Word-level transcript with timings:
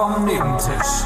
vom 0.00 0.24
Nebentisch. 0.24 1.04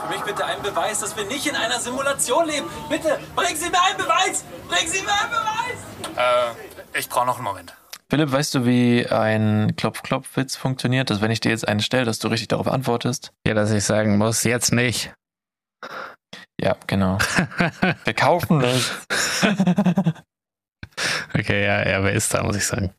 Für 0.00 0.08
mich 0.10 0.22
bitte 0.24 0.44
einen 0.44 0.62
Beweis, 0.62 1.00
dass 1.00 1.16
wir 1.16 1.24
nicht 1.24 1.44
in 1.44 1.56
einer 1.56 1.80
Simulation 1.80 2.46
leben. 2.46 2.68
Bitte, 2.88 3.18
bringen 3.34 3.56
Sie 3.56 3.68
mir 3.68 3.82
einen 3.82 3.96
Beweis! 3.96 4.44
Bringen 4.68 4.88
Sie 4.92 5.02
mir 5.02 5.10
einen 5.10 5.30
Beweis! 5.30 5.76
Äh, 6.16 6.52
ich 7.00 7.08
brauche 7.08 7.26
noch 7.26 7.38
einen 7.38 7.44
Moment. 7.44 7.74
Philipp, 8.08 8.30
weißt 8.30 8.54
du, 8.54 8.64
wie 8.64 9.08
ein 9.08 9.74
Klopf-Klopf-Witz 9.74 10.54
funktioniert? 10.54 11.10
Dass 11.10 11.20
wenn 11.20 11.32
ich 11.32 11.40
dir 11.40 11.48
jetzt 11.48 11.66
einen 11.66 11.80
stelle, 11.80 12.04
dass 12.04 12.20
du 12.20 12.28
richtig 12.28 12.46
darauf 12.46 12.68
antwortest? 12.68 13.32
Ja, 13.44 13.54
dass 13.54 13.72
ich 13.72 13.82
sagen 13.82 14.16
muss, 14.16 14.44
jetzt 14.44 14.70
nicht. 14.72 15.12
Ja, 16.60 16.76
genau. 16.86 17.18
Wir 18.04 18.14
kaufen 18.14 18.60
das. 18.60 18.92
Okay, 21.36 21.64
ja, 21.64 21.88
ja, 21.88 22.04
wer 22.04 22.12
ist 22.12 22.32
da, 22.32 22.44
muss 22.44 22.54
ich 22.54 22.64
sagen. 22.64 22.94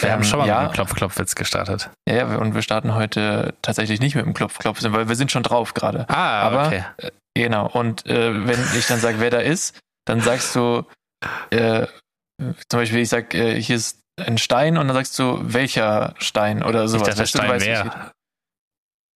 Wir 0.00 0.12
haben 0.12 0.24
schon 0.24 0.38
mal 0.38 0.44
Ähm, 0.44 0.48
ja, 0.48 0.54
mit 0.56 0.64
einem 0.68 0.72
Klopf-Klopf-Witz 0.74 1.34
gestartet. 1.34 1.90
Ja, 2.08 2.14
ja, 2.16 2.36
und 2.38 2.54
wir 2.54 2.62
starten 2.62 2.94
heute 2.94 3.54
tatsächlich 3.62 4.00
nicht 4.00 4.14
mit 4.14 4.24
dem 4.24 4.34
Klopf-Klopf, 4.34 4.78
weil 4.82 5.08
wir 5.08 5.16
sind 5.16 5.32
schon 5.32 5.42
drauf 5.42 5.74
gerade. 5.74 6.06
Ah, 6.08 6.40
Aber 6.42 6.66
okay. 6.66 6.84
äh, 6.98 7.10
genau, 7.34 7.66
und 7.68 8.06
äh, 8.06 8.46
wenn 8.46 8.58
ich 8.78 8.86
dann 8.86 9.00
sage, 9.00 9.18
wer 9.20 9.30
da 9.30 9.38
ist, 9.38 9.78
dann 10.06 10.20
sagst 10.20 10.54
du, 10.54 10.84
äh, 11.50 11.86
zum 12.68 12.80
Beispiel, 12.80 12.98
ich 13.00 13.08
sag, 13.08 13.34
äh, 13.34 13.60
hier 13.60 13.76
ist 13.76 13.98
ein 14.20 14.36
Stein 14.38 14.76
und 14.76 14.88
dann 14.88 14.96
sagst 14.96 15.18
du, 15.18 15.38
welcher 15.42 16.14
Stein 16.18 16.62
oder 16.62 16.88
sowas. 16.88 17.08
dachte, 17.08 17.20
Weißt 17.22 17.34
du, 17.34 17.38
du 17.38 17.44
Stein 17.44 17.54
weißt 17.54 17.66
wer. 17.66 17.84
nicht. 17.84 17.96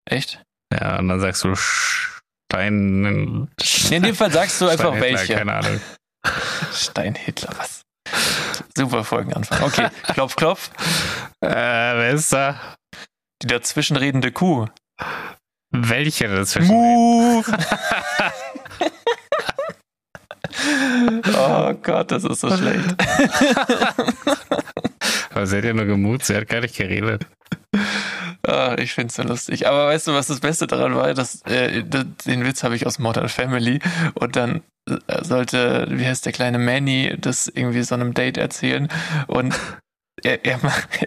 Echt? 0.09 0.41
Ja, 0.73 0.97
und 0.99 1.07
dann 1.09 1.19
sagst 1.19 1.43
du 1.43 1.55
Stein. 1.55 3.49
In 3.91 4.03
dem 4.03 4.15
Fall 4.15 4.31
sagst 4.31 4.59
du 4.61 4.67
einfach 4.67 4.95
Stein 4.95 5.03
Hitler, 5.03 5.17
welche. 5.19 5.35
Keine 5.35 5.53
Ahnung. 5.53 5.81
Stein 6.73 7.15
Hitler, 7.15 7.49
was? 7.57 7.81
Super 8.77 9.03
Folgenanfang. 9.03 9.63
Okay, 9.63 9.87
klopf, 10.13 10.35
klopf. 10.35 10.69
Äh, 11.41 11.49
wer 11.49 12.11
ist 12.11 12.31
da? 12.31 12.59
Die 13.41 13.47
dazwischenredende 13.47 14.31
Kuh. 14.31 14.67
Welche 15.71 16.27
dazwischen? 16.27 16.75
Mu. 16.75 17.41
oh 21.35 21.73
Gott, 21.81 22.11
das 22.11 22.23
ist 22.23 22.41
so 22.41 22.55
schlecht. 22.55 22.95
Aber 25.37 25.45
sie 25.45 25.57
hat 25.57 25.65
ja 25.65 25.73
nur 25.73 25.85
gemut, 25.85 26.23
sie 26.23 26.35
hat 26.35 26.49
gar 26.49 26.61
nicht 26.61 26.75
geredet. 26.75 27.27
Ah, 28.43 28.75
ich 28.79 28.93
find's 28.93 29.15
so 29.15 29.23
lustig. 29.23 29.67
Aber 29.67 29.87
weißt 29.87 30.07
du, 30.07 30.13
was 30.13 30.27
das 30.27 30.39
Beste 30.39 30.67
daran 30.67 30.95
war? 30.95 31.13
Dass, 31.13 31.41
äh, 31.41 31.83
den 31.83 32.45
Witz 32.45 32.63
habe 32.63 32.75
ich 32.77 32.85
aus 32.85 32.97
Modern 32.97 33.27
Family 33.27 33.79
und 34.13 34.37
dann 34.37 34.61
äh, 34.89 35.23
sollte, 35.23 35.85
wie 35.89 36.05
heißt 36.05 36.25
der 36.25 36.31
kleine 36.31 36.57
Manny, 36.57 37.15
das 37.19 37.47
irgendwie 37.49 37.83
so 37.83 37.95
einem 37.95 38.13
Date 38.13 38.37
erzählen 38.37 38.87
und 39.27 39.53
er, 40.23 40.45
er, 40.45 40.59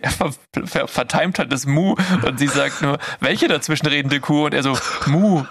er 0.03 0.11
ver, 0.11 0.33
ver, 0.67 0.87
vertimt 0.89 1.39
halt 1.39 1.51
das 1.51 1.65
Mu 1.65 1.95
und 2.23 2.39
sie 2.39 2.49
sagt 2.49 2.83
nur, 2.83 2.99
welche 3.21 3.49
dazwischenredende 3.49 4.21
Kuh? 4.21 4.45
Und 4.47 4.53
er 4.55 4.63
so, 4.63 4.77
Mu. 5.07 5.39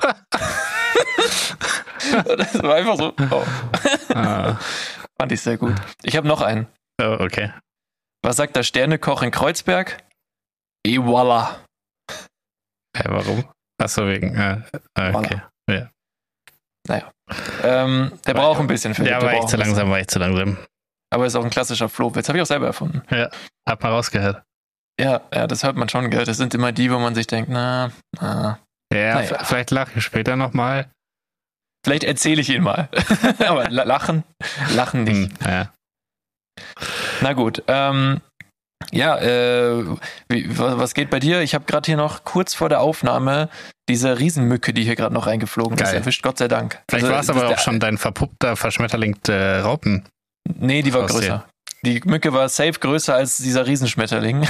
und 2.28 2.40
das 2.40 2.62
war 2.62 2.76
einfach 2.76 2.98
so, 2.98 3.14
oh, 3.32 3.46
Ah, 4.14 4.60
fand 5.20 5.32
ich 5.32 5.42
sehr 5.42 5.58
gut. 5.58 5.74
Ich 6.04 6.16
habe 6.16 6.28
noch 6.28 6.42
einen. 6.42 6.68
oh, 7.02 7.18
okay. 7.20 7.52
Was 8.24 8.36
sagt 8.38 8.56
der 8.56 8.64
Sternekoch 8.64 9.22
in 9.22 9.32
Kreuzberg? 9.32 10.04
Voilà. 10.86 11.58
Hä, 12.98 13.04
warum? 13.06 13.44
Achso, 13.82 14.08
wegen. 14.08 14.36
Äh, 14.36 14.62
äh, 14.98 15.14
okay. 15.14 15.42
Naja. 16.88 17.12
Ähm, 17.64 18.12
der 18.26 18.34
War- 18.36 18.42
braucht 18.44 18.60
ein 18.60 18.68
bisschen 18.68 18.96
für 18.96 19.08
Ja, 19.08 19.22
war 19.22 19.34
echt 19.34 19.50
zu 19.50 19.58
langsam, 19.58 19.90
war 19.92 20.00
echt 20.00 20.10
zu 20.12 20.18
langsam. 20.20 20.58
Aber 21.14 21.26
ist 21.26 21.36
auch 21.36 21.44
ein 21.44 21.50
klassischer 21.52 21.88
Flohwitz. 21.90 22.28
Habe 22.30 22.38
ich 22.40 22.42
auch 22.42 22.48
selber 22.48 22.68
erfunden. 22.68 23.02
Hab 23.68 23.84
mal 23.84 23.90
rausgehört. 23.92 24.44
Ja, 25.00 25.22
ja, 25.34 25.46
das 25.48 25.64
hört 25.64 25.76
man 25.78 25.88
schon, 25.90 26.10
gell. 26.10 26.26
Das 26.26 26.38
sind 26.38 26.54
immer 26.56 26.72
die, 26.72 26.92
wo 26.92 26.98
man 27.00 27.14
sich 27.16 27.28
denkt, 27.28 27.50
na, 27.52 27.92
na. 28.20 28.60
Ja, 28.92 29.16
Naja. 29.16 29.44
vielleicht 29.44 29.72
lache 29.72 29.92
ich 30.00 30.04
später 30.04 30.36
nochmal. 30.36 30.90
Vielleicht 31.86 32.04
erzähle 32.04 32.42
ich 32.42 32.50
ihn 32.50 32.64
mal. 32.64 32.90
Aber 33.48 33.70
la- 33.70 33.84
lachen, 33.84 34.24
lachen 34.74 35.04
nicht. 35.04 35.32
Hm, 35.44 35.48
ja. 35.48 35.74
Na 37.22 37.34
gut. 37.34 37.64
Ähm, 37.68 38.22
ja, 38.92 39.18
äh, 39.18 39.84
wie, 40.30 40.58
wa- 40.58 40.78
was 40.78 40.94
geht 40.94 41.10
bei 41.10 41.20
dir? 41.20 41.42
Ich 41.42 41.54
habe 41.54 41.66
gerade 41.66 41.86
hier 41.86 41.98
noch 41.98 42.24
kurz 42.24 42.54
vor 42.54 42.70
der 42.70 42.80
Aufnahme 42.82 43.50
diese 43.90 44.20
Riesenmücke, 44.20 44.74
die 44.74 44.84
hier 44.84 44.96
gerade 44.96 45.14
noch 45.14 45.28
reingeflogen 45.28 45.74
ist, 45.78 45.84
Geil. 45.84 45.96
erwischt, 45.96 46.24
Gott 46.24 46.38
sei 46.38 46.48
Dank. 46.48 46.82
Vielleicht 46.90 47.06
Also, 47.06 47.14
war 47.14 47.20
es 47.22 47.30
aber 47.30 47.40
ist 47.40 47.46
auch 47.46 47.50
der- 47.50 47.58
schon 47.58 47.80
dein 47.80 47.98
verpuppter, 47.98 48.56
verschmetterlingter 48.56 49.64
Raupen. 49.64 50.06
Nee, 50.48 50.82
die 50.82 50.94
war 50.94 51.06
größer. 51.06 51.46
Die 51.84 52.02
Mücke 52.06 52.34
war 52.34 52.50
safe 52.50 52.74
größer 52.80 53.16
als 53.16 53.38
dieser 53.38 53.66
Riesenschmetterling. 53.68 54.48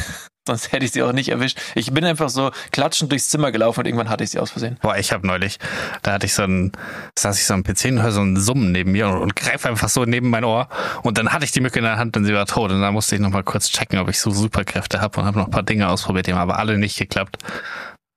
Sonst 0.50 0.72
hätte 0.72 0.84
ich 0.86 0.92
sie 0.92 1.04
auch 1.04 1.12
nicht 1.12 1.30
erwischt. 1.30 1.60
Ich 1.76 1.92
bin 1.94 2.04
einfach 2.06 2.30
so 2.30 2.50
klatschend 2.72 3.12
durchs 3.12 3.30
Zimmer 3.30 3.52
gelaufen 3.52 3.82
und 3.82 3.86
irgendwann 3.86 4.10
hatte 4.10 4.24
ich 4.24 4.32
sie 4.32 4.40
aus 4.40 4.50
Versehen. 4.52 4.78
Boah, 4.82 4.98
ich 4.98 5.12
habe 5.12 5.28
neulich, 5.28 5.60
da 6.02 6.14
hatte 6.14 6.26
ich 6.26 6.34
so 6.34 6.44
ein, 6.44 6.72
saß 7.18 7.38
ich 7.40 7.46
so 7.46 7.54
am 7.54 7.64
PC 7.64 7.86
und 7.86 8.02
höre 8.02 8.12
so 8.12 8.22
ein 8.22 8.36
Summen 8.38 8.72
neben 8.72 8.92
mir 8.92 9.08
und, 9.10 9.18
und 9.20 9.36
greife 9.36 9.70
einfach 9.70 9.90
so 9.90 10.06
neben 10.06 10.30
mein 10.30 10.44
Ohr. 10.44 10.68
Und 11.04 11.18
dann 11.20 11.32
hatte 11.32 11.46
ich 11.46 11.52
die 11.52 11.62
Mücke 11.62 11.80
in 11.80 11.86
der 11.86 11.98
Hand 11.98 12.18
und 12.18 12.26
sie 12.26 12.34
war 12.34 12.46
tot. 12.48 12.72
Und 12.72 12.82
dann 12.82 12.94
musste 12.94 13.16
ich 13.16 13.22
nochmal 13.22 13.44
kurz 13.44 13.70
checken, 13.70 14.00
ob 14.00 14.10
ich 14.10 14.20
so 14.20 14.32
Superkräfte 14.32 15.02
habe 15.02 15.20
und 15.20 15.26
habe 15.28 15.38
noch 15.38 15.46
ein 15.46 15.52
paar 15.52 15.64
Dinge 15.64 15.88
ausprobiert, 15.90 16.26
die 16.28 16.34
haben 16.34 16.40
aber 16.42 16.58
alle 16.58 16.78
nicht 16.78 16.98
geklappt. 16.98 17.38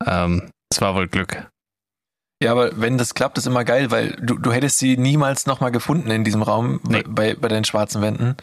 Ähm, 0.07 0.51
es 0.73 0.81
war 0.81 0.95
wohl 0.95 1.09
Glück. 1.09 1.47
Ja, 2.43 2.51
aber 2.51 2.81
wenn 2.81 2.99
das 2.99 3.15
klappt, 3.15 3.39
ist 3.39 3.47
immer 3.47 3.63
geil, 3.65 3.93
weil 3.93 4.17
du, 4.21 4.37
du 4.37 4.51
hättest 4.53 4.79
sie 4.79 4.97
niemals 4.97 5.47
nochmal 5.47 5.71
gefunden 5.71 6.11
in 6.11 6.25
diesem 6.25 6.43
Raum 6.43 6.81
Nee. 6.89 7.05
bei, 7.07 7.35
bei 7.35 7.47
den 7.47 7.65
schwarzen 7.65 8.03
Wänden. 8.03 8.37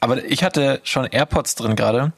Aber 0.00 0.24
ich 0.24 0.42
hatte 0.44 0.80
schon 0.84 1.04
AirPods 1.04 1.56
drin 1.56 1.76
gerade 1.76 2.12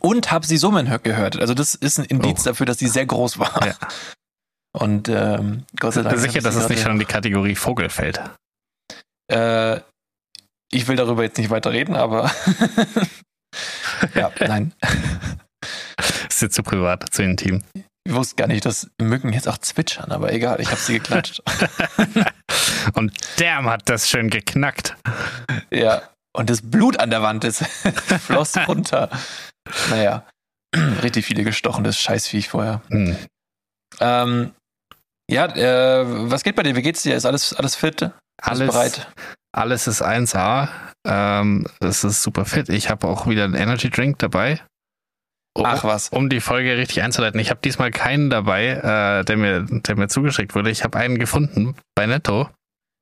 und 0.00 0.30
habe 0.30 0.46
sie 0.46 0.56
summen 0.56 0.88
hö- 0.88 0.98
gehört. 0.98 1.38
Also 1.40 1.54
das 1.54 1.74
ist 1.74 1.98
ein 1.98 2.04
Indiz 2.04 2.40
Oh. 2.42 2.44
dafür, 2.50 2.66
dass 2.66 2.78
sie 2.78 2.88
sehr 2.88 3.06
groß 3.06 3.38
war. 3.38 3.66
Ja. 3.66 3.74
Und 4.72 5.08
ähm, 5.08 5.64
Gott 5.80 5.94
sei 5.94 6.02
Dank. 6.02 6.16
Sicher, 6.18 6.28
hab 6.32 6.36
ich 6.36 6.42
dass 6.44 6.56
es 6.56 6.68
nicht 6.68 6.82
schon 6.82 6.92
in 6.92 6.98
die 6.98 7.04
Kategorie 7.06 7.54
Vogel 7.54 7.88
fällt. 7.88 8.20
Äh, 9.32 9.80
ich 10.70 10.86
will 10.88 10.96
darüber 10.96 11.22
jetzt 11.22 11.38
nicht 11.38 11.50
weiter 11.50 11.72
reden, 11.72 11.96
aber 11.96 12.30
ja, 14.14 14.30
nein. 14.40 14.72
Ist 16.28 16.42
jetzt 16.42 16.54
zu 16.54 16.62
privat, 16.62 17.04
zu 17.14 17.22
intim. 17.22 17.62
Ich 18.04 18.12
wusste 18.14 18.36
gar 18.36 18.46
nicht, 18.46 18.64
dass 18.66 18.88
Mücken 19.00 19.32
jetzt 19.32 19.48
auch 19.48 19.58
zwitschern, 19.58 20.12
aber 20.12 20.32
egal, 20.32 20.60
ich 20.60 20.68
habe 20.70 20.80
sie 20.80 20.94
geklatscht. 20.94 21.42
Und 22.94 23.12
damn 23.38 23.68
hat 23.68 23.88
das 23.88 24.08
schön 24.08 24.30
geknackt. 24.30 24.94
ja, 25.70 26.02
und 26.32 26.50
das 26.50 26.60
Blut 26.62 27.00
an 27.00 27.10
der 27.10 27.22
Wand 27.22 27.42
ist 27.44 27.64
floss 27.66 28.54
runter. 28.68 29.08
Naja, 29.90 30.26
richtig 31.02 31.26
viele 31.26 31.44
gestochen, 31.44 31.84
das 31.84 31.98
Scheißviech 31.98 32.48
vorher. 32.48 32.82
Hm. 32.88 33.16
Ähm, 34.00 34.52
ja, 35.30 35.46
äh, 35.46 36.04
was 36.30 36.42
geht 36.44 36.56
bei 36.56 36.62
dir? 36.62 36.76
Wie 36.76 36.82
geht's 36.82 37.02
dir? 37.02 37.16
Ist 37.16 37.26
alles, 37.26 37.52
alles 37.54 37.74
fit? 37.76 38.02
Alles 38.02 38.60
Alles, 38.60 38.66
bereit? 38.72 39.08
alles 39.52 39.86
ist 39.86 40.02
1A. 40.02 40.68
Ähm, 41.06 41.66
es 41.80 42.04
ist 42.04 42.22
super 42.22 42.44
fit. 42.44 42.68
Ich 42.68 42.90
habe 42.90 43.06
auch 43.08 43.26
wieder 43.26 43.44
einen 43.44 43.54
Energy 43.54 43.90
Drink 43.90 44.18
dabei. 44.18 44.60
Oh, 45.58 45.62
Ach 45.64 45.84
was. 45.84 46.10
um 46.10 46.28
die 46.28 46.40
Folge 46.40 46.76
richtig 46.76 47.02
einzuleiten. 47.02 47.40
Ich 47.40 47.48
habe 47.48 47.60
diesmal 47.64 47.90
keinen 47.90 48.28
dabei, 48.28 48.66
äh, 49.20 49.24
der, 49.24 49.36
mir, 49.38 49.62
der 49.64 49.96
mir 49.96 50.08
zugeschickt 50.08 50.54
wurde. 50.54 50.70
Ich 50.70 50.84
habe 50.84 50.98
einen 50.98 51.18
gefunden 51.18 51.74
bei 51.94 52.06
Netto. 52.06 52.50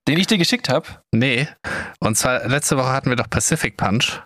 Den 0.06 0.20
ich 0.20 0.28
dir 0.28 0.38
geschickt 0.38 0.68
habe? 0.68 0.86
Nee. 1.12 1.48
Und 1.98 2.16
zwar 2.16 2.46
letzte 2.46 2.76
Woche 2.76 2.92
hatten 2.92 3.08
wir 3.08 3.16
doch 3.16 3.28
Pacific 3.28 3.76
Punch. 3.76 4.20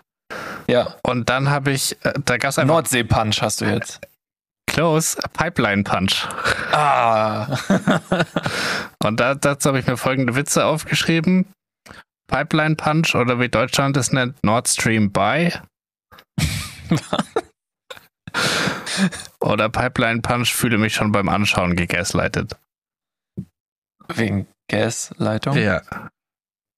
Ja. 0.69 0.95
Und 1.03 1.29
dann 1.29 1.49
habe 1.49 1.71
ich, 1.71 1.93
äh, 2.05 2.13
da 2.25 2.37
gab 2.37 2.49
es 2.51 2.59
einfach 2.59 2.75
Nordsee-Punch 2.75 3.41
hast 3.41 3.61
du 3.61 3.65
jetzt. 3.65 3.99
Close 4.67 5.17
Pipeline 5.33 5.83
Punch. 5.83 6.27
Ah. 6.71 7.57
Und 9.03 9.19
da, 9.19 9.33
dazu 9.35 9.69
habe 9.69 9.79
ich 9.79 9.87
mir 9.87 9.97
folgende 9.97 10.35
Witze 10.35 10.63
aufgeschrieben. 10.65 11.47
Pipeline 12.27 12.75
Punch 12.75 13.15
oder 13.15 13.39
wie 13.39 13.49
Deutschland 13.49 13.97
es 13.97 14.11
nennt, 14.11 14.35
Nord 14.43 14.67
Stream 14.67 15.11
By. 15.11 15.51
oder 19.39 19.69
Pipeline 19.69 20.21
Punch 20.21 20.53
fühle 20.53 20.77
mich 20.77 20.93
schon 20.93 21.11
beim 21.11 21.29
Anschauen 21.29 21.75
gegaslightet. 21.75 22.55
Wegen 24.07 24.47
Gasleitung? 24.69 25.57
Ja. 25.57 25.81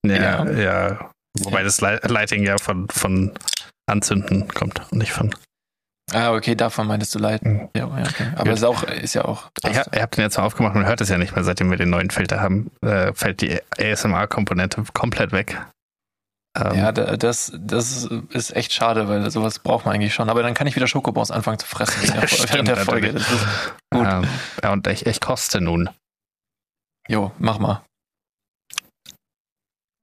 Ja, 0.05 0.45
Ja. 0.45 0.51
ja. 0.51 1.11
Wobei 1.39 1.63
das 1.63 1.79
Li- 1.81 1.99
Lighting 2.03 2.43
ja 2.43 2.57
von, 2.57 2.89
von 2.89 3.31
Anzünden 3.91 4.47
kommt 4.47 4.81
und 4.91 4.97
nicht 4.97 5.11
von. 5.13 5.33
Ah, 6.13 6.33
okay, 6.33 6.55
davon 6.55 6.87
meintest 6.87 7.15
du 7.15 7.19
leiten. 7.19 7.69
Ja, 7.75 7.87
ja 7.97 8.03
okay. 8.03 8.31
Aber 8.35 8.51
ist 8.51 8.63
auch, 8.65 8.83
ist 8.83 9.13
ja 9.13 9.23
auch. 9.25 9.49
Ich, 9.69 9.77
hab- 9.77 9.95
ihr 9.95 10.01
habt 10.01 10.17
den 10.17 10.23
jetzt 10.23 10.37
mal 10.37 10.43
aufgemacht, 10.43 10.73
man 10.75 10.85
hört 10.85 10.99
es 10.99 11.07
ja 11.09 11.17
nicht 11.17 11.35
mehr, 11.35 11.43
seitdem 11.45 11.69
wir 11.69 11.77
den 11.77 11.89
neuen 11.89 12.09
Filter 12.09 12.41
haben, 12.41 12.69
äh, 12.81 13.13
fällt 13.13 13.39
die 13.41 13.59
ASMR-Komponente 13.77 14.83
komplett 14.93 15.31
weg. 15.31 15.61
Ähm, 16.57 16.75
Ja, 16.75 16.91
da- 16.91 17.15
das, 17.15 17.53
das 17.57 18.09
ist 18.31 18.53
echt 18.53 18.73
schade, 18.73 19.07
weil 19.07 19.29
sowas 19.31 19.59
braucht 19.59 19.85
man 19.85 19.95
eigentlich 19.95 20.13
schon. 20.13 20.29
Aber 20.29 20.43
dann 20.43 20.53
kann 20.53 20.67
ich 20.67 20.75
wieder 20.75 20.87
Schokobons 20.87 21.31
anfangen 21.31 21.59
zu 21.59 21.67
fressen 21.67 22.01
während 22.13 22.31
der, 22.31 22.49
während 22.49 22.67
der 22.67 22.75
stimmt 22.75 22.89
Folge. 22.89 23.13
Gut. 23.93 24.07
ähm, 24.07 24.27
ja, 24.63 24.71
und 24.73 24.87
ich, 24.87 25.05
ich 25.05 25.21
koste 25.21 25.61
nun. 25.61 25.89
jo, 27.07 27.31
mach 27.39 27.57
mal. 27.59 27.83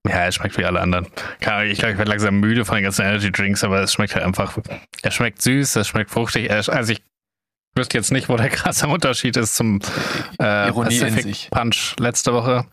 Ja, 0.09 0.15
er 0.25 0.33
schmeckt 0.33 0.57
wie 0.59 0.65
alle 0.65 0.81
anderen. 0.81 1.07
Ich 1.35 1.41
glaube, 1.41 1.67
ich 1.67 1.83
werde 1.83 2.05
langsam 2.05 2.41
müde 2.41 2.65
von 2.65 2.77
den 2.77 2.85
ganzen 2.85 3.03
Energy 3.03 3.31
Drinks, 3.31 3.63
aber 3.65 3.81
es 3.83 3.93
schmeckt 3.93 4.15
halt 4.15 4.25
einfach. 4.25 4.59
Er 5.03 5.11
schmeckt 5.11 5.43
süß, 5.43 5.77
es 5.77 5.89
schmeckt 5.89 6.11
fruchtig. 6.11 6.51
Also 6.51 6.73
ich 6.93 7.03
wüsste 7.77 7.99
jetzt 7.99 8.11
nicht, 8.13 8.29
wo 8.29 8.37
der 8.37 8.49
krasse 8.51 8.89
Unterschied 8.89 9.37
ist 9.37 9.55
zum 9.57 9.81
äh, 10.41 10.69
Ironie 10.69 10.99
Pacific. 11.01 11.51
Punch 11.51 11.95
letzte 11.99 12.33
Woche. 12.33 12.67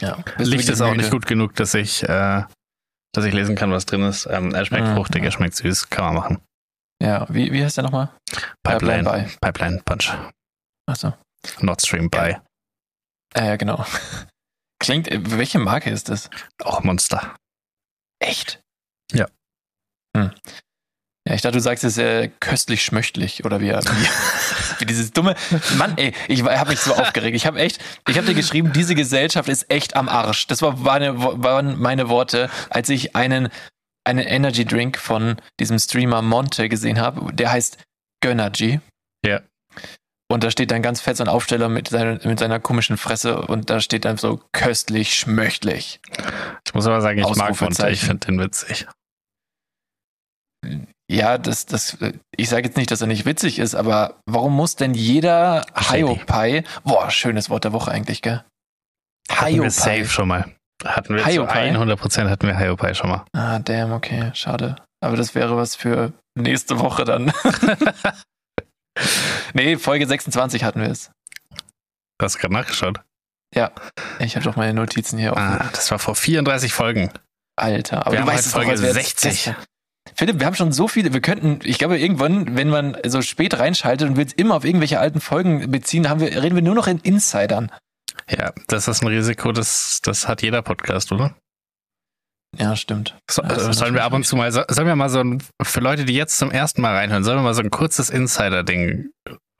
Ja. 0.00 0.16
Licht 0.38 0.68
ist 0.68 0.80
auch 0.80 0.94
nicht 0.94 1.10
gut 1.10 1.26
genug, 1.26 1.54
dass 1.56 1.74
ich, 1.74 2.02
äh, 2.04 2.42
dass 3.12 3.24
ich 3.24 3.32
lesen 3.32 3.56
kann, 3.56 3.70
was 3.72 3.86
drin 3.86 4.02
ist. 4.02 4.26
Ähm, 4.26 4.54
er 4.54 4.64
schmeckt 4.64 4.86
Mhm. 4.86 4.94
fruchtig, 4.94 5.24
er 5.24 5.30
schmeckt 5.30 5.56
süß, 5.56 5.90
kann 5.90 6.04
man 6.06 6.14
machen. 6.14 6.38
Ja, 7.02 7.26
wie, 7.28 7.52
wie 7.52 7.62
heißt 7.64 7.76
der 7.76 7.84
nochmal? 7.84 8.10
Pipeline, 8.64 9.04
Pipeline 9.04 9.30
Pipeline, 9.40 9.82
Punch. 9.84 10.12
Achso. 10.88 11.14
Nord 11.60 11.80
Stream 11.80 12.10
by. 12.10 12.36
Ja, 13.36 13.44
ja, 13.44 13.56
genau. 13.56 13.84
Klingt, 14.78 15.08
äh, 15.08 15.20
welche 15.24 15.58
Marke 15.58 15.90
ist 15.90 16.08
das? 16.08 16.30
Auch 16.62 16.82
Monster. 16.82 17.36
Echt? 18.20 18.60
Ja. 19.12 19.26
Hm. 20.16 20.32
Ja, 21.28 21.34
ich 21.34 21.42
dachte, 21.42 21.58
du 21.58 21.60
sagst 21.60 21.84
es 21.84 21.98
äh, 21.98 22.28
köstlich 22.40 22.82
schmöchtlich 22.82 23.44
oder 23.44 23.60
wie, 23.60 23.68
wie, 23.68 23.70
wie 24.78 24.86
dieses 24.86 25.12
dumme. 25.12 25.34
Mann, 25.76 25.92
ey, 25.98 26.14
ich 26.26 26.42
habe 26.42 26.70
mich 26.70 26.80
so 26.80 26.94
aufgeregt. 26.94 27.36
Ich 27.36 27.46
habe 27.46 27.60
echt, 27.60 27.84
ich 28.08 28.16
habe 28.16 28.26
dir 28.26 28.34
geschrieben, 28.34 28.72
diese 28.72 28.94
Gesellschaft 28.94 29.48
ist 29.48 29.70
echt 29.70 29.94
am 29.94 30.08
Arsch. 30.08 30.46
Das 30.46 30.62
war 30.62 30.76
meine, 30.76 31.18
waren 31.18 31.78
meine 31.78 32.08
Worte, 32.08 32.48
als 32.70 32.88
ich 32.88 33.14
einen, 33.14 33.50
einen 34.04 34.26
Energy 34.26 34.64
Drink 34.64 34.96
von 34.96 35.36
diesem 35.60 35.78
Streamer 35.78 36.22
Monte 36.22 36.70
gesehen 36.70 36.98
habe. 36.98 37.30
Der 37.34 37.52
heißt 37.52 37.76
Gönnergy. 38.22 38.80
Ja. 39.22 39.42
Und 40.30 40.44
da 40.44 40.50
steht 40.50 40.70
dann 40.70 40.82
ganz 40.82 41.00
fett 41.00 41.16
so 41.16 41.24
ein 41.24 41.28
Aufsteller 41.28 41.70
mit 41.70 41.88
seiner, 41.88 42.26
mit 42.26 42.38
seiner 42.38 42.60
komischen 42.60 42.98
Fresse 42.98 43.40
und 43.40 43.70
da 43.70 43.80
steht 43.80 44.04
dann 44.04 44.18
so 44.18 44.40
köstlich 44.52 45.14
schmöchtlich. 45.14 46.00
Ich 46.66 46.74
muss 46.74 46.86
aber 46.86 47.00
sagen, 47.00 47.18
ich 47.18 47.36
mag. 47.36 47.50
Ausrufezeichen. 47.50 47.94
Ich 47.94 48.00
finde 48.00 48.26
den 48.26 48.38
witzig. 48.38 48.86
Ja, 51.10 51.38
das, 51.38 51.64
das, 51.64 51.96
ich 52.36 52.50
sage 52.50 52.66
jetzt 52.66 52.76
nicht, 52.76 52.90
dass 52.90 53.00
er 53.00 53.06
nicht 53.06 53.24
witzig 53.24 53.58
ist, 53.58 53.74
aber 53.74 54.20
warum 54.26 54.54
muss 54.54 54.76
denn 54.76 54.92
jeder 54.92 55.64
Shady. 55.74 56.00
Hiopai, 56.00 56.64
boah, 56.84 57.10
schönes 57.10 57.48
Wort 57.48 57.64
der 57.64 57.72
Woche 57.72 57.90
eigentlich, 57.90 58.20
gell? 58.20 58.44
Hatten 59.30 59.62
wir 59.62 59.70
safe 59.70 60.04
schon 60.04 60.28
mal. 60.28 60.54
Hatten 60.84 61.14
wir 61.14 61.22
zu 61.22 61.28
Hiopai? 61.30 61.70
100% 61.70 62.28
hatten 62.28 62.46
wir 62.46 62.58
Hiopai 62.58 62.92
schon 62.92 63.08
mal. 63.08 63.24
Ah, 63.32 63.58
damn, 63.60 63.92
okay, 63.92 64.30
schade. 64.34 64.76
Aber 65.00 65.16
das 65.16 65.34
wäre 65.34 65.56
was 65.56 65.74
für 65.74 66.12
nächste 66.34 66.78
Woche 66.80 67.04
dann. 67.04 67.32
nee, 69.54 69.76
Folge 69.76 70.06
26 70.06 70.64
hatten 70.64 70.80
wir 70.80 70.90
es. 70.90 71.10
Du 72.18 72.24
hast 72.24 72.38
gerade 72.38 72.54
nachgeschaut. 72.54 73.00
Ich 74.18 74.36
habe 74.36 74.44
doch 74.44 74.56
meine 74.56 74.74
Notizen 74.74 75.18
hier 75.18 75.32
offen. 75.32 75.42
Ah, 75.42 75.70
das 75.72 75.90
war 75.90 75.98
vor 75.98 76.14
34 76.14 76.72
Folgen. 76.72 77.10
Alter, 77.56 78.06
aber 78.06 78.12
Wir 78.12 78.20
du 78.20 78.26
haben 78.26 78.34
weißt 78.34 78.46
es 78.46 78.52
Folge 78.52 78.72
es 78.72 78.80
60. 78.80 79.30
gestern. 79.30 79.56
Philipp, 80.14 80.40
wir 80.40 80.46
haben 80.46 80.54
schon 80.54 80.72
so 80.72 80.88
viele, 80.88 81.12
wir 81.12 81.20
könnten, 81.20 81.60
ich 81.62 81.78
glaube, 81.78 81.98
irgendwann, 81.98 82.56
wenn 82.56 82.70
man 82.70 82.96
so 83.06 83.22
spät 83.22 83.58
reinschaltet 83.58 84.08
und 84.08 84.16
will 84.16 84.26
es 84.26 84.32
immer 84.32 84.54
auf 84.56 84.64
irgendwelche 84.64 84.98
alten 84.98 85.20
Folgen 85.20 85.70
beziehen, 85.70 86.08
haben 86.08 86.20
wir, 86.20 86.42
reden 86.42 86.54
wir 86.54 86.62
nur 86.62 86.74
noch 86.74 86.86
in 86.86 86.98
Insidern. 86.98 87.70
Ja, 88.28 88.52
das 88.66 88.88
ist 88.88 89.02
ein 89.02 89.08
Risiko, 89.08 89.52
das, 89.52 90.00
das 90.02 90.28
hat 90.28 90.42
jeder 90.42 90.62
Podcast, 90.62 91.12
oder? 91.12 91.34
Ja, 92.56 92.74
stimmt. 92.76 93.16
So, 93.30 93.42
äh, 93.42 93.54
ist 93.70 93.78
sollen 93.78 93.94
wir 93.94 94.04
ab 94.04 94.12
und 94.14 94.24
zu 94.24 94.36
mal, 94.36 94.50
so- 94.52 94.64
sollen 94.68 94.86
wir 94.88 94.96
mal 94.96 95.10
so 95.10 95.20
ein, 95.20 95.42
für 95.62 95.80
Leute, 95.80 96.04
die 96.04 96.14
jetzt 96.14 96.38
zum 96.38 96.50
ersten 96.50 96.80
Mal 96.80 96.94
reinhören, 96.96 97.22
sollen 97.24 97.38
wir 97.38 97.42
mal 97.42 97.54
so 97.54 97.60
ein 97.62 97.70
kurzes 97.70 98.08
Insider-Ding. 98.10 99.10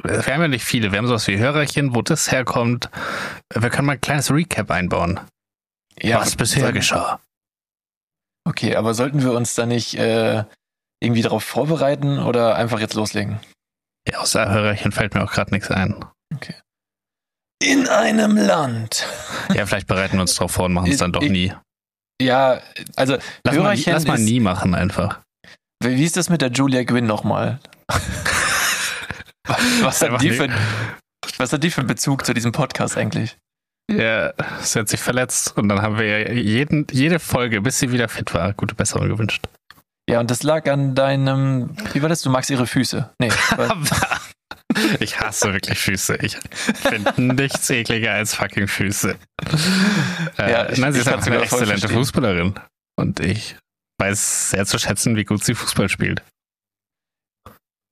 Wir 0.03 0.27
haben 0.27 0.41
ja 0.43 0.49
nicht 0.49 0.65
viele, 0.65 0.91
wir 0.93 0.99
haben 0.99 1.07
sowas 1.07 1.27
wie 1.27 1.39
Hörerchen, 1.39 1.95
wo 1.95 2.03
das 2.03 2.31
herkommt. 2.31 2.89
Wir 3.55 3.69
können 3.71 3.87
mal 3.87 3.95
ein 3.95 4.01
kleines 4.01 4.31
Recap 4.31 4.71
einbauen. 4.71 5.21
Ja, 6.01 6.21
was 6.21 6.37
bisher 6.37 6.73
geschah. 6.73 7.21
Okay, 8.47 8.77
aber 8.77 8.95
sollten 8.95 9.23
wir 9.23 9.33
uns 9.33 9.55
da 9.55 9.67
nicht 9.67 9.97
äh, 9.97 10.45
irgendwie 11.01 11.23
darauf 11.23 11.45
vorbereiten 11.45 12.19
oder 12.21 12.55
einfach 12.57 12.81
jetzt 12.81 12.95
loslegen? 12.95 13.41
Ja, 14.09 14.21
außer 14.21 14.49
Hörerchen 14.51 14.93
fällt 14.93 15.15
mir 15.15 15.23
auch 15.25 15.33
gerade 15.33 15.51
nichts 15.53 15.71
ein. 15.71 16.05
In 17.63 17.89
einem 17.89 18.37
Land. 18.37 19.07
Ja, 19.53 19.67
vielleicht 19.67 19.89
bereiten 19.89 20.15
wir 20.17 20.23
uns 20.23 20.35
darauf 20.37 20.53
vor 20.53 20.67
und 20.67 20.73
machen 20.75 20.91
es 20.91 20.99
dann 20.99 21.13
doch 21.13 21.21
nie. 21.23 21.53
Ja, 22.21 22.61
also 22.97 23.17
Lass 23.45 23.55
mal, 23.55 23.65
Hörerchen 23.65 23.93
lass 23.93 24.07
mal 24.07 24.19
ist, 24.19 24.25
nie 24.25 24.41
machen 24.41 24.75
einfach. 24.75 25.21
Wie 25.83 26.05
ist 26.05 26.17
das 26.17 26.29
mit 26.31 26.43
der 26.43 26.51
Julia 26.51 26.83
Gwynn 26.83 27.07
nochmal? 27.07 27.61
was, 29.83 30.03
hat 30.03 30.21
die 30.21 30.31
für, 30.31 30.49
was 31.37 31.53
hat 31.53 31.63
die 31.63 31.71
für 31.71 31.83
einen 31.83 31.89
Bezug 31.89 32.27
zu 32.27 32.35
diesem 32.35 32.53
Podcast 32.53 32.97
eigentlich? 32.97 33.37
Ja, 33.91 34.33
sie 34.61 34.81
hat 34.81 34.89
sich 34.89 35.01
verletzt 35.01 35.57
und 35.57 35.69
dann 35.69 35.81
haben 35.81 35.99
wir 35.99 36.35
jeden, 36.35 36.87
jede 36.91 37.19
Folge, 37.19 37.63
bis 37.63 37.79
sie 37.79 37.91
wieder 37.93 38.09
fit 38.09 38.35
war, 38.35 38.53
gute 38.53 38.75
Besserung 38.75 39.09
gewünscht. 39.09 39.47
Ja, 40.11 40.21
und 40.21 40.31
das 40.31 40.43
lag 40.43 40.69
an 40.71 40.95
deinem. 40.95 41.77
Wie 41.93 42.03
war 42.03 42.09
das? 42.09 42.23
Du 42.23 42.31
magst 42.31 42.51
ihre 42.51 42.67
Füße. 42.67 43.11
Nee. 43.19 43.31
Ich 45.01 45.19
hasse 45.19 45.53
wirklich 45.53 45.79
Füße. 45.79 46.17
Ich 46.23 46.37
finde 46.77 47.21
nichts 47.21 47.69
ekliger 47.71 48.13
als 48.13 48.35
fucking 48.35 48.69
Füße. 48.69 49.17
Äh, 50.39 50.51
Ja, 50.51 50.69
ich- 50.71 50.79
nein, 50.79 50.93
sie 50.93 51.01
ist 51.01 51.09
einfach 51.09 51.27
eine 51.27 51.41
exzellente. 51.43 51.89
Fußballerin. 51.89 52.55
Und 52.97 53.21
ich 53.21 53.57
weiß 54.01 54.51
sehr 54.51 54.67
zu 54.67 54.79
schätzen, 54.79 55.17
wie 55.17 55.25
gut 55.25 55.43
sie 55.45 55.55
Fußball 55.55 55.89
spielt. 55.89 56.23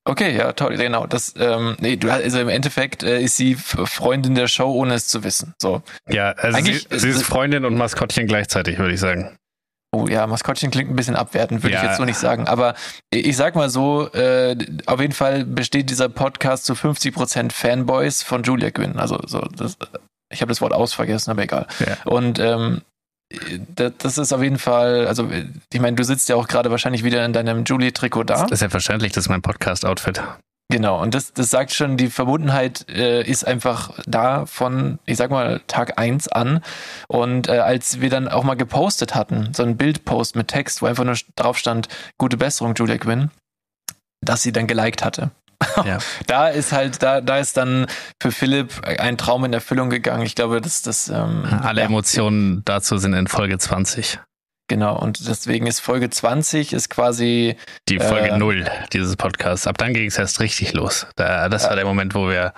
Okay, 0.09 0.37
ja, 0.37 0.53
toll, 0.53 0.77
genau. 0.77 1.07
Das, 1.07 1.35
ähm, 1.37 1.77
nee, 1.81 1.97
du, 1.97 2.13
also 2.13 2.39
im 2.39 2.49
Endeffekt 2.49 3.03
äh, 3.03 3.21
ist 3.21 3.37
sie 3.37 3.57
Freundin 3.57 4.37
der 4.37 4.47
Show, 4.47 4.71
ohne 4.73 4.95
es 4.95 5.09
zu 5.09 5.25
wissen. 5.25 5.55
So. 5.61 5.83
Ja, 6.09 6.31
also 6.33 6.61
sie, 6.63 6.87
sie 6.91 7.09
ist 7.09 7.25
Freundin 7.25 7.65
und 7.65 7.77
Maskottchen 7.77 8.29
gleichzeitig, 8.29 8.79
würde 8.79 8.95
ich 8.95 9.01
sagen. 9.01 9.37
Oh 9.97 10.07
ja, 10.09 10.27
Maskottchen 10.27 10.71
klingt 10.71 10.91
ein 10.91 10.97
bisschen 10.97 11.17
abwertend, 11.17 11.63
würde 11.63 11.77
ich 11.77 11.83
Ja. 11.83 11.89
jetzt 11.89 11.97
so 11.97 12.05
nicht 12.05 12.19
sagen. 12.19 12.47
Aber 12.49 12.75
ich 13.11 13.37
sag 13.37 13.55
mal 13.55 13.71
so, 13.71 14.11
äh, 14.13 14.57
auf 14.87 15.01
jeden 15.01 15.13
Fall 15.15 15.45
besteht 15.45 15.89
dieser 15.91 16.09
Podcast 16.09 16.67
zu 16.67 16.75
50% 16.75 17.53
Fanboys 17.53 18.23
von 18.23 18.43
Julia 18.43 18.71
Gwynn. 18.71 18.99
Also 18.99 19.19
so, 19.27 19.41
das, 19.57 19.77
ich 20.33 20.41
habe 20.43 20.51
das 20.51 20.61
Wort 20.61 20.73
ausvergessen, 20.73 21.31
aber 21.31 21.43
egal. 21.45 21.67
Ja. 21.81 21.97
Und 22.05 22.39
ähm, 22.39 22.83
das, 23.75 23.93
das 23.99 24.19
ist 24.19 24.33
auf 24.33 24.43
jeden 24.43 24.59
Fall, 24.59 25.07
also 25.07 25.29
ich 25.73 25.81
meine, 25.81 25.97
du 25.97 26.05
sitzt 26.05 26.29
ja 26.29 26.37
auch 26.37 26.47
gerade 26.47 26.71
wahrscheinlich 26.71 27.03
wieder 27.05 27.25
in 27.25 27.33
deinem 27.33 27.65
Julie-Trikot 27.65 28.25
da. 28.25 28.43
Das 28.43 28.51
ist 28.53 28.59
selbstverständlich, 28.61 29.13
das 29.13 29.25
ist 29.25 29.29
mein 29.29 29.43
Podcast-Outfit. 29.43 30.21
Genau, 30.69 31.01
und 31.01 31.15
das, 31.15 31.33
das 31.33 31.51
sagt 31.51 31.73
schon, 31.73 31.97
die 31.97 32.11
Verbundenheit 32.11 32.87
äh, 32.91 33.23
ist 33.23 33.47
einfach 33.47 33.91
da 34.07 34.47
von, 34.47 34.99
ich 35.07 35.17
sag 35.17 35.31
mal, 35.31 35.61
Tag 35.69 35.99
eins 35.99 36.27
an. 36.27 36.61
Und 37.07 37.49
äh, 37.49 37.59
als 37.59 38.01
wir 38.01 38.11
dann 38.11 38.29
auch 38.29 38.43
mal 38.43 38.57
gepostet 38.57 39.15
hatten, 39.15 39.53
so 39.55 39.63
ein 39.63 39.77
Bildpost 39.77 40.35
mit 40.35 40.49
Text, 40.49 40.83
wo 40.83 40.87
einfach 40.87 41.05
nur 41.05 41.17
drauf 41.37 41.57
stand, 41.57 41.89
gute 42.19 42.37
Besserung, 42.37 42.75
Julia 42.75 42.99
Quinn, 42.99 43.31
dass 44.21 44.43
sie 44.43 44.51
dann 44.51 44.67
geliked 44.67 45.05
hatte. 45.05 45.31
Ja. 45.85 45.99
Da 46.27 46.49
ist 46.49 46.73
halt, 46.73 47.01
da, 47.01 47.21
da 47.21 47.39
ist 47.39 47.57
dann 47.57 47.87
für 48.21 48.33
Philipp 48.33 48.85
ein 48.85 49.17
Traum 49.17 49.45
in 49.45 49.53
Erfüllung 49.53 49.89
gegangen. 49.89 50.23
Ich 50.23 50.35
glaube, 50.35 50.61
dass 50.61 50.83
das 50.83 51.09
ähm, 51.09 51.45
Alle 51.63 51.83
ja, 51.83 51.87
Emotionen 51.87 52.63
dazu 52.65 52.99
sind 52.99 53.15
in 53.15 53.29
Folge 53.29 53.57
20. 53.57 54.19
Genau, 54.69 54.99
und 54.99 55.29
deswegen 55.29 55.67
ist 55.69 55.79
Folge 55.81 56.11
20 56.11 56.73
ist 56.73 56.89
quasi 56.91 57.57
Die 57.89 57.99
Folge 58.01 58.31
Äh, 58.31 58.39
0 58.39 58.69
dieses 58.93 59.15
Podcasts. 59.17 59.67
Ab 59.69 59.79
dann 59.79 59.95
ging 59.95 60.07
es 60.09 60.19
erst 60.19 60.41
richtig 60.41 60.73
los. 60.73 61.07
Da, 61.15 61.49
das 61.49 61.69
war 61.69 61.77
der 61.77 61.85
Moment, 61.85 62.15
wo 62.17 62.29
wir, 62.29 62.53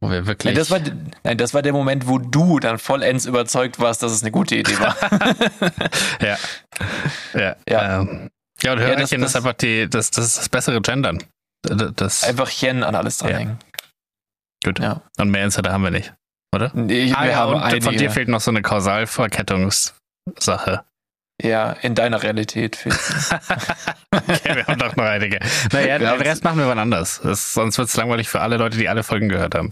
wo 0.00 0.08
wir 0.10 0.26
wirklich. 0.26 0.54
Nein 0.54 0.58
das, 0.58 0.70
war, 0.70 0.78
nein, 1.24 1.36
das 1.36 1.52
war 1.52 1.62
der 1.62 1.72
Moment, 1.72 2.06
wo 2.06 2.18
du 2.18 2.60
dann 2.60 2.78
vollends 2.78 3.26
überzeugt 3.26 3.80
warst, 3.80 4.04
dass 4.04 4.12
es 4.12 4.22
eine 4.22 4.30
gute 4.30 4.54
Idee 4.54 4.78
war. 4.78 4.94
ja. 6.20 6.36
Ja. 7.34 7.56
Ja. 7.68 8.00
Ähm, 8.02 8.30
ja, 8.62 8.72
und 8.72 8.78
Ja, 8.80 8.86
Hörerchen 8.86 9.20
das- 9.20 9.30
ist 9.30 9.36
einfach 9.36 9.54
die, 9.54 9.90
das, 9.90 10.12
das 10.12 10.26
ist 10.26 10.38
das 10.38 10.48
bessere 10.48 10.80
Gendern. 10.80 11.18
Das, 11.62 12.22
Einfach 12.22 12.48
Chen 12.48 12.84
an 12.84 12.94
alles 12.94 13.18
dranhängen. 13.18 13.58
gut. 14.64 14.78
Ja. 14.78 15.02
Und 15.18 15.30
mehr 15.30 15.42
Insider 15.44 15.72
haben 15.72 15.82
wir 15.82 15.90
nicht, 15.90 16.14
oder? 16.54 16.70
Nee, 16.72 17.06
wir 17.06 17.18
Ah, 17.18 17.26
ja, 17.26 17.34
haben 17.36 17.54
und 17.54 17.62
einige. 17.62 17.82
von 17.84 17.96
dir 17.96 18.10
fehlt 18.12 18.28
noch 18.28 18.40
so 18.40 18.52
eine 18.52 18.62
Kausalverkettungssache. 18.62 20.84
Ja, 21.42 21.72
in 21.72 21.94
deiner 21.94 22.22
Realität 22.22 22.76
fehlt 22.76 22.98
Okay, 24.10 24.56
wir 24.56 24.66
haben 24.66 24.78
doch 24.78 24.96
noch 24.96 25.04
einige. 25.04 25.38
Naja, 25.72 25.98
den 25.98 26.08
Rest 26.08 26.42
machen 26.44 26.58
wir 26.58 26.66
wann 26.66 26.78
anders. 26.78 27.20
Das, 27.22 27.52
sonst 27.52 27.76
wird 27.76 27.88
es 27.88 27.96
langweilig 27.96 28.28
für 28.28 28.40
alle 28.40 28.56
Leute, 28.56 28.78
die 28.78 28.88
alle 28.88 29.02
Folgen 29.02 29.28
gehört 29.28 29.54
haben. 29.54 29.70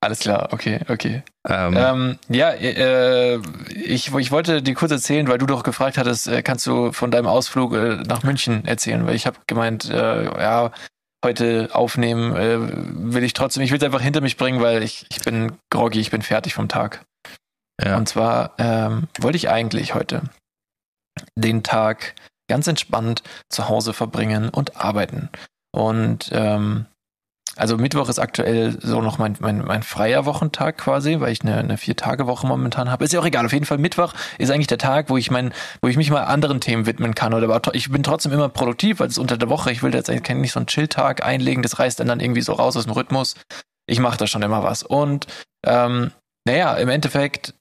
Alles 0.00 0.20
klar, 0.20 0.50
okay, 0.52 0.80
okay. 0.88 1.22
Ähm, 1.48 1.74
Ähm, 1.76 2.18
ja, 2.28 2.50
äh, 2.50 3.40
ich, 3.74 4.14
ich 4.14 4.30
wollte 4.30 4.62
dir 4.62 4.74
kurz 4.74 4.92
erzählen, 4.92 5.26
weil 5.28 5.38
du 5.38 5.46
doch 5.46 5.62
gefragt 5.62 5.98
hattest, 5.98 6.28
äh, 6.28 6.42
kannst 6.42 6.66
du 6.66 6.92
von 6.92 7.10
deinem 7.10 7.26
Ausflug 7.26 7.74
äh, 7.74 7.96
nach 8.06 8.22
München 8.22 8.64
erzählen? 8.66 9.06
Weil 9.06 9.16
ich 9.16 9.26
habe 9.26 9.38
gemeint, 9.46 9.88
äh, 9.90 10.24
ja, 10.24 10.70
heute 11.24 11.70
aufnehmen 11.72 12.36
äh, 12.36 12.58
will 13.12 13.24
ich 13.24 13.32
trotzdem, 13.32 13.62
ich 13.62 13.70
will 13.70 13.78
es 13.78 13.84
einfach 13.84 14.02
hinter 14.02 14.20
mich 14.20 14.36
bringen, 14.36 14.60
weil 14.60 14.82
ich, 14.82 15.06
ich 15.10 15.20
bin 15.22 15.52
groggy, 15.70 16.00
ich 16.00 16.10
bin 16.10 16.22
fertig 16.22 16.54
vom 16.54 16.68
Tag. 16.68 17.00
ja. 17.82 17.96
Und 17.96 18.08
zwar 18.08 18.52
ähm, 18.58 19.08
wollte 19.18 19.36
ich 19.36 19.48
eigentlich 19.48 19.94
heute 19.94 20.22
den 21.36 21.62
Tag 21.62 22.14
ganz 22.48 22.66
entspannt 22.66 23.22
zu 23.48 23.68
Hause 23.68 23.92
verbringen 23.92 24.48
und 24.48 24.76
arbeiten. 24.76 25.30
Und 25.72 26.30
ähm, 26.32 26.86
also 27.56 27.76
Mittwoch 27.76 28.08
ist 28.08 28.18
aktuell 28.18 28.76
so 28.80 29.00
noch 29.00 29.18
mein, 29.18 29.36
mein, 29.38 29.64
mein 29.64 29.82
freier 29.84 30.26
Wochentag 30.26 30.78
quasi, 30.78 31.20
weil 31.20 31.32
ich 31.32 31.42
eine, 31.42 31.56
eine 31.56 31.78
Vier-Tage-Woche 31.78 32.46
momentan 32.46 32.90
habe. 32.90 33.04
Ist 33.04 33.12
ja 33.12 33.20
auch 33.20 33.26
egal. 33.26 33.46
Auf 33.46 33.52
jeden 33.52 33.64
Fall 33.64 33.78
Mittwoch 33.78 34.12
ist 34.38 34.50
eigentlich 34.50 34.66
der 34.66 34.78
Tag, 34.78 35.08
wo 35.08 35.16
ich 35.16 35.30
mein, 35.30 35.52
wo 35.80 35.88
ich 35.88 35.96
mich 35.96 36.10
mal 36.10 36.24
anderen 36.24 36.60
Themen 36.60 36.86
widmen 36.86 37.14
kann. 37.14 37.32
Oder 37.32 37.48
aber 37.48 37.74
ich 37.74 37.90
bin 37.90 38.02
trotzdem 38.02 38.32
immer 38.32 38.48
produktiv, 38.48 38.98
weil 38.98 39.08
es 39.08 39.18
unter 39.18 39.36
der 39.36 39.48
Woche. 39.48 39.70
Ich 39.70 39.82
will 39.82 39.94
jetzt 39.94 40.10
eigentlich 40.10 40.36
nicht 40.36 40.52
so 40.52 40.58
einen 40.58 40.66
Chill-Tag 40.66 41.24
einlegen. 41.24 41.62
Das 41.62 41.78
reißt 41.78 42.00
dann 42.00 42.08
dann 42.08 42.20
irgendwie 42.20 42.42
so 42.42 42.54
raus 42.54 42.76
aus 42.76 42.84
dem 42.84 42.92
Rhythmus. 42.92 43.36
Ich 43.86 44.00
mache 44.00 44.16
da 44.16 44.26
schon 44.26 44.42
immer 44.42 44.64
was. 44.64 44.82
Und 44.82 45.28
ähm, 45.64 46.10
naja, 46.46 46.74
im 46.74 46.88
Endeffekt 46.88 47.54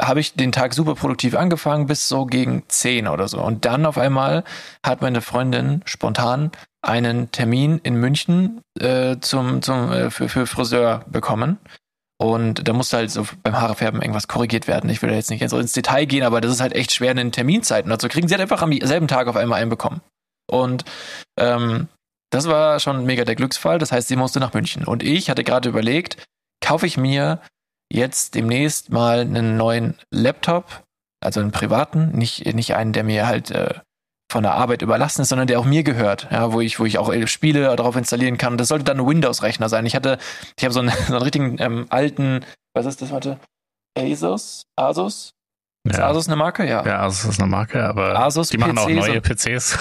habe 0.00 0.20
ich 0.20 0.34
den 0.34 0.52
Tag 0.52 0.74
super 0.74 0.94
produktiv 0.94 1.34
angefangen 1.36 1.86
bis 1.86 2.08
so 2.08 2.26
gegen 2.26 2.64
10 2.68 3.08
oder 3.08 3.28
so. 3.28 3.40
Und 3.40 3.64
dann 3.64 3.86
auf 3.86 3.98
einmal 3.98 4.44
hat 4.84 5.02
meine 5.02 5.20
Freundin 5.20 5.82
spontan 5.84 6.50
einen 6.82 7.30
Termin 7.30 7.80
in 7.82 7.94
München 7.96 8.60
äh, 8.78 9.16
zum, 9.20 9.62
zum, 9.62 9.92
äh, 9.92 10.10
für, 10.10 10.28
für 10.28 10.46
Friseur 10.46 11.04
bekommen. 11.08 11.58
Und 12.16 12.66
da 12.68 12.72
musste 12.72 12.98
halt 12.98 13.10
so 13.10 13.26
beim 13.42 13.60
Haarefärben 13.60 14.00
irgendwas 14.00 14.28
korrigiert 14.28 14.68
werden. 14.68 14.88
Ich 14.88 15.02
will 15.02 15.10
da 15.10 15.16
jetzt 15.16 15.30
nicht 15.30 15.48
so 15.48 15.58
ins 15.58 15.72
Detail 15.72 16.06
gehen, 16.06 16.22
aber 16.22 16.40
das 16.40 16.52
ist 16.52 16.60
halt 16.60 16.74
echt 16.74 16.92
schwer 16.92 17.10
in 17.10 17.16
den 17.16 17.32
Terminzeiten. 17.32 17.90
Also 17.90 18.08
kriegen 18.08 18.28
sie 18.28 18.34
halt 18.34 18.42
einfach 18.42 18.62
am 18.62 18.72
selben 18.82 19.08
Tag 19.08 19.26
auf 19.26 19.36
einmal 19.36 19.60
einen 19.60 19.70
bekommen. 19.70 20.00
Und 20.46 20.84
ähm, 21.38 21.88
das 22.30 22.46
war 22.46 22.80
schon 22.80 23.04
mega 23.04 23.24
der 23.24 23.34
Glücksfall. 23.34 23.78
Das 23.78 23.92
heißt, 23.92 24.08
sie 24.08 24.16
musste 24.16 24.40
nach 24.40 24.54
München. 24.54 24.84
Und 24.84 25.02
ich 25.02 25.28
hatte 25.28 25.44
gerade 25.44 25.68
überlegt, 25.68 26.16
kaufe 26.60 26.86
ich 26.86 26.96
mir 26.96 27.40
jetzt 27.94 28.34
demnächst 28.34 28.90
mal 28.90 29.20
einen 29.20 29.56
neuen 29.56 29.94
Laptop, 30.10 30.82
also 31.20 31.40
einen 31.40 31.52
privaten, 31.52 32.10
nicht, 32.10 32.44
nicht 32.54 32.74
einen, 32.74 32.92
der 32.92 33.04
mir 33.04 33.26
halt 33.26 33.50
äh, 33.50 33.74
von 34.30 34.42
der 34.42 34.54
Arbeit 34.54 34.82
überlassen 34.82 35.22
ist, 35.22 35.28
sondern 35.28 35.46
der 35.46 35.60
auch 35.60 35.64
mir 35.64 35.84
gehört, 35.84 36.28
ja, 36.30 36.52
wo 36.52 36.60
ich, 36.60 36.80
wo 36.80 36.84
ich 36.84 36.98
auch 36.98 37.12
Spiele 37.26 37.76
darauf 37.76 37.96
installieren 37.96 38.36
kann. 38.36 38.58
Das 38.58 38.68
sollte 38.68 38.84
dann 38.84 38.98
ein 38.98 39.06
Windows-Rechner 39.06 39.68
sein. 39.68 39.86
Ich 39.86 39.94
hatte, 39.94 40.18
ich 40.56 40.64
habe 40.64 40.74
so 40.74 40.80
einen, 40.80 40.90
so 41.06 41.14
einen 41.14 41.22
richtigen 41.22 41.56
ähm, 41.60 41.86
alten, 41.90 42.44
was 42.74 42.86
ist 42.86 43.00
das 43.00 43.12
heute? 43.12 43.38
Asus? 43.96 44.64
Asus? 44.76 45.30
Ist 45.88 45.98
ja. 45.98 46.08
Asus 46.08 46.26
eine 46.26 46.36
Marke? 46.36 46.66
Ja. 46.66 46.84
Ja, 46.84 47.02
Asus 47.02 47.30
ist 47.30 47.40
eine 47.40 47.48
Marke, 47.48 47.84
aber 47.84 48.18
Asus 48.18 48.48
die 48.48 48.58
machen 48.58 48.74
PC, 48.74 48.80
auch 48.80 48.88
neue 48.88 49.14
so, 49.14 49.20
PCs. 49.20 49.78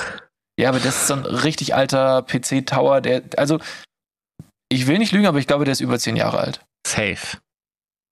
Ja, 0.60 0.70
aber 0.70 0.80
das 0.80 0.98
ist 0.98 1.08
so 1.08 1.16
ein 1.16 1.26
richtig 1.26 1.74
alter 1.74 2.22
PC-Tower, 2.22 3.02
der, 3.02 3.24
also, 3.38 3.60
ich 4.70 4.86
will 4.86 5.00
nicht 5.00 5.12
lügen, 5.14 5.26
aber 5.26 5.40
ich 5.40 5.48
glaube, 5.48 5.66
der 5.66 5.72
ist 5.72 5.82
über 5.82 5.98
zehn 5.98 6.16
Jahre 6.16 6.38
alt. 6.38 6.64
Safe. 6.86 7.38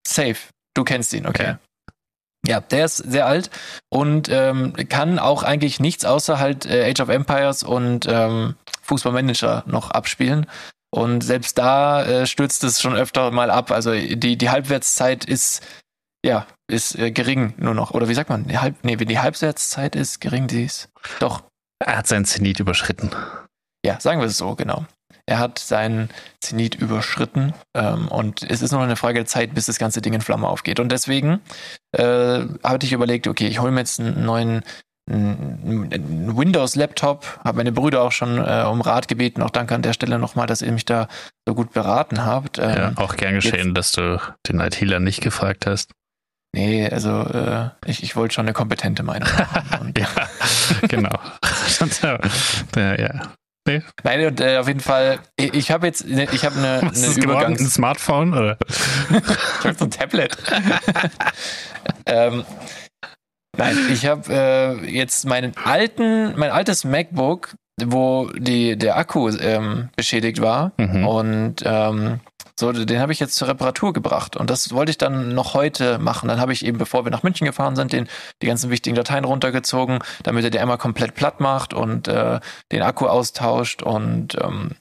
Safe. 0.07 0.37
Du 0.73 0.83
kennst 0.83 1.13
ihn, 1.13 1.25
okay. 1.27 1.43
Ja. 1.43 1.59
Ja, 2.47 2.59
der 2.59 2.85
ist 2.85 2.97
sehr 2.97 3.27
alt 3.27 3.51
und 3.89 4.27
ähm, 4.31 4.73
kann 4.89 5.19
auch 5.19 5.43
eigentlich 5.43 5.79
nichts 5.79 6.05
außer 6.05 6.39
halt 6.39 6.65
äh, 6.65 6.89
Age 6.89 7.01
of 7.01 7.09
Empires 7.09 7.61
und 7.61 8.07
ähm, 8.09 8.55
Fußballmanager 8.81 9.63
noch 9.67 9.91
abspielen. 9.91 10.47
Und 10.89 11.21
selbst 11.21 11.57
da 11.57 12.03
äh, 12.03 12.25
stürzt 12.25 12.63
es 12.63 12.81
schon 12.81 12.95
öfter 12.95 13.31
mal 13.31 13.51
ab. 13.51 13.71
Also 13.71 13.93
die, 13.93 14.37
die 14.37 14.49
Halbwertszeit 14.49 15.23
ist, 15.23 15.61
ja, 16.25 16.47
ist 16.67 16.97
äh, 16.97 17.11
gering 17.11 17.53
nur 17.57 17.75
noch. 17.75 17.91
Oder 17.91 18.09
wie 18.09 18.13
sagt 18.15 18.29
man? 18.29 18.47
Die 18.47 18.57
Halb, 18.57 18.75
nee, 18.83 18.99
wenn 18.99 19.07
die 19.07 19.19
Halbwertszeit 19.19 19.95
ist 19.95 20.19
gering, 20.19 20.47
die 20.47 20.65
ist 20.65 20.89
doch. 21.19 21.43
Er 21.79 21.97
hat 21.97 22.07
seinen 22.07 22.25
Zenit 22.25 22.59
überschritten. 22.59 23.11
Ja, 23.85 23.99
sagen 23.99 24.19
wir 24.19 24.27
es 24.27 24.37
so, 24.37 24.55
genau. 24.55 24.85
Er 25.25 25.39
hat 25.39 25.59
seinen 25.59 26.09
Zenit 26.39 26.75
überschritten 26.75 27.53
ähm, 27.73 28.07
und 28.07 28.43
es 28.43 28.61
ist 28.61 28.71
nur 28.71 28.81
eine 28.81 28.95
Frage 28.95 29.19
der 29.19 29.25
Zeit, 29.25 29.53
bis 29.53 29.65
das 29.65 29.79
ganze 29.79 30.01
Ding 30.01 30.13
in 30.13 30.21
Flamme 30.21 30.47
aufgeht. 30.47 30.79
Und 30.79 30.91
deswegen 30.91 31.41
äh, 31.91 32.41
hatte 32.63 32.85
ich 32.85 32.93
überlegt, 32.93 33.27
okay, 33.27 33.47
ich 33.47 33.59
hole 33.59 33.71
mir 33.71 33.79
jetzt 33.79 33.99
einen 33.99 34.25
neuen 34.25 34.63
Windows-Laptop, 35.07 37.39
habe 37.43 37.57
meine 37.57 37.71
Brüder 37.71 38.03
auch 38.03 38.11
schon 38.11 38.37
äh, 38.37 38.65
um 38.69 38.81
Rat 38.81 39.07
gebeten. 39.07 39.41
Auch 39.41 39.49
danke 39.49 39.73
an 39.75 39.81
der 39.81 39.93
Stelle 39.93 40.19
nochmal, 40.19 40.45
dass 40.47 40.61
ihr 40.61 40.71
mich 40.71 40.85
da 40.85 41.07
so 41.47 41.55
gut 41.55 41.73
beraten 41.73 42.23
habt. 42.25 42.59
Ähm, 42.59 42.69
ja, 42.69 42.91
auch 42.95 43.17
gern 43.17 43.35
geschehen, 43.35 43.67
jetzt, 43.67 43.77
dass 43.77 43.91
du 43.93 44.19
den 44.47 44.59
ITler 44.59 44.99
nicht 44.99 45.21
gefragt 45.21 45.65
hast. 45.65 45.91
Nee, 46.53 46.89
also 46.89 47.23
äh, 47.23 47.69
ich, 47.85 48.03
ich 48.03 48.15
wollte 48.15 48.35
schon 48.35 48.45
eine 48.45 48.53
kompetente 48.53 49.01
Meinung 49.03 49.29
haben. 49.37 49.93
ja, 49.97 50.07
genau. 50.87 51.17
ja, 52.75 52.99
ja. 52.99 53.31
Nee. 53.67 53.83
Nein, 54.03 54.25
und 54.25 54.41
äh, 54.41 54.57
auf 54.57 54.67
jeden 54.67 54.79
Fall, 54.79 55.19
ich, 55.35 55.53
ich 55.53 55.71
habe 55.71 55.85
jetzt, 55.85 56.07
ne, 56.07 56.27
ich 56.31 56.45
habe 56.45 56.55
eine, 56.57 56.91
eine 56.93 57.07
Übergangs... 57.15 57.61
Ein 57.61 57.67
Smartphone 57.67 58.33
oder? 58.33 58.57
ich 58.69 59.65
habe 59.65 59.75
so 59.77 59.85
ein 59.85 59.91
Tablet. 59.91 60.35
ähm, 62.07 62.43
nein, 63.57 63.77
ich 63.91 64.05
habe 64.07 64.23
äh, 64.33 64.91
jetzt 64.91 65.25
meinen 65.25 65.55
alten, 65.63 66.37
mein 66.37 66.49
altes 66.49 66.83
MacBook, 66.83 67.55
wo 67.83 68.29
die, 68.35 68.77
der 68.77 68.97
Akku 68.97 69.29
ähm, 69.29 69.89
beschädigt 69.95 70.41
war 70.41 70.71
mhm. 70.77 71.07
und 71.07 71.55
ähm, 71.63 72.19
so, 72.59 72.71
den 72.71 72.99
habe 72.99 73.11
ich 73.11 73.19
jetzt 73.19 73.35
zur 73.35 73.47
Reparatur 73.47 73.93
gebracht 73.93 74.35
und 74.35 74.49
das 74.49 74.73
wollte 74.73 74.91
ich 74.91 74.97
dann 74.97 75.33
noch 75.33 75.53
heute 75.53 75.99
machen. 75.99 76.27
Dann 76.27 76.39
habe 76.39 76.53
ich 76.53 76.65
eben, 76.65 76.77
bevor 76.77 77.05
wir 77.05 77.11
nach 77.11 77.23
München 77.23 77.45
gefahren 77.45 77.75
sind, 77.75 77.93
den, 77.93 78.07
die 78.41 78.47
ganzen 78.47 78.69
wichtigen 78.69 78.95
Dateien 78.95 79.25
runtergezogen, 79.25 79.99
damit 80.23 80.43
er 80.43 80.49
die 80.49 80.59
einmal 80.59 80.77
komplett 80.77 81.15
platt 81.15 81.39
macht 81.39 81.73
und 81.73 82.07
äh, 82.07 82.39
den 82.71 82.81
Akku 82.81 83.07
austauscht 83.07 83.83
und 83.83 84.35
ähm, 84.41 84.71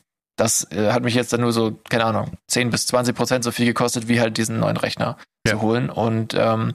das 0.40 0.70
äh, 0.72 0.92
hat 0.92 1.04
mich 1.04 1.14
jetzt 1.14 1.32
dann 1.32 1.42
nur 1.42 1.52
so, 1.52 1.78
keine 1.90 2.06
Ahnung, 2.06 2.32
10 2.48 2.70
bis 2.70 2.86
20 2.86 3.14
Prozent 3.14 3.44
so 3.44 3.50
viel 3.50 3.66
gekostet, 3.66 4.08
wie 4.08 4.20
halt 4.20 4.38
diesen 4.38 4.58
neuen 4.58 4.78
Rechner 4.78 5.18
ja. 5.46 5.52
zu 5.52 5.60
holen. 5.60 5.90
Und 5.90 6.34
ähm, 6.34 6.74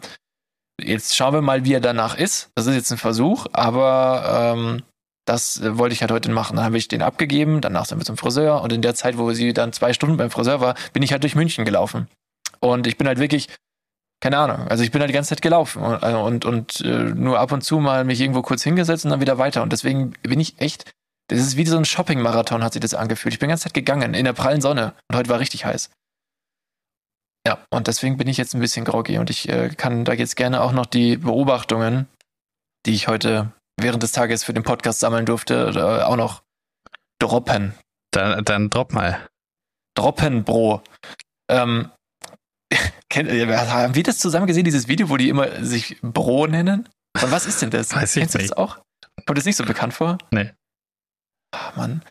jetzt 0.80 1.16
schauen 1.16 1.34
wir 1.34 1.42
mal, 1.42 1.66
wie 1.66 1.74
er 1.74 1.82
danach 1.82 2.16
ist. 2.16 2.50
Das 2.56 2.68
ist 2.68 2.76
jetzt 2.76 2.92
ein 2.92 2.98
Versuch, 2.98 3.48
aber 3.54 4.54
ähm, 4.56 4.84
das 5.26 5.60
äh, 5.60 5.78
wollte 5.78 5.94
ich 5.94 6.02
halt 6.02 6.12
heute 6.12 6.30
machen. 6.32 6.56
Dann 6.56 6.66
habe 6.66 6.78
ich 6.78 6.88
den 6.88 7.02
abgegeben, 7.02 7.62
danach 7.62 7.86
sind 7.86 8.00
wir 8.00 8.06
zum 8.06 8.18
Friseur 8.18 8.62
und 8.62 8.72
in 8.72 8.82
der 8.82 8.96
Zeit, 8.96 9.18
wo 9.18 9.32
sie 9.34 9.54
dann 9.54 9.74
zwei 9.74 9.94
Stunden 9.94 10.18
beim 10.18 10.30
Friseur 10.32 10.62
war, 10.62 10.76
bin 10.94 11.04
ich 11.04 11.12
halt 11.12 11.24
durch 11.24 11.36
München 11.36 11.66
gelaufen. 11.66 12.08
Und 12.60 12.88
ich 12.88 12.98
bin 12.98 13.08
halt 13.08 13.20
wirklich, 13.20 13.50
keine 14.22 14.38
Ahnung, 14.38 14.68
also 14.68 14.84
ich 14.84 14.92
bin 14.92 15.02
halt 15.02 15.10
die 15.10 15.14
ganze 15.14 15.30
Zeit 15.30 15.42
gelaufen 15.42 15.82
und, 15.84 16.04
äh, 16.04 16.14
und, 16.14 16.46
und 16.46 16.82
äh, 16.82 17.14
nur 17.14 17.40
ab 17.40 17.52
und 17.52 17.64
zu 17.64 17.80
mal 17.80 18.06
mich 18.06 18.22
irgendwo 18.22 18.42
kurz 18.42 18.64
hingesetzt 18.64 19.06
und 19.06 19.12
dann 19.12 19.22
wieder 19.22 19.38
weiter. 19.38 19.64
Und 19.64 19.74
deswegen 19.74 20.12
bin 20.24 20.40
ich 20.40 20.60
echt, 20.60 20.92
das 21.28 21.40
ist 21.40 21.58
wie 21.58 21.66
so 21.66 21.78
ein 21.78 21.86
Shopping-Marathon, 21.86 22.64
hat 22.64 22.74
sich 22.74 22.82
das 22.82 22.94
angefühlt. 22.94 23.34
Ich 23.34 23.40
bin 23.40 23.50
die 23.50 23.52
ganze 23.52 23.66
Zeit 23.66 23.74
gegangen, 23.74 24.14
in 24.14 24.26
der 24.26 24.34
prallen 24.34 24.62
Sonne 24.62 24.94
und 25.10 25.18
heute 25.18 25.30
war 25.30 25.40
richtig 25.40 25.66
heiß. 25.66 25.90
Ja, 27.48 27.60
und 27.70 27.88
deswegen 27.88 28.18
bin 28.18 28.28
ich 28.28 28.38
jetzt 28.38 28.56
ein 28.56 28.60
bisschen 28.60 28.86
groggy 28.86 29.20
und 29.20 29.30
ich 29.30 29.50
äh, 29.50 29.70
kann 29.70 30.04
da 30.04 30.14
jetzt 30.14 30.36
gerne 30.36 30.62
auch 30.62 30.72
noch 30.72 30.88
die 30.88 31.18
Beobachtungen, 31.18 32.08
die 32.88 32.94
ich 32.94 33.08
heute 33.08 33.52
während 33.80 34.04
des 34.04 34.12
Tages 34.12 34.44
für 34.44 34.54
den 34.54 34.64
Podcast 34.64 35.00
sammeln 35.00 35.26
durfte, 35.26 35.72
äh, 35.76 36.04
auch 36.04 36.16
noch 36.16 36.44
droppen. 37.20 37.74
Dann, 38.12 38.44
dann 38.46 38.70
drop 38.70 38.94
mal. 38.94 39.28
Droppen, 39.96 40.44
Bro. 40.44 40.82
Ähm, 41.50 41.92
kennt, 43.10 43.30
haben 43.30 43.96
wir 43.96 44.04
das 44.04 44.20
zusammen 44.20 44.48
gesehen, 44.48 44.66
dieses 44.66 44.88
Video, 44.88 45.10
wo 45.10 45.18
die 45.18 45.30
immer 45.30 45.64
sich 45.64 45.98
Bro 46.02 46.48
nennen? 46.48 46.90
Und 47.22 47.32
was 47.32 47.46
ist 47.46 47.62
denn 47.62 47.70
das? 47.70 47.92
Weiß 47.96 48.16
ich 48.16 48.22
Kennst 48.22 48.36
nicht. 48.36 48.52
du 48.52 48.56
das 48.56 48.58
auch? 48.58 48.80
Kommt 49.26 49.38
das 49.38 49.46
nicht 49.46 49.56
so 49.56 49.66
bekannt 49.66 49.94
vor? 49.94 50.18
Nee. 50.32 50.52
Ach, 51.52 51.76
Mann. 51.76 52.02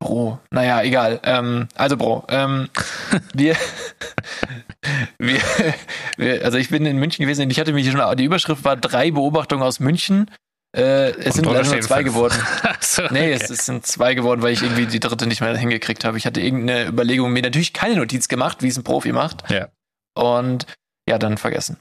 Bro. 0.00 0.38
Naja, 0.50 0.82
egal. 0.82 1.20
Ähm, 1.24 1.68
also 1.74 1.96
Bro. 1.96 2.24
Ähm, 2.28 2.68
wir, 3.34 3.56
wir, 5.18 5.40
wir, 6.16 6.44
also 6.44 6.58
ich 6.58 6.70
bin 6.70 6.86
in 6.86 6.98
München 6.98 7.24
gewesen 7.24 7.42
und 7.42 7.50
ich 7.50 7.58
hatte 7.58 7.72
mich 7.72 7.90
schon, 7.90 8.16
die 8.16 8.24
Überschrift 8.24 8.64
war 8.64 8.76
drei 8.76 9.10
Beobachtungen 9.10 9.62
aus 9.62 9.80
München 9.80 10.30
äh, 10.76 11.10
es 11.12 11.34
sind 11.34 11.46
leider 11.46 11.64
nur 11.64 11.80
zwei 11.80 12.02
fünf. 12.02 12.14
geworden. 12.14 12.34
so, 12.80 13.02
nee, 13.10 13.32
okay. 13.32 13.32
es, 13.32 13.50
es, 13.50 13.66
sind 13.66 13.86
zwei 13.86 14.14
geworden, 14.14 14.42
weil 14.42 14.52
ich 14.52 14.62
irgendwie 14.62 14.86
die 14.86 15.00
dritte 15.00 15.26
nicht 15.26 15.40
mehr 15.40 15.56
hingekriegt 15.56 16.04
habe. 16.04 16.18
Ich 16.18 16.26
hatte 16.26 16.40
irgendeine 16.40 16.86
Überlegung, 16.88 17.32
mir 17.32 17.42
natürlich 17.42 17.72
keine 17.72 17.96
Notiz 17.96 18.28
gemacht, 18.28 18.62
wie 18.62 18.68
es 18.68 18.76
ein 18.76 18.84
Profi 18.84 19.12
macht. 19.12 19.50
Ja. 19.50 19.68
Und 20.14 20.66
ja, 21.08 21.18
dann 21.18 21.38
vergessen. 21.38 21.78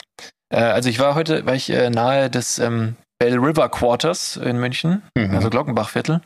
Äh, 0.50 0.62
also 0.62 0.90
ich 0.90 1.00
war 1.00 1.16
heute, 1.16 1.46
war 1.46 1.56
ich 1.56 1.70
äh, 1.70 1.90
nahe 1.90 2.30
des 2.30 2.60
ähm, 2.60 2.96
Bell 3.20 3.38
River 3.38 3.70
Quarters 3.70 4.38
in 4.38 4.58
München, 4.60 5.02
mhm. 5.18 5.36
also 5.36 5.50
Glockenbachviertel. 5.50 6.22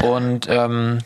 Und 0.00 0.46
ähm, 0.48 0.98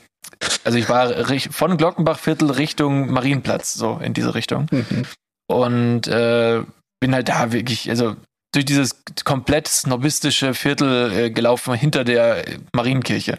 also 0.64 0.76
ich 0.76 0.88
war 0.88 1.12
von 1.50 1.76
Glockenbachviertel 1.76 2.50
Richtung 2.50 3.10
Marienplatz, 3.10 3.74
so 3.74 3.98
in 4.02 4.12
diese 4.12 4.34
Richtung. 4.34 4.66
Mhm. 4.70 5.04
Und 5.46 6.08
äh, 6.08 6.62
bin 7.00 7.14
halt 7.14 7.28
da 7.28 7.52
wirklich, 7.52 7.88
also 7.88 8.16
durch 8.52 8.64
dieses 8.64 9.02
komplett 9.24 9.68
snobistische 9.68 10.54
Viertel 10.54 11.12
äh, 11.12 11.30
gelaufen 11.30 11.74
hinter 11.74 12.04
der 12.04 12.44
Marienkirche. 12.72 13.38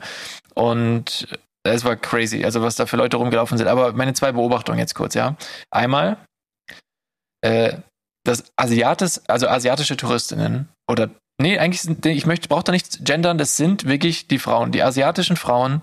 Und 0.54 1.28
es 1.64 1.84
war 1.84 1.96
crazy, 1.96 2.44
also 2.44 2.62
was 2.62 2.76
da 2.76 2.86
für 2.86 2.98
Leute 2.98 3.18
rumgelaufen 3.18 3.58
sind. 3.58 3.68
Aber 3.68 3.94
meine 3.94 4.14
zwei 4.14 4.32
Beobachtungen 4.32 4.80
jetzt 4.80 4.96
kurz, 4.96 5.14
ja. 5.14 5.36
Einmal, 5.70 6.18
äh, 7.42 7.78
das 8.24 8.46
Asiatis, 8.56 9.22
also 9.28 9.48
asiatische 9.48 9.98
Touristinnen 9.98 10.70
oder 10.88 11.10
nee, 11.42 11.58
eigentlich 11.58 11.82
sind, 11.82 12.06
ich 12.06 12.26
möchte, 12.26 12.48
brauche 12.48 12.64
da 12.64 12.72
nichts 12.72 13.00
gendern, 13.04 13.38
das 13.38 13.58
sind 13.58 13.86
wirklich 13.86 14.28
die 14.28 14.40
Frauen. 14.40 14.72
Die 14.72 14.84
asiatischen 14.84 15.38
Frauen 15.38 15.82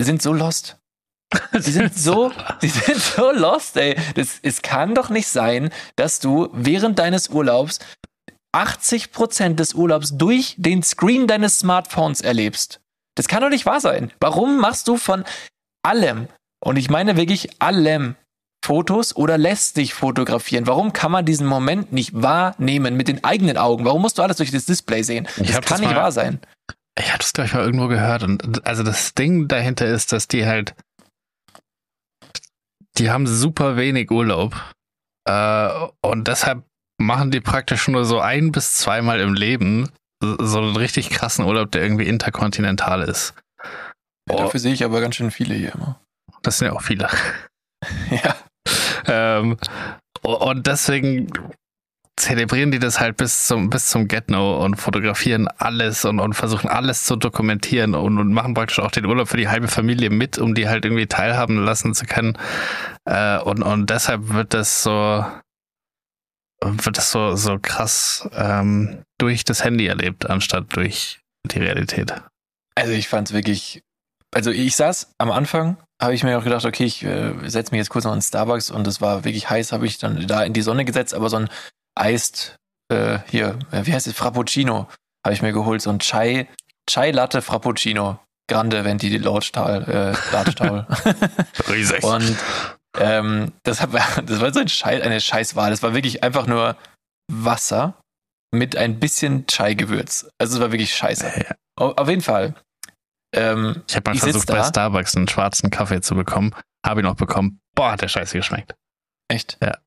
sind 0.00 0.22
so 0.22 0.32
lost. 0.32 0.76
Die 1.52 1.70
sind 1.70 1.96
so, 1.96 2.32
die 2.60 2.66
sind 2.66 3.00
so 3.00 3.30
lost, 3.30 3.76
ey. 3.76 3.96
Das, 4.16 4.40
es 4.42 4.62
kann 4.62 4.96
doch 4.96 5.10
nicht 5.10 5.28
sein, 5.28 5.70
dass 5.94 6.18
du 6.18 6.48
während 6.52 6.98
deines 6.98 7.28
Urlaubs 7.28 7.78
80% 8.54 9.54
des 9.54 9.74
Urlaubs 9.74 10.16
durch 10.16 10.54
den 10.58 10.82
Screen 10.82 11.26
deines 11.26 11.58
Smartphones 11.60 12.20
erlebst. 12.20 12.80
Das 13.16 13.28
kann 13.28 13.42
doch 13.42 13.48
nicht 13.50 13.66
wahr 13.66 13.80
sein. 13.80 14.12
Warum 14.20 14.58
machst 14.58 14.88
du 14.88 14.96
von 14.96 15.24
allem, 15.82 16.28
Und 16.62 16.76
ich 16.76 16.90
meine 16.90 17.16
wirklich 17.16 17.48
allem 17.62 18.16
Fotos 18.62 19.16
oder 19.16 19.38
lässt 19.38 19.76
sich 19.76 19.94
fotografieren. 19.94 20.66
Warum 20.66 20.92
kann 20.92 21.10
man 21.10 21.24
diesen 21.24 21.46
Moment 21.46 21.92
nicht 21.92 22.10
wahrnehmen 22.14 22.96
mit 22.96 23.08
den 23.08 23.24
eigenen 23.24 23.56
Augen? 23.56 23.86
Warum 23.86 24.02
musst 24.02 24.18
du 24.18 24.22
alles 24.22 24.36
durch 24.36 24.50
das 24.50 24.66
Display 24.66 25.02
sehen? 25.02 25.26
Ich 25.38 25.46
Das 25.52 25.54
kann 25.62 25.62
das 25.62 25.80
nicht 25.80 25.90
mal- 25.90 25.96
wahr 25.96 26.12
sein. 26.12 26.40
Ich 26.98 27.08
habe 27.08 27.18
das, 27.18 27.32
glaube 27.32 27.46
ich, 27.48 27.54
mal 27.54 27.64
irgendwo 27.64 27.88
gehört. 27.88 28.22
Und 28.22 28.66
also 28.66 28.82
das 28.82 29.14
Ding 29.14 29.48
dahinter 29.48 29.86
ist, 29.86 30.12
dass 30.12 30.28
die 30.28 30.44
halt, 30.44 30.74
die 32.98 33.10
haben 33.10 33.26
super 33.26 33.76
wenig 33.76 34.10
Urlaub. 34.10 34.54
Äh, 35.26 35.68
und 36.02 36.28
deshalb 36.28 36.62
machen 37.00 37.30
die 37.30 37.40
praktisch 37.40 37.88
nur 37.88 38.04
so 38.04 38.20
ein 38.20 38.52
bis 38.52 38.74
zweimal 38.74 39.20
im 39.20 39.34
Leben 39.34 39.88
so 40.22 40.58
einen 40.58 40.76
richtig 40.76 41.10
krassen 41.10 41.44
Urlaub, 41.44 41.72
der 41.72 41.82
irgendwie 41.82 42.06
interkontinental 42.06 43.02
ist. 43.02 43.34
Ja, 44.28 44.34
Oh. 44.34 44.36
Dafür 44.36 44.60
sehe 44.60 44.72
ich 44.72 44.84
aber 44.84 45.00
ganz 45.00 45.16
schön 45.16 45.30
viele 45.30 45.54
hier 45.54 45.74
immer. 45.74 46.00
Das 46.42 46.58
sind 46.58 46.68
ja 46.68 46.72
auch 46.74 46.82
viele. 46.82 47.08
Ja. 48.10 48.36
Ähm, 49.06 49.56
und 50.22 50.66
deswegen 50.66 51.32
zelebrieren 52.18 52.70
die 52.70 52.78
das 52.78 53.00
halt 53.00 53.16
bis 53.16 53.46
zum, 53.46 53.70
bis 53.70 53.86
zum 53.86 54.06
Get-No 54.06 54.62
und 54.62 54.76
fotografieren 54.76 55.48
alles 55.48 56.04
und, 56.04 56.20
und 56.20 56.34
versuchen 56.34 56.68
alles 56.68 57.06
zu 57.06 57.16
dokumentieren 57.16 57.94
und, 57.94 58.18
und 58.18 58.34
machen 58.34 58.52
praktisch 58.52 58.80
auch 58.80 58.90
den 58.90 59.06
Urlaub 59.06 59.28
für 59.28 59.38
die 59.38 59.48
halbe 59.48 59.68
Familie 59.68 60.10
mit, 60.10 60.36
um 60.36 60.54
die 60.54 60.68
halt 60.68 60.84
irgendwie 60.84 61.06
teilhaben 61.06 61.64
lassen 61.64 61.94
zu 61.94 62.04
können. 62.04 62.36
Äh, 63.06 63.38
und, 63.38 63.62
und 63.62 63.88
deshalb 63.88 64.28
wird 64.28 64.52
das 64.52 64.82
so, 64.82 65.24
wird 66.62 66.96
das 66.96 67.10
so, 67.10 67.36
so 67.36 67.58
krass 67.60 68.28
ähm, 68.34 69.02
durch 69.18 69.44
das 69.44 69.64
Handy 69.64 69.86
erlebt, 69.86 70.28
anstatt 70.28 70.76
durch 70.76 71.20
die 71.44 71.58
Realität. 71.58 72.12
Also 72.74 72.92
ich 72.92 73.08
fand 73.08 73.28
es 73.28 73.34
wirklich. 73.34 73.82
Also 74.32 74.50
ich 74.52 74.76
saß 74.76 75.14
am 75.18 75.32
Anfang, 75.32 75.76
habe 76.00 76.14
ich 76.14 76.22
mir 76.22 76.38
auch 76.38 76.44
gedacht, 76.44 76.64
okay, 76.64 76.84
ich 76.84 77.02
äh, 77.02 77.32
setze 77.48 77.72
mich 77.72 77.80
jetzt 77.80 77.90
kurz 77.90 78.04
noch 78.04 78.14
in 78.14 78.22
Starbucks 78.22 78.70
und 78.70 78.86
es 78.86 79.00
war 79.00 79.24
wirklich 79.24 79.50
heiß, 79.50 79.72
habe 79.72 79.86
ich 79.86 79.98
dann 79.98 80.24
da 80.28 80.44
in 80.44 80.52
die 80.52 80.62
Sonne 80.62 80.84
gesetzt, 80.84 81.14
aber 81.14 81.28
so 81.28 81.36
ein 81.36 81.48
Eist, 81.96 82.56
äh, 82.92 83.18
hier, 83.28 83.58
äh, 83.72 83.86
wie 83.86 83.92
heißt 83.92 84.06
es, 84.06 84.14
Frappuccino 84.14 84.86
habe 85.24 85.34
ich 85.34 85.42
mir 85.42 85.52
geholt, 85.52 85.82
so 85.82 85.90
ein 85.90 85.98
Chai, 85.98 86.48
Chai 86.88 87.10
Latte 87.10 87.42
Frappuccino. 87.42 88.18
Grande 88.48 88.84
Venti 88.84 89.16
Lodgtal, 89.16 89.84
äh, 89.84 90.32
Ladstahl. 90.32 90.86
Riesig. 91.68 92.02
Und 92.02 92.36
ähm, 92.98 93.52
das, 93.62 93.80
hat, 93.80 93.90
das 94.28 94.40
war 94.40 94.52
so 94.52 94.60
ein 94.60 94.68
Scheiß, 94.68 95.02
eine 95.02 95.20
Scheißwahl. 95.20 95.70
Das 95.70 95.82
war 95.82 95.94
wirklich 95.94 96.22
einfach 96.22 96.46
nur 96.46 96.76
Wasser 97.30 97.94
mit 98.52 98.76
ein 98.76 98.98
bisschen 98.98 99.46
Chai-Gewürz. 99.46 100.28
Also 100.38 100.54
es 100.56 100.60
war 100.60 100.72
wirklich 100.72 100.94
scheiße. 100.94 101.26
Ja. 101.48 101.54
Au- 101.78 101.92
Auf 101.94 102.08
jeden 102.08 102.22
Fall. 102.22 102.54
Ähm, 103.34 103.82
Ich 103.88 103.94
habe 103.96 104.10
mal 104.10 104.16
Ich 104.16 104.22
versucht, 104.22 104.48
bei. 104.48 104.62
Starbucks 104.64 105.16
einen 105.16 105.28
schwarzen 105.28 105.70
Kaffee 105.70 106.00
zu 106.00 106.14
bekommen. 106.14 106.54
Habe 106.84 107.00
ihn 107.00 107.04
noch 107.04 107.14
bekommen. 107.14 107.60
Boah, 107.76 107.92
hat 107.92 108.02
der 108.02 108.08
scheiße 108.08 108.36
geschmeckt. 108.36 108.74
echt? 109.30 109.56
Ja. 109.62 109.78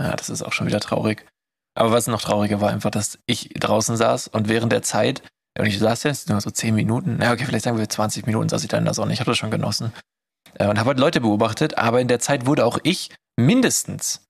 Ja, 0.00 0.16
das 0.16 0.30
ist 0.30 0.42
auch 0.42 0.52
schon 0.52 0.66
wieder 0.66 0.80
traurig. 0.80 1.26
Aber 1.78 1.92
was 1.92 2.06
noch 2.08 2.20
trauriger 2.22 2.60
war, 2.60 2.70
einfach, 2.70 2.90
dass 2.90 3.18
ich 3.26 3.50
draußen 3.54 3.96
saß 3.96 4.28
und 4.28 4.48
während 4.48 4.72
der 4.72 4.82
Zeit, 4.82 5.22
und 5.58 5.66
ich 5.66 5.78
saß 5.78 6.02
jetzt 6.04 6.28
nur 6.28 6.40
so 6.40 6.50
10 6.50 6.74
Minuten, 6.74 7.16
na 7.20 7.32
okay, 7.32 7.44
vielleicht 7.44 7.64
sagen 7.64 7.78
wir 7.78 7.88
20 7.88 8.26
Minuten 8.26 8.48
saß 8.48 8.62
ich 8.64 8.68
da 8.68 8.78
in 8.78 8.84
der 8.86 8.94
Sonne. 8.94 9.12
Ich 9.12 9.20
habe 9.20 9.30
das 9.30 9.38
schon 9.38 9.50
genossen. 9.52 9.92
Äh, 10.54 10.66
Und 10.66 10.78
habe 10.78 10.88
halt 10.88 11.00
Leute 11.00 11.20
beobachtet, 11.20 11.78
aber 11.78 12.00
in 12.00 12.08
der 12.08 12.20
Zeit 12.20 12.46
wurde 12.46 12.64
auch 12.64 12.78
ich 12.82 13.10
mindestens 13.38 14.26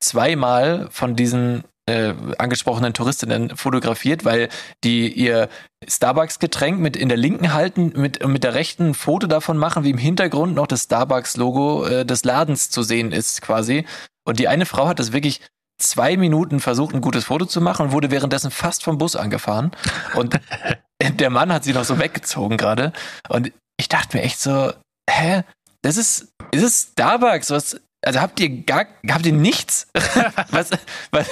zweimal 0.00 0.88
von 0.90 1.16
diesen 1.16 1.64
äh, 1.88 2.14
angesprochenen 2.38 2.94
Touristinnen 2.94 3.56
fotografiert, 3.56 4.24
weil 4.24 4.48
die 4.84 5.12
ihr 5.12 5.48
Starbucks-Getränk 5.86 6.78
mit 6.78 6.96
in 6.96 7.08
der 7.08 7.18
linken 7.18 7.52
halten, 7.52 7.92
mit, 7.96 8.24
mit 8.26 8.44
der 8.44 8.54
rechten 8.54 8.90
ein 8.90 8.94
Foto 8.94 9.26
davon 9.26 9.56
machen, 9.58 9.82
wie 9.82 9.90
im 9.90 9.98
Hintergrund 9.98 10.54
noch 10.54 10.66
das 10.66 10.84
Starbucks-Logo 10.84 11.86
äh, 11.86 12.06
des 12.06 12.24
Ladens 12.24 12.70
zu 12.70 12.82
sehen 12.82 13.10
ist, 13.10 13.42
quasi. 13.42 13.84
Und 14.24 14.38
die 14.38 14.48
eine 14.48 14.66
Frau 14.66 14.86
hat 14.86 15.00
das 15.00 15.12
wirklich 15.12 15.40
zwei 15.78 16.16
Minuten 16.16 16.60
versucht, 16.60 16.94
ein 16.94 17.00
gutes 17.00 17.24
Foto 17.24 17.46
zu 17.46 17.60
machen 17.60 17.86
und 17.86 17.92
wurde 17.92 18.12
währenddessen 18.12 18.52
fast 18.52 18.84
vom 18.84 18.98
Bus 18.98 19.16
angefahren. 19.16 19.72
Und 20.14 20.38
der 21.02 21.30
Mann 21.30 21.52
hat 21.52 21.64
sie 21.64 21.72
noch 21.72 21.84
so 21.84 21.98
weggezogen 21.98 22.56
gerade. 22.56 22.92
Und 23.28 23.52
ich 23.76 23.88
dachte 23.88 24.16
mir 24.16 24.22
echt 24.22 24.40
so, 24.40 24.72
hä? 25.10 25.42
Das 25.82 25.96
ist, 25.96 26.32
ist 26.52 26.62
es 26.62 26.82
Starbucks? 26.92 27.50
Was, 27.50 27.80
also 28.04 28.20
habt 28.20 28.40
ihr 28.40 28.62
gar, 28.62 28.86
habt 29.08 29.26
ihr 29.26 29.32
nichts? 29.32 29.88
was, 30.50 30.70
was, 31.10 31.28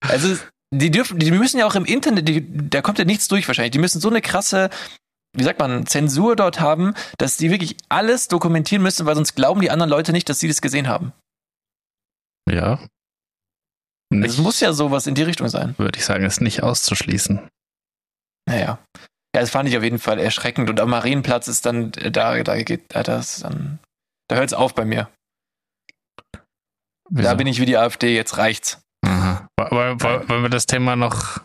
also, 0.00 0.36
die 0.74 0.90
dürfen, 0.90 1.18
die 1.18 1.30
müssen 1.30 1.58
ja 1.58 1.66
auch 1.66 1.74
im 1.74 1.84
Internet, 1.84 2.28
die, 2.28 2.46
da 2.70 2.82
kommt 2.82 2.98
ja 2.98 3.04
nichts 3.04 3.28
durch 3.28 3.46
wahrscheinlich. 3.46 3.72
Die 3.72 3.78
müssen 3.78 4.00
so 4.00 4.08
eine 4.08 4.22
krasse, 4.22 4.70
wie 5.36 5.44
sagt 5.44 5.58
man, 5.58 5.86
Zensur 5.86 6.34
dort 6.34 6.60
haben, 6.60 6.94
dass 7.18 7.36
die 7.36 7.50
wirklich 7.50 7.76
alles 7.88 8.28
dokumentieren 8.28 8.82
müssen, 8.82 9.06
weil 9.06 9.14
sonst 9.14 9.34
glauben 9.34 9.60
die 9.60 9.70
anderen 9.70 9.90
Leute 9.90 10.12
nicht, 10.12 10.28
dass 10.28 10.40
sie 10.40 10.48
das 10.48 10.62
gesehen 10.62 10.88
haben. 10.88 11.12
Ja. 12.50 12.80
Es 14.10 14.18
Nicht, 14.18 14.38
muss 14.38 14.60
ja 14.60 14.72
sowas 14.72 15.06
in 15.06 15.14
die 15.14 15.22
Richtung 15.22 15.48
sein. 15.48 15.74
würde 15.78 15.98
ich 15.98 16.04
sagen, 16.04 16.24
ist 16.24 16.40
nicht 16.40 16.62
auszuschließen. 16.62 17.48
Naja. 18.46 18.78
Ja, 19.34 19.40
das 19.40 19.50
fand 19.50 19.68
ich 19.68 19.76
auf 19.78 19.82
jeden 19.82 19.98
Fall 19.98 20.18
erschreckend. 20.18 20.68
Und 20.68 20.80
am 20.80 20.90
Marienplatz 20.90 21.48
ist 21.48 21.64
dann, 21.64 21.92
äh, 21.94 22.10
da, 22.10 22.42
da 22.42 22.60
geht, 22.62 22.94
da, 22.94 23.02
das 23.02 23.40
dann, 23.40 23.78
da 24.28 24.36
hört's 24.36 24.52
auf 24.54 24.74
bei 24.74 24.84
mir. 24.84 25.08
Da 27.10 27.34
bin 27.34 27.46
ich 27.46 27.60
wie 27.60 27.66
die 27.66 27.76
AfD, 27.76 28.14
jetzt 28.14 28.38
reicht's. 28.38 28.80
Aha. 29.04 29.46
Aber 29.56 30.00
wollen 30.28 30.42
wir 30.42 30.48
das 30.48 30.66
Thema 30.66 30.96
noch. 30.96 31.40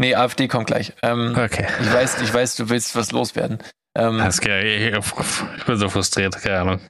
Nee, 0.00 0.14
AfD 0.14 0.48
kommt 0.48 0.66
gleich. 0.66 0.92
Ähm, 1.02 1.34
Okay. 1.36 1.66
ich 1.80 1.92
weiß, 1.92 2.20
ich 2.22 2.32
weiß, 2.32 2.56
du 2.56 2.68
willst 2.68 2.94
was 2.96 3.12
loswerden. 3.12 3.58
Ähm, 3.96 4.18
Das 4.18 4.40
geht, 4.40 4.64
ich, 4.64 4.94
ich 5.56 5.64
bin 5.64 5.76
so 5.78 5.88
frustriert, 5.88 6.36
keine 6.42 6.60
Ahnung. 6.60 6.80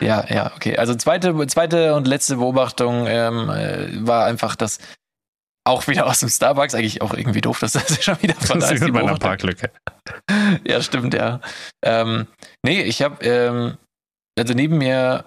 ja, 0.00 0.24
ja, 0.28 0.52
okay. 0.54 0.76
Also 0.76 0.94
zweite, 0.96 1.46
zweite 1.46 1.94
und 1.94 2.06
letzte 2.08 2.36
Beobachtung 2.36 3.06
ähm, 3.06 3.48
äh, 3.50 4.06
war 4.06 4.24
einfach, 4.26 4.56
dass 4.56 4.78
auch 5.64 5.86
wieder 5.88 6.06
aus 6.06 6.20
dem 6.20 6.28
Starbucks, 6.28 6.74
eigentlich 6.74 7.02
auch 7.02 7.12
irgendwie 7.14 7.40
doof, 7.40 7.58
dass 7.60 7.72
das 7.72 8.02
schon 8.04 8.20
wieder 8.22 8.34
von 8.34 8.60
da 8.60 8.66
Das 8.66 8.70
ist, 8.70 8.74
ist 8.74 8.82
die 8.82 8.88
in 8.88 8.94
meiner. 8.94 9.16
Parklücke. 9.18 9.70
Ja, 10.64 10.80
stimmt, 10.82 11.14
ja. 11.14 11.40
Ähm, 11.84 12.26
nee, 12.64 12.82
ich 12.82 13.02
habe, 13.02 13.24
ähm, 13.24 13.76
also 14.38 14.54
neben 14.54 14.78
mir, 14.78 15.24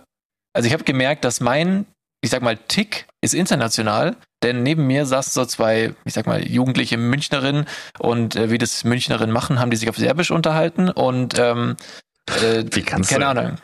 also 0.54 0.68
ich 0.68 0.74
habe 0.74 0.84
gemerkt, 0.84 1.26
dass 1.26 1.40
mein, 1.40 1.86
ich 2.22 2.30
sag 2.30 2.42
mal, 2.42 2.58
Tick 2.58 3.08
ist 3.22 3.34
international, 3.34 4.16
denn 4.44 4.64
neben 4.64 4.88
mir 4.88 5.06
saßen 5.06 5.34
so 5.34 5.46
zwei, 5.46 5.94
ich 6.06 6.14
sag 6.14 6.28
mal, 6.28 6.46
jugendliche 6.48 6.98
Münchnerinnen 6.98 7.66
und 8.00 8.36
äh, 8.36 8.50
wie 8.50 8.58
das 8.58 8.84
Münchnerinnen 8.84 9.34
machen, 9.34 9.60
haben 9.60 9.72
die 9.72 9.78
sich 9.78 9.90
auf 9.90 9.98
Serbisch 9.98 10.32
unterhalten 10.32 10.90
und 10.90 11.38
ähm, 11.38 11.76
äh, 12.28 12.64
Wie 12.72 12.84
kannst 12.84 13.10
keine 13.10 13.26
du. 13.26 13.30
Ahnung. 13.32 13.58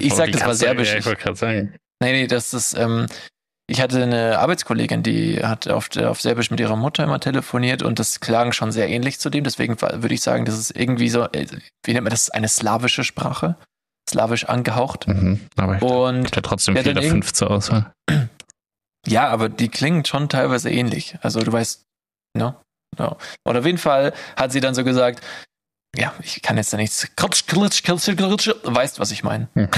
Ich 0.00 0.14
sag, 0.14 0.32
das 0.32 0.44
war 0.44 0.54
serbisch. 0.54 0.92
Ja, 0.92 0.98
ich 0.98 1.06
wollte 1.06 1.22
gerade 1.22 1.36
sagen. 1.36 1.74
Nee, 2.00 2.12
nee, 2.12 2.26
das 2.26 2.54
ist, 2.54 2.74
ähm, 2.74 3.06
ich 3.70 3.82
hatte 3.82 4.02
eine 4.02 4.38
Arbeitskollegin, 4.38 5.02
die 5.02 5.44
hat 5.44 5.68
auf, 5.68 5.94
auf 5.96 6.20
Serbisch 6.20 6.50
mit 6.50 6.58
ihrer 6.58 6.76
Mutter 6.76 7.04
immer 7.04 7.20
telefoniert 7.20 7.82
und 7.82 7.98
das 7.98 8.20
klang 8.20 8.52
schon 8.52 8.72
sehr 8.72 8.88
ähnlich 8.88 9.20
zu 9.20 9.28
dem. 9.28 9.44
Deswegen 9.44 9.80
würde 9.80 10.14
ich 10.14 10.22
sagen, 10.22 10.46
das 10.46 10.58
ist 10.58 10.74
irgendwie 10.74 11.10
so, 11.10 11.24
äh, 11.24 11.46
wie 11.84 11.92
nennt 11.92 12.04
man 12.04 12.10
das, 12.10 12.30
eine 12.30 12.48
slawische 12.48 13.04
Sprache? 13.04 13.56
Slawisch 14.08 14.44
angehaucht. 14.46 15.06
Mhm. 15.06 15.40
Aber 15.56 15.76
ich 15.76 15.82
Und 15.82 16.34
ja 16.34 16.42
trotzdem 16.42 16.76
vier 16.76 16.92
oder 16.92 17.02
fünf 17.02 17.32
zur 17.32 17.50
Auswahl. 17.50 17.92
ja, 19.06 19.28
aber 19.28 19.48
die 19.48 19.68
klingen 19.68 20.04
schon 20.04 20.28
teilweise 20.28 20.70
ähnlich. 20.70 21.16
Also 21.22 21.40
du 21.40 21.52
weißt, 21.52 21.84
ne? 22.36 22.56
No. 22.96 23.16
Und 23.44 23.56
auf 23.56 23.66
jeden 23.66 23.78
Fall 23.78 24.12
hat 24.36 24.50
sie 24.52 24.60
dann 24.60 24.74
so 24.74 24.82
gesagt, 24.82 25.22
ja, 25.96 26.14
ich 26.22 26.42
kann 26.42 26.56
jetzt 26.56 26.72
da 26.72 26.76
nichts, 26.76 27.08
weißt, 28.64 28.98
was 28.98 29.10
ich 29.10 29.22
meine. 29.22 29.48
Mhm. 29.54 29.68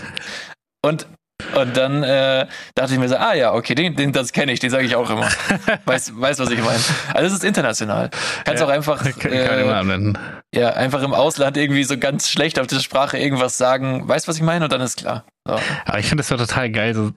Und, 0.84 1.06
und 1.54 1.76
dann 1.76 2.02
äh, 2.02 2.46
dachte 2.74 2.94
ich 2.94 2.98
mir 2.98 3.08
so, 3.08 3.16
ah 3.16 3.34
ja, 3.34 3.52
okay, 3.52 3.74
den, 3.74 3.94
den 3.94 4.12
das 4.12 4.32
kenne 4.32 4.52
ich, 4.52 4.60
den 4.60 4.70
sage 4.70 4.84
ich 4.86 4.96
auch 4.96 5.10
immer. 5.10 5.28
Weißt, 5.84 6.18
weißt, 6.18 6.40
was 6.40 6.50
ich 6.50 6.60
meine? 6.60 6.80
Also 7.12 7.26
es 7.26 7.32
ist 7.34 7.44
international. 7.44 8.10
Kannst 8.44 8.60
Ja, 8.60 8.66
auch 8.66 8.70
einfach, 8.70 9.02
Kann, 9.18 9.18
kann 9.18 9.32
äh, 9.32 9.70
anwenden. 9.70 10.18
ja, 10.54 10.70
einfach 10.70 11.02
im 11.02 11.12
Ausland 11.14 11.56
irgendwie 11.56 11.84
so 11.84 11.98
ganz 11.98 12.30
schlecht 12.30 12.58
auf 12.58 12.66
der 12.66 12.80
Sprache 12.80 13.18
irgendwas 13.18 13.58
sagen, 13.58 14.08
weißt, 14.08 14.28
was 14.28 14.36
ich 14.36 14.42
meine? 14.42 14.64
Und 14.64 14.72
dann 14.72 14.80
ist 14.80 14.96
klar. 14.98 15.24
So. 15.46 15.58
Aber 15.84 15.98
ich 15.98 16.06
finde 16.06 16.22
es 16.22 16.28
so 16.28 16.36
total 16.36 16.70
geil, 16.70 16.94
so, 16.94 17.12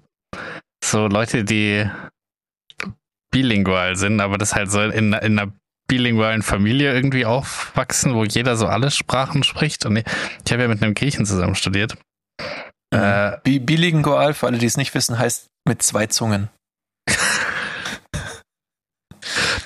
so 0.84 1.08
Leute, 1.08 1.44
die 1.44 1.90
bilingual 3.32 3.96
sind, 3.96 4.20
aber 4.22 4.38
das 4.38 4.56
halt 4.56 4.72
so 4.72 4.82
in, 4.82 5.14
in 5.14 5.40
einer 5.40 5.52
bilingualen 5.88 6.42
Familie 6.44 6.94
irgendwie 6.94 7.26
aufwachsen, 7.26 8.14
wo 8.14 8.24
jeder 8.24 8.56
so 8.56 8.68
alle 8.68 8.92
Sprachen 8.92 9.44
spricht. 9.44 9.86
Und 9.86 9.98
ich, 9.98 10.06
ich 10.46 10.52
habe 10.52 10.64
ja 10.64 10.68
mit 10.68 10.84
einem 10.84 10.94
Griechen 10.94 11.26
zusammen 11.26 11.56
studiert. 11.56 11.98
Äh, 12.92 13.38
Bi 13.44 13.60
bilingual, 13.60 14.34
für 14.34 14.48
alle, 14.48 14.58
die 14.58 14.66
es 14.66 14.78
nicht 14.78 14.94
wissen, 14.96 15.20
heißt 15.20 15.48
mit 15.68 15.84
zwei 15.84 16.08
Zungen. 16.08 16.50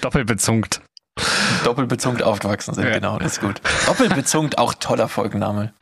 doppelbezunkt. 0.01 0.81
Doppelbezungt 1.63 2.23
aufgewachsen 2.23 2.73
sind, 2.73 2.85
Ja. 2.85 2.91
genau, 2.93 3.19
das 3.19 3.33
ist 3.33 3.41
gut. 3.41 3.61
Doppelbezungt, 3.85 4.57
auch 4.57 4.73
toller 4.73 5.07
Folgenname. 5.07 5.73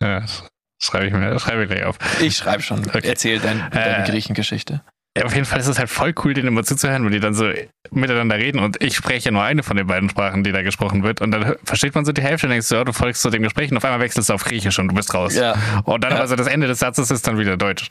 Ja, 0.00 0.24
schreibe 0.82 1.06
ich 1.06 1.12
mir, 1.12 1.38
schreibe 1.38 1.64
ich 1.64 1.68
gleich 1.70 1.84
auf. 1.84 1.98
Ich 2.20 2.36
schreibe 2.36 2.62
schon, 2.62 2.86
Okay. 2.86 3.02
erzähl 3.04 3.40
dein, 3.40 3.68
deine 3.70 4.04
Äh, 4.04 4.10
Griechengeschichte. 4.10 4.80
Ja, 5.16 5.24
auf 5.24 5.34
jeden 5.34 5.46
Fall 5.46 5.60
ist 5.60 5.66
es 5.66 5.78
halt 5.78 5.88
voll 5.88 6.14
cool, 6.24 6.34
denen 6.34 6.48
immer 6.48 6.64
zuzuhören, 6.64 7.04
wo 7.04 7.08
die 7.08 7.20
dann 7.20 7.34
so 7.34 7.50
miteinander 7.90 8.36
reden 8.36 8.58
und 8.58 8.82
ich 8.82 8.96
spreche 8.96 9.30
nur 9.32 9.42
eine 9.42 9.62
von 9.62 9.76
den 9.76 9.86
beiden 9.86 10.10
Sprachen, 10.10 10.44
die 10.44 10.52
da 10.52 10.62
gesprochen 10.62 11.02
wird 11.02 11.20
und 11.20 11.30
dann 11.30 11.54
versteht 11.64 11.94
man 11.94 12.04
so 12.04 12.12
die 12.12 12.22
Hälfte 12.22 12.46
und 12.46 12.50
denkst 12.50 12.68
du, 12.68 12.74
ja, 12.74 12.84
du 12.84 12.92
folgst 12.92 13.22
zu 13.22 13.30
dem 13.30 13.42
Gespräch 13.42 13.70
und 13.70 13.76
auf 13.76 13.84
einmal 13.84 14.00
wechselst 14.00 14.28
du 14.28 14.34
auf 14.34 14.44
Griechisch 14.44 14.78
und 14.78 14.88
du 14.88 14.94
bist 14.94 15.14
raus. 15.14 15.34
Ja. 15.34 15.54
Und 15.84 16.02
dann 16.04 16.10
Ja. 16.12 16.18
aber 16.18 16.28
so 16.28 16.36
das 16.36 16.46
Ende 16.46 16.66
des 16.66 16.78
Satzes 16.80 17.10
ist 17.10 17.26
dann 17.26 17.38
wieder 17.38 17.56
Deutsch. 17.56 17.88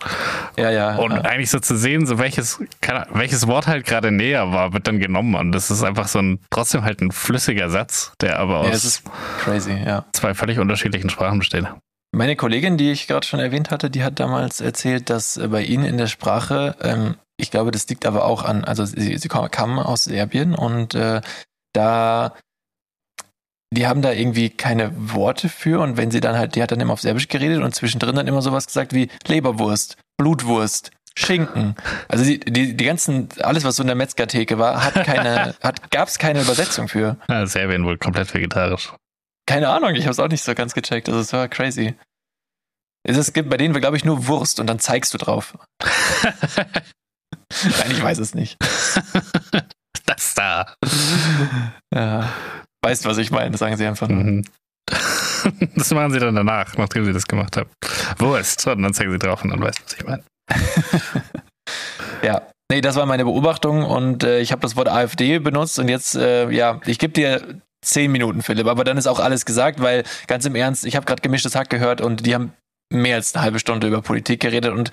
Ja, 0.57 0.69
ja. 0.69 0.95
Und 0.95 1.11
ja. 1.11 1.21
eigentlich 1.21 1.49
so 1.49 1.59
zu 1.59 1.77
sehen, 1.77 2.05
so 2.05 2.19
welches, 2.19 2.59
Ahnung, 2.87 3.05
welches 3.13 3.47
Wort 3.47 3.67
halt 3.67 3.85
gerade 3.85 4.11
näher 4.11 4.51
war, 4.51 4.73
wird 4.73 4.87
dann 4.87 4.99
genommen 4.99 5.35
und 5.35 5.51
das 5.51 5.71
ist 5.71 5.83
einfach 5.83 6.07
so 6.07 6.19
ein, 6.19 6.39
trotzdem 6.49 6.83
halt 6.83 7.01
ein 7.01 7.11
flüssiger 7.11 7.69
Satz, 7.69 8.13
der 8.21 8.39
aber 8.39 8.63
ja, 8.65 8.71
aus 8.71 9.03
crazy, 9.39 9.73
ja. 9.85 10.05
zwei 10.13 10.33
völlig 10.33 10.59
unterschiedlichen 10.59 11.09
Sprachen 11.09 11.39
besteht. 11.39 11.65
Meine 12.15 12.35
Kollegin, 12.35 12.77
die 12.77 12.91
ich 12.91 13.07
gerade 13.07 13.27
schon 13.27 13.39
erwähnt 13.39 13.71
hatte, 13.71 13.89
die 13.89 14.03
hat 14.03 14.19
damals 14.19 14.61
erzählt, 14.61 15.09
dass 15.09 15.37
äh, 15.37 15.47
bei 15.49 15.61
ihnen 15.63 15.85
in 15.85 15.97
der 15.97 16.07
Sprache, 16.07 16.75
ähm, 16.81 17.15
ich 17.37 17.51
glaube, 17.51 17.71
das 17.71 17.87
liegt 17.89 18.05
aber 18.05 18.23
auch 18.25 18.43
an, 18.43 18.63
also 18.63 18.85
sie, 18.85 19.17
sie 19.17 19.27
kam- 19.27 19.51
kamen 19.51 19.79
aus 19.79 20.05
Serbien 20.05 20.55
und 20.55 20.95
äh, 20.95 21.19
da, 21.73 22.33
die 23.73 23.85
haben 23.87 24.01
da 24.01 24.11
irgendwie 24.13 24.49
keine 24.49 24.91
Worte 24.95 25.49
für 25.49 25.81
und 25.81 25.97
wenn 25.97 26.11
sie 26.11 26.21
dann 26.21 26.37
halt, 26.37 26.55
die 26.55 26.63
hat 26.63 26.71
dann 26.71 26.79
immer 26.79 26.93
auf 26.93 27.01
Serbisch 27.01 27.27
geredet 27.27 27.61
und 27.61 27.75
zwischendrin 27.75 28.15
dann 28.15 28.27
immer 28.27 28.41
sowas 28.41 28.67
gesagt 28.67 28.93
wie 28.93 29.09
Leberwurst, 29.27 29.97
Blutwurst, 30.17 30.91
Schinken. 31.17 31.75
Also 32.07 32.23
die, 32.23 32.39
die, 32.39 32.75
die 32.77 32.85
ganzen, 32.85 33.27
alles 33.41 33.65
was 33.65 33.75
so 33.75 33.83
in 33.83 33.87
der 33.87 33.95
Metzgertheke 33.95 34.57
war, 34.57 34.83
hat 34.85 34.93
keine, 35.05 35.55
hat, 35.63 35.91
gab 35.91 36.07
es 36.07 36.17
keine 36.17 36.41
Übersetzung 36.41 36.87
für. 36.87 37.17
Ja, 37.29 37.45
Serbien 37.45 37.83
wohl 37.85 37.97
komplett 37.97 38.33
vegetarisch. 38.33 38.93
Keine 39.47 39.69
Ahnung, 39.69 39.95
ich 39.95 40.03
habe 40.03 40.11
es 40.11 40.19
auch 40.19 40.27
nicht 40.27 40.43
so 40.43 40.53
ganz 40.55 40.73
gecheckt. 40.73 41.07
Also 41.07 41.21
es 41.21 41.31
war 41.33 41.47
crazy. 41.47 41.95
Es 43.07 43.33
gibt 43.33 43.49
bei 43.49 43.57
denen, 43.57 43.73
glaube 43.79 43.97
ich, 43.97 44.05
nur 44.05 44.27
Wurst 44.27 44.59
und 44.59 44.67
dann 44.67 44.79
zeigst 44.79 45.13
du 45.13 45.19
drauf. 45.19 45.55
Nein, 45.83 47.91
ich 47.91 48.01
weiß 48.01 48.17
es 48.19 48.33
nicht. 48.33 48.57
Das 50.07 50.35
da. 50.35 50.75
Ja. 51.91 52.31
Weißt, 52.83 53.05
was 53.05 53.17
ich 53.17 53.31
meine, 53.31 53.49
das 53.49 53.59
sagen 53.59 53.75
sie 53.75 53.87
einfach 53.87 54.07
nur. 54.07 54.23
Mhm. 54.23 54.45
Das 55.75 55.89
machen 55.91 56.11
sie 56.11 56.19
dann 56.19 56.35
danach, 56.35 56.77
nachdem 56.77 57.05
sie 57.05 57.13
das 57.13 57.25
gemacht 57.25 57.57
haben. 57.57 57.69
Wurst. 58.19 58.67
Und 58.67 58.83
dann 58.83 58.93
zeigen 58.93 59.11
sie 59.11 59.17
drauf 59.17 59.43
und 59.43 59.49
dann 59.49 59.61
weißt 59.61 59.79
du, 59.79 59.83
was 59.83 59.93
ich 59.93 60.05
meine. 60.05 60.23
Ja. 62.23 62.41
Nee, 62.71 62.81
das 62.81 62.95
war 62.95 63.05
meine 63.05 63.25
Beobachtung 63.25 63.83
und 63.83 64.23
äh, 64.23 64.39
ich 64.39 64.51
habe 64.51 64.61
das 64.61 64.75
Wort 64.75 64.89
AfD 64.89 65.37
benutzt 65.39 65.77
und 65.77 65.87
jetzt, 65.87 66.15
äh, 66.15 66.49
ja, 66.49 66.79
ich 66.85 66.97
gebe 66.97 67.13
dir 67.13 67.61
zehn 67.85 68.11
Minuten, 68.11 68.41
Philipp, 68.41 68.67
aber 68.67 68.83
dann 68.83 68.97
ist 68.97 69.07
auch 69.07 69.19
alles 69.19 69.45
gesagt, 69.45 69.81
weil 69.81 70.03
ganz 70.27 70.45
im 70.45 70.55
Ernst, 70.55 70.85
ich 70.85 70.95
habe 70.95 71.05
gerade 71.05 71.21
gemischtes 71.21 71.55
Hack 71.55 71.69
gehört 71.69 72.01
und 72.01 72.25
die 72.25 72.33
haben 72.33 72.53
mehr 72.91 73.15
als 73.15 73.35
eine 73.35 73.43
halbe 73.43 73.59
Stunde 73.59 73.87
über 73.87 74.01
Politik 74.01 74.41
geredet 74.41 74.71
und 74.71 74.91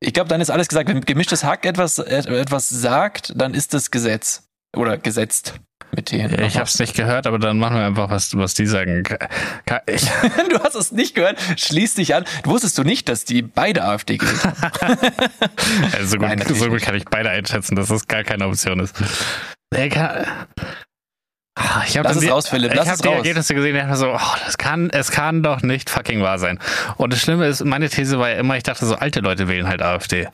ich 0.00 0.12
glaube, 0.12 0.28
dann 0.28 0.40
ist 0.40 0.50
alles 0.50 0.68
gesagt. 0.68 0.88
Wenn 0.88 1.00
gemischtes 1.00 1.42
Hack 1.42 1.64
etwas, 1.64 1.98
etwas 1.98 2.68
sagt, 2.68 3.32
dann 3.34 3.54
ist 3.54 3.72
das 3.72 3.90
Gesetz. 3.90 4.42
Oder 4.76 4.98
gesetzt 4.98 5.54
mit 5.94 6.06
T. 6.06 6.18
Ja, 6.18 6.26
ich 6.40 6.56
habe 6.56 6.66
es 6.66 6.78
nicht 6.78 6.94
gehört, 6.94 7.26
aber 7.26 7.38
dann 7.38 7.58
machen 7.58 7.76
wir 7.76 7.86
einfach, 7.86 8.10
was, 8.10 8.36
was 8.36 8.54
die 8.54 8.66
sagen. 8.66 9.04
Du 10.50 10.58
hast 10.62 10.74
es 10.74 10.92
nicht 10.92 11.14
gehört. 11.14 11.38
Schließ 11.56 11.94
dich 11.94 12.14
an. 12.14 12.24
Wusstest 12.44 12.76
du 12.76 12.82
nicht, 12.82 13.08
dass 13.08 13.24
die 13.24 13.42
beide 13.42 13.84
AfD 13.84 14.18
gewählt 14.18 14.44
haben? 14.44 14.62
also 15.92 16.06
so, 16.06 16.18
gut, 16.18 16.28
Nein, 16.28 16.42
so 16.46 16.68
gut 16.68 16.82
kann 16.82 16.94
ich 16.94 17.04
beide 17.06 17.30
einschätzen, 17.30 17.76
dass 17.76 17.88
das 17.88 18.06
gar 18.06 18.24
keine 18.24 18.46
Option 18.46 18.80
ist. 18.80 18.94
Ah, 21.58 21.82
Ich 21.86 21.96
hab 21.96 22.04
Lass 22.04 22.12
dann 22.12 22.18
es 22.18 22.24
die- 22.24 22.28
raus, 22.28 22.48
Philipp, 22.48 22.70
Ich 22.72 22.76
lass 22.76 22.86
habe 22.86 22.96
es 22.96 23.00
die 23.00 23.08
raus. 23.08 23.16
Ergebnisse 23.16 23.54
gesehen 23.54 23.74
und 23.76 23.82
dachte 23.82 23.96
so, 23.96 24.12
oh, 24.14 24.36
das 24.44 24.58
kann, 24.58 24.90
es 24.90 25.10
kann 25.10 25.42
doch 25.42 25.62
nicht 25.62 25.88
fucking 25.88 26.20
wahr 26.20 26.38
sein. 26.38 26.58
Und 26.98 27.14
das 27.14 27.20
Schlimme 27.22 27.46
ist, 27.46 27.64
meine 27.64 27.88
These 27.88 28.18
war 28.18 28.28
ja 28.28 28.36
immer, 28.36 28.58
ich 28.58 28.62
dachte 28.62 28.84
so, 28.84 28.94
alte 28.96 29.20
Leute 29.20 29.48
wählen 29.48 29.66
halt 29.66 29.80
AfD. 29.80 30.28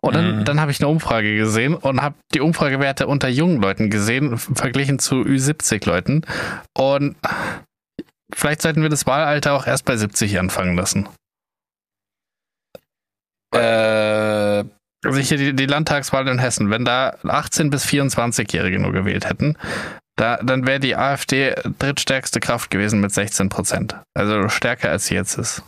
Und 0.00 0.14
dann, 0.14 0.40
Mhm. 0.40 0.44
dann 0.44 0.60
habe 0.60 0.70
ich 0.70 0.78
eine 0.80 0.88
Umfrage 0.88 1.34
gesehen 1.34 1.74
und 1.74 2.02
habe 2.02 2.14
die 2.34 2.40
Umfragewerte 2.40 3.06
unter 3.06 3.28
jungen 3.28 3.62
Leuten 3.62 3.88
gesehen, 3.88 4.36
verglichen 4.36 4.98
zu 4.98 5.22
Ü70-Leuten. 5.22 6.26
Und 6.76 7.16
vielleicht 8.34 8.60
sollten 8.60 8.82
wir 8.82 8.90
das 8.90 9.06
Wahlalter 9.06 9.54
auch 9.54 9.66
erst 9.66 9.86
bei 9.86 9.96
70 9.96 10.38
anfangen 10.38 10.76
lassen. 10.76 11.08
äh, 13.54 13.58
Also 15.04 15.18
hier 15.20 15.38
die, 15.38 15.54
die 15.54 15.66
Landtagswahl 15.66 16.26
in 16.28 16.38
Hessen, 16.38 16.68
wenn 16.70 16.84
da 16.84 17.16
18- 17.22 17.70
bis 17.70 17.86
24-Jährige 17.86 18.78
nur 18.78 18.92
gewählt 18.92 19.26
hätten, 19.28 19.56
da, 20.16 20.38
dann 20.38 20.66
wäre 20.66 20.80
die 20.80 20.96
AfD 20.96 21.54
drittstärkste 21.78 22.40
Kraft 22.40 22.70
gewesen 22.70 23.00
mit 23.00 23.12
16 23.12 23.48
Prozent. 23.48 23.96
Also 24.14 24.48
stärker 24.48 24.90
als 24.90 25.06
sie 25.06 25.14
jetzt 25.14 25.36
ist. 25.38 25.62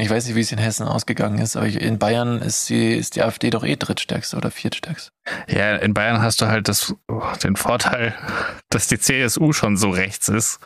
ich 0.00 0.08
weiß 0.08 0.26
nicht, 0.26 0.34
wie 0.36 0.40
es 0.40 0.52
in 0.52 0.58
Hessen 0.58 0.86
ausgegangen 0.86 1.38
ist, 1.38 1.56
aber 1.56 1.66
in 1.66 1.98
Bayern 1.98 2.40
ist 2.40 2.68
die, 2.70 2.94
ist 2.94 3.16
die 3.16 3.22
AfD 3.22 3.50
doch 3.50 3.64
eh 3.64 3.76
drittstärkste 3.76 4.36
oder 4.36 4.50
viertstärkste. 4.50 5.10
Ja, 5.48 5.76
in 5.76 5.92
Bayern 5.94 6.22
hast 6.22 6.40
du 6.40 6.46
halt 6.46 6.68
das, 6.68 6.94
oh, 7.08 7.22
den 7.42 7.56
Vorteil, 7.56 8.14
dass 8.70 8.86
die 8.88 8.98
CSU 8.98 9.52
schon 9.52 9.76
so 9.76 9.90
rechts 9.90 10.28
ist, 10.28 10.60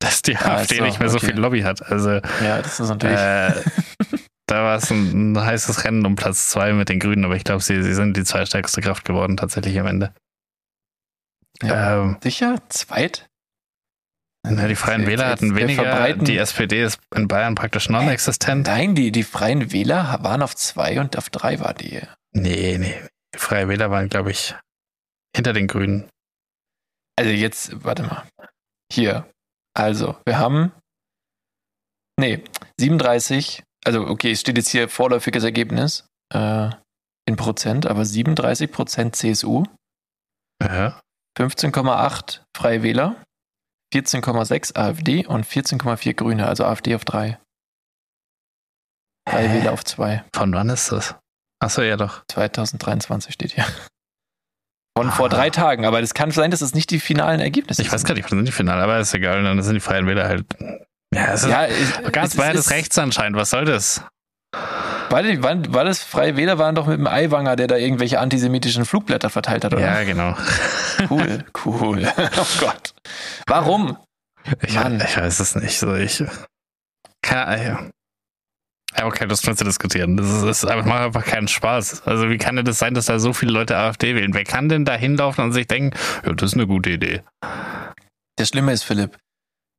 dass 0.00 0.20
die 0.22 0.36
Ah, 0.36 0.56
AfD 0.56 0.76
so, 0.78 0.84
nicht 0.84 1.00
mehr 1.00 1.08
so 1.08 1.16
okay. 1.16 1.26
viel 1.26 1.36
Lobby 1.38 1.62
hat. 1.62 1.82
Also 1.90 2.10
Ja, 2.44 2.60
das 2.60 2.78
ist 2.80 2.88
natürlich. 2.88 3.16
äh, 3.18 3.52
da 4.46 4.62
war 4.64 4.76
es 4.76 4.90
ein, 4.90 5.32
ein 5.32 5.40
heißes 5.42 5.84
Rennen 5.84 6.04
um 6.04 6.16
Platz 6.16 6.50
zwei 6.50 6.72
mit 6.74 6.90
den 6.90 6.98
Grünen, 7.00 7.24
aber 7.24 7.36
ich 7.36 7.44
glaube, 7.44 7.62
sie, 7.62 7.82
sie 7.82 7.94
sind 7.94 8.16
die 8.16 8.24
zweitstärkste 8.24 8.82
Kraft 8.82 9.04
geworden 9.06 9.36
tatsächlich 9.38 9.78
am 9.80 9.86
Ende. 9.86 10.12
Ja. 11.62 12.02
Ähm, 12.02 12.18
Sicher? 12.22 12.56
Zweit? 12.68 13.26
Na, 14.46 14.68
die 14.68 14.76
Freien 14.76 15.06
Wähler 15.06 15.28
hatten 15.28 15.54
weniger. 15.56 15.84
verbreiten- 15.84 16.24
Die 16.24 16.36
SPD 16.36 16.82
ist 16.82 16.98
in 17.14 17.28
Bayern 17.28 17.54
praktisch 17.54 17.88
non-existent. 17.88 18.66
Nein, 18.66 18.94
die, 18.94 19.10
die 19.10 19.22
Freien 19.22 19.72
Wähler 19.72 20.18
waren 20.22 20.42
auf 20.42 20.54
zwei 20.54 21.00
und 21.00 21.16
auf 21.16 21.30
drei 21.30 21.60
war 21.60 21.72
die. 21.72 22.02
Nee, 22.32 22.76
nee. 22.78 22.94
Die 23.34 23.38
Freien 23.38 23.68
Wähler 23.70 23.90
waren, 23.90 24.10
glaube 24.10 24.32
ich, 24.32 24.54
hinter 25.34 25.54
den 25.54 25.66
Grünen. 25.66 26.10
Also 27.16 27.30
jetzt, 27.30 27.82
warte 27.84 28.02
mal. 28.02 28.24
Hier. 28.92 29.26
Also, 29.74 30.18
wir 30.26 30.38
haben. 30.38 30.72
Nee, 32.20 32.44
37. 32.78 33.62
Also, 33.86 34.06
okay, 34.06 34.32
es 34.32 34.40
steht 34.40 34.56
jetzt 34.58 34.68
hier 34.68 34.88
vorläufiges 34.88 35.42
Ergebnis 35.44 36.06
äh, 36.34 36.70
in 37.26 37.36
Prozent, 37.36 37.86
aber 37.86 38.04
37 38.04 38.70
Prozent 38.70 39.16
CSU, 39.16 39.64
Ja. 40.62 41.00
15,8 41.38 42.40
Freie 42.56 42.82
Wähler, 42.82 43.16
14,6 43.94 44.76
AfD 44.76 45.26
und 45.26 45.46
14,4 45.46 46.14
Grüne, 46.14 46.46
also 46.46 46.64
AfD 46.64 46.94
auf 46.94 47.04
drei. 47.04 47.38
Freie 49.28 49.48
Hä? 49.48 49.60
Wähler 49.60 49.72
auf 49.72 49.84
zwei. 49.84 50.24
Von 50.34 50.52
wann 50.52 50.68
ist 50.68 50.92
das? 50.92 51.14
Achso, 51.62 51.82
ja 51.82 51.96
doch. 51.96 52.24
2023 52.30 53.32
steht 53.34 53.52
hier. 53.52 53.64
Von 54.96 55.08
Ah. 55.08 55.12
vor 55.12 55.28
drei 55.28 55.50
Tagen, 55.50 55.86
aber 55.86 56.00
es 56.00 56.14
kann 56.14 56.30
sein, 56.30 56.50
dass 56.52 56.60
es 56.60 56.74
nicht 56.74 56.90
die 56.90 57.00
finalen 57.00 57.40
Ergebnisse 57.40 57.82
Ich 57.82 57.90
weiß 57.90 58.02
sind. 58.02 58.08
gar 58.08 58.14
nicht, 58.14 58.30
wann 58.30 58.38
sind 58.38 58.46
die 58.46 58.52
Finale, 58.52 58.82
aber 58.82 58.98
ist 59.00 59.12
egal. 59.14 59.42
Dann 59.42 59.60
sind 59.62 59.74
die 59.74 59.80
Freien 59.80 60.06
Wähler 60.06 60.28
halt. 60.28 60.44
Ja, 61.12 61.32
es 61.32 61.42
ist 61.42 61.48
Ja, 61.50 61.66
ich- 61.66 62.12
ganz 62.12 62.32
es 62.32 62.36
Bayern 62.36 62.54
ist- 62.56 62.66
des 62.66 62.70
Rechts 62.72 62.98
anscheinend. 62.98 63.36
Was 63.36 63.50
soll 63.50 63.64
das? 63.64 64.04
War, 65.10 65.22
die, 65.22 65.42
war, 65.42 65.54
war 65.72 65.84
das 65.84 66.02
Freie 66.02 66.36
Wähler 66.36 66.58
waren 66.58 66.74
doch 66.74 66.86
mit 66.86 66.98
dem 66.98 67.06
Eiwanger, 67.06 67.56
der 67.56 67.66
da 67.66 67.76
irgendwelche 67.76 68.18
antisemitischen 68.20 68.84
Flugblätter 68.84 69.30
verteilt 69.30 69.64
hat, 69.64 69.72
oder? 69.72 69.82
Ja, 69.82 70.02
genau. 70.04 70.36
Cool, 71.08 71.44
cool. 71.64 72.12
Oh 72.36 72.46
Gott. 72.60 72.94
Warum? 73.46 73.96
Ich, 74.62 74.74
Mann. 74.74 75.00
ich 75.00 75.16
weiß 75.16 75.40
es 75.40 75.54
nicht. 75.54 75.78
So, 75.78 75.94
ich. 75.94 76.22
Keine. 77.22 77.90
Ja, 78.96 79.06
okay, 79.06 79.26
das 79.26 79.42
kannst 79.42 79.60
du 79.60 79.64
diskutieren. 79.64 80.16
Das 80.16 80.26
ist, 80.42 80.64
das 80.64 80.84
macht 80.84 81.00
einfach 81.00 81.24
keinen 81.24 81.48
Spaß. 81.48 82.06
Also, 82.06 82.28
wie 82.30 82.38
kann 82.38 82.56
denn 82.56 82.64
das 82.64 82.78
sein, 82.78 82.94
dass 82.94 83.06
da 83.06 83.18
so 83.18 83.32
viele 83.32 83.52
Leute 83.52 83.76
AfD 83.76 84.14
wählen? 84.14 84.34
Wer 84.34 84.44
kann 84.44 84.68
denn 84.68 84.84
da 84.84 84.94
hinlaufen 84.94 85.44
und 85.44 85.52
sich 85.52 85.66
denken, 85.66 85.96
ja, 86.24 86.32
das 86.32 86.52
ist 86.52 86.54
eine 86.54 86.66
gute 86.66 86.90
Idee? 86.90 87.22
Das 88.36 88.48
Schlimme 88.48 88.72
ist, 88.72 88.84
Philipp, 88.84 89.16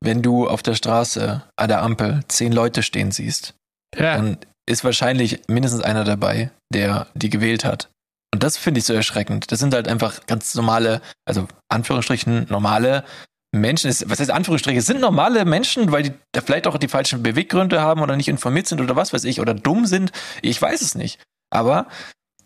wenn 0.02 0.22
du 0.22 0.48
auf 0.48 0.64
der 0.64 0.76
Straße 0.76 1.44
an 1.56 1.68
der 1.68 1.82
Ampel 1.82 2.22
zehn 2.28 2.52
Leute 2.52 2.84
stehen 2.84 3.12
siehst, 3.12 3.54
Ja, 3.96 4.16
dann 4.16 4.38
ist 4.68 4.84
wahrscheinlich 4.84 5.42
mindestens 5.48 5.82
einer 5.82 6.04
dabei, 6.04 6.52
der 6.74 7.08
die 7.14 7.30
gewählt 7.30 7.66
hat. 7.66 7.90
Und 8.34 8.44
das 8.44 8.58
finde 8.58 8.80
ich 8.80 8.86
so 8.86 8.94
erschreckend. 8.94 9.52
Das 9.52 9.60
sind 9.60 9.74
halt 9.74 9.88
einfach 9.88 10.26
ganz 10.26 10.56
normale, 10.56 11.02
also 11.26 11.48
Anführungsstrichen 11.70 12.48
normale 12.50 13.06
Menschen. 13.54 13.90
Was 13.90 14.20
heißt 14.20 14.32
Anführungsstriche? 14.32 14.80
Es 14.80 14.88
sind 14.88 15.00
normale 15.00 15.46
Menschen, 15.46 15.92
weil 15.92 16.04
die 16.04 16.14
da 16.34 16.42
vielleicht 16.42 16.68
auch 16.68 16.78
die 16.78 16.88
falschen 16.88 17.24
Beweggründe 17.24 17.80
haben 17.82 18.02
oder 18.02 18.18
nicht 18.18 18.28
informiert 18.28 18.68
sind 18.68 18.82
oder 18.82 18.96
was 18.96 19.14
weiß 19.14 19.24
ich 19.24 19.40
oder 19.40 19.54
dumm 19.54 19.86
sind. 19.86 20.12
Ich 20.42 20.62
weiß 20.62 20.82
es 20.82 20.96
nicht. 20.96 21.22
Aber 21.50 21.88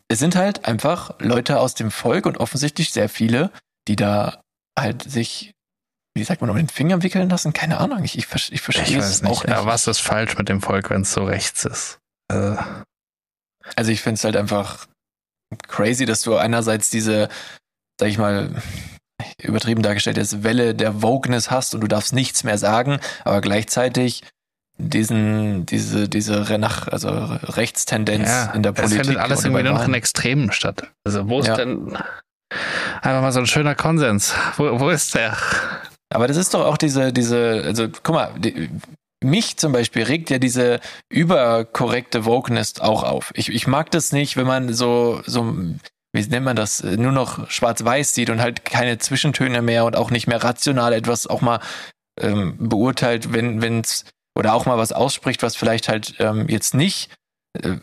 es 0.09 0.19
sind 0.19 0.35
halt 0.35 0.65
einfach 0.65 1.19
Leute 1.19 1.59
aus 1.59 1.73
dem 1.73 1.91
Volk 1.91 2.25
und 2.25 2.37
offensichtlich 2.37 2.91
sehr 2.91 3.09
viele, 3.09 3.51
die 3.87 3.95
da 3.95 4.41
halt 4.77 5.03
sich, 5.09 5.53
wie 6.15 6.23
sagt 6.23 6.41
man, 6.41 6.49
um 6.49 6.57
den 6.57 6.69
Finger 6.69 7.01
wickeln 7.01 7.29
lassen. 7.29 7.53
Keine 7.53 7.79
Ahnung. 7.79 8.03
Ich, 8.03 8.17
ich, 8.17 8.27
ich 8.51 8.61
verstehe 8.61 8.85
ich 8.85 8.97
es 8.97 9.21
nicht. 9.21 9.31
auch 9.31 9.43
nicht. 9.43 9.55
Aber 9.55 9.65
was 9.65 9.87
ist 9.87 9.99
falsch 9.99 10.37
mit 10.37 10.49
dem 10.49 10.61
Volk, 10.61 10.89
wenn 10.89 11.01
es 11.01 11.13
so 11.13 11.23
rechts 11.23 11.65
ist? 11.65 11.98
Äh, 12.31 12.55
Also 13.75 13.91
ich 13.91 14.01
finde 14.01 14.15
es 14.15 14.23
halt 14.23 14.35
einfach 14.35 14.87
crazy, 15.67 16.05
dass 16.05 16.21
du 16.21 16.35
einerseits 16.37 16.89
diese, 16.89 17.29
sag 17.99 18.09
ich 18.09 18.17
mal, 18.17 18.49
übertrieben 19.41 19.81
dargestellt 19.83 20.17
ist, 20.17 20.43
Welle 20.43 20.73
der 20.75 21.01
Wokeness 21.01 21.51
hast 21.51 21.75
und 21.75 21.81
du 21.81 21.87
darfst 21.87 22.13
nichts 22.13 22.43
mehr 22.43 22.57
sagen, 22.57 22.99
aber 23.25 23.41
gleichzeitig 23.41 24.23
diesen, 24.77 25.65
diese, 25.65 26.07
diese 26.07 26.49
Renach, 26.49 26.87
also 26.87 27.09
Rechtstendenz 27.09 28.29
in 28.53 28.63
der 28.63 28.71
Es 28.73 28.79
Politik. 28.81 29.05
findet 29.05 29.17
alles 29.17 29.43
irgendwie 29.43 29.63
nur 29.63 29.73
noch 29.73 29.85
in. 29.85 29.93
Extremen 29.93 30.51
statt. 30.53 30.89
Also 31.05 31.27
wo 31.29 31.41
ist 31.41 31.47
Ja. 31.47 31.55
denn 31.57 31.97
einfach 33.01 33.21
mal 33.21 33.31
so 33.33 33.39
ein 33.39 33.47
schöner 33.47 33.75
Konsens? 33.75 34.33
Wo, 34.55 34.79
wo 34.79 34.89
ist 34.89 35.13
der? 35.15 35.35
Aber 36.13 36.27
das 36.27 36.37
ist 36.37 36.53
doch 36.53 36.65
auch 36.65 36.77
diese, 36.77 37.11
diese, 37.11 37.61
also 37.65 37.89
guck 37.89 38.15
mal, 38.15 38.31
die, 38.37 38.69
mich 39.23 39.57
zum 39.57 39.71
Beispiel 39.71 40.03
regt 40.03 40.29
ja 40.29 40.39
diese 40.39 40.79
überkorrekte 41.09 42.25
Wokeness 42.25 42.79
auch 42.79 43.03
auf. 43.03 43.31
Ich, 43.35 43.49
ich 43.49 43.67
mag 43.67 43.91
das 43.91 44.11
nicht, 44.11 44.37
wenn 44.37 44.47
man 44.47 44.73
so, 44.73 45.21
so, 45.25 45.53
wie 46.13 46.27
nennt 46.27 46.45
man 46.45 46.55
das, 46.55 46.83
nur 46.83 47.11
noch 47.11 47.49
schwarz-weiß 47.49 48.13
sieht 48.13 48.29
und 48.29 48.41
halt 48.41 48.65
keine 48.65 48.97
Zwischentöne 48.97 49.61
mehr 49.61 49.85
und 49.85 49.95
auch 49.95 50.11
nicht 50.11 50.27
mehr 50.27 50.43
rational 50.43 50.93
etwas 50.93 51.27
auch 51.27 51.41
mal 51.41 51.59
ähm, 52.19 52.55
beurteilt, 52.59 53.33
wenn 53.33 53.61
wenn's 53.61 54.05
oder 54.37 54.53
auch 54.53 54.65
mal 54.65 54.77
was 54.77 54.93
ausspricht, 54.93 55.43
was 55.43 55.55
vielleicht 55.55 55.89
halt 55.89 56.15
ähm, 56.19 56.47
jetzt 56.47 56.73
nicht 56.73 57.09
äh, 57.61 57.77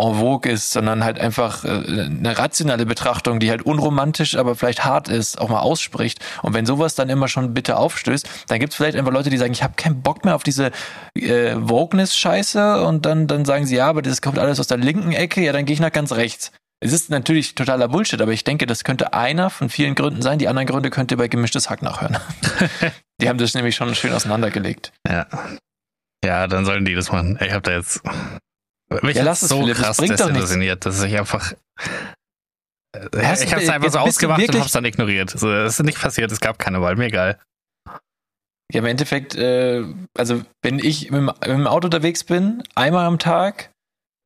en 0.00 0.14
vogue 0.14 0.50
ist, 0.50 0.72
sondern 0.72 1.04
halt 1.04 1.18
einfach 1.18 1.64
äh, 1.64 1.68
eine 1.68 2.38
rationale 2.38 2.86
Betrachtung, 2.86 3.40
die 3.40 3.50
halt 3.50 3.62
unromantisch, 3.62 4.36
aber 4.36 4.54
vielleicht 4.54 4.84
hart 4.84 5.08
ist, 5.08 5.40
auch 5.40 5.48
mal 5.48 5.60
ausspricht. 5.60 6.18
Und 6.42 6.54
wenn 6.54 6.66
sowas 6.66 6.94
dann 6.94 7.08
immer 7.08 7.28
schon 7.28 7.54
bitte 7.54 7.76
aufstößt, 7.76 8.28
dann 8.48 8.58
gibt 8.60 8.72
es 8.72 8.76
vielleicht 8.76 8.96
einfach 8.96 9.12
Leute, 9.12 9.30
die 9.30 9.36
sagen, 9.36 9.52
ich 9.52 9.62
habe 9.62 9.74
keinen 9.76 10.02
Bock 10.02 10.24
mehr 10.24 10.34
auf 10.34 10.42
diese 10.42 10.70
äh, 11.14 11.54
Wokeness-Scheiße 11.56 12.84
und 12.84 13.06
dann, 13.06 13.26
dann 13.26 13.44
sagen 13.44 13.66
sie, 13.66 13.76
ja, 13.76 13.88
aber 13.88 14.02
das 14.02 14.22
kommt 14.22 14.38
alles 14.38 14.60
aus 14.60 14.66
der 14.66 14.78
linken 14.78 15.12
Ecke, 15.12 15.42
ja, 15.42 15.52
dann 15.52 15.64
gehe 15.64 15.74
ich 15.74 15.80
nach 15.80 15.92
ganz 15.92 16.12
rechts. 16.12 16.52
Es 16.82 16.94
ist 16.94 17.10
natürlich 17.10 17.54
totaler 17.54 17.88
Bullshit, 17.88 18.22
aber 18.22 18.32
ich 18.32 18.42
denke, 18.42 18.66
das 18.66 18.84
könnte 18.84 19.12
einer 19.12 19.50
von 19.50 19.68
vielen 19.68 19.94
Gründen 19.94 20.22
sein. 20.22 20.38
Die 20.38 20.48
anderen 20.48 20.66
Gründe 20.66 20.88
könnt 20.88 21.10
ihr 21.10 21.18
bei 21.18 21.28
gemischtes 21.28 21.68
Hack 21.68 21.82
nachhören. 21.82 22.16
die 23.20 23.28
haben 23.28 23.38
das 23.38 23.52
nämlich 23.52 23.76
schon 23.76 23.94
schön 23.94 24.14
auseinandergelegt. 24.14 24.90
Ja. 25.06 25.26
Ja, 26.24 26.46
dann 26.46 26.64
sollen 26.64 26.86
die 26.86 26.94
das 26.94 27.12
machen. 27.12 27.38
Ich 27.40 27.52
habe 27.52 27.62
da 27.62 27.72
jetzt. 27.72 28.02
Mich 29.02 29.16
Ja, 29.16 29.22
lass 29.22 29.42
es, 29.42 29.48
so 29.48 29.60
Philipp, 29.60 29.76
das 29.76 29.84
krass 29.84 30.00
nichts. 30.00 30.16
desillusioniert, 30.16 30.84
dass 30.84 31.02
ich 31.02 31.16
einfach. 31.18 31.52
Hast 33.16 33.44
ich 33.44 33.52
habe 33.52 33.62
es 33.62 33.68
einfach 33.68 33.90
so 33.90 33.98
ausgemacht 33.98 34.40
und 34.40 34.54
habe 34.54 34.66
es 34.66 34.72
dann 34.72 34.84
ignoriert. 34.84 35.34
Es 35.34 35.42
ist 35.42 35.82
nicht 35.84 36.00
passiert, 36.00 36.32
es 36.32 36.40
gab 36.40 36.58
keine 36.58 36.80
Wahl, 36.82 36.96
mir 36.96 37.06
egal. 37.06 37.38
Ja, 38.72 38.80
im 38.80 38.86
Endeffekt, 38.86 39.34
äh, 39.36 39.84
also 40.16 40.42
wenn 40.62 40.78
ich 40.78 41.10
mit 41.10 41.18
dem, 41.20 41.26
mit 41.26 41.46
dem 41.46 41.66
Auto 41.66 41.86
unterwegs 41.86 42.24
bin, 42.24 42.62
einmal 42.74 43.04
am 43.04 43.18
Tag, 43.18 43.70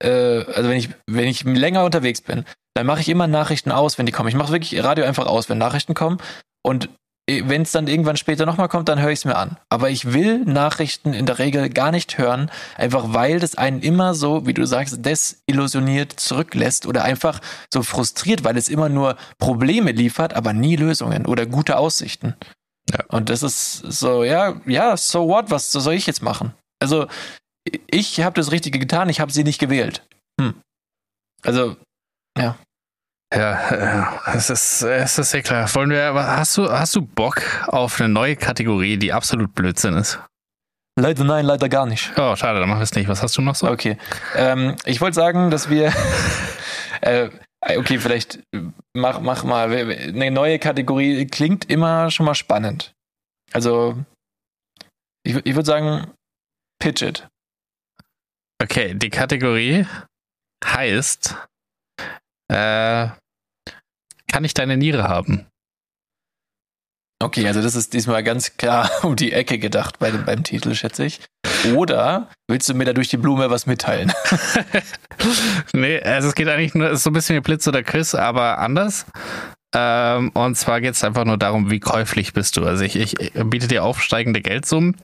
äh, 0.02 0.44
also 0.44 0.68
wenn 0.68 0.76
ich, 0.76 0.90
wenn 1.06 1.26
ich 1.26 1.44
länger 1.44 1.84
unterwegs 1.84 2.20
bin, 2.20 2.44
dann 2.74 2.86
mache 2.86 3.00
ich 3.00 3.08
immer 3.08 3.26
Nachrichten 3.26 3.70
aus, 3.70 3.98
wenn 3.98 4.06
die 4.06 4.12
kommen. 4.12 4.28
Ich 4.28 4.34
mache 4.34 4.52
wirklich 4.52 4.82
Radio 4.82 5.04
einfach 5.04 5.26
aus, 5.26 5.48
wenn 5.48 5.58
Nachrichten 5.58 5.94
kommen. 5.94 6.18
Und 6.62 6.88
wenn 7.26 7.62
es 7.62 7.72
dann 7.72 7.86
irgendwann 7.86 8.18
später 8.18 8.44
nochmal 8.44 8.68
kommt, 8.68 8.88
dann 8.88 9.00
höre 9.00 9.10
ich 9.10 9.20
es 9.20 9.24
mir 9.24 9.36
an. 9.36 9.56
Aber 9.70 9.88
ich 9.88 10.12
will 10.12 10.40
Nachrichten 10.44 11.14
in 11.14 11.24
der 11.24 11.38
Regel 11.38 11.70
gar 11.70 11.90
nicht 11.90 12.18
hören, 12.18 12.50
einfach 12.76 13.14
weil 13.14 13.40
das 13.40 13.56
einen 13.56 13.80
immer 13.80 14.14
so, 14.14 14.46
wie 14.46 14.52
du 14.52 14.66
sagst, 14.66 15.04
desillusioniert 15.04 16.12
zurücklässt 16.12 16.86
oder 16.86 17.02
einfach 17.02 17.40
so 17.72 17.82
frustriert, 17.82 18.44
weil 18.44 18.58
es 18.58 18.68
immer 18.68 18.90
nur 18.90 19.16
Probleme 19.38 19.92
liefert, 19.92 20.34
aber 20.34 20.52
nie 20.52 20.76
Lösungen 20.76 21.24
oder 21.24 21.46
gute 21.46 21.78
Aussichten. 21.78 22.34
Ja. 22.90 23.04
Und 23.08 23.30
das 23.30 23.42
ist 23.42 23.78
so, 23.78 24.24
ja, 24.24 24.60
ja, 24.66 24.96
so 24.96 25.26
what, 25.26 25.50
was 25.50 25.72
soll 25.72 25.94
ich 25.94 26.06
jetzt 26.06 26.22
machen? 26.22 26.52
Also, 26.78 27.06
ich 27.86 28.20
habe 28.20 28.36
das 28.38 28.52
Richtige 28.52 28.78
getan, 28.78 29.08
ich 29.08 29.20
habe 29.20 29.32
sie 29.32 29.44
nicht 29.44 29.58
gewählt. 29.58 30.06
Hm. 30.38 30.54
Also, 31.42 31.76
Ja, 32.36 32.58
äh, 33.30 34.02
es 34.34 34.50
ist, 34.50 34.82
es 34.82 35.18
ist 35.18 35.30
sehr 35.30 35.42
klar. 35.42 35.72
Wollen 35.74 35.90
wir, 35.90 36.04
aber 36.06 36.36
hast 36.36 36.56
du, 36.56 36.70
hast 36.70 36.94
du 36.94 37.02
Bock 37.02 37.42
auf 37.66 38.00
eine 38.00 38.08
neue 38.08 38.36
Kategorie, 38.36 38.96
die 38.96 39.12
absolut 39.12 39.54
Blödsinn 39.54 39.94
ist? 39.94 40.20
leider 40.96 41.24
nein, 41.24 41.44
leider 41.44 41.68
gar 41.68 41.86
nicht. 41.86 42.12
Oh, 42.16 42.36
schade, 42.36 42.60
dann 42.60 42.68
machen 42.68 42.80
wir 42.80 42.84
es 42.84 42.94
nicht. 42.94 43.08
Was 43.08 43.22
hast 43.22 43.36
du 43.36 43.42
noch 43.42 43.54
so? 43.54 43.68
Okay. 43.68 43.96
Ähm, 44.34 44.76
ich 44.84 45.00
wollte 45.00 45.14
sagen, 45.14 45.50
dass 45.50 45.68
wir. 45.68 45.92
äh, 47.00 47.30
okay, 47.60 47.98
vielleicht 47.98 48.36
äh, 48.52 48.62
mach, 48.94 49.20
mach 49.20 49.44
mal. 49.44 49.72
Eine 49.72 50.30
neue 50.30 50.58
Kategorie 50.58 51.26
klingt 51.26 51.70
immer 51.70 52.10
schon 52.10 52.26
mal 52.26 52.34
spannend. 52.34 52.92
Also, 53.52 54.04
ich, 55.24 55.36
ich 55.44 55.54
würde 55.54 55.66
sagen, 55.66 56.10
pitch 56.80 57.02
it. 57.02 57.26
Okay, 58.62 58.94
die 58.94 59.10
Kategorie 59.10 59.86
heißt, 60.64 61.36
äh, 62.48 63.08
kann 64.28 64.44
ich 64.44 64.54
deine 64.54 64.76
Niere 64.76 65.04
haben? 65.04 65.46
Okay, 67.22 67.46
also 67.46 67.62
das 67.62 67.74
ist 67.74 67.94
diesmal 67.94 68.22
ganz 68.22 68.56
klar 68.56 68.90
um 69.02 69.16
die 69.16 69.32
Ecke 69.32 69.58
gedacht 69.58 69.98
bei 69.98 70.10
dem, 70.10 70.24
beim 70.24 70.44
Titel, 70.44 70.74
schätze 70.74 71.06
ich. 71.06 71.20
Oder 71.74 72.28
willst 72.48 72.68
du 72.68 72.74
mir 72.74 72.84
da 72.84 72.92
durch 72.92 73.08
die 73.08 73.16
Blume 73.16 73.48
was 73.48 73.66
mitteilen? 73.66 74.12
nee, 75.72 76.00
also 76.00 76.28
es 76.28 76.34
geht 76.34 76.48
eigentlich 76.48 76.74
nur, 76.74 76.88
es 76.88 76.98
ist 76.98 77.04
so 77.04 77.10
ein 77.10 77.14
bisschen 77.14 77.36
wie 77.36 77.40
Blitz 77.40 77.66
oder 77.66 77.82
Quiz, 77.82 78.14
aber 78.14 78.58
anders. 78.58 79.06
Ähm, 79.74 80.30
und 80.30 80.56
zwar 80.56 80.80
geht 80.80 80.94
es 80.94 81.04
einfach 81.04 81.24
nur 81.24 81.38
darum, 81.38 81.70
wie 81.70 81.80
käuflich 81.80 82.34
bist 82.34 82.56
du. 82.56 82.66
Also 82.66 82.84
ich, 82.84 82.96
ich 82.96 83.14
biete 83.32 83.68
dir 83.68 83.84
aufsteigende 83.84 84.42
Geldsummen. 84.42 84.96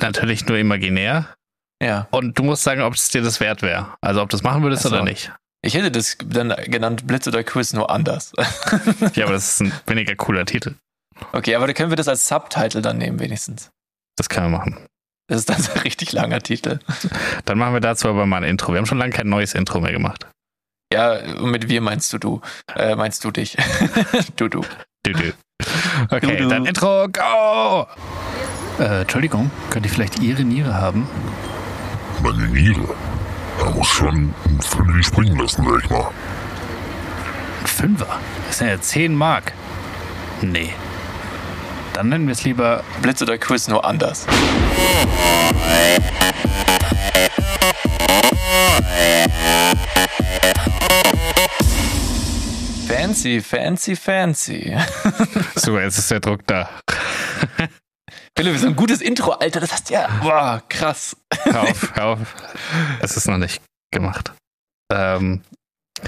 Natürlich 0.00 0.46
nur 0.46 0.56
imaginär. 0.56 1.34
Ja. 1.82 2.08
Und 2.10 2.38
du 2.38 2.42
musst 2.42 2.62
sagen, 2.62 2.80
ob 2.80 2.94
es 2.94 3.08
dir 3.08 3.22
das 3.22 3.40
wert 3.40 3.60
wäre. 3.60 3.94
Also 4.00 4.22
ob 4.22 4.30
du 4.30 4.36
das 4.36 4.42
machen 4.42 4.62
würdest 4.62 4.84
so. 4.84 4.88
oder 4.88 5.02
nicht. 5.02 5.32
Ich 5.64 5.74
hätte 5.74 5.90
das 5.90 6.18
dann 6.22 6.54
genannt 6.66 7.06
Blitz 7.06 7.26
oder 7.26 7.42
Quiz 7.42 7.72
nur 7.72 7.88
anders. 7.90 8.32
Ja, 9.14 9.24
aber 9.24 9.32
das 9.32 9.54
ist 9.54 9.60
ein 9.62 9.72
weniger 9.86 10.14
cooler 10.14 10.44
Titel. 10.44 10.74
okay, 11.32 11.54
aber 11.54 11.66
da 11.66 11.72
können 11.72 11.90
wir 11.90 11.96
das 11.96 12.06
als 12.06 12.28
Subtitle 12.28 12.82
dann 12.82 12.98
nehmen, 12.98 13.18
wenigstens. 13.18 13.70
Das 14.16 14.28
können 14.28 14.50
wir 14.52 14.58
machen. 14.58 14.86
Das 15.26 15.38
ist 15.38 15.48
dann 15.48 15.62
so 15.62 15.72
ein 15.72 15.78
richtig 15.80 16.12
langer 16.12 16.40
Titel. 16.40 16.80
Dann 17.46 17.56
machen 17.56 17.72
wir 17.72 17.80
dazu 17.80 18.08
aber 18.10 18.26
mal 18.26 18.42
ein 18.42 18.44
Intro. 18.50 18.72
Wir 18.72 18.78
haben 18.78 18.84
schon 18.84 18.98
lange 18.98 19.12
kein 19.14 19.26
neues 19.26 19.54
Intro 19.54 19.80
mehr 19.80 19.90
gemacht. 19.92 20.26
Ja, 20.92 21.14
und 21.14 21.50
mit 21.50 21.70
wir 21.70 21.80
meinst 21.80 22.12
du 22.12 22.18
du. 22.18 22.40
Äh, 22.76 22.94
meinst 22.94 23.24
du 23.24 23.30
dich. 23.30 23.56
du, 24.36 24.48
du. 24.48 24.60
Du, 25.02 25.12
du. 25.14 25.32
Okay, 26.10 26.36
Du, 26.36 26.42
du. 26.42 26.48
dann 26.48 26.66
Intro, 26.66 27.08
go! 27.08 27.86
Äh, 28.78 29.00
Entschuldigung, 29.00 29.50
könnte 29.70 29.88
ich 29.88 29.94
vielleicht 29.94 30.18
Ihre 30.20 30.44
Niere 30.44 30.74
haben? 30.74 31.08
Meine 32.22 32.46
Niere. 32.48 32.94
Er 33.58 33.70
muss 33.70 33.88
schon 33.88 34.34
ein 34.46 34.60
Fünfi 34.60 35.02
springen 35.02 35.38
lassen, 35.38 35.64
sag 35.64 35.84
ich 35.84 35.90
mal. 35.90 36.10
Ein 37.60 37.66
Fünfer? 37.66 38.20
Das 38.46 38.58
sind 38.58 38.68
ja 38.68 38.80
10 38.80 39.14
Mark. 39.14 39.52
Nee. 40.40 40.74
Dann 41.92 42.08
nennen 42.08 42.26
wir 42.26 42.32
es 42.32 42.44
lieber 42.44 42.82
Blitz 43.02 43.22
oder 43.22 43.38
Quiz 43.38 43.68
nur 43.68 43.84
anders. 43.84 44.26
Fancy, 52.88 53.40
fancy, 53.40 53.96
fancy. 53.96 54.76
So, 55.54 55.78
jetzt 55.78 55.98
ist 55.98 56.10
der 56.10 56.20
Druck 56.20 56.40
da. 56.46 56.68
Philipp, 58.36 58.58
so 58.58 58.66
ein 58.66 58.76
gutes 58.76 59.00
Intro, 59.00 59.32
Alter, 59.32 59.60
das 59.60 59.72
hast 59.72 59.90
du 59.90 59.94
ja. 59.94 60.08
Boah, 60.22 60.62
krass. 60.68 61.16
Hör 61.44 61.62
auf, 61.62 61.94
hör 61.96 62.04
auf. 62.06 62.34
Es 63.00 63.16
ist 63.16 63.28
noch 63.28 63.38
nicht 63.38 63.62
gemacht. 63.92 64.32
Ähm, 64.92 65.42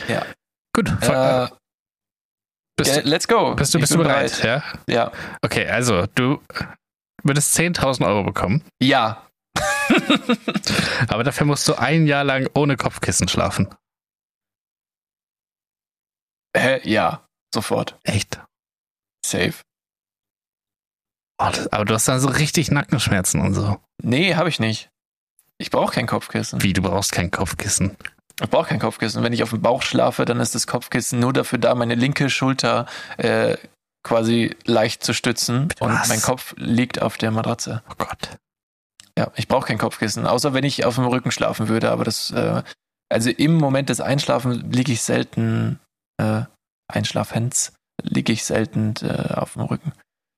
Ja. 0.09 0.27
Gut, 0.75 0.89
Äh, 1.03 1.49
bist, 2.77 2.97
du, 2.97 3.01
let's 3.03 3.27
go. 3.29 3.55
bist, 3.55 3.73
du, 3.75 3.79
bist 3.79 3.93
du 3.95 3.99
bin 3.99 4.09
bereit? 4.09 4.43
Ja? 4.43 4.63
Ja. 4.89 5.13
Okay, 5.43 5.67
also 5.69 6.07
du 6.15 6.43
würdest 7.23 7.57
10.000 7.57 8.05
Euro 8.07 8.25
bekommen, 8.25 8.63
Ja. 8.83 9.23
aber 11.09 11.23
dafür 11.25 11.47
musst 11.47 11.67
du 11.69 11.75
ein 11.75 12.07
Jahr 12.07 12.25
lang 12.25 12.49
ohne 12.55 12.77
Kopfkissen 12.77 13.29
schlafen. 13.29 13.69
Hä? 16.57 16.81
Ja. 16.85 17.27
Sofort. 17.55 17.99
Echt? 18.05 18.41
Safe. 19.25 19.55
Oh, 21.39 21.49
das, 21.53 21.73
aber 21.73 21.85
du 21.85 21.95
hast 21.95 22.09
dann 22.09 22.21
so 22.21 22.29
richtig 22.29 22.71
Nackenschmerzen 22.71 23.41
und 23.41 23.55
so. 23.55 23.79
Nee, 24.03 24.35
habe 24.35 24.49
ich 24.49 24.59
nicht. 24.59 24.89
Ich 25.59 25.71
brauche 25.71 25.95
kein 25.95 26.07
Kopfkissen. 26.07 26.63
Wie, 26.63 26.73
du 26.73 26.83
brauchst 26.83 27.13
kein 27.13 27.31
Kopfkissen. 27.31 27.97
Ich 28.43 28.51
brauche 28.51 28.69
kein 28.69 28.79
Kopfkissen. 28.79 29.23
Wenn 29.23 29.33
ich 29.33 29.43
auf 29.43 29.51
dem 29.51 29.63
Bauch 29.63 29.83
schlafe, 29.83 30.25
dann 30.25 30.41
ist 30.41 30.55
das 30.55 30.67
Kopfkissen 30.67 31.19
nur 31.21 31.33
dafür 31.33 31.59
da, 31.59 31.75
meine 31.75 31.95
linke 31.95 32.29
Schulter 32.29 32.87
äh, 33.17 33.57
quasi 34.03 34.55
leicht 34.65 35.03
zu 35.03 35.15
stützen. 35.15 35.69
Und 35.81 35.93
Was? 35.93 36.09
mein 36.09 36.21
Kopf 36.21 36.55
liegt 36.59 37.01
auf 37.01 37.17
der 37.17 37.31
Matratze. 37.31 37.83
Oh 37.91 37.95
Gott. 37.97 38.37
Ja, 39.19 39.31
ich 39.37 39.49
brauche 39.49 39.67
kein 39.67 39.79
Kopfkissen, 39.79 40.27
außer 40.27 40.53
wenn 40.53 40.65
ich 40.65 40.85
auf 40.85 40.97
dem 40.97 41.07
Rücken 41.07 41.31
schlafen 41.31 41.69
würde. 41.69 41.91
Aber 41.91 42.05
das, 42.05 42.31
äh, 42.31 42.63
also 43.09 43.31
im 43.31 43.55
Moment 43.55 43.89
des 43.89 44.01
Einschlafen 44.01 44.71
liege 44.71 44.93
ich 44.93 45.03
selten, 45.03 45.81
äh, 46.19 46.43
Einschlafens, 46.93 47.73
liege 48.03 48.33
ich 48.33 48.45
selten 48.45 48.95
äh, 49.01 49.33
auf 49.35 49.55
dem 49.55 49.63
Rücken. 49.63 49.93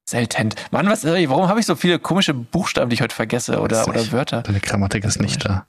Selten. 0.08 0.54
Mann, 0.70 0.88
was, 0.88 1.04
ey, 1.04 1.28
warum 1.28 1.48
habe 1.48 1.60
ich 1.60 1.66
so 1.66 1.76
viele 1.76 1.98
komische 1.98 2.32
Buchstaben, 2.32 2.88
die 2.88 2.94
ich 2.94 3.02
heute 3.02 3.14
vergesse 3.14 3.60
oder, 3.60 3.86
oder 3.86 4.00
nicht. 4.00 4.10
Wörter? 4.12 4.42
Deine 4.42 4.60
Grammatik 4.60 5.04
ist 5.04 5.20
nicht 5.20 5.44
da. 5.44 5.66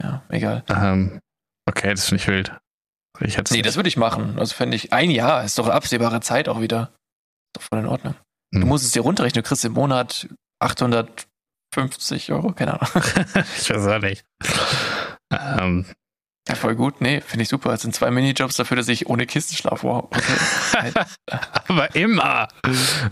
Ja, 0.00 0.22
egal. 0.28 0.62
Ähm, 0.68 1.18
okay, 1.68 1.90
das 1.90 2.04
finde 2.08 2.22
ich 2.22 2.28
wild. 2.28 2.52
Ich 3.20 3.36
Nee, 3.50 3.62
das 3.62 3.74
würde 3.74 3.88
ich 3.88 3.96
machen. 3.96 4.38
Also 4.38 4.54
fände 4.54 4.76
ich, 4.76 4.92
ein 4.92 5.10
Jahr 5.10 5.42
ist 5.42 5.58
doch 5.58 5.66
absehbare 5.68 6.20
Zeit 6.20 6.48
auch 6.48 6.60
wieder. 6.60 6.92
Ist 6.92 7.54
doch 7.54 7.62
voll 7.62 7.80
in 7.80 7.86
Ordnung. 7.86 8.14
Du 8.52 8.60
Hm. 8.60 8.68
musst 8.68 8.84
es 8.84 8.92
dir 8.92 9.02
runterrechnen. 9.02 9.42
Du 9.42 9.48
kriegst 9.48 9.64
im 9.64 9.72
Monat 9.72 10.28
800 10.60 11.26
50 11.74 12.30
Euro, 12.32 12.52
keine 12.52 12.80
Ahnung. 12.80 13.04
ich 13.58 13.68
weiß 13.68 13.86
auch 13.88 13.98
nicht. 14.00 14.24
Ähm, 15.32 15.86
Ja, 16.48 16.56
voll 16.56 16.74
gut. 16.74 17.00
Nee, 17.00 17.20
finde 17.20 17.44
ich 17.44 17.48
super. 17.48 17.70
Das 17.70 17.82
sind 17.82 17.94
zwei 17.94 18.10
Minijobs 18.10 18.56
dafür, 18.56 18.76
dass 18.76 18.88
ich 18.88 19.08
ohne 19.08 19.26
Kisten 19.26 19.56
schlafe. 19.56 19.86
Wow. 19.86 20.08
Okay. 20.10 20.92
aber 21.68 21.94
immer. 21.94 22.48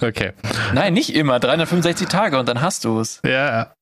Okay. 0.00 0.32
Nein, 0.74 0.94
nicht 0.94 1.14
immer. 1.14 1.38
365 1.38 2.08
Tage 2.08 2.38
und 2.38 2.48
dann 2.48 2.60
hast 2.60 2.84
du 2.84 2.98
es. 3.00 3.20
Ja. 3.24 3.72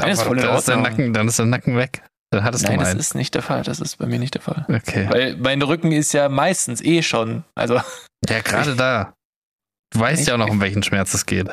Nein, 0.00 0.10
ist 0.10 0.22
voll 0.22 0.38
in 0.38 0.44
dann, 0.44 0.56
ist 0.56 0.68
der. 0.68 0.76
Nacken, 0.78 1.12
dann 1.12 1.28
ist 1.28 1.38
der 1.38 1.46
Nacken 1.46 1.76
weg. 1.76 2.02
Dann 2.30 2.44
hattest 2.44 2.64
Nein, 2.64 2.74
du 2.74 2.84
mal 2.84 2.92
das 2.92 2.98
ist 2.98 3.14
nicht 3.14 3.34
der 3.34 3.42
Fall. 3.42 3.62
Das 3.62 3.80
ist 3.80 3.96
bei 3.96 4.06
mir 4.06 4.18
nicht 4.18 4.34
der 4.34 4.42
Fall. 4.42 4.66
Okay. 4.68 5.08
Weil 5.10 5.36
mein 5.36 5.62
Rücken 5.62 5.92
ist 5.92 6.12
ja 6.12 6.28
meistens 6.28 6.82
eh 6.82 7.02
schon. 7.02 7.44
Also, 7.54 7.80
Ja, 8.28 8.40
gerade 8.40 8.76
da. 8.76 9.14
Du 9.92 10.00
weißt 10.00 10.26
ja 10.26 10.34
auch 10.34 10.38
noch, 10.38 10.50
um 10.50 10.60
welchen 10.60 10.82
Schmerz 10.82 11.14
es 11.14 11.24
geht. 11.24 11.48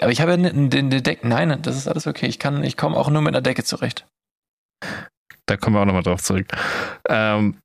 aber 0.00 0.10
ich 0.10 0.20
habe 0.20 0.32
ja 0.32 0.36
den, 0.36 0.90
Deck. 0.90 1.24
Nein, 1.24 1.62
das 1.62 1.76
ist 1.76 1.88
alles 1.88 2.06
okay. 2.06 2.26
Ich 2.26 2.38
kann, 2.38 2.62
ich 2.64 2.76
komme 2.76 2.96
auch 2.96 3.08
nur 3.08 3.22
mit 3.22 3.34
einer 3.34 3.40
Decke 3.40 3.64
zurecht. 3.64 4.06
Da 5.50 5.56
kommen 5.56 5.74
wir 5.74 5.80
auch 5.80 5.86
nochmal 5.86 6.04
drauf 6.04 6.22
zurück. 6.22 6.46
Ähm, 7.08 7.58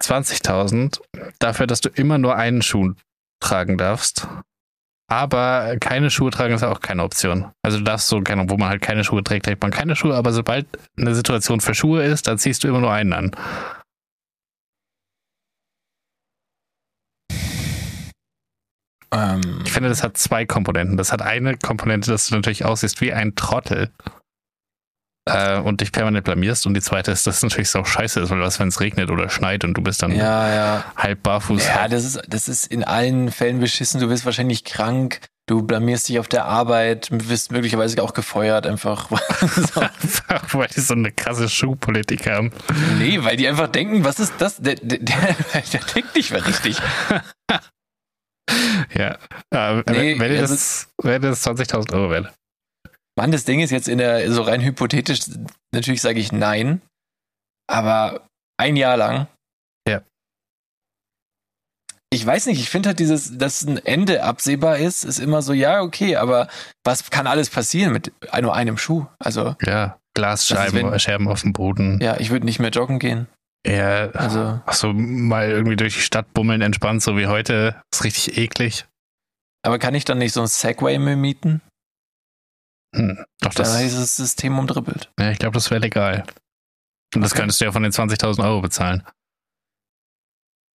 20.000 0.00 1.00
dafür, 1.40 1.66
dass 1.66 1.80
du 1.80 1.88
immer 1.88 2.16
nur 2.16 2.36
einen 2.36 2.62
Schuh 2.62 2.94
tragen 3.42 3.76
darfst. 3.76 4.28
Aber 5.10 5.76
keine 5.80 6.10
Schuhe 6.10 6.30
tragen 6.30 6.54
ist 6.54 6.62
auch 6.62 6.80
keine 6.80 7.02
Option. 7.02 7.50
Also 7.64 7.78
du 7.78 7.84
darfst 7.84 8.06
so, 8.06 8.18
wo 8.18 8.56
man 8.56 8.68
halt 8.68 8.82
keine 8.82 9.02
Schuhe 9.02 9.24
trägt, 9.24 9.46
trägt 9.46 9.60
man 9.62 9.72
keine 9.72 9.96
Schuhe. 9.96 10.14
Aber 10.14 10.32
sobald 10.32 10.66
eine 10.96 11.12
Situation 11.16 11.60
für 11.60 11.74
Schuhe 11.74 12.04
ist, 12.04 12.28
dann 12.28 12.38
ziehst 12.38 12.62
du 12.62 12.68
immer 12.68 12.80
nur 12.80 12.92
einen 12.92 13.12
an. 13.12 13.36
Ähm, 19.12 19.62
Ich 19.64 19.72
finde, 19.72 19.88
das 19.88 20.04
hat 20.04 20.16
zwei 20.16 20.46
Komponenten. 20.46 20.96
Das 20.96 21.10
hat 21.10 21.20
eine 21.22 21.56
Komponente, 21.56 22.12
dass 22.12 22.28
du 22.28 22.36
natürlich 22.36 22.64
aussiehst 22.64 23.00
wie 23.00 23.12
ein 23.12 23.34
Trottel 23.34 23.90
äh, 25.26 25.58
und 25.58 25.80
dich 25.80 25.92
permanent 25.92 26.24
blamierst. 26.24 26.66
Und 26.66 26.74
die 26.74 26.80
zweite 26.80 27.10
ist, 27.10 27.26
dass 27.26 27.36
es 27.36 27.42
natürlich 27.42 27.70
so 27.70 27.84
scheiße 27.84 28.20
ist, 28.20 28.30
weil 28.30 28.40
was, 28.40 28.58
wenn 28.58 28.68
es 28.68 28.80
regnet 28.80 29.10
oder 29.10 29.28
schneit 29.28 29.64
und 29.64 29.74
du 29.74 29.82
bist 29.82 30.02
dann 30.02 30.12
ja, 30.12 30.54
ja. 30.54 30.84
halb 30.96 31.22
barfuß. 31.22 31.66
Ja, 31.66 31.88
das 31.88 32.04
ist, 32.04 32.22
das 32.28 32.48
ist 32.48 32.66
in 32.66 32.84
allen 32.84 33.30
Fällen 33.30 33.60
beschissen. 33.60 34.00
Du 34.00 34.08
bist 34.08 34.24
wahrscheinlich 34.24 34.64
krank. 34.64 35.20
Du 35.46 35.62
blamierst 35.62 36.08
dich 36.08 36.20
auf 36.20 36.28
der 36.28 36.44
Arbeit, 36.44 37.08
wirst 37.10 37.50
möglicherweise 37.50 38.00
auch 38.04 38.14
gefeuert, 38.14 38.68
einfach. 38.68 39.10
so. 39.40 39.80
Einfach, 39.80 40.54
weil 40.54 40.68
die 40.68 40.80
so 40.80 40.94
eine 40.94 41.10
krasse 41.10 41.48
Schuhpolitik 41.48 42.28
haben. 42.28 42.52
Nee, 42.98 43.18
weil 43.24 43.36
die 43.36 43.48
einfach 43.48 43.66
denken, 43.66 44.04
was 44.04 44.20
ist 44.20 44.34
das? 44.38 44.58
Der, 44.58 44.76
der, 44.76 44.98
der, 44.98 45.34
der 45.72 45.80
denkt 45.94 46.14
nicht 46.14 46.30
mehr 46.30 46.46
richtig. 46.46 46.76
Ja. 48.94 49.16
Äh, 49.50 49.82
Nee, 49.90 50.18
wenn, 50.18 50.36
also- 50.36 50.54
das, 50.54 50.88
wenn 51.02 51.22
das 51.22 51.46
20.000 51.46 51.92
Euro 51.94 52.10
wert. 52.10 52.32
Mann, 53.20 53.32
das 53.32 53.44
Ding 53.44 53.60
ist 53.60 53.70
jetzt 53.70 53.86
in 53.86 53.98
der, 53.98 54.32
so 54.32 54.40
rein 54.40 54.62
hypothetisch, 54.62 55.20
natürlich 55.74 56.00
sage 56.00 56.18
ich 56.20 56.32
nein, 56.32 56.80
aber 57.66 58.26
ein 58.58 58.76
Jahr 58.76 58.96
lang. 58.96 59.26
Ja. 59.86 60.00
Ich 62.12 62.24
weiß 62.24 62.46
nicht, 62.46 62.60
ich 62.60 62.70
finde 62.70 62.88
halt 62.88 62.98
dieses, 62.98 63.36
dass 63.36 63.60
ein 63.62 63.76
Ende 63.84 64.24
absehbar 64.24 64.78
ist, 64.78 65.04
ist 65.04 65.18
immer 65.18 65.42
so, 65.42 65.52
ja, 65.52 65.82
okay, 65.82 66.16
aber 66.16 66.48
was 66.82 67.10
kann 67.10 67.26
alles 67.26 67.50
passieren 67.50 67.92
mit 67.92 68.10
nur 68.40 68.54
einem 68.54 68.78
Schuh? 68.78 69.04
Also, 69.18 69.54
Ja. 69.62 69.98
Glasscheiben, 70.14 70.90
wenn- 70.90 70.98
Scherben 70.98 71.28
auf 71.28 71.42
dem 71.42 71.52
Boden. 71.52 72.00
ja, 72.02 72.18
ich 72.18 72.30
würde 72.30 72.46
nicht 72.46 72.58
mehr 72.58 72.70
joggen 72.70 72.98
gehen. 72.98 73.26
Ja. 73.66 74.10
Also, 74.12 74.60
Ach 74.64 74.72
so, 74.72 74.94
mal 74.94 75.50
irgendwie 75.50 75.76
durch 75.76 75.94
die 75.94 76.00
Stadt 76.00 76.32
bummeln, 76.32 76.62
entspannt, 76.62 77.02
so 77.02 77.18
wie 77.18 77.26
heute. 77.26 77.80
Ist 77.92 78.02
richtig 78.02 78.38
eklig. 78.38 78.86
aber 79.62 79.78
kann 79.78 79.94
ich 79.94 80.06
dann 80.06 80.16
nicht 80.16 80.32
so 80.32 80.40
ein 80.40 80.46
Segway 80.46 80.98
mir 80.98 81.16
mieten? 81.16 81.60
Hm. 82.94 83.24
Doch, 83.40 83.54
Da 83.54 83.62
das, 83.62 83.80
ist 83.80 83.96
das 83.98 84.16
System 84.16 84.58
umdribbelt. 84.58 85.10
ja, 85.18 85.30
ich 85.30 85.38
glaube, 85.38 85.54
das 85.54 85.70
wäre 85.70 85.80
legal. 85.80 86.24
Und 87.14 87.22
das 87.22 87.32
Okay. 87.32 87.40
könntest 87.40 87.60
du 87.60 87.64
ja 87.66 87.72
von 87.72 87.82
den 87.82 87.92
20.000 87.92 88.42
Euro 88.44 88.60
bezahlen. 88.60 89.02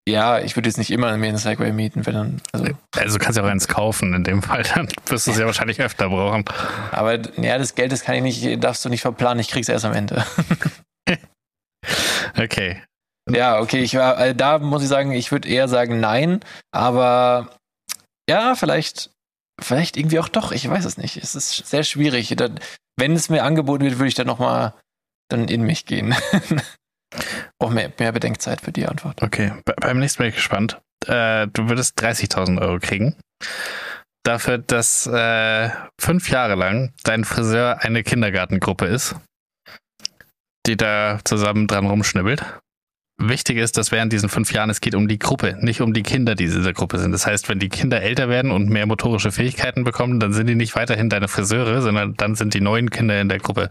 Ja, 0.09 0.39
ich 0.39 0.55
würde 0.55 0.67
jetzt 0.67 0.77
nicht 0.77 0.89
immer 0.89 1.15
mir 1.17 1.27
einen 1.29 1.37
Segway 1.37 1.71
mieten, 1.71 2.05
wenn 2.07 2.13
dann, 2.15 2.41
also, 2.53 2.65
Also 2.97 3.17
du 3.19 3.23
kannst 3.23 3.37
ja 3.37 3.43
auch 3.43 3.47
eins 3.47 3.67
kaufen 3.67 4.13
in 4.15 4.23
dem 4.23 4.41
Fall. 4.41 4.63
Dann 4.75 4.89
wirst 5.05 5.27
du 5.27 5.31
es 5.31 5.37
ja 5.37 5.45
wahrscheinlich 5.45 5.79
öfter 5.79 6.09
brauchen. 6.09 6.43
aber 6.91 7.19
ja, 7.39 7.57
das 7.59 7.75
Geld, 7.75 7.91
das 7.91 8.01
kann 8.03 8.15
ich 8.15 8.23
nicht, 8.43 8.63
darfst 8.63 8.83
du 8.83 8.89
nicht 8.89 9.01
verplanen, 9.01 9.39
ich 9.39 9.49
krieg's 9.49 9.69
erst 9.69 9.85
am 9.85 9.93
Ende. 9.93 10.25
Okay. 12.37 12.81
Ja, 13.29 13.59
okay, 13.59 13.79
ich 13.81 13.95
war, 13.95 14.17
äh, 14.19 14.35
da 14.35 14.57
muss 14.59 14.81
ich 14.83 14.87
sagen, 14.87 15.11
ich 15.11 15.31
würde 15.31 15.47
eher 15.49 15.67
sagen 15.67 15.99
nein, 15.99 16.39
aber 16.71 17.49
ja, 18.29 18.55
vielleicht, 18.55 19.10
vielleicht 19.61 19.97
irgendwie 19.97 20.19
auch 20.19 20.29
doch, 20.29 20.51
ich 20.51 20.67
weiß 20.67 20.85
es 20.85 20.97
nicht. 20.97 21.17
Es 21.17 21.35
ist 21.35 21.67
sehr 21.67 21.83
schwierig. 21.83 22.33
Da, 22.37 22.49
wenn 22.97 23.13
es 23.13 23.29
mir 23.29 23.43
angeboten 23.43 23.83
wird, 23.83 23.97
würde 23.97 24.07
ich 24.07 24.15
dann 24.15 24.27
nochmal 24.27 24.73
dann 25.29 25.47
in 25.47 25.61
mich 25.61 25.85
gehen. 25.85 26.15
Auch 27.59 27.69
mehr, 27.69 27.91
mehr 27.99 28.11
Bedenkzeit 28.11 28.61
für 28.61 28.71
die 28.71 28.87
Antwort. 28.87 29.21
Okay. 29.21 29.53
Be 29.65 29.73
beim 29.79 29.99
nächsten 29.99 30.21
Mal 30.21 30.25
bin 30.25 30.29
ich 30.29 30.35
gespannt. 30.35 30.81
Äh, 31.07 31.47
du 31.47 31.69
würdest 31.69 32.01
30.000 32.01 32.61
Euro 32.61 32.79
kriegen. 32.79 33.15
Dafür, 34.23 34.59
dass 34.59 35.07
äh, 35.07 35.69
fünf 35.99 36.29
Jahre 36.29 36.55
lang 36.55 36.93
dein 37.03 37.25
Friseur 37.25 37.81
eine 37.81 38.03
Kindergartengruppe 38.03 38.85
ist, 38.85 39.15
die 40.67 40.77
da 40.77 41.19
zusammen 41.23 41.67
dran 41.67 41.87
rumschnibbelt. 41.87 42.45
Wichtig 43.23 43.57
ist, 43.57 43.77
dass 43.77 43.91
während 43.91 44.11
diesen 44.11 44.29
fünf 44.29 44.51
Jahren 44.51 44.69
es 44.69 44.81
geht 44.81 44.95
um 44.95 45.07
die 45.07 45.19
Gruppe, 45.19 45.57
nicht 45.61 45.81
um 45.81 45.93
die 45.93 46.03
Kinder, 46.03 46.35
die 46.35 46.45
in 46.45 46.51
dieser 46.51 46.73
Gruppe 46.73 46.97
sind. 46.97 47.11
Das 47.11 47.27
heißt, 47.27 47.49
wenn 47.49 47.59
die 47.59 47.69
Kinder 47.69 48.01
älter 48.01 48.29
werden 48.29 48.51
und 48.51 48.69
mehr 48.69 48.85
motorische 48.85 49.31
Fähigkeiten 49.31 49.83
bekommen, 49.83 50.19
dann 50.19 50.33
sind 50.33 50.47
die 50.47 50.55
nicht 50.55 50.75
weiterhin 50.75 51.09
deine 51.09 51.27
Friseure, 51.27 51.81
sondern 51.81 52.15
dann 52.15 52.35
sind 52.35 52.53
die 52.53 52.61
neuen 52.61 52.89
Kinder 52.89 53.19
in 53.21 53.29
der 53.29 53.39
Gruppe 53.39 53.69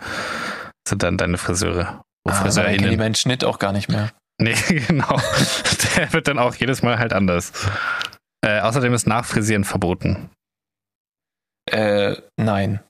sind 0.88 1.02
dann 1.02 1.16
deine 1.16 1.38
Friseure. 1.38 2.02
Ah, 2.28 2.32
aber 2.32 2.32
dann 2.32 2.42
kennen 2.42 2.42
die 2.42 2.42
FriseurInnen. 2.42 2.98
meinen 2.98 3.14
Schnitt 3.14 3.44
auch 3.44 3.58
gar 3.58 3.72
nicht 3.72 3.88
mehr. 3.88 4.10
Nee, 4.40 4.54
genau. 4.68 5.20
Der 5.96 6.12
wird 6.12 6.28
dann 6.28 6.38
auch 6.38 6.54
jedes 6.54 6.82
Mal 6.82 6.98
halt 6.98 7.12
anders. 7.12 7.52
Äh, 8.44 8.60
außerdem 8.60 8.94
ist 8.94 9.06
Nachfrisieren 9.06 9.64
verboten. 9.64 10.30
Äh, 11.70 12.16
nein. 12.36 12.80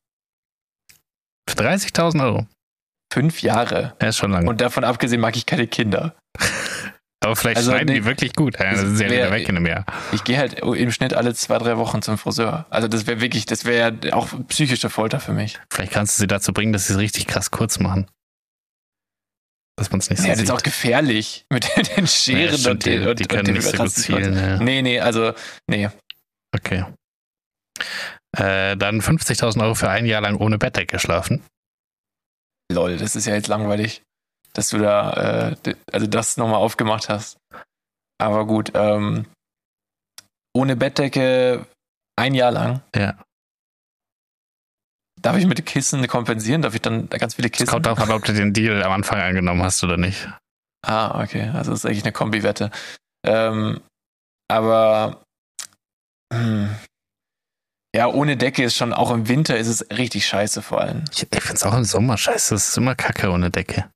Für 1.49 1.57
30.000 1.57 2.23
Euro. 2.23 2.47
Fünf 3.13 3.43
Jahre. 3.43 3.95
Er 3.99 4.09
ist 4.11 4.19
schon 4.19 4.31
lang. 4.31 4.47
Und 4.47 4.61
davon 4.61 4.85
abgesehen 4.85 5.21
mag 5.21 5.37
ich 5.37 5.47
keine 5.47 5.67
Kinder. 5.67 6.15
Aber 7.23 7.37
vielleicht 7.37 7.59
also, 7.59 7.73
schneiden 7.73 7.89
nee, 7.89 8.01
die 8.01 8.05
wirklich 8.07 8.33
gut. 8.35 8.59
Ja, 8.59 8.71
dann 8.71 8.77
sind 8.77 8.97
sie 8.97 9.05
ja 9.05 9.11
wieder 9.11 9.31
weg 9.31 9.47
in 9.47 9.57
einem 9.57 9.67
Jahr. 9.67 9.85
Ich 10.13 10.25
gehe 10.25 10.39
halt 10.39 10.55
im 10.61 10.91
Schnitt 10.91 11.13
alle 11.13 11.35
zwei, 11.35 11.59
drei 11.59 11.77
Wochen 11.77 12.01
zum 12.01 12.17
Friseur. 12.17 12.65
Also 12.71 12.89
das 12.89 13.07
wäre 13.07 13.21
wirklich, 13.21 13.45
das 13.45 13.67
wäre 13.67 13.95
auch 14.13 14.29
psychische 14.49 14.89
Folter 14.89 15.21
für 15.21 15.33
mich. 15.33 15.59
Vielleicht 15.71 15.93
kannst 15.93 16.17
du 16.17 16.23
sie 16.23 16.27
dazu 16.27 16.55
bringen, 16.55 16.73
dass 16.73 16.87
sie 16.87 16.95
es 16.95 16.99
richtig 16.99 17.27
krass 17.27 17.51
kurz 17.51 17.79
machen. 17.79 18.07
Dass 19.77 19.91
man 19.91 20.01
es 20.01 20.09
nicht 20.09 20.19
so 20.21 20.25
Ja, 20.25 20.31
das 20.31 20.39
sieht. 20.39 20.49
ist 20.49 20.51
auch 20.51 20.63
gefährlich 20.63 21.45
mit 21.53 21.69
den 21.97 22.07
Scheren 22.07 22.53
Ja, 22.53 22.59
stimmt, 22.59 22.67
und 22.67 22.87
den 22.87 23.03
die, 23.03 23.09
und, 23.09 23.19
die 23.19 23.25
und 23.25 23.29
können 23.29 23.45
den 23.45 23.55
nicht 23.55 23.69
so 23.69 23.77
gut 23.77 23.91
zielen. 23.91 24.35
Ja. 24.37 24.57
Nee, 24.59 24.81
nee, 24.81 25.01
also, 25.01 25.35
nee. 25.67 25.91
Okay. 26.57 26.87
Äh, 28.37 28.77
dann 28.79 29.01
50.000 29.03 29.63
Euro 29.63 29.75
für 29.75 29.91
ein 29.91 30.07
Jahr 30.07 30.23
lang 30.23 30.37
ohne 30.37 30.57
Bettdecke 30.57 30.99
schlafen. 30.99 31.43
Lol, 32.73 32.97
das 32.97 33.15
ist 33.17 33.27
ja 33.27 33.35
jetzt 33.35 33.49
langweilig, 33.49 34.03
dass 34.53 34.69
du 34.71 34.79
da, 34.79 35.53
äh, 35.65 35.75
also 35.93 36.07
das 36.07 36.37
nochmal 36.37 36.57
aufgemacht 36.57 37.09
hast. 37.09 37.39
Aber 38.19 38.47
gut, 38.47 38.73
ähm, 38.75 39.27
ohne 40.55 40.77
Bettdecke 40.77 41.67
ein 42.17 42.35
Jahr 42.35 42.51
lang. 42.51 42.83
Ja. 42.95 43.19
Darf 45.21 45.37
ich 45.37 45.47
mit 45.47 45.65
Kissen 45.67 46.07
kompensieren? 46.07 46.63
Darf 46.63 46.75
ich 46.75 46.81
dann 46.81 47.09
ganz 47.09 47.35
viele 47.35 47.49
Es 47.49 47.53
Kissen? 47.53 47.71
kommt 47.71 47.87
darauf 47.87 48.01
an, 48.01 48.11
ob 48.11 48.25
du 48.25 48.33
den 48.33 48.53
Deal 48.53 48.83
am 48.83 48.93
Anfang 48.93 49.21
angenommen 49.21 49.63
hast 49.63 49.83
oder 49.85 49.97
nicht. 49.97 50.29
Ah, 50.87 51.23
okay. 51.23 51.51
Also 51.55 51.71
das 51.73 51.81
ist 51.81 51.87
eigentlich 51.87 52.05
eine 52.05 52.13
Kombi-Wette. 52.13 52.71
Ähm, 53.27 53.81
aber 54.49 55.23
hm, 56.33 56.75
ja, 57.95 58.07
ohne 58.07 58.37
Decke 58.37 58.65
ist 58.65 58.77
schon, 58.77 58.93
auch 58.93 59.11
im 59.11 59.29
Winter 59.29 59.59
ist 59.59 59.67
es 59.67 59.91
richtig 59.91 60.27
scheiße 60.27 60.63
vor 60.63 60.81
allem. 60.81 61.05
Ich, 61.13 61.23
ich 61.23 61.29
finde 61.43 61.55
es 61.57 61.65
auch 61.65 61.75
im 61.75 61.85
Sommer 61.85 62.17
scheiße. 62.17 62.55
Es 62.55 62.69
ist 62.69 62.77
immer 62.79 62.95
kacke 62.95 63.31
ohne 63.31 63.51
Decke. 63.51 63.91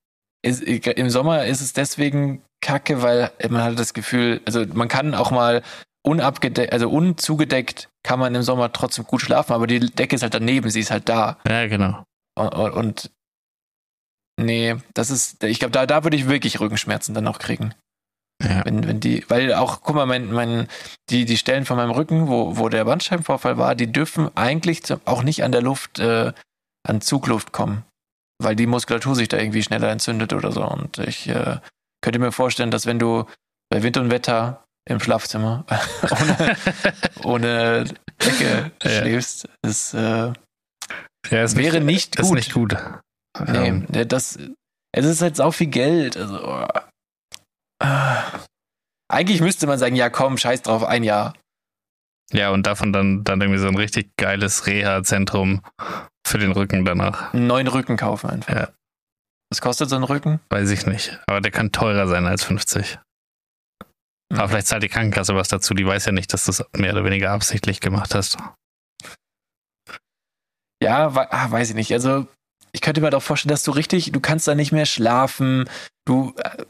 Ist, 0.44 0.62
Im 0.62 1.10
Sommer 1.10 1.46
ist 1.46 1.60
es 1.60 1.72
deswegen 1.72 2.42
kacke, 2.60 3.02
weil 3.02 3.30
man 3.48 3.62
hat 3.62 3.78
das 3.78 3.94
Gefühl, 3.94 4.40
also 4.44 4.64
man 4.72 4.88
kann 4.88 5.14
auch 5.14 5.30
mal 5.30 5.62
unabgedeckt, 6.06 6.72
also 6.72 6.90
unzugedeckt 6.90 7.88
kann 8.02 8.18
man 8.18 8.34
im 8.34 8.42
Sommer 8.42 8.72
trotzdem 8.72 9.06
gut 9.06 9.22
schlafen, 9.22 9.52
aber 9.52 9.66
die 9.66 9.80
Decke 9.80 10.16
ist 10.16 10.22
halt 10.22 10.34
daneben, 10.34 10.68
sie 10.68 10.80
ist 10.80 10.90
halt 10.90 11.08
da. 11.08 11.38
Ja, 11.48 11.66
genau. 11.66 12.04
Und, 12.36 12.52
und, 12.52 13.10
nee, 14.38 14.76
das 14.92 15.10
ist, 15.10 15.42
ich 15.44 15.58
glaube, 15.58 15.72
da, 15.72 15.86
da 15.86 16.04
würde 16.04 16.16
ich 16.16 16.28
wirklich 16.28 16.60
Rückenschmerzen 16.60 17.14
dann 17.14 17.26
auch 17.26 17.38
kriegen. 17.38 17.74
Ja. 18.42 18.64
Wenn, 18.64 18.86
wenn 18.86 19.00
die, 19.00 19.24
weil 19.28 19.54
auch, 19.54 19.80
guck 19.80 19.94
mal, 19.94 20.06
mein, 20.06 20.30
mein, 20.30 20.68
die, 21.08 21.24
die 21.24 21.38
Stellen 21.38 21.64
von 21.64 21.76
meinem 21.76 21.92
Rücken, 21.92 22.28
wo, 22.28 22.58
wo 22.58 22.68
der 22.68 22.84
Bandscheibenvorfall 22.84 23.56
war, 23.56 23.74
die 23.74 23.90
dürfen 23.90 24.36
eigentlich 24.36 24.82
auch 25.06 25.22
nicht 25.22 25.44
an 25.44 25.52
der 25.52 25.62
Luft, 25.62 26.00
äh, 26.00 26.32
an 26.86 27.00
Zugluft 27.00 27.52
kommen. 27.52 27.84
Weil 28.42 28.56
die 28.56 28.66
Muskulatur 28.66 29.14
sich 29.14 29.28
da 29.28 29.38
irgendwie 29.38 29.62
schneller 29.62 29.88
entzündet 29.90 30.32
oder 30.32 30.50
so. 30.52 30.64
Und 30.64 30.98
ich 30.98 31.28
äh, 31.28 31.58
könnte 32.02 32.18
mir 32.18 32.32
vorstellen, 32.32 32.70
dass 32.70 32.86
wenn 32.86 32.98
du 32.98 33.24
bei 33.70 33.82
Wind 33.82 33.96
und 33.96 34.10
Wetter 34.10 34.64
im 34.88 35.00
Schlafzimmer 35.00 35.64
ohne, 36.10 36.56
ohne 37.24 37.84
Decke 38.22 38.72
Ja. 38.82 38.90
schläfst, 38.90 39.48
ist, 39.62 39.94
äh, 39.94 40.32
Ja, 41.30 41.42
ist 41.44 41.56
Wäre 41.56 41.80
nicht 41.80 42.16
Ist 42.16 42.26
gut. 42.28 42.34
nicht 42.36 42.52
gut. 42.52 42.76
Nee, 43.46 43.68
Ähm, 43.68 43.86
der- 43.88 44.04
das, 44.04 44.38
es 44.92 45.04
ist 45.06 45.22
halt 45.22 45.36
sau 45.36 45.50
viel 45.50 45.68
Geld. 45.68 46.16
Also, 46.16 46.44
oh. 46.46 46.66
Ah. 47.82 48.22
Eigentlich 49.08 49.40
müsste 49.40 49.66
man 49.66 49.78
sagen, 49.78 49.96
ja 49.96 50.10
komm, 50.10 50.38
scheiß 50.38 50.62
drauf, 50.62 50.82
ein 50.84 51.02
Jahr. 51.04 51.34
ja, 52.32 52.50
und 52.50 52.66
davon 52.66 52.92
dann, 52.92 53.22
dann 53.24 53.40
irgendwie 53.40 53.60
so 53.60 53.68
ein 53.68 53.76
richtig 53.76 54.10
geiles 54.16 54.66
Reha-Zentrum 54.66 55.62
für 56.26 56.38
den 56.38 56.52
Rücken 56.52 56.84
danach. 56.84 57.32
Einen 57.34 57.46
neuen 57.46 57.68
Rücken 57.68 57.96
kaufen 57.96 58.30
einfach. 58.30 58.54
Ja. 58.54 58.68
Was 59.50 59.60
kostet 59.60 59.88
so 59.88 59.96
ein 59.96 60.04
Rücken? 60.04 60.40
Weiß 60.50 60.70
ich 60.70 60.86
nicht. 60.86 61.20
Aber 61.26 61.40
der 61.40 61.52
kann 61.52 61.70
teurer 61.70 62.08
sein 62.08 62.26
als 62.26 62.44
50. 62.44 62.98
Mhm. 64.32 64.38
Aber 64.38 64.48
vielleicht 64.48 64.66
zahlt 64.66 64.82
die 64.82 64.88
Krankenkasse 64.88 65.34
was 65.34 65.48
dazu. 65.48 65.74
Die 65.74 65.86
weiß 65.86 66.06
ja 66.06 66.12
nicht, 66.12 66.32
dass 66.32 66.44
du 66.44 66.50
es 66.50 66.64
mehr 66.76 66.92
oder 66.92 67.04
weniger 67.04 67.30
absichtlich 67.30 67.80
gemacht 67.80 68.14
hast. 68.14 68.36
Ja, 70.82 71.14
we 71.14 71.32
ah, 71.32 71.50
weiß 71.50 71.70
ich 71.70 71.76
nicht. 71.76 71.92
Also, 71.92 72.26
ich 72.72 72.80
könnte 72.80 73.00
mir 73.00 73.10
doch 73.10 73.22
vorstellen, 73.22 73.50
dass 73.50 73.62
du 73.62 73.70
richtig, 73.70 74.12
du 74.12 74.20
kannst 74.20 74.48
da 74.48 74.54
nicht 74.54 74.72
mehr 74.72 74.86
schlafen, 74.86 75.68
du 76.06 76.34
äh, 76.36 76.64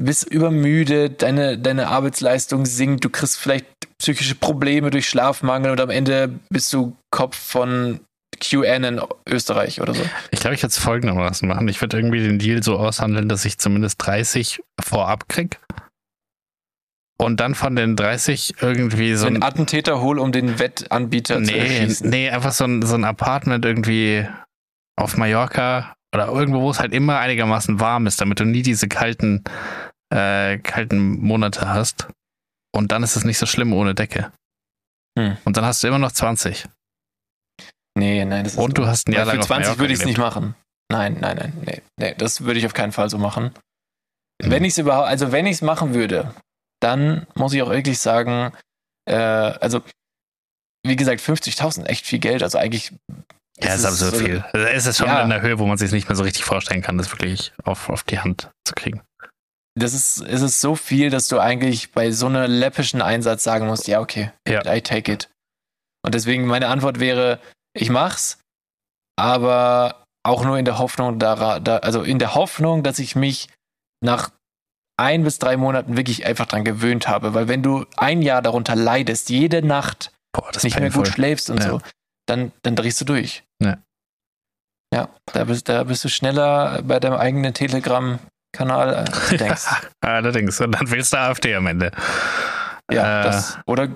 bist 0.00 0.24
übermüdet, 0.24 1.22
deine, 1.22 1.58
deine 1.58 1.88
Arbeitsleistung 1.88 2.66
sinkt, 2.66 3.04
du 3.04 3.10
kriegst 3.10 3.36
vielleicht 3.36 3.66
psychische 3.98 4.34
Probleme 4.34 4.90
durch 4.90 5.08
Schlafmangel 5.08 5.70
und 5.70 5.80
am 5.80 5.90
Ende 5.90 6.40
bist 6.50 6.72
du 6.72 6.96
Kopf 7.10 7.36
von 7.36 8.00
QN 8.36 8.84
in 8.84 9.00
Österreich 9.28 9.80
oder 9.80 9.94
so. 9.94 10.02
Ich 10.30 10.40
glaube, 10.40 10.54
ich 10.54 10.62
würde 10.62 10.70
es 10.70 10.78
folgendermaßen 10.78 11.46
machen. 11.48 11.68
Ich 11.68 11.80
würde 11.80 11.96
irgendwie 11.96 12.22
den 12.22 12.38
Deal 12.38 12.62
so 12.62 12.76
aushandeln, 12.78 13.28
dass 13.28 13.44
ich 13.44 13.58
zumindest 13.58 14.04
30 14.04 14.62
vorab 14.80 15.28
krieg. 15.28 15.60
Und 17.16 17.38
dann 17.40 17.54
von 17.54 17.76
den 17.76 17.94
30 17.96 18.56
irgendwie 18.60 19.14
so 19.14 19.26
einen 19.26 19.42
Attentäter 19.42 20.00
hol, 20.00 20.18
um 20.18 20.32
den 20.32 20.58
Wettanbieter 20.58 21.36
zu 21.36 21.52
Nee, 21.52 21.58
erschießen. 21.80 22.10
nee, 22.10 22.28
einfach 22.28 22.52
so 22.52 22.64
ein, 22.64 22.82
so 22.82 22.96
ein 22.96 23.04
Apartment 23.04 23.64
irgendwie 23.64 24.26
auf 24.96 25.16
Mallorca 25.16 25.94
oder 26.14 26.28
irgendwo, 26.28 26.60
wo 26.60 26.70
es 26.70 26.80
halt 26.80 26.92
immer 26.92 27.18
einigermaßen 27.18 27.78
warm 27.80 28.06
ist, 28.06 28.20
damit 28.20 28.40
du 28.40 28.44
nie 28.44 28.62
diese 28.62 28.88
kalten, 28.88 29.44
äh, 30.12 30.58
kalten 30.58 31.20
Monate 31.20 31.68
hast. 31.68 32.08
Und 32.74 32.90
dann 32.90 33.04
ist 33.04 33.14
es 33.16 33.24
nicht 33.24 33.38
so 33.38 33.46
schlimm 33.46 33.72
ohne 33.72 33.94
Decke. 33.94 34.32
Hm. 35.16 35.36
Und 35.44 35.56
dann 35.56 35.64
hast 35.64 35.82
du 35.84 35.88
immer 35.88 36.00
noch 36.00 36.12
20. 36.12 36.66
Nee, 37.96 38.24
nein, 38.24 38.44
das 38.44 38.54
ist 38.54 38.58
Und 38.58 38.76
du 38.76 38.86
hast 38.86 39.08
ein 39.08 39.12
Jahr 39.12 39.24
lang 39.24 39.36
für 39.36 39.40
auf 39.42 39.46
20 39.46 39.64
Mallorca 39.66 39.80
würde 39.80 39.92
ich 39.92 40.00
es 40.00 40.04
nicht 40.04 40.18
machen. 40.18 40.54
Nein, 40.90 41.16
nein, 41.20 41.36
nein, 41.36 41.52
nee, 41.64 41.82
nee, 41.98 42.14
das 42.18 42.42
würde 42.42 42.58
ich 42.58 42.66
auf 42.66 42.74
keinen 42.74 42.92
Fall 42.92 43.08
so 43.08 43.18
machen. 43.18 43.52
Mhm. 44.42 44.50
Wenn 44.50 44.64
ich 44.64 44.72
es 44.72 44.78
überhaupt, 44.78 45.08
also 45.08 45.32
wenn 45.32 45.46
ich 45.46 45.52
es 45.56 45.62
machen 45.62 45.94
würde, 45.94 46.34
dann 46.82 47.26
muss 47.34 47.52
ich 47.54 47.62
auch 47.62 47.70
wirklich 47.70 47.98
sagen, 47.98 48.52
äh, 49.08 49.14
also 49.14 49.80
wie 50.86 50.96
gesagt, 50.96 51.20
50.000 51.22 51.86
echt 51.86 52.04
viel 52.04 52.18
Geld, 52.18 52.42
also 52.42 52.58
eigentlich 52.58 52.92
Ja, 53.60 53.70
es 53.70 53.80
ist 53.80 53.84
absolut 53.86 54.14
so- 54.16 54.24
viel. 54.24 54.44
Also 54.52 54.66
es 54.66 54.86
ist 54.86 54.98
schon 54.98 55.06
Ja. 55.06 55.22
in 55.22 55.30
der 55.30 55.40
Höhe, 55.40 55.58
wo 55.58 55.64
man 55.66 55.78
sich 55.78 55.92
nicht 55.92 56.08
mehr 56.08 56.16
so 56.16 56.24
richtig 56.24 56.44
vorstellen 56.44 56.82
kann, 56.82 56.98
das 56.98 57.10
wirklich 57.12 57.52
auf, 57.62 57.88
auf 57.88 58.02
die 58.02 58.18
Hand 58.18 58.50
zu 58.66 58.74
kriegen. 58.74 59.00
Das 59.76 59.94
ist, 59.94 60.20
es 60.20 60.42
ist 60.42 60.60
so 60.60 60.74
viel, 60.76 61.10
dass 61.10 61.28
du 61.28 61.38
eigentlich 61.40 61.92
bei 61.92 62.10
so 62.12 62.26
einer 62.26 62.46
läppischen 62.48 63.00
Einsatz 63.02 63.42
sagen 63.44 63.66
musst, 63.66 63.88
ja, 63.88 64.00
okay, 64.00 64.30
Ja. 64.46 64.60
I 64.72 64.80
take 64.82 65.10
it. 65.10 65.30
Und 66.04 66.14
deswegen 66.14 66.46
meine 66.46 66.68
Antwort 66.68 67.00
wäre, 67.00 67.40
ich 67.74 67.90
mach's, 67.90 68.38
aber 69.16 70.04
auch 70.26 70.44
nur 70.44 70.58
in 70.58 70.64
der 70.64 70.78
Hoffnung, 70.78 71.18
da, 71.18 71.60
da, 71.60 71.78
also 71.78 72.02
in 72.02 72.18
der 72.18 72.34
Hoffnung, 72.34 72.82
dass 72.82 72.98
ich 72.98 73.14
mich 73.14 73.48
nach 74.02 74.30
ein 74.96 75.24
bis 75.24 75.38
drei 75.38 75.56
Monaten 75.56 75.96
wirklich 75.96 76.24
einfach 76.24 76.46
dran 76.46 76.64
gewöhnt 76.64 77.08
habe. 77.08 77.34
Weil 77.34 77.48
wenn 77.48 77.62
du 77.62 77.84
ein 77.96 78.22
Jahr 78.22 78.42
darunter 78.42 78.76
leidest, 78.76 79.28
jede 79.28 79.60
Nacht 79.66 80.12
Boah, 80.32 80.50
nicht 80.62 80.78
mehr 80.78 80.90
gut 80.90 81.08
schläfst 81.08 81.50
und 81.50 81.58
Ja. 81.62 81.70
so, 81.70 81.80
dann, 82.26 82.52
dann 82.62 82.76
drehst 82.76 83.00
du 83.00 83.04
durch. 83.04 83.42
Ja. 83.62 83.78
Ja, 84.94 85.08
da 85.32 85.44
bist, 85.44 85.68
da 85.68 85.82
bist 85.84 86.04
du 86.04 86.08
schneller 86.08 86.80
bei 86.82 87.00
deinem 87.00 87.16
eigenen 87.18 87.52
Telegram-Kanal, 87.54 88.94
als 88.94 89.28
du 89.30 89.36
denkst. 89.36 89.66
Allerdings. 90.00 90.60
Und 90.60 90.72
dann 90.72 90.88
willst 90.90 91.12
du 91.12 91.18
AfD 91.18 91.54
am 91.56 91.66
Ende. 91.66 91.90
Ja, 92.90 93.20
Äh, 93.20 93.24
das, 93.24 93.58
oder 93.66 93.88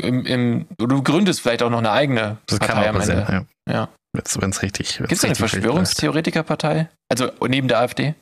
im, 0.00 0.26
im, 0.26 0.66
du 0.78 1.02
gründest 1.02 1.40
vielleicht 1.40 1.62
auch 1.62 1.70
noch 1.70 1.78
eine 1.78 1.90
eigene 1.90 2.38
Das 2.46 2.58
kann 2.60 2.68
Partei 2.76 2.90
auch 2.90 2.94
am 2.94 3.00
Ende. 3.00 3.16
passieren. 3.22 3.46
Ja. 3.68 3.72
Ja. 3.74 3.88
Wenn 4.40 4.50
es 4.50 4.62
richtig 4.62 4.96
Gibt 4.98 5.12
es 5.12 5.24
eine 5.24 5.34
Verschwörungstheoretikerpartei? 5.34 6.88
Also 7.10 7.30
neben 7.48 7.68
der 7.68 7.80
AfD? 7.80 8.14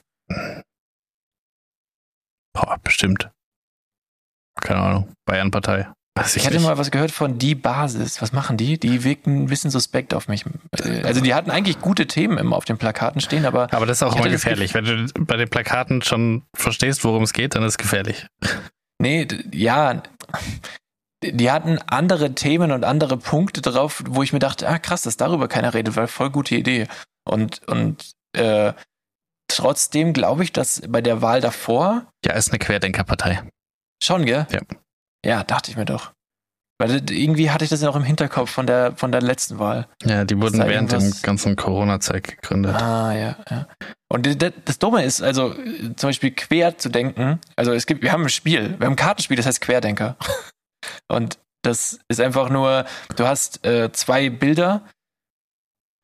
Boah, 2.53 2.79
bestimmt. 2.83 3.31
Keine 4.61 4.81
Ahnung. 4.81 5.13
Bayernpartei. 5.27 5.89
Ich, 6.25 6.37
Ich 6.37 6.47
hatte 6.47 6.57
nicht. 6.57 6.65
mal 6.65 6.79
was 6.79 6.93
gehört 6.93 7.11
von 7.11 7.39
Die 7.39 7.57
Basis. 7.57 8.23
Was 8.23 8.33
machen 8.33 8.57
die? 8.57 8.79
Die 8.79 9.03
wirken 9.03 9.43
ein 9.43 9.47
bisschen 9.47 9.71
suspekt 9.73 10.15
auf 10.15 10.29
mich. 10.29 10.45
Also 11.03 11.21
die 11.21 11.35
hatten 11.35 11.51
eigentlich 11.51 11.81
gute 11.81 12.07
Themen 12.07 12.39
immer 12.39 12.57
auf 12.57 12.65
den 12.65 12.79
Plakaten 12.79 13.21
stehen, 13.21 13.45
aber 13.47 13.73
Aber 13.73 13.85
das 13.87 13.99
ist 13.99 14.03
auch 14.05 14.15
immer 14.15 14.29
gefährlich. 14.29 14.75
Wenn 14.75 14.85
du 14.85 15.07
bei 15.25 15.37
den 15.37 15.49
Plakaten 15.49 16.03
schon 16.03 16.43
verstehst, 16.57 17.03
worum 17.05 17.25
es 17.25 17.33
geht, 17.33 17.57
dann 17.57 17.65
ist 17.65 17.73
es 17.73 17.79
gefährlich. 17.79 18.27
nee, 19.01 19.27
ja, 19.53 20.03
die 21.33 21.51
hatten 21.51 21.79
andere 21.87 22.35
Themen 22.35 22.73
und 22.73 22.85
andere 22.85 23.17
Punkte 23.17 23.61
drauf, 23.61 24.03
wo 24.07 24.23
ich 24.23 24.33
mir 24.33 24.39
dachte, 24.39 24.69
ah 24.69 24.79
krass, 24.79 25.03
dass 25.03 25.17
darüber 25.17 25.49
keiner 25.49 25.75
redet, 25.75 25.97
weil 25.97 26.07
voll 26.09 26.31
gute 26.31 26.55
Idee. 26.55 26.87
Und, 27.25 27.67
und 27.69 28.13
äh, 28.37 28.73
trotzdem 29.49 30.13
glaube 30.13 30.45
ich, 30.45 30.53
dass 30.53 30.83
bei 30.89 31.01
der 31.01 31.23
Wahl 31.23 31.41
davor 31.41 32.07
Ja, 32.25 32.33
ist 32.35 32.51
eine 32.51 32.59
Querdenkerpartei. 32.59 33.43
Schon, 34.03 34.25
gell? 34.27 34.47
Ja. 34.51 34.61
Ja, 35.25 35.43
dachte 35.43 35.71
ich 35.71 35.77
mir 35.77 35.87
doch. 35.87 36.13
Weil 36.79 37.09
irgendwie 37.11 37.51
hatte 37.51 37.65
ich 37.65 37.71
das 37.71 37.81
ja 37.81 37.87
noch 37.87 37.97
im 37.97 38.03
Hinterkopf 38.03 38.51
von 38.51 38.67
der, 38.67 38.97
von 38.97 39.13
der 39.13 39.23
letzten 39.23 39.61
Wahl. 39.61 39.87
Ja, 40.05 40.25
die 40.25 40.41
wurden 40.41 40.59
während 40.59 40.91
dem 40.91 41.15
ganzen 41.23 41.55
Corona-Zeug 41.55 42.41
gegründet. 42.41 42.75
Ah, 42.75 43.13
ja, 43.13 43.37
ja. 43.49 43.69
Und 44.09 44.43
das 44.43 44.79
Dumme 44.81 45.05
ist, 45.05 45.23
also 45.23 45.55
äh, 45.55 45.95
zum 45.95 46.09
Beispiel 46.09 46.33
quer 46.33 46.77
zu 46.77 46.89
denken, 46.89 47.41
also 47.57 47.73
es 47.73 47.87
gibt, 47.87 48.03
wir 48.03 48.11
haben 48.11 48.25
ein 48.25 48.29
Spiel, 48.29 48.75
wir 48.79 48.87
haben 48.87 48.95
ein 48.95 48.97
Kartenspiel, 48.97 49.37
das 49.37 49.47
heißt 49.47 49.61
Querdenker. 49.61 50.17
Und 51.09 51.39
das 51.63 51.99
ist 52.09 52.21
einfach 52.21 52.51
nur, 52.51 52.85
du 53.17 53.27
hast 53.27 53.65
äh, 53.65 53.91
zwei 53.93 54.31
Bilder 54.31 54.87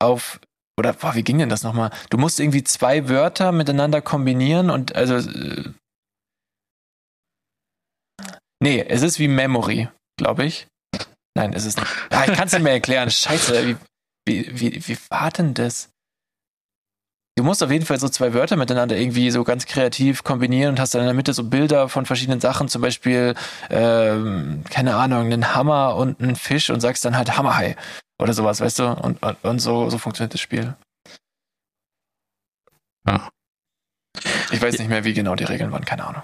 auf, 0.00 0.40
oder 0.78 0.94
boah, 0.94 1.14
wie 1.14 1.22
ging 1.22 1.38
denn 1.38 1.50
das 1.50 1.62
nochmal? 1.62 1.90
Du 2.08 2.16
musst 2.16 2.40
irgendwie 2.40 2.64
zwei 2.64 3.08
Wörter 3.08 3.52
miteinander 3.52 4.00
kombinieren 4.00 4.70
und 4.70 4.94
also 4.94 5.16
äh, 5.16 5.72
Nee, 8.62 8.84
es 8.86 9.02
ist 9.02 9.18
wie 9.18 9.28
Memory, 9.28 9.88
glaube 10.18 10.44
ich. 10.44 10.66
Nein, 11.34 11.54
es 11.54 11.64
ist 11.64 11.78
nicht. 11.78 11.90
Ah, 12.10 12.24
ich 12.26 12.34
kann 12.34 12.46
es 12.46 12.52
nicht 12.52 12.62
mehr 12.62 12.74
erklären. 12.74 13.10
Scheiße, 13.10 13.66
wie, 13.66 13.76
wie, 14.26 14.60
wie, 14.60 14.88
wie 14.88 14.98
war 15.08 15.30
denn 15.30 15.54
das? 15.54 15.89
Du 17.40 17.44
musst 17.44 17.62
auf 17.62 17.70
jeden 17.70 17.86
Fall 17.86 17.98
so 17.98 18.06
zwei 18.10 18.34
Wörter 18.34 18.56
miteinander 18.56 18.98
irgendwie 18.98 19.30
so 19.30 19.44
ganz 19.44 19.64
kreativ 19.64 20.24
kombinieren 20.24 20.72
und 20.72 20.78
hast 20.78 20.94
dann 20.94 21.00
in 21.00 21.06
der 21.06 21.14
Mitte 21.14 21.32
so 21.32 21.42
Bilder 21.42 21.88
von 21.88 22.04
verschiedenen 22.04 22.38
Sachen, 22.38 22.68
zum 22.68 22.82
Beispiel, 22.82 23.34
ähm, 23.70 24.62
keine 24.68 24.94
Ahnung, 24.96 25.32
einen 25.32 25.54
Hammer 25.54 25.96
und 25.96 26.20
einen 26.20 26.36
Fisch 26.36 26.68
und 26.68 26.82
sagst 26.82 27.02
dann 27.06 27.16
halt 27.16 27.38
Hammerhai 27.38 27.76
oder 28.20 28.34
sowas, 28.34 28.60
weißt 28.60 28.80
du? 28.80 28.88
Und, 28.88 29.22
und, 29.22 29.42
und 29.42 29.58
so, 29.58 29.88
so 29.88 29.96
funktioniert 29.96 30.34
das 30.34 30.40
Spiel. 30.42 30.74
Ja. 33.08 33.30
Ich 34.50 34.60
weiß 34.60 34.78
nicht 34.78 34.90
mehr, 34.90 35.04
wie 35.04 35.14
genau 35.14 35.34
die 35.34 35.44
Regeln 35.44 35.72
waren, 35.72 35.86
keine 35.86 36.04
Ahnung. 36.06 36.22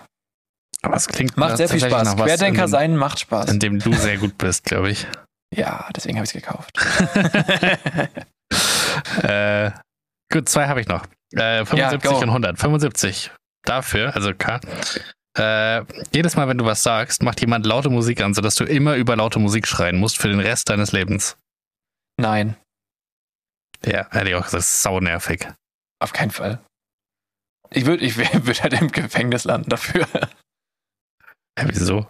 Aber 0.82 0.96
es 0.96 1.08
klingt 1.08 1.38
Macht 1.38 1.56
sehr 1.56 1.70
viel 1.70 1.80
Spaß. 1.80 2.14
Querdenker 2.16 2.64
in, 2.64 2.68
sein 2.68 2.94
macht 2.94 3.20
Spaß. 3.20 3.50
in 3.50 3.58
dem 3.58 3.78
du 3.78 3.94
sehr 3.94 4.18
gut 4.18 4.36
bist, 4.36 4.64
glaube 4.64 4.90
ich. 4.90 5.06
Ja, 5.54 5.88
deswegen 5.96 6.18
habe 6.18 6.26
ich 6.26 6.34
es 6.34 6.42
gekauft. 6.42 6.78
äh, 9.22 9.70
gut, 10.32 10.48
zwei 10.48 10.66
habe 10.68 10.80
ich 10.80 10.88
noch. 10.88 11.06
Äh, 11.32 11.64
75 11.64 12.10
go. 12.10 12.16
und 12.18 12.28
100. 12.28 12.58
75 12.58 13.30
dafür, 13.64 14.14
also 14.14 14.32
K. 14.34 14.60
Äh, 15.38 15.84
jedes 16.14 16.36
Mal, 16.36 16.48
wenn 16.48 16.56
du 16.58 16.64
was 16.64 16.82
sagst, 16.82 17.22
macht 17.22 17.40
jemand 17.40 17.66
laute 17.66 17.90
Musik 17.90 18.22
an, 18.22 18.32
sodass 18.32 18.54
du 18.54 18.64
immer 18.64 18.96
über 18.96 19.16
laute 19.16 19.38
Musik 19.38 19.66
schreien 19.66 19.98
musst 19.98 20.16
für 20.18 20.28
den 20.28 20.40
Rest 20.40 20.70
deines 20.70 20.92
Lebens. 20.92 21.36
Nein, 22.18 22.56
Ja, 23.84 24.08
hätte 24.10 24.30
ich 24.30 24.34
auch 24.34 24.44
gesagt, 24.44 24.54
das 24.54 24.70
ist 24.70 24.82
saunervig. 24.82 25.46
auf 26.02 26.12
keinen 26.14 26.30
Fall. 26.30 26.60
Ich 27.70 27.84
würde 27.84 28.02
ich 28.04 28.16
würd 28.46 28.62
halt 28.62 28.80
im 28.80 28.90
Gefängnis 28.92 29.44
landen 29.44 29.68
dafür. 29.68 30.06
Ja, 31.58 31.64
wieso? 31.68 32.08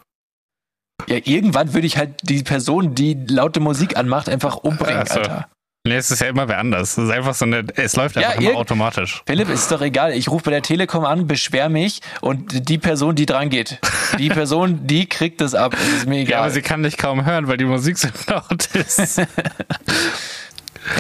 Ja, 1.08 1.16
irgendwann 1.24 1.72
würde 1.74 1.86
ich 1.86 1.96
halt 1.96 2.20
die 2.28 2.42
Person, 2.42 2.94
die 2.94 3.14
laute 3.14 3.60
Musik 3.60 3.96
anmacht, 3.96 4.28
einfach 4.28 4.56
umbringen, 4.58 5.06
so. 5.06 5.20
Alter. 5.20 5.50
Nee, 5.86 5.96
es 5.96 6.10
ist 6.10 6.20
ja 6.20 6.28
immer 6.28 6.48
wer 6.48 6.58
anders. 6.58 6.98
Es 6.98 7.04
ist 7.04 7.10
einfach 7.10 7.34
so 7.34 7.44
eine, 7.44 7.64
es 7.76 7.96
läuft 7.96 8.16
Ja, 8.16 8.22
einfach 8.22 8.34
immer 8.36 8.42
irgend- 8.50 8.58
automatisch. 8.60 9.22
Philipp, 9.26 9.48
ist 9.48 9.70
doch 9.70 9.80
egal. 9.82 10.12
Ich 10.12 10.28
rufe 10.28 10.44
bei 10.44 10.50
der 10.50 10.62
Telekom 10.62 11.04
an, 11.04 11.26
beschwer 11.26 11.68
mich 11.68 12.00
und 12.20 12.68
die 12.68 12.78
Person, 12.78 13.14
die 13.14 13.26
dran 13.26 13.48
geht, 13.50 13.78
die 14.18 14.28
Person, 14.28 14.86
die 14.86 15.06
kriegt 15.08 15.40
es 15.40 15.54
ab. 15.54 15.72
Das 15.72 15.86
ist 15.88 16.06
mir 16.06 16.22
Ja, 16.22 16.38
aber 16.38 16.46
egal. 16.46 16.50
sie 16.50 16.62
kann 16.62 16.82
dich 16.82 16.96
kaum 16.96 17.24
hören, 17.24 17.48
weil 17.48 17.56
die 17.56 17.64
Musik 17.64 17.98
so 17.98 18.08
laut 18.28 18.66
ist. 18.74 19.22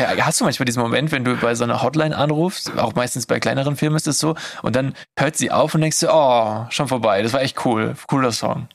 Ja, 0.00 0.26
hast 0.26 0.40
du 0.40 0.44
manchmal 0.44 0.64
diesen 0.64 0.82
Moment, 0.82 1.12
wenn 1.12 1.22
du 1.24 1.36
bei 1.36 1.54
so 1.54 1.62
einer 1.62 1.80
Hotline 1.80 2.16
anrufst, 2.16 2.76
auch 2.76 2.96
meistens 2.96 3.26
bei 3.26 3.38
kleineren 3.38 3.76
Firmen 3.76 3.96
ist 3.96 4.08
es 4.08 4.18
so, 4.18 4.34
und 4.62 4.74
dann 4.74 4.94
hört 5.16 5.36
sie 5.36 5.52
auf 5.52 5.76
und 5.76 5.80
denkst 5.80 6.00
du, 6.00 6.08
oh, 6.12 6.66
schon 6.70 6.88
vorbei, 6.88 7.22
das 7.22 7.32
war 7.32 7.40
echt 7.40 7.64
cool, 7.64 7.94
cooler 8.08 8.32
Song. 8.32 8.66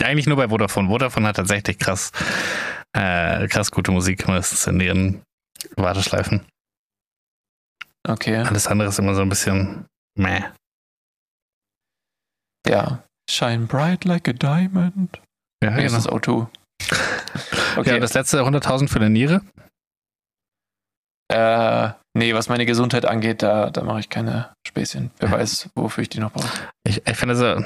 Ja, 0.00 0.08
Eigentlich 0.08 0.26
nur 0.26 0.36
bei 0.36 0.48
Vodafone. 0.48 0.88
Vodafone 0.88 1.28
hat 1.28 1.36
tatsächlich 1.36 1.78
krass, 1.78 2.10
äh, 2.94 3.46
krass 3.48 3.70
gute 3.70 3.90
Musik 3.92 4.26
meistens 4.28 4.66
in 4.66 4.80
ihren 4.80 5.22
Warteschleifen. 5.76 6.46
Okay. 8.08 8.36
Alles 8.38 8.66
andere 8.66 8.88
ist 8.88 8.98
immer 8.98 9.14
so 9.14 9.22
ein 9.22 9.28
bisschen 9.28 9.86
meh. 10.18 10.42
Ja. 12.66 13.02
Shine 13.30 13.66
bright 13.66 14.04
like 14.04 14.28
a 14.28 14.32
diamond. 14.32 15.20
Ja, 15.62 15.70
genau. 15.70 15.82
das 15.82 15.92
ist 15.94 16.08
O2. 16.10 16.48
Ja, 16.90 17.78
Okay. 17.78 18.00
das 18.00 18.12
letzte 18.12 18.40
100.000 18.42 18.88
für 18.88 18.96
eine 18.96 19.08
Niere. 19.08 19.40
äh, 21.32 21.90
nee, 22.14 22.34
was 22.34 22.48
meine 22.50 22.66
Gesundheit 22.66 23.06
angeht, 23.06 23.42
da, 23.42 23.70
da 23.70 23.82
mache 23.82 24.00
ich 24.00 24.10
keine 24.10 24.52
Späßchen. 24.66 25.10
Wer 25.18 25.30
weiß, 25.30 25.70
wofür 25.74 26.02
ich 26.02 26.10
die 26.10 26.20
noch 26.20 26.32
brauche. 26.32 26.50
Ich, 26.84 27.06
ich 27.06 27.16
finde 27.16 27.36
so, 27.36 27.64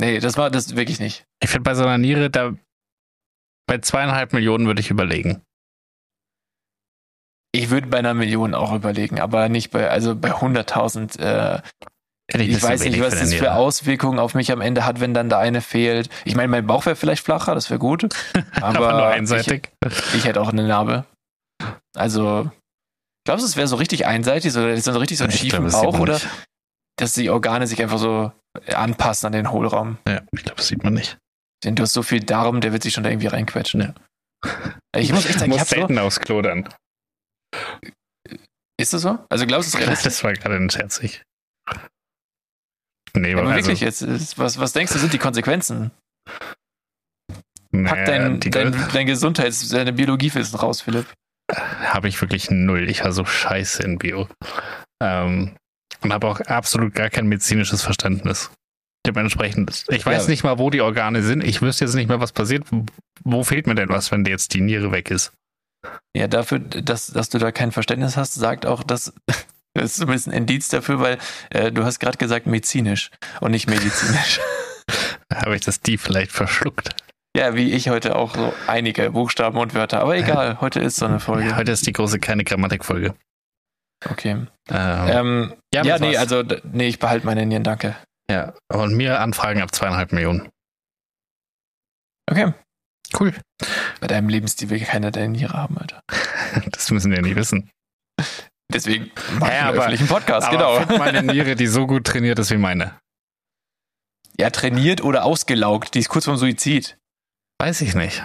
Nee, 0.00 0.18
das 0.20 0.36
war 0.38 0.50
das 0.50 0.76
wirklich 0.76 1.00
nicht. 1.00 1.24
ich 1.42 1.50
finde 1.50 1.64
bei 1.64 1.74
so 1.74 1.82
einer 1.82 1.98
Niere, 1.98 2.30
da 2.30 2.54
bei 3.66 3.78
zweieinhalb 3.78 4.32
Millionen 4.32 4.66
würde 4.66 4.80
ich 4.80 4.90
überlegen. 4.90 5.42
Ich 7.52 7.70
würde 7.70 7.86
bei 7.86 7.98
einer 7.98 8.14
Million 8.14 8.54
auch 8.54 8.74
überlegen, 8.74 9.18
aber 9.18 9.48
nicht 9.48 9.70
bei, 9.70 9.88
also 9.88 10.14
bei 10.14 10.34
100.000. 10.34 11.18
Äh, 11.18 11.62
ich 12.28 12.56
ein 12.56 12.62
weiß 12.62 12.84
nicht, 12.84 13.00
was 13.00 13.18
das 13.18 13.32
für. 13.34 13.54
Auswirkungen 13.54 14.18
auf 14.18 14.34
mich 14.34 14.50
am 14.52 14.60
Ende 14.60 14.84
hat, 14.84 15.00
wenn 15.00 15.14
dann 15.14 15.28
da 15.28 15.38
eine 15.38 15.60
fehlt. 15.60 16.10
Ich 16.24 16.34
meine, 16.34 16.48
mein 16.48 16.66
Bauch 16.66 16.84
wäre 16.84 16.96
vielleicht 16.96 17.24
flacher, 17.24 17.54
das 17.54 17.70
wäre 17.70 17.78
gut. 17.78 18.08
Aber, 18.60 18.88
Aber 18.88 18.92
nur 18.92 19.06
einseitig. 19.06 19.70
Ich, 19.86 20.14
ich 20.16 20.24
hätte 20.26 20.40
auch 20.40 20.50
eine 20.50 20.66
Narbe. 20.66 21.06
Also, 21.96 22.50
glaubst 23.24 23.44
du, 23.44 23.48
es 23.48 23.56
wäre 23.56 23.68
so 23.68 23.76
richtig 23.76 24.06
einseitig, 24.06 24.52
so, 24.52 24.60
so 24.76 24.98
richtig 24.98 25.18
so 25.18 25.26
Ich 25.26 25.36
schiefen 25.36 25.70
Bauch 25.70 25.98
oder 25.98 26.20
dass 26.96 27.12
die 27.12 27.30
Organe 27.30 27.66
sich 27.66 27.80
einfach 27.82 27.98
so 27.98 28.32
anpassen 28.74 29.28
an 29.28 29.32
den 29.32 29.50
Hohlraum? 29.50 29.98
Ja, 30.06 30.22
ich 30.32 30.42
glaube, 30.42 30.56
das 30.56 30.68
sieht 30.68 30.82
man 30.82 30.94
nicht. 30.94 31.16
Denn 31.64 31.74
du 31.74 31.82
hast 31.82 31.92
so 31.94 32.02
viel 32.02 32.20
Darm, 32.20 32.60
der 32.60 32.72
wird 32.72 32.82
sich 32.82 32.94
schon 32.94 33.04
da 33.04 33.10
irgendwie 33.10 33.26
reinquetschen. 33.28 33.80
Ja. 33.80 33.94
Ich 34.96 35.12
muss 35.12 35.26
echt 35.26 35.38
sagen, 35.38 35.52
ich 35.52 35.58
muss 35.58 35.60
hab 35.60 35.68
so, 35.68 35.76
selten 35.76 35.98
aufs 35.98 36.20
Klo 36.20 36.42
dann. 36.42 36.68
ist 38.78 38.92
das 38.92 39.02
so? 39.02 39.18
Also 39.28 39.46
glaubst 39.46 39.66
du, 39.66 39.68
es 39.68 39.74
ist 39.74 39.80
realistisch? 39.80 40.12
Das 40.12 40.24
war 40.24 40.32
gerade 40.34 40.56
ein 40.56 40.70
Scherz. 40.70 40.98
Ich. 41.00 41.22
Nee, 43.14 43.32
Aber 43.32 43.42
aber 43.42 43.50
wirklich 43.56 43.82
also, 43.84 44.06
jetzt, 44.06 44.22
ist- 44.22 44.38
was, 44.38 44.58
was 44.58 44.72
denkst 44.74 44.92
du, 44.92 44.98
sind 44.98 45.12
die 45.12 45.18
Konsequenzen? 45.18 45.90
naja, 47.72 47.94
Pack 47.94 48.06
dein, 48.06 48.40
dein, 48.40 48.88
dein 48.92 49.06
Gesundheits-, 49.06 49.68
deine 49.70 49.92
Biologiewissen 49.92 50.58
raus, 50.58 50.82
Philipp. 50.82 51.06
habe 51.50 52.08
ich 52.08 52.20
wirklich 52.20 52.50
null. 52.50 52.88
Ich 52.90 53.02
war 53.04 53.12
so 53.12 53.24
scheiße 53.24 53.82
in 53.82 53.98
Bio. 53.98 54.28
Ähm, 55.02 55.56
und 56.02 56.12
habe 56.12 56.26
auch 56.26 56.40
absolut 56.40 56.94
gar 56.94 57.08
kein 57.10 57.26
medizinisches 57.26 57.82
Verständnis. 57.82 58.50
Dementsprechend, 59.06 59.84
ich 59.88 60.04
weiß 60.04 60.24
Ja. 60.24 60.30
nicht 60.30 60.42
mal, 60.44 60.58
wo 60.58 60.70
die 60.70 60.80
Organe 60.80 61.22
sind. 61.22 61.44
Ich 61.44 61.62
wüsste 61.62 61.84
jetzt 61.84 61.94
nicht 61.94 62.08
mehr, 62.08 62.20
was 62.20 62.32
passiert. 62.32 62.64
Wo 63.24 63.44
fehlt 63.44 63.66
mir 63.66 63.74
denn 63.74 63.88
was, 63.88 64.10
wenn 64.10 64.24
jetzt 64.24 64.54
die 64.54 64.60
Niere 64.60 64.90
weg 64.92 65.10
ist? 65.10 65.32
Ja, 66.16 66.26
dafür, 66.26 66.58
dass, 66.58 67.06
dass 67.08 67.28
du 67.28 67.38
da 67.38 67.52
kein 67.52 67.70
Verständnis 67.72 68.16
hast, 68.16 68.34
sagt 68.34 68.66
auch, 68.66 68.82
dass 68.82 69.12
das 69.74 69.84
ist 69.84 69.96
zumindest 69.96 70.28
ein 70.28 70.32
Indiz 70.32 70.68
dafür, 70.68 71.00
weil 71.00 71.18
äh, 71.50 71.70
du 71.70 71.84
hast 71.84 72.00
gerade 72.00 72.18
gesagt 72.18 72.46
medizinisch 72.46 73.10
und 73.40 73.52
nicht 73.52 73.68
medizinisch. 73.68 74.40
Habe 75.34 75.56
ich 75.56 75.62
das 75.62 75.80
die 75.80 75.98
vielleicht 75.98 76.32
verschluckt? 76.32 76.90
ja, 77.36 77.54
wie 77.54 77.72
ich 77.72 77.90
heute 77.90 78.16
auch 78.16 78.34
so 78.34 78.54
einige 78.66 79.10
Buchstaben 79.10 79.58
und 79.58 79.74
Wörter. 79.74 80.00
Aber 80.00 80.16
egal, 80.16 80.58
heute 80.62 80.80
ist 80.80 80.96
so 80.96 81.04
eine 81.04 81.20
Folge. 81.20 81.54
Heute 81.54 81.70
ist 81.72 81.86
die 81.86 81.92
große 81.92 82.18
keine 82.18 82.44
Grammatikfolge. 82.44 83.14
Okay. 84.10 84.46
Ähm, 84.70 85.08
Ähm, 85.08 85.54
ja, 85.74 85.82
das 85.82 86.00
nee, 86.00 86.16
also 86.16 86.42
nee, 86.72 86.88
ich 86.88 86.98
behalte 86.98 87.26
meine 87.26 87.44
Nieren, 87.44 87.62
danke. 87.62 87.94
Ja. 88.30 88.54
Und 88.72 88.94
mir 88.94 89.20
Anfragen 89.20 89.60
ab 89.62 89.74
zweieinhalb 89.74 90.12
Millionen. 90.12 90.48
Okay. 92.30 92.52
Cool. 93.18 93.32
Bei 94.00 94.06
deinem 94.08 94.28
Lebensstil 94.28 94.68
will 94.70 94.80
keiner 94.80 95.10
deine 95.12 95.28
Niere 95.28 95.52
haben, 95.52 95.78
Alter. 95.78 96.00
Das 96.72 96.90
müssen 96.90 97.12
wir 97.12 97.20
nicht 97.22 97.36
wissen. 97.36 97.70
Deswegen 98.72 99.10
mach 99.38 99.48
ich 99.48 99.52
Ja, 99.54 99.60
einen 99.60 99.68
aber- 99.68 99.78
öffentlichen 99.78 100.08
Podcast, 100.08 100.48
Aber 100.48 100.56
genau. 100.56 100.86
find 100.86 100.98
meine 100.98 101.22
Niere, 101.22 101.54
die 101.54 101.66
so 101.66 101.86
gut 101.86 102.04
trainiert 102.06 102.38
ist 102.38 102.50
wie 102.50 102.56
meine. 102.56 102.98
Ja, 104.38 104.50
trainiert 104.50 105.02
oder 105.02 105.24
ausgelaugt. 105.24 105.94
Die 105.94 106.00
ist 106.00 106.08
kurz 106.08 106.24
vorm 106.24 106.36
Suizid. 106.36 106.98
Weiß 107.58 107.80
ich 107.80 107.94
nicht. 107.94 108.22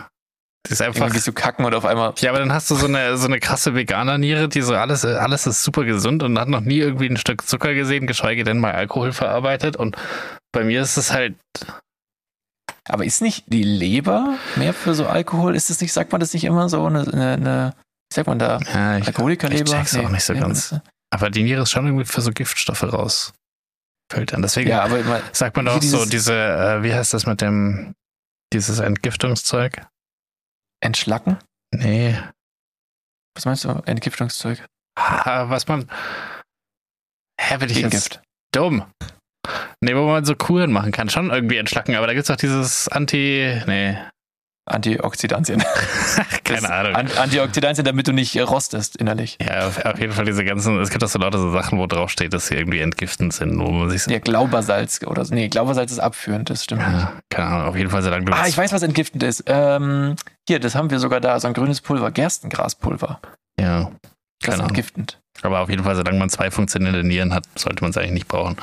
Die 0.68 0.74
ist 0.74 0.82
einfach. 0.82 0.96
Irgendwann 0.96 1.14
gehst 1.14 1.28
du 1.28 1.34
kacken 1.34 1.66
und 1.66 1.74
auf 1.74 1.86
einmal. 1.86 2.14
Ja, 2.20 2.30
aber 2.30 2.40
dann 2.40 2.54
hast 2.54 2.70
du 2.70 2.76
so 2.76 2.86
eine, 2.86 3.18
so 3.18 3.26
eine 3.28 3.40
krasse 3.40 3.74
Veganer-Niere, 3.74 4.48
die 4.48 4.62
so 4.62 4.76
alles, 4.76 5.04
alles 5.06 5.48
ist 5.48 5.64
super 5.64 5.84
gesund 5.86 6.22
und 6.24 6.38
hat 6.40 6.48
noch 6.50 6.62
nie 6.62 6.78
irgendwie 6.78 7.08
ein 7.10 7.18
Stück 7.18 7.48
Zucker 7.48 7.74
gesehen, 7.74 8.06
geschweige 8.08 8.44
denn 8.44 8.60
mal 8.60 8.72
Alkohol 8.74 9.12
verarbeitet. 9.12 9.76
Und 9.76 9.98
bei 10.52 10.64
mir 10.64 10.82
ist 10.82 10.98
es 10.98 11.12
halt, 11.12 11.36
Aber 12.88 13.06
ist 13.06 13.22
nicht 13.22 13.46
die 13.48 13.64
Leber 13.64 14.36
mehr 14.56 14.74
für 14.74 14.94
so 14.94 15.08
Alkohol? 15.08 15.56
Ist 15.56 15.70
es 15.70 15.82
nicht, 15.82 15.94
sagt 15.94 16.12
man 16.12 16.22
das 16.22 16.34
nicht 16.34 16.44
immer 16.44 16.70
so? 16.70 16.86
Eine, 16.86 17.02
eine, 17.12 17.32
eine 17.34 17.74
wie 18.12 18.16
sagt 18.16 18.28
man 18.28 18.40
da? 18.40 18.60
ja, 18.74 18.98
ich, 18.98 19.08
Alkoholikerleber? 19.08 19.64
ich 19.64 19.72
check's 19.72 19.96
auch 19.98 20.10
nicht 20.10 20.24
so 20.24 20.34
nee, 20.34 20.40
ganz. 20.40 20.70
das- 20.70 20.82
aber 21.14 21.30
die 21.30 21.44
Niere 21.44 21.64
ist 21.64 21.72
schon 21.72 21.86
irgendwie 21.86 22.06
für 22.06 22.22
so 22.22 22.32
Giftstoffe 22.32 22.84
raus. 22.84 23.34
Filtern. 24.12 24.42
Deswegen 24.42 24.70
Ja, 24.70 24.84
aber 24.84 25.00
sagt 25.32 25.56
man 25.56 25.66
doch 25.66 25.82
so 25.82 26.06
diese, 26.06 26.34
äh, 26.34 26.84
wie 26.84 26.94
heißt 26.94 27.14
das 27.14 27.26
mit 27.26 27.42
dem, 27.42 27.94
dieses 28.54 28.80
Entgiftungszeug? 28.80 29.86
Entschlacken? 30.82 31.38
Nee. 31.74 32.18
Was 33.36 33.46
meinst 33.46 33.64
du? 33.64 33.70
Entgiftungszeug? 33.86 34.66
Ah, 34.98 35.50
Was 35.50 35.68
man, 35.68 35.90
hä, 37.40 37.58
bin 37.58 37.70
ich 37.70 37.78
jetzt 37.78 37.92
Gegengift. 37.92 38.22
dumm? 38.54 38.86
Nee, 39.84 39.96
wo 39.96 40.06
man 40.06 40.26
so 40.26 40.36
Kuren 40.36 40.72
machen 40.72 40.92
kann, 40.92 41.10
schon 41.10 41.32
irgendwie 41.32 41.58
entschlacken, 41.58 41.96
aber 41.96 42.08
da 42.08 42.14
gibt's 42.14 42.28
doch 42.28 42.36
dieses 42.36 42.88
Anti, 42.90 43.62
nee, 43.66 43.98
Antioxidantien. 44.66 45.64
keine 46.44 46.62
Das- 46.62 46.70
Ahnung. 46.70 46.96
An 46.96 47.08
Antioxidantien, 47.18 47.84
damit 47.86 48.08
du 48.08 48.14
nicht 48.14 48.38
rostest 48.40 48.96
innerlich. 48.98 49.38
Ja, 49.42 49.68
auf, 49.68 49.84
auf 49.86 50.00
jeden 50.00 50.14
Fall 50.14 50.26
diese 50.26 50.44
ganzen, 50.46 50.80
es 50.80 50.90
gibt 50.90 51.04
auch 51.04 51.08
so 51.10 51.20
lauter 51.20 51.40
so 51.40 51.52
Sachen, 51.52 51.80
wo 51.80 51.88
drauf 51.88 52.10
steht, 52.10 52.34
dass 52.34 52.48
sie 52.48 52.56
irgendwie 52.56 52.80
entgiftend 52.80 53.34
sind, 53.34 53.60
wo 53.60 53.70
man 53.72 53.90
sich 53.90 54.04
so, 54.04 54.12
Ja, 54.12 54.20
Glaubersalz 54.20 55.02
oder 55.06 55.26
so. 55.26 55.34
Nee, 55.34 55.50
Glaubersalz 55.50 55.92
ist 55.92 56.00
abführend, 56.00 56.50
das 56.50 56.64
stimmt 56.64 56.82
ja, 56.82 57.14
keine 57.30 57.48
Ahnung, 57.50 57.68
auf 57.68 57.76
jeden 57.76 57.90
Fall, 57.90 58.02
solange 58.04 58.26
du 58.26 58.34
Ah, 58.34 58.40
das- 58.40 58.50
ich 58.50 58.58
weiß, 58.58 58.72
was 58.72 58.84
entgiftend 58.84 59.24
ist. 59.24 59.44
Ähm, 59.48 60.16
hier, 60.48 60.60
das 60.60 60.76
haben 60.76 60.90
wir 60.92 61.00
sogar 61.00 61.20
da, 61.22 61.40
so 61.40 61.48
ein 61.48 61.54
grünes 61.54 61.82
Pulver, 61.82 62.12
Gerstengraspulver. 62.12 63.20
ja, 63.60 63.84
Das 63.84 63.90
Keine 63.92 64.54
ist 64.56 64.60
Ahnung. 64.60 64.68
entgiftend. 64.70 65.20
aber 65.44 65.60
auf 65.62 65.70
jeden 65.70 65.84
Fall, 65.84 65.96
solange 65.96 66.20
man 66.20 66.30
zwei 66.30 66.52
funktionierende 66.52 67.04
Nieren 67.04 67.34
hat, 67.34 67.46
sollte 67.56 67.84
man 67.84 67.92
es 67.92 67.98
eigentlich 67.98 68.12
nicht 68.12 68.28
brauchen. 68.28 68.58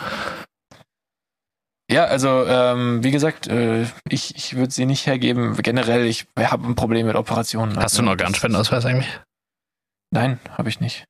Ja, 1.90 2.04
also 2.04 2.44
ähm, 2.46 3.02
wie 3.02 3.10
gesagt, 3.10 3.46
äh, 3.46 3.86
ich, 4.08 4.36
ich 4.36 4.56
würde 4.56 4.72
sie 4.72 4.84
nicht 4.84 5.06
hergeben. 5.06 5.56
Generell, 5.56 6.04
ich 6.04 6.26
habe 6.38 6.66
ein 6.66 6.74
Problem 6.74 7.06
mit 7.06 7.16
Operationen. 7.16 7.76
Hast 7.78 7.96
du 7.96 8.00
einen 8.02 8.08
Also, 8.08 8.22
Organspendenausweis 8.22 8.84
eigentlich? 8.84 9.20
Nein, 10.10 10.38
habe 10.56 10.68
ich 10.68 10.80
nicht. 10.80 11.04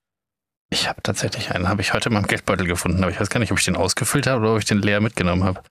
Ich 0.71 0.89
habe 0.89 1.03
tatsächlich 1.03 1.51
einen, 1.51 1.69
habe 1.69 1.81
ich 1.81 1.95
heute 1.95 2.11
in 2.11 2.15
meinem 2.15 2.27
Geldbeutel 2.27 2.67
gefunden, 2.67 3.03
aber 3.03 3.11
ich 3.11 3.19
weiß 3.19 3.31
gar 3.31 3.41
nicht, 3.41 3.51
ob 3.51 3.59
ich 3.59 3.65
den 3.65 3.77
ausgefüllt 3.77 4.27
habe 4.27 4.41
oder 4.43 4.53
ob 4.53 4.59
ich 4.59 4.67
den 4.67 4.83
leer 4.83 5.01
mitgenommen 5.01 5.45
habe. 5.45 5.63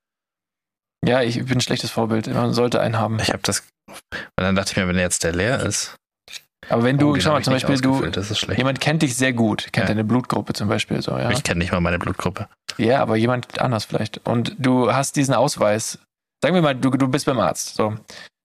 Ja, 1.05 1.21
ich 1.21 1.37
bin 1.45 1.59
ein 1.59 1.61
schlechtes 1.61 1.91
Vorbild. 1.91 2.27
Man 2.27 2.53
sollte 2.53 2.81
einen 2.81 2.97
haben. 2.97 3.19
Ich 3.19 3.29
habe 3.29 3.43
das, 3.43 3.63
und 3.87 3.97
dann 4.37 4.55
dachte 4.55 4.71
ich 4.71 4.77
mir, 4.77 4.87
wenn 4.87 4.97
jetzt 4.97 5.23
der 5.23 5.33
leer 5.33 5.61
ist, 5.61 5.95
Aber 6.69 6.83
wenn 6.83 6.97
du, 6.97 7.11
oh, 7.15 7.19
schau 7.19 7.31
mal, 7.31 7.43
zum 7.43 7.53
Beispiel, 7.53 7.77
du, 7.79 8.03
jemand 8.55 8.81
kennt 8.81 9.01
dich 9.01 9.15
sehr 9.15 9.31
gut, 9.31 9.67
kennt 9.71 9.85
Ja. 9.85 9.93
deine 9.93 10.03
Blutgruppe 10.03 10.53
zum 10.53 10.67
Beispiel 10.67 11.01
so, 11.01 11.17
ja. 11.17 11.29
Ich 11.29 11.43
kenne 11.43 11.59
nicht 11.59 11.71
mal 11.71 11.79
meine 11.81 11.99
Blutgruppe. 11.99 12.47
Ja, 12.77 13.01
aber 13.01 13.15
jemand 13.15 13.59
anders 13.61 13.85
vielleicht. 13.85 14.25
Und 14.27 14.55
du 14.59 14.91
hast 14.91 15.15
diesen 15.15 15.33
Ausweis. 15.33 15.99
Sagen 16.43 16.55
wir 16.55 16.61
mal, 16.61 16.75
du, 16.75 16.89
du 16.91 17.07
bist 17.07 17.25
beim 17.25 17.39
Arzt. 17.39 17.75
So. 17.75 17.95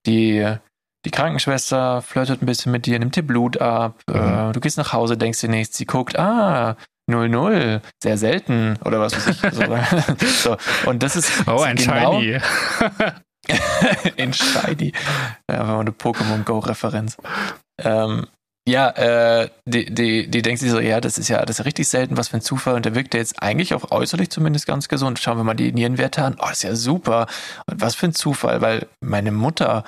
Die, 0.07 0.47
die 1.05 1.11
Krankenschwester 1.11 2.01
flirtet 2.03 2.43
ein 2.43 2.47
bisschen 2.47 2.71
mit 2.73 2.87
dir, 2.87 2.99
nimmt 2.99 3.17
dir 3.17 3.23
Blut 3.27 3.61
ab. 3.61 4.01
Mhm. 4.09 4.15
Äh, 4.17 4.53
du 4.53 4.61
gehst 4.61 4.79
nach 4.79 4.93
Hause, 4.93 5.17
denkst 5.17 5.41
dir 5.41 5.49
nichts. 5.51 5.77
Sie 5.77 5.87
guckt, 5.87 6.19
ah, 6.19 6.77
0-0, 7.11 7.81
sehr 8.03 8.17
selten. 8.19 8.77
Oder 8.85 9.01
was 9.01 9.15
weiß 9.15 9.29
ich. 9.29 9.41
so. 10.21 10.27
so. 10.51 10.57
Und 10.89 11.03
das 11.03 11.17
ist 11.17 11.31
Oh, 11.47 11.61
ein 11.63 11.77
genau 11.77 12.21
Shiny. 12.21 12.39
in 14.17 14.33
Shiny. 14.33 14.93
Ja, 15.51 15.67
war 15.67 15.81
eine 15.81 15.91
Pokémon 15.91 16.45
Go-Referenz. 16.45 17.17
Ähm, 17.81 18.27
ja, 18.69 18.91
äh, 18.91 19.51
die, 19.67 19.93
die, 19.93 20.31
die 20.31 20.43
denkt 20.43 20.61
sich 20.61 20.71
so, 20.71 20.79
ja, 20.79 21.01
das 21.01 21.19
ist 21.19 21.29
ja, 21.29 21.41
das 21.41 21.57
ist 21.57 21.59
ja 21.59 21.65
richtig 21.65 21.89
selten, 21.89 22.17
was 22.17 22.29
für 22.29 22.37
ein 22.37 22.43
Zufall. 22.43 22.75
Und 22.75 22.85
der 22.85 22.95
wirkt 22.95 23.13
ja 23.15 23.21
jetzt 23.21 23.43
eigentlich 23.43 23.75
auch 23.75 23.91
äußerlich 23.91 24.31
zumindest 24.31 24.67
ganz 24.67 24.89
gesund. 24.89 25.19
Schauen 25.19 25.37
wir 25.37 25.45
mal 25.45 25.55
die 25.55 25.73
Nierenwerte 25.73 26.23
an. 26.23 26.37
Oh, 26.41 26.49
ist 26.49 26.63
ja 26.63 26.77
super. 26.77 27.27
Und 27.67 27.81
was 27.81 27.97
für 27.97 28.07
ein 28.07 28.15
Zufall, 28.15 28.61
weil 28.61 28.87
meine 29.01 29.33
Mutter, 29.33 29.85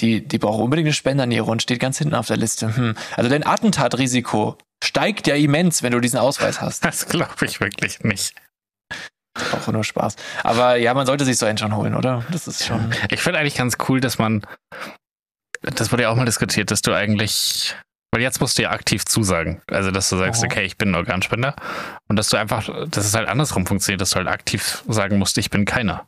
die, 0.00 0.26
die 0.26 0.38
braucht 0.38 0.60
unbedingt 0.60 0.86
eine 0.86 0.92
Spenderniere 0.92 1.44
und 1.44 1.62
steht 1.62 1.78
ganz 1.78 1.98
hinten 1.98 2.14
auf 2.14 2.26
der 2.26 2.36
Liste. 2.36 2.74
Hm. 2.74 2.96
Also 3.16 3.30
dein 3.30 3.46
Attentatrisiko 3.46 4.58
steigt 4.82 5.28
ja 5.28 5.36
immens, 5.36 5.84
wenn 5.84 5.92
du 5.92 6.00
diesen 6.00 6.18
Ausweis 6.18 6.60
hast. 6.60 6.84
Das 6.90 7.06
glaube 7.06 7.46
ich 7.46 7.60
wirklich 7.60 8.00
nicht. 8.02 8.34
Auch 9.52 9.68
nur 9.68 9.84
Spaß. 9.84 10.16
Aber 10.42 10.76
ja, 10.76 10.92
man 10.94 11.06
sollte 11.06 11.24
sich 11.24 11.38
so 11.38 11.46
einen 11.46 11.58
schon 11.58 11.76
holen, 11.76 11.94
oder? 11.94 12.24
Das 12.32 12.48
ist 12.48 12.64
schon. 12.64 12.92
Ich 13.10 13.20
finde 13.20 13.38
eigentlich 13.38 13.54
ganz 13.54 13.76
cool, 13.88 14.00
dass 14.00 14.18
man, 14.18 14.42
das 15.62 15.92
wurde 15.92 16.04
ja 16.04 16.10
auch 16.10 16.16
mal 16.16 16.24
diskutiert, 16.24 16.70
dass 16.70 16.82
du 16.82 16.92
eigentlich, 16.94 17.74
weil 18.12 18.22
jetzt 18.22 18.40
musst 18.40 18.58
du 18.58 18.62
ja 18.62 18.70
aktiv 18.70 19.04
zusagen. 19.04 19.60
Also, 19.70 19.90
dass 19.90 20.08
du 20.10 20.16
sagst, 20.16 20.42
okay, 20.44 20.62
ich 20.64 20.76
bin 20.78 20.90
ein 20.90 20.94
Organspender. 20.94 21.54
Und 22.08 22.16
dass 22.16 22.28
du 22.28 22.36
einfach, 22.36 22.68
dass 22.88 23.04
es 23.06 23.14
halt 23.14 23.28
andersrum 23.28 23.66
funktioniert, 23.66 24.00
dass 24.00 24.10
du 24.10 24.16
halt 24.16 24.28
aktiv 24.28 24.82
sagen 24.88 25.18
musst, 25.18 25.36
ich 25.38 25.50
bin 25.50 25.64
keiner. 25.64 26.06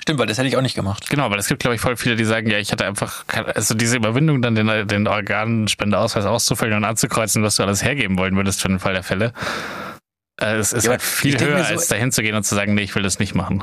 Stimmt, 0.00 0.18
weil 0.18 0.26
das 0.26 0.38
hätte 0.38 0.48
ich 0.48 0.56
auch 0.56 0.62
nicht 0.62 0.74
gemacht. 0.74 1.10
Genau, 1.10 1.24
aber 1.24 1.36
es 1.36 1.46
gibt, 1.46 1.60
glaube 1.60 1.74
ich, 1.74 1.80
voll 1.80 1.96
viele, 1.96 2.16
die 2.16 2.24
sagen, 2.24 2.48
ja, 2.48 2.58
ich 2.58 2.72
hatte 2.72 2.86
einfach, 2.86 3.24
also 3.54 3.74
diese 3.74 3.96
Überwindung, 3.96 4.40
dann 4.40 4.54
den, 4.54 4.88
den 4.88 5.06
Organspendeausweis 5.06 6.24
auszufüllen 6.24 6.74
und 6.74 6.84
anzukreuzen, 6.84 7.42
was 7.42 7.56
du 7.56 7.62
alles 7.64 7.82
hergeben 7.84 8.16
wollen 8.18 8.34
würdest 8.34 8.62
für 8.62 8.68
den 8.68 8.78
Fall 8.78 8.94
der 8.94 9.02
Fälle. 9.02 9.32
Äh, 10.40 10.54
es 10.56 10.72
ist 10.72 10.84
Ja, 10.84 10.92
halt 10.92 11.02
viel 11.02 11.38
höher, 11.38 11.62
so- 11.64 11.70
als 11.74 11.88
dahin 11.88 12.12
zu 12.12 12.22
gehen 12.22 12.34
und 12.34 12.44
zu 12.44 12.54
sagen, 12.54 12.74
nee, 12.74 12.82
ich 12.82 12.94
will 12.94 13.02
das 13.02 13.18
nicht 13.18 13.34
machen. 13.34 13.62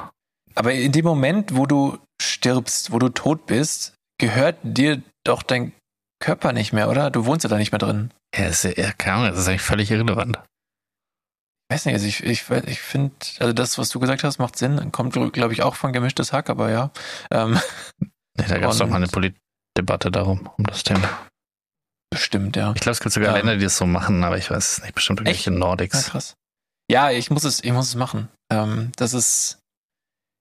Aber 0.54 0.74
in 0.74 0.92
dem 0.92 1.06
Moment, 1.06 1.56
wo 1.56 1.66
du 1.66 1.98
stirbst, 2.22 2.92
wo 2.92 3.00
du 3.00 3.10
tot 3.10 3.48
bist, 3.48 3.96
gehört 4.20 4.58
dir 4.64 5.02
doch 5.24 5.44
dein 5.44 5.74
Körper 6.20 6.54
nicht 6.54 6.74
mehr, 6.74 6.90
oder? 6.90 7.12
Du 7.12 7.26
wohnst 7.26 7.44
ja 7.44 7.50
da 7.50 7.58
nicht 7.58 7.72
mehr 7.72 7.80
drin. 7.80 8.12
Ja, 8.36 8.46
ist, 8.48 8.64
ja 8.64 8.92
keine 8.94 9.18
Ahnung, 9.18 9.30
das 9.32 9.40
ist 9.40 9.48
eigentlich 9.48 9.62
völlig 9.62 9.92
irrelevant. 9.92 10.40
Ich 11.70 11.76
weiß 11.76 11.86
nicht, 11.86 11.96
also 11.96 12.08
ich, 12.08 12.24
ich, 12.24 12.50
ich 12.50 12.82
finde, 12.82 13.14
also 13.40 13.52
das, 13.54 13.78
was 13.78 13.90
du 13.90 14.00
gesagt 14.00 14.24
hast, 14.24 14.40
macht 14.40 14.58
Sinn. 14.58 14.92
Kommt, 14.92 15.14
glaube 15.34 15.54
ich, 15.54 15.64
auch 15.64 15.76
von 15.76 15.92
gemischtes 15.94 16.32
Hack, 16.34 16.50
aber 16.50 16.72
ja. 16.72 16.92
Ähm, 17.32 17.60
Nee, 18.40 18.46
da 18.48 18.60
gab 18.60 18.72
es 18.72 18.78
doch 18.78 18.88
mal 18.88 18.98
eine 18.98 19.08
Politdebatte 19.08 20.12
darum, 20.12 20.48
um 20.58 20.64
das 20.66 20.84
Thema. 20.84 21.10
bestimmt, 22.12 22.56
ja. 22.56 22.72
Ich 22.76 22.82
glaube, 22.82 22.92
es 22.94 23.00
gibt 23.02 23.12
sogar 23.14 23.32
Ja. 23.32 23.38
Länder, 23.38 23.58
die 23.58 23.64
das 23.64 23.78
so 23.78 23.86
machen, 23.86 24.24
aber 24.24 24.38
ich 24.38 24.50
weiß 24.50 24.74
es 24.78 24.82
nicht. 24.84 24.94
Bestimmt 24.96 25.20
irgendwelche 25.20 25.50
Ja, 25.52 25.58
Nordics. 25.58 26.06
krass. 26.10 26.36
Ja, 26.90 27.12
ich 27.12 27.30
muss 27.32 27.44
es, 27.44 27.64
ich 27.64 27.72
muss 27.74 27.90
es 27.90 27.96
machen. 27.96 28.30
Ähm, 28.52 28.92
das 28.96 29.14
ist, 29.14 29.60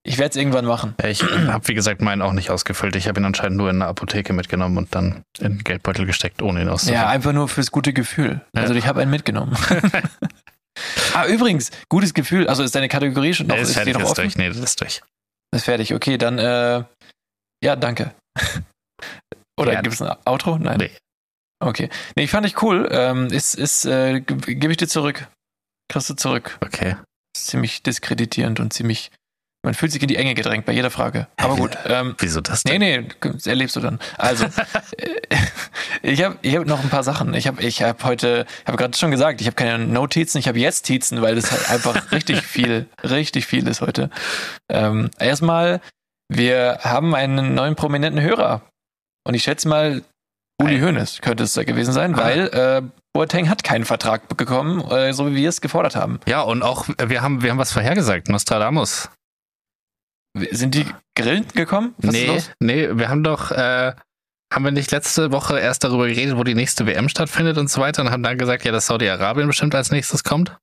ich 0.07 0.18
werde 0.18 0.30
es 0.30 0.36
irgendwann 0.36 0.64
machen. 0.64 0.94
Ich 1.04 1.22
habe, 1.48 1.66
wie 1.68 1.74
gesagt, 1.74 2.00
meinen 2.00 2.22
auch 2.22 2.32
nicht 2.32 2.50
ausgefüllt. 2.50 2.96
Ich 2.96 3.09
habe 3.09 3.20
ihn 3.20 3.24
anscheinend 3.24 3.57
nur 3.59 3.68
in 3.70 3.76
eine 3.82 3.86
Apotheke 3.86 4.32
mitgenommen 4.32 4.78
und 4.78 4.94
dann 4.94 5.22
in 5.38 5.57
den 5.59 5.64
Geldbeutel 5.64 6.07
gesteckt, 6.07 6.42
ohne 6.42 6.62
ihn 6.62 6.68
auszufüllen. 6.68 7.00
Ja, 7.02 7.09
einfach 7.09 7.32
nur 7.32 7.48
fürs 7.48 7.70
gute 7.70 7.92
Gefühl. 7.92 8.40
Ja. 8.54 8.62
Also 8.62 8.74
ich 8.74 8.86
habe 8.86 9.00
einen 9.02 9.11
mitgenommen. 9.11 9.57
ah, 11.14 11.26
übrigens, 11.26 11.70
gutes 11.88 12.14
Gefühl. 12.14 12.48
Also 12.48 12.62
ist 12.62 12.74
deine 12.74 12.88
Kategorie 12.88 13.34
schon 13.34 13.46
noch, 13.46 13.54
Der 13.57 13.62
ist 13.62 13.74
fertig, 13.74 13.94
noch 13.94 14.02
ist 14.02 14.11
offen? 14.11 14.22
durch. 14.22 14.36
Nee, 14.36 14.48
das 14.48 14.59
ist 14.59 14.80
durch. 14.80 15.02
Ist 15.54 15.64
fertig. 15.64 15.94
Okay, 15.94 16.18
dann, 16.18 16.38
äh, 16.38 16.84
ja, 17.64 17.76
danke. 17.76 18.12
Oder 19.59 19.72
Ja. 19.74 19.80
gibt 19.80 19.94
es 19.94 20.02
ein 20.02 20.14
Outro? 20.26 20.59
Nein. 20.59 20.78
Nee. 20.78 20.90
Okay. 21.61 21.88
Nee, 22.16 22.26
fand 22.26 22.44
ich 22.46 22.61
cool. 22.62 22.86
Ähm, 22.90 23.26
ist, 23.28 23.54
ist, 23.54 23.86
äh, 23.86 24.20
ge- 24.20 24.54
gebe 24.57 24.70
ich 24.72 24.76
dir 24.76 24.88
zurück. 24.88 25.26
Kriegst 25.90 26.11
du 26.11 26.14
zurück. 26.14 26.59
Okay. 26.62 26.96
Ziemlich 27.36 27.82
diskreditierend 27.82 28.61
und 28.61 28.72
ziemlich, 28.74 29.11
man 29.67 29.75
fühlt 29.75 29.93
sich 29.93 30.01
in 30.01 30.09
die 30.09 30.17
Enge 30.17 30.33
gedrängt 30.35 30.64
bei 30.64 30.73
jeder 30.73 30.91
Frage. 30.91 31.27
Aber 31.37 31.57
gut. 31.57 31.77
Ähm, 31.87 32.14
Wieso 32.19 32.41
das 32.41 32.64
Nee, 32.64 32.79
denn? 32.79 33.03
nee, 33.03 33.09
das 33.21 33.47
erlebst 33.47 33.77
du 33.77 33.81
dann. 33.81 33.99
Also, 34.17 34.45
äh, 34.97 35.37
ich 36.03 36.23
habe 36.25 36.37
ich 36.43 36.57
hab 36.57 36.64
noch 36.67 36.83
ein 36.83 36.89
paar 36.89 37.03
Sachen. 37.03 37.35
Ich 37.35 37.47
habe 37.47 37.62
ich 37.62 37.83
hab 37.83 38.03
heute, 38.05 38.47
ich 38.62 38.67
habe 38.67 38.79
gerade 38.79 38.97
schon 38.97 39.11
gesagt, 39.11 39.41
ich 39.41 39.47
habe 39.47 39.55
keine 39.57 39.85
Notizen, 39.85 40.39
ich 40.39 40.49
habe 40.49 40.59
jetzt 40.59 40.83
Tizen, 40.85 41.21
weil 41.21 41.35
das 41.35 41.51
halt 41.53 41.69
einfach 41.71 42.12
richtig 42.12 42.43
viel, 42.43 42.87
richtig 43.05 43.47
viel 43.47 43.67
ist 43.69 43.81
heute. 43.83 44.09
Ähm, 44.71 45.11
erstmal, 45.19 45.81
wir 46.29 46.79
haben 46.83 47.14
einen 47.14 47.55
neuen 47.55 47.75
prominenten 47.77 48.21
Hörer. 48.23 48.62
Und 49.27 49.35
ich 49.35 49.43
schätze 49.43 49.69
mal, 49.69 50.03
Uli 50.62 50.81
Hoeneß 50.81 51.21
könnte 51.21 51.45
es 51.45 51.53
da 51.53 51.64
gewesen 51.64 51.93
sein, 51.93 52.14
Ah. 52.14 52.19
weil 52.19 52.41
äh, 52.49 52.83
Boateng 53.12 53.49
hat 53.49 53.62
keinen 53.64 53.85
Vertrag 53.85 54.29
bekommen, 54.37 54.81
äh, 54.91 55.12
so 55.12 55.27
wie 55.31 55.35
wir 55.37 55.49
es 55.49 55.61
gefordert 55.61 55.97
haben. 55.97 56.21
Ja, 56.27 56.43
und 56.43 56.62
auch, 56.62 56.87
wir 57.05 57.23
haben, 57.23 57.43
wir 57.43 57.51
haben 57.51 57.59
was 57.59 57.73
vorhergesagt. 57.73 58.29
Nostradamus. 58.29 59.09
Sind 60.51 60.74
die 60.74 60.87
Grillen 61.14 61.47
gekommen? 61.49 61.95
Was 61.99 62.12
nee, 62.12 62.43
nee, 62.61 62.89
wir 62.93 63.09
haben 63.09 63.22
doch, 63.22 63.51
äh, 63.51 63.95
haben 64.53 64.64
wir 64.64 64.70
nicht 64.70 64.91
letzte 64.91 65.32
Woche 65.32 65.59
erst 65.59 65.84
darüber 65.84 66.07
geredet, 66.07 66.37
wo 66.37 66.45
die 66.45 66.55
nächste 66.55 66.87
WM 66.87 67.09
stattfindet 67.09 67.59
und 67.59 67.70
so 67.70 67.80
weiter 67.80 68.03
und 68.03 68.11
haben 68.11 68.22
dann 68.22 68.39
gesagt, 68.39 68.64
ja, 68.64 68.72
dass 68.72 68.87
Saudi-Arabien 68.87 69.47
bestimmt 69.47 69.74
als 69.74 69.91
nächstes 69.91 70.24
kommt? 70.24 70.57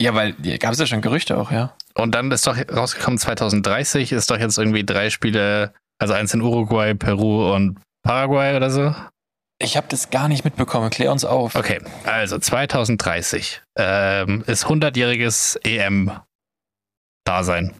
Ja, 0.00 0.14
weil 0.14 0.34
gab 0.58 0.72
es 0.72 0.78
ja 0.78 0.86
schon 0.86 1.00
Gerüchte 1.00 1.38
auch, 1.38 1.50
ja. 1.50 1.74
Und 1.94 2.14
dann 2.14 2.30
ist 2.30 2.46
doch 2.46 2.56
rausgekommen, 2.56 3.18
2030 3.18 4.12
ist 4.12 4.30
doch 4.30 4.38
jetzt 4.38 4.58
irgendwie 4.58 4.84
drei 4.84 5.10
Spiele, 5.10 5.72
also 5.98 6.12
eins 6.12 6.34
in 6.34 6.42
Uruguay, 6.42 6.94
Peru 6.94 7.54
und 7.54 7.80
Paraguay 8.02 8.56
oder 8.56 8.70
so. 8.70 8.94
Ich 9.58 9.78
habe 9.78 9.86
das 9.88 10.10
gar 10.10 10.28
nicht 10.28 10.44
mitbekommen. 10.44 10.90
Klär 10.90 11.10
uns 11.10 11.24
auf. 11.24 11.54
Okay, 11.54 11.80
also 12.04 12.38
2030 12.38 13.62
ähm, 13.76 14.44
ist 14.46 14.66
100-jähriges 14.66 15.58
EM-Dasein. 15.64 17.74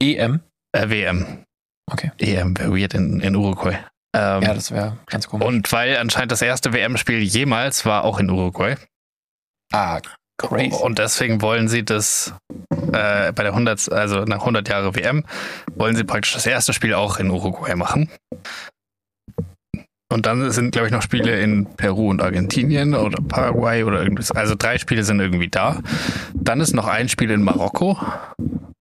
EM. 0.00 0.40
Äh, 0.72 0.88
WM. 0.88 1.44
Okay. 1.90 2.10
EM 2.18 2.56
wäre 2.58 2.70
weird 2.76 2.94
in, 2.94 3.20
in 3.20 3.34
Uruguay. 3.34 3.78
Ähm, 4.14 4.42
Ja, 4.42 4.54
das 4.54 4.70
wäre 4.70 4.98
ganz 5.06 5.28
komisch. 5.28 5.46
und 5.46 5.70
weil 5.72 5.96
anscheinend 5.96 6.32
das 6.32 6.42
erste 6.42 6.72
WM-Spiel 6.72 7.22
jemals 7.22 7.84
war 7.84 8.04
auch 8.04 8.18
in 8.18 8.30
Uruguay. 8.30 8.76
ah, 9.72 10.00
crazy. 10.38 10.72
Und 10.72 10.98
deswegen 10.98 11.42
wollen 11.42 11.68
sie 11.68 11.84
das 11.84 12.32
äh, 12.70 13.32
bei 13.32 13.42
der 13.42 13.52
100, 13.52 13.90
also 13.92 14.24
nach 14.24 14.40
100 14.40 14.68
Jahre 14.68 14.94
WM, 14.94 15.24
wollen 15.74 15.96
sie 15.96 16.04
praktisch 16.04 16.32
das 16.34 16.46
erste 16.46 16.72
Spiel 16.72 16.94
auch 16.94 17.18
in 17.18 17.30
Uruguay 17.30 17.74
machen. 17.74 18.10
Und 20.10 20.24
dann 20.24 20.50
sind, 20.50 20.72
glaube 20.72 20.86
ich, 20.86 20.92
noch 20.92 21.02
Spiele 21.02 21.38
in 21.38 21.66
Peru 21.76 22.08
und 22.08 22.22
Argentinien 22.22 22.94
oder 22.94 23.18
Paraguay 23.22 23.84
oder 23.84 24.02
irgendwas. 24.02 24.30
Also 24.32 24.54
drei 24.56 24.78
Spiele 24.78 25.04
sind 25.04 25.20
irgendwie 25.20 25.48
da. 25.48 25.80
Dann 26.34 26.60
ist 26.60 26.74
noch 26.74 26.86
ein 26.86 27.08
Spiel 27.10 27.30
in 27.30 27.42
Marokko 27.42 27.98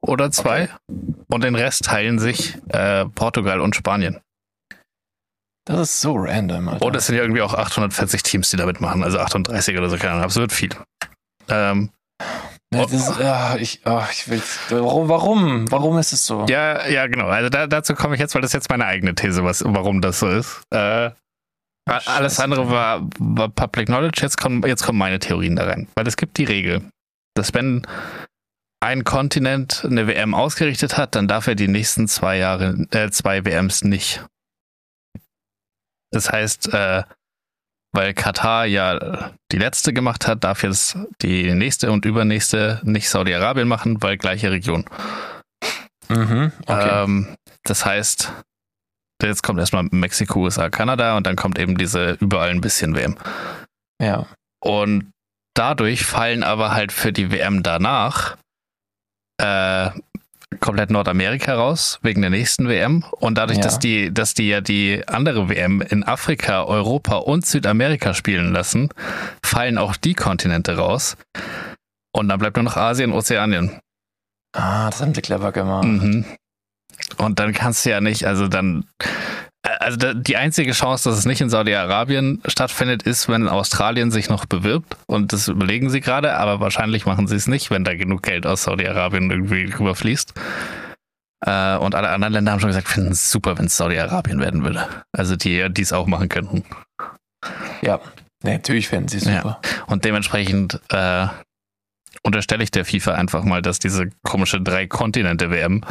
oder 0.01 0.31
zwei. 0.31 0.69
Und 1.27 1.43
den 1.43 1.55
Rest 1.55 1.85
teilen 1.85 2.17
sich 2.17 2.57
äh, 2.69 3.05
Portugal 3.05 3.59
und 3.59 3.75
Spanien. 3.75 4.21
Das 5.65 5.81
ist 5.81 6.01
so 6.01 6.15
random, 6.15 6.69
Alter. 6.69 6.85
Und 6.85 6.95
es 6.95 7.07
sind 7.07 7.17
ja 7.17 7.23
irgendwie 7.23 7.41
auch 7.41 7.53
840 7.53 8.23
Teams, 8.23 8.49
die 8.49 8.55
da 8.55 8.65
mitmachen. 8.65 9.03
Also 9.03 9.19
38 9.19 9.77
oder 9.77 9.89
so, 9.89 9.97
keine 9.97 10.13
Ahnung. 10.13 10.23
Absolut 10.23 10.53
viel. 10.53 10.69
Ähm, 11.49 11.89
Ja, 12.73 12.81
das 12.81 12.91
ist, 12.91 13.21
ah, 13.21 13.55
ich, 13.57 13.81
ah, 13.85 14.07
ich 14.11 14.27
will's. 14.29 14.59
Warum, 14.69 15.07
warum? 15.07 15.71
Warum 15.71 15.97
ist 15.97 16.11
es 16.11 16.25
so? 16.25 16.45
Ja, 16.49 16.85
ja, 16.87 17.07
genau. 17.07 17.27
Also 17.27 17.49
da, 17.49 17.65
dazu 17.65 17.95
komme 17.95 18.15
ich 18.15 18.19
jetzt, 18.19 18.35
weil 18.35 18.41
das 18.41 18.49
ist 18.49 18.55
jetzt 18.55 18.69
meine 18.69 18.85
eigene 18.85 19.15
These, 19.15 19.43
was, 19.43 19.63
warum 19.65 20.01
das 20.01 20.19
so 20.19 20.27
ist. 20.27 20.61
Äh, 20.71 21.11
Scheiße. 21.89 22.11
alles 22.11 22.39
andere 22.39 22.69
war, 22.69 23.07
war 23.19 23.47
Public 23.47 23.87
Knowledge. 23.87 24.19
Jetzt 24.21 24.37
kommen, 24.37 24.63
jetzt 24.67 24.83
kommen 24.83 24.99
meine 24.99 25.19
Theorien 25.19 25.55
da 25.55 25.63
rein. 25.65 25.87
Weil 25.95 26.07
es 26.07 26.17
gibt 26.17 26.37
die 26.37 26.43
Regel, 26.43 26.81
dass 27.35 27.53
wenn 27.53 27.87
ein 28.81 29.05
Kontinent 29.05 29.85
eine 29.85 30.07
WM 30.07 30.33
ausgerichtet 30.35 30.97
hat, 30.97 31.15
dann 31.15 31.29
darf 31.29 31.47
er 31.47 31.55
die 31.55 31.69
nächsten 31.69 32.07
zwei 32.09 32.37
Jahre, 32.37 32.85
äh, 32.91 33.09
zwei 33.11 33.45
WMs 33.45 33.83
nicht. 33.83 34.25
Das 36.11 36.31
heißt, 36.31 36.73
äh, 36.73 37.03
weil 37.97 38.13
Katar 38.13 38.67
ja 38.67 39.31
die 39.51 39.57
letzte 39.57 39.91
gemacht 39.91 40.27
hat, 40.27 40.43
darf 40.43 40.61
jetzt 40.61 40.95
die 41.23 41.51
nächste 41.55 41.91
und 41.91 42.05
übernächste 42.05 42.79
nicht 42.83 43.09
Saudi-Arabien 43.09 43.67
machen, 43.67 44.03
weil 44.03 44.17
gleiche 44.17 44.51
Region. 44.51 44.85
Mhm, 46.07 46.51
okay. 46.67 47.03
Ähm, 47.03 47.35
das 47.63 47.85
heißt, 47.85 48.31
jetzt 49.23 49.41
kommt 49.41 49.59
erstmal 49.59 49.87
Mexiko, 49.89 50.41
USA, 50.41 50.69
Kanada 50.69 51.17
und 51.17 51.25
dann 51.25 51.35
kommt 51.35 51.57
eben 51.57 51.75
diese 51.75 52.17
überall 52.19 52.51
ein 52.51 52.61
bisschen 52.61 52.95
WM. 52.95 53.17
ja. 53.99 54.27
Und 54.59 55.11
dadurch 55.55 56.05
fallen 56.05 56.43
aber 56.43 56.73
halt 56.73 56.91
für 56.91 57.11
die 57.11 57.31
WM 57.31 57.63
danach 57.63 58.37
äh, 59.41 59.89
komplett 60.59 60.89
Nordamerika 60.91 61.53
raus, 61.55 61.99
wegen 62.01 62.21
der 62.21 62.29
nächsten 62.29 62.67
WM. 62.67 63.03
Und 63.11 63.37
dadurch, 63.37 63.57
Ja. 63.59 63.63
dass 63.65 63.79
die, 63.79 64.13
dass 64.13 64.33
die 64.33 64.47
ja 64.47 64.61
die 64.61 65.03
andere 65.07 65.49
WM 65.49 65.81
in 65.81 66.03
Afrika, 66.03 66.63
Europa 66.63 67.17
und 67.17 67.45
Südamerika 67.45 68.13
spielen 68.13 68.53
lassen, 68.53 68.89
fallen 69.43 69.77
auch 69.77 69.95
die 69.95 70.13
Kontinente 70.13 70.77
raus. 70.77 71.17
Und 72.11 72.29
dann 72.29 72.39
bleibt 72.39 72.55
nur 72.55 72.63
noch 72.63 72.77
Asien, 72.77 73.11
Ozeanien. 73.11 73.79
Ah, 74.55 74.89
das 74.89 75.01
haben 75.01 75.13
sie 75.13 75.21
clever 75.21 75.51
gemacht. 75.51 75.85
Mhm. 75.85 76.25
Und 77.17 77.39
dann 77.39 77.53
kannst 77.53 77.85
du 77.85 77.91
ja 77.91 78.01
nicht, 78.01 78.25
also 78.25 78.47
dann, 78.47 78.85
also 79.79 80.13
die 80.13 80.37
einzige 80.37 80.71
Chance, 80.71 81.09
dass 81.09 81.17
es 81.17 81.25
nicht 81.25 81.41
in 81.41 81.49
Saudi-Arabien 81.49 82.41
stattfindet, 82.45 83.03
ist, 83.03 83.27
wenn 83.29 83.47
Australien 83.47 84.11
sich 84.11 84.29
noch 84.29 84.45
bewirbt. 84.45 84.97
Und 85.07 85.33
das 85.33 85.47
überlegen 85.47 85.89
sie 85.89 86.01
gerade, 86.01 86.35
aber 86.35 86.59
wahrscheinlich 86.59 87.05
machen 87.05 87.27
sie 87.27 87.35
es 87.35 87.47
nicht, 87.47 87.71
wenn 87.71 87.83
da 87.83 87.95
genug 87.95 88.23
Geld 88.23 88.45
aus 88.45 88.63
Saudi-Arabien 88.63 89.29
irgendwie 89.31 89.65
rüberfließt. 89.73 90.33
Äh, 91.45 91.77
und 91.77 91.95
alle 91.95 92.09
anderen 92.09 92.33
Länder 92.33 92.51
haben 92.51 92.59
schon 92.59 92.69
gesagt, 92.69 92.87
finden 92.87 93.11
es 93.11 93.29
super, 93.31 93.57
wenn 93.57 93.65
es 93.65 93.77
Saudi-Arabien 93.77 94.39
werden 94.39 94.63
würde. 94.63 94.87
Also 95.11 95.35
die, 95.35 95.67
die 95.71 95.81
es 95.81 95.93
auch 95.93 96.07
machen 96.07 96.29
könnten. 96.29 96.63
Ja. 97.81 97.99
Natürlich 98.43 98.87
fänden 98.87 99.07
sie 99.07 99.17
es 99.17 99.25
Ja. 99.25 99.37
super. 99.41 99.61
Und 99.87 100.05
dementsprechend 100.05 100.79
äh, 100.89 101.27
unterstelle 102.23 102.63
ich 102.63 102.71
der 102.71 102.85
FIFA 102.85 103.13
einfach 103.13 103.43
mal, 103.43 103.61
dass 103.61 103.79
diese 103.79 104.09
komische 104.23 104.61
Drei-Kontinente-WM 104.61 105.83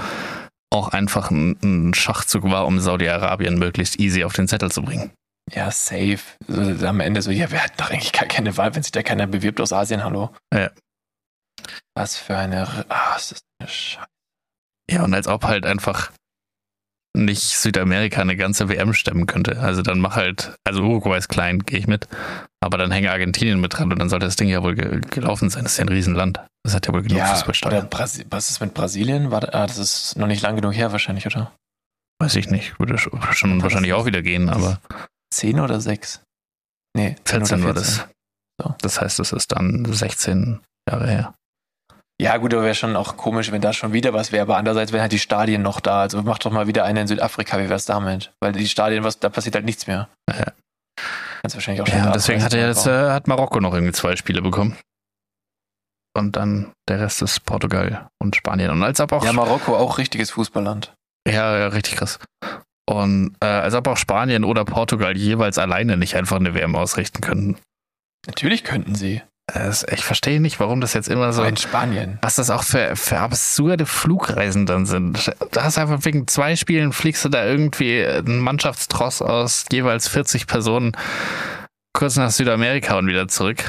auch 0.71 0.89
einfach 0.89 1.31
ein, 1.31 1.59
ein 1.63 1.95
Schachzug 1.95 2.45
war, 2.45 2.67
um 2.67 2.81
Saudi-Arabien 2.81 3.59
möglichst 3.59 3.99
easy 3.99 4.25
auf 4.25 4.33
den 4.33 4.49
Zettel 4.49 4.71
zu 4.71 4.83
bringen. 4.83 5.13
Ja, 5.53 5.71
safe. 5.71 6.21
So, 6.49 6.87
am 6.87 7.01
Ende 7.01 7.23
so, 7.23 7.31
ja, 7.31 7.51
wir 7.51 7.63
hatten 7.63 7.77
doch 7.77 7.91
eigentlich 7.91 8.13
gar 8.13 8.27
keine 8.27 8.57
Wahl, 8.57 8.75
wenn 8.75 8.83
sich 8.83 8.93
da 8.93 9.03
keiner 9.03 9.27
bewirbt 9.27 9.61
aus 9.61 9.73
Asien, 9.73 10.03
hallo. 10.03 10.35
Ja. 10.53 10.71
Was 11.95 12.17
für 12.17 12.37
eine, 12.37 12.85
ah, 12.89 13.17
ist 13.17 13.33
das 13.33 13.41
eine 13.61 13.69
Scheiße. 13.69 14.07
Ja, 14.91 15.05
und 15.05 15.15
als 15.15 15.29
ob 15.29 15.45
halt 15.45 15.67
einfach 15.67 16.13
nicht 17.17 17.43
Südamerika 17.43 18.21
eine 18.21 18.37
ganze 18.37 18.69
WM 18.69 18.93
stemmen 18.95 19.27
könnte. 19.27 19.59
Also 19.61 19.83
dann 19.83 19.99
mach 19.99 20.17
halt, 20.17 20.55
also 20.65 20.83
Uruguay 20.83 21.19
ist 21.19 21.29
klein, 21.29 21.61
gehe 21.61 21.79
ich 21.79 21.87
mit. 21.87 22.07
Aber 22.61 22.79
dann 22.79 22.91
hänge 22.91 23.11
Argentinien 23.11 23.61
mit 23.61 23.77
dran 23.77 23.91
und 23.93 23.99
dann 23.99 24.09
sollte 24.09 24.27
das 24.27 24.37
Ding 24.37 24.49
ja 24.49 24.63
wohl 24.63 24.75
ge 24.75 25.01
gelaufen 25.11 25.51
sein. 25.51 25.65
Das 25.65 25.73
ist 25.73 25.79
ja 25.79 25.85
ein 25.85 25.89
Riesenland. 25.89 26.41
Das 26.65 26.75
hat 26.75 26.87
ja 26.87 26.93
wohl 26.93 27.03
genug 27.03 27.19
Ja. 27.19 27.33
Brasi 27.83 28.25
was 28.31 28.51
ist 28.51 28.61
mit 28.61 28.75
Brasilien? 28.75 29.31
War, 29.31 29.43
ah, 29.55 29.67
das 29.67 29.79
ist 29.79 30.17
noch 30.17 30.27
nicht 30.27 30.43
lang 30.43 30.57
genug 30.57 30.75
her 30.75 30.93
wahrscheinlich, 30.93 31.27
oder? 31.27 31.53
Weiß 32.21 32.35
ich 32.37 32.51
nicht. 32.51 32.79
Würde 32.81 32.95
sch- 32.97 33.33
schon 33.35 33.63
wahrscheinlich 33.63 33.93
auch 33.93 34.07
wieder 34.07 34.23
gehen, 34.23 34.49
aber 34.49 34.81
Zehn 35.33 35.61
oder 35.61 35.81
sechs? 35.81 36.23
Nee, 36.97 37.17
10 37.25 37.39
oder 37.43 37.47
14 37.47 37.65
war 37.65 37.75
14. 37.75 37.75
das. 37.75 38.09
So. 38.63 38.75
Das 38.81 39.01
heißt, 39.01 39.21
es 39.21 39.33
ist 39.33 39.53
dann 39.53 39.85
16 39.85 40.61
Jahre 40.89 41.07
her. 41.07 41.35
Ja, 42.21 42.39
gut, 42.39 42.55
aber 42.55 42.63
wäre 42.63 42.75
schon 42.75 42.97
auch 42.97 43.17
komisch, 43.17 43.53
wenn 43.53 43.61
da 43.61 43.73
schon 43.75 43.93
wieder 43.93 44.15
was 44.15 44.33
wäre. 44.33 44.43
Aber 44.43 44.57
andererseits 44.57 44.93
wären 44.93 45.03
halt 45.03 45.13
die 45.13 45.19
Stadien 45.19 45.63
noch 45.63 45.81
da. 45.81 46.01
Also 46.01 46.23
mach 46.23 46.39
doch 46.39 46.51
mal 46.51 46.67
wieder 46.67 46.85
eine 46.85 47.03
in 47.03 47.07
Südafrika. 47.07 47.59
Wie 47.59 47.69
wär's 47.69 47.85
damit? 47.85 48.33
Weil 48.41 48.53
die 48.53 48.69
Stadien, 48.69 49.05
was, 49.05 49.19
da 49.19 49.29
passiert 49.29 49.55
halt 49.55 49.67
nichts 49.67 49.87
mehr. 49.87 50.09
Ja. 50.31 50.53
Wahrscheinlich 51.43 51.83
auch 51.83 51.87
schon 51.87 51.99
Ja, 51.99 52.11
deswegen 52.13 52.43
hat, 52.43 52.55
er 52.55 52.67
jetzt, 52.67 52.87
äh, 52.87 53.11
hat 53.11 53.29
Marokko 53.29 53.61
noch 53.61 53.73
irgendwie 53.75 53.93
zwei 53.93 54.17
Spiele 54.17 54.43
bekommen. 54.43 54.77
Und 56.17 56.37
dann 56.37 56.73
der 56.89 57.01
Rest 57.01 57.21
ist 57.21 57.45
Portugal 57.45 58.09
und 58.19 58.35
Spanien. 58.35 58.71
Und 58.71 58.83
als 58.83 59.01
ob 59.01 59.13
auch 59.13 59.25
Ja, 59.25 59.33
Marokko 59.33 59.77
auch 59.77 59.99
richtiges 59.99 60.31
Fußballland. 60.31 60.95
Ja, 61.29 61.59
ja, 61.59 61.67
richtig 61.69 61.97
krass. 61.97 62.19
Und 62.89 63.37
äh, 63.43 63.47
als 63.47 63.75
ob 63.75 63.87
auch 63.89 63.97
Spanien 63.97 64.45
oder 64.45 64.65
Portugal 64.65 65.17
jeweils 65.17 65.59
alleine 65.59 65.97
nicht 65.97 66.17
einfach 66.17 66.37
eine 66.37 66.55
WM 66.55 66.75
ausrichten 66.75 67.21
könnten. 67.21 67.59
Natürlich 68.27 68.65
könnten 68.65 68.95
sie. 68.95 69.23
Das, 69.53 69.87
ich 69.93 70.05
verstehe 70.05 70.41
nicht, 70.41 70.59
warum 70.59 70.81
das 70.81 70.93
jetzt 70.93 71.09
immer 71.09 71.33
so. 71.33 71.45
In 71.45 71.57
Spanien. 71.57 72.19
Was 72.21 72.35
das 72.35 72.51
auch 72.51 72.65
für, 72.65 72.97
für 72.97 73.19
absurde 73.19 73.87
Flugreisen 73.87 74.67
dann 74.67 74.87
sind. 74.87 75.33
Da 75.53 75.63
hast 75.63 75.79
einfach 75.79 76.05
wegen 76.05 76.27
zwei 76.27 76.57
Spielen 76.57 76.93
fliegst 76.93 77.25
du 77.25 77.29
da 77.29 77.45
irgendwie 77.45 78.05
einen 78.05 78.41
Mannschaftstross 78.41 79.23
aus 79.23 79.67
jeweils 79.71 80.09
40 80.09 80.49
Personen 80.49 80.97
kurz 81.93 82.17
nach 82.17 82.31
Südamerika 82.31 82.99
und 82.99 83.07
wieder 83.07 83.29
zurück. 83.29 83.65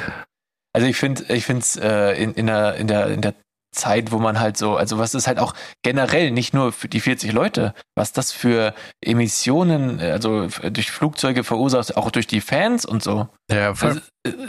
Also 0.74 0.88
ich 0.88 0.98
finde, 0.98 1.24
ich 1.34 1.46
finde 1.46 1.62
es 1.62 1.76
äh, 1.76 2.12
in, 2.22 2.34
in, 2.34 2.48
der, 2.48 2.76
in, 2.76 2.88
der, 2.88 3.08
in 3.08 3.22
der 3.22 3.34
Zeit, 3.72 4.12
wo 4.12 4.20
man 4.20 4.40
halt 4.40 4.58
so, 4.58 4.76
also 4.76 4.98
was 4.98 5.14
ist 5.14 5.28
halt 5.28 5.40
auch 5.40 5.54
generell 5.84 6.32
nicht 6.32 6.54
nur 6.54 6.72
für 6.72 6.88
die 6.88 7.00
40 7.00 7.32
Leute, 7.32 7.74
was 7.96 8.12
das 8.12 8.32
für 8.32 8.74
Emissionen, 9.02 10.00
äh, 10.00 10.12
also 10.12 10.48
durch 10.72 10.92
Flugzeuge 10.92 11.44
verursacht, 11.44 11.96
auch 11.98 12.12
durch 12.12 12.28
die 12.28 12.42
Fans 12.42 12.86
und 12.86 13.04
so. 13.04 13.28
Ja, 13.52 13.74
Also, 13.82 14.00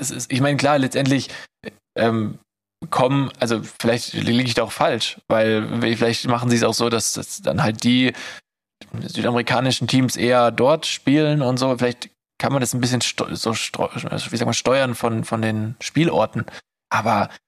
es 0.01 0.11
ist, 0.11 0.33
ich 0.33 0.41
meine, 0.41 0.57
klar, 0.57 0.79
letztendlich 0.79 1.29
ähm, 1.97 2.39
kommen, 2.91 3.31
also 3.41 3.61
vielleicht 3.81 4.13
liege 4.15 4.45
ich 4.45 4.55
da 4.55 4.63
auch 4.63 4.73
falsch, 4.73 5.21
weil 5.29 5.81
vielleicht 5.97 6.27
machen 6.29 6.49
sie 6.49 6.57
es 6.57 6.63
auch 6.63 6.75
so, 6.75 6.89
dass, 6.89 7.13
dass 7.13 7.43
dann 7.43 7.63
halt 7.63 7.85
die 7.85 8.13
südamerikanischen 9.01 9.89
Teams 9.89 10.17
eher 10.17 10.51
dort 10.51 10.87
spielen 10.87 11.43
und 11.43 11.59
so. 11.59 11.77
Vielleicht 11.77 12.11
kann 12.41 12.53
man 12.53 12.61
das 12.61 12.73
ein 12.73 12.81
bisschen 12.81 13.01
so 13.01 13.53
wie 13.53 14.37
sagt 14.37 14.45
man, 14.45 14.55
steuern 14.55 14.95
von, 14.95 15.25
von 15.25 15.43
den 15.43 15.77
Spielorten. 15.81 16.47
Aber 16.91 17.25
äh, 17.25 17.48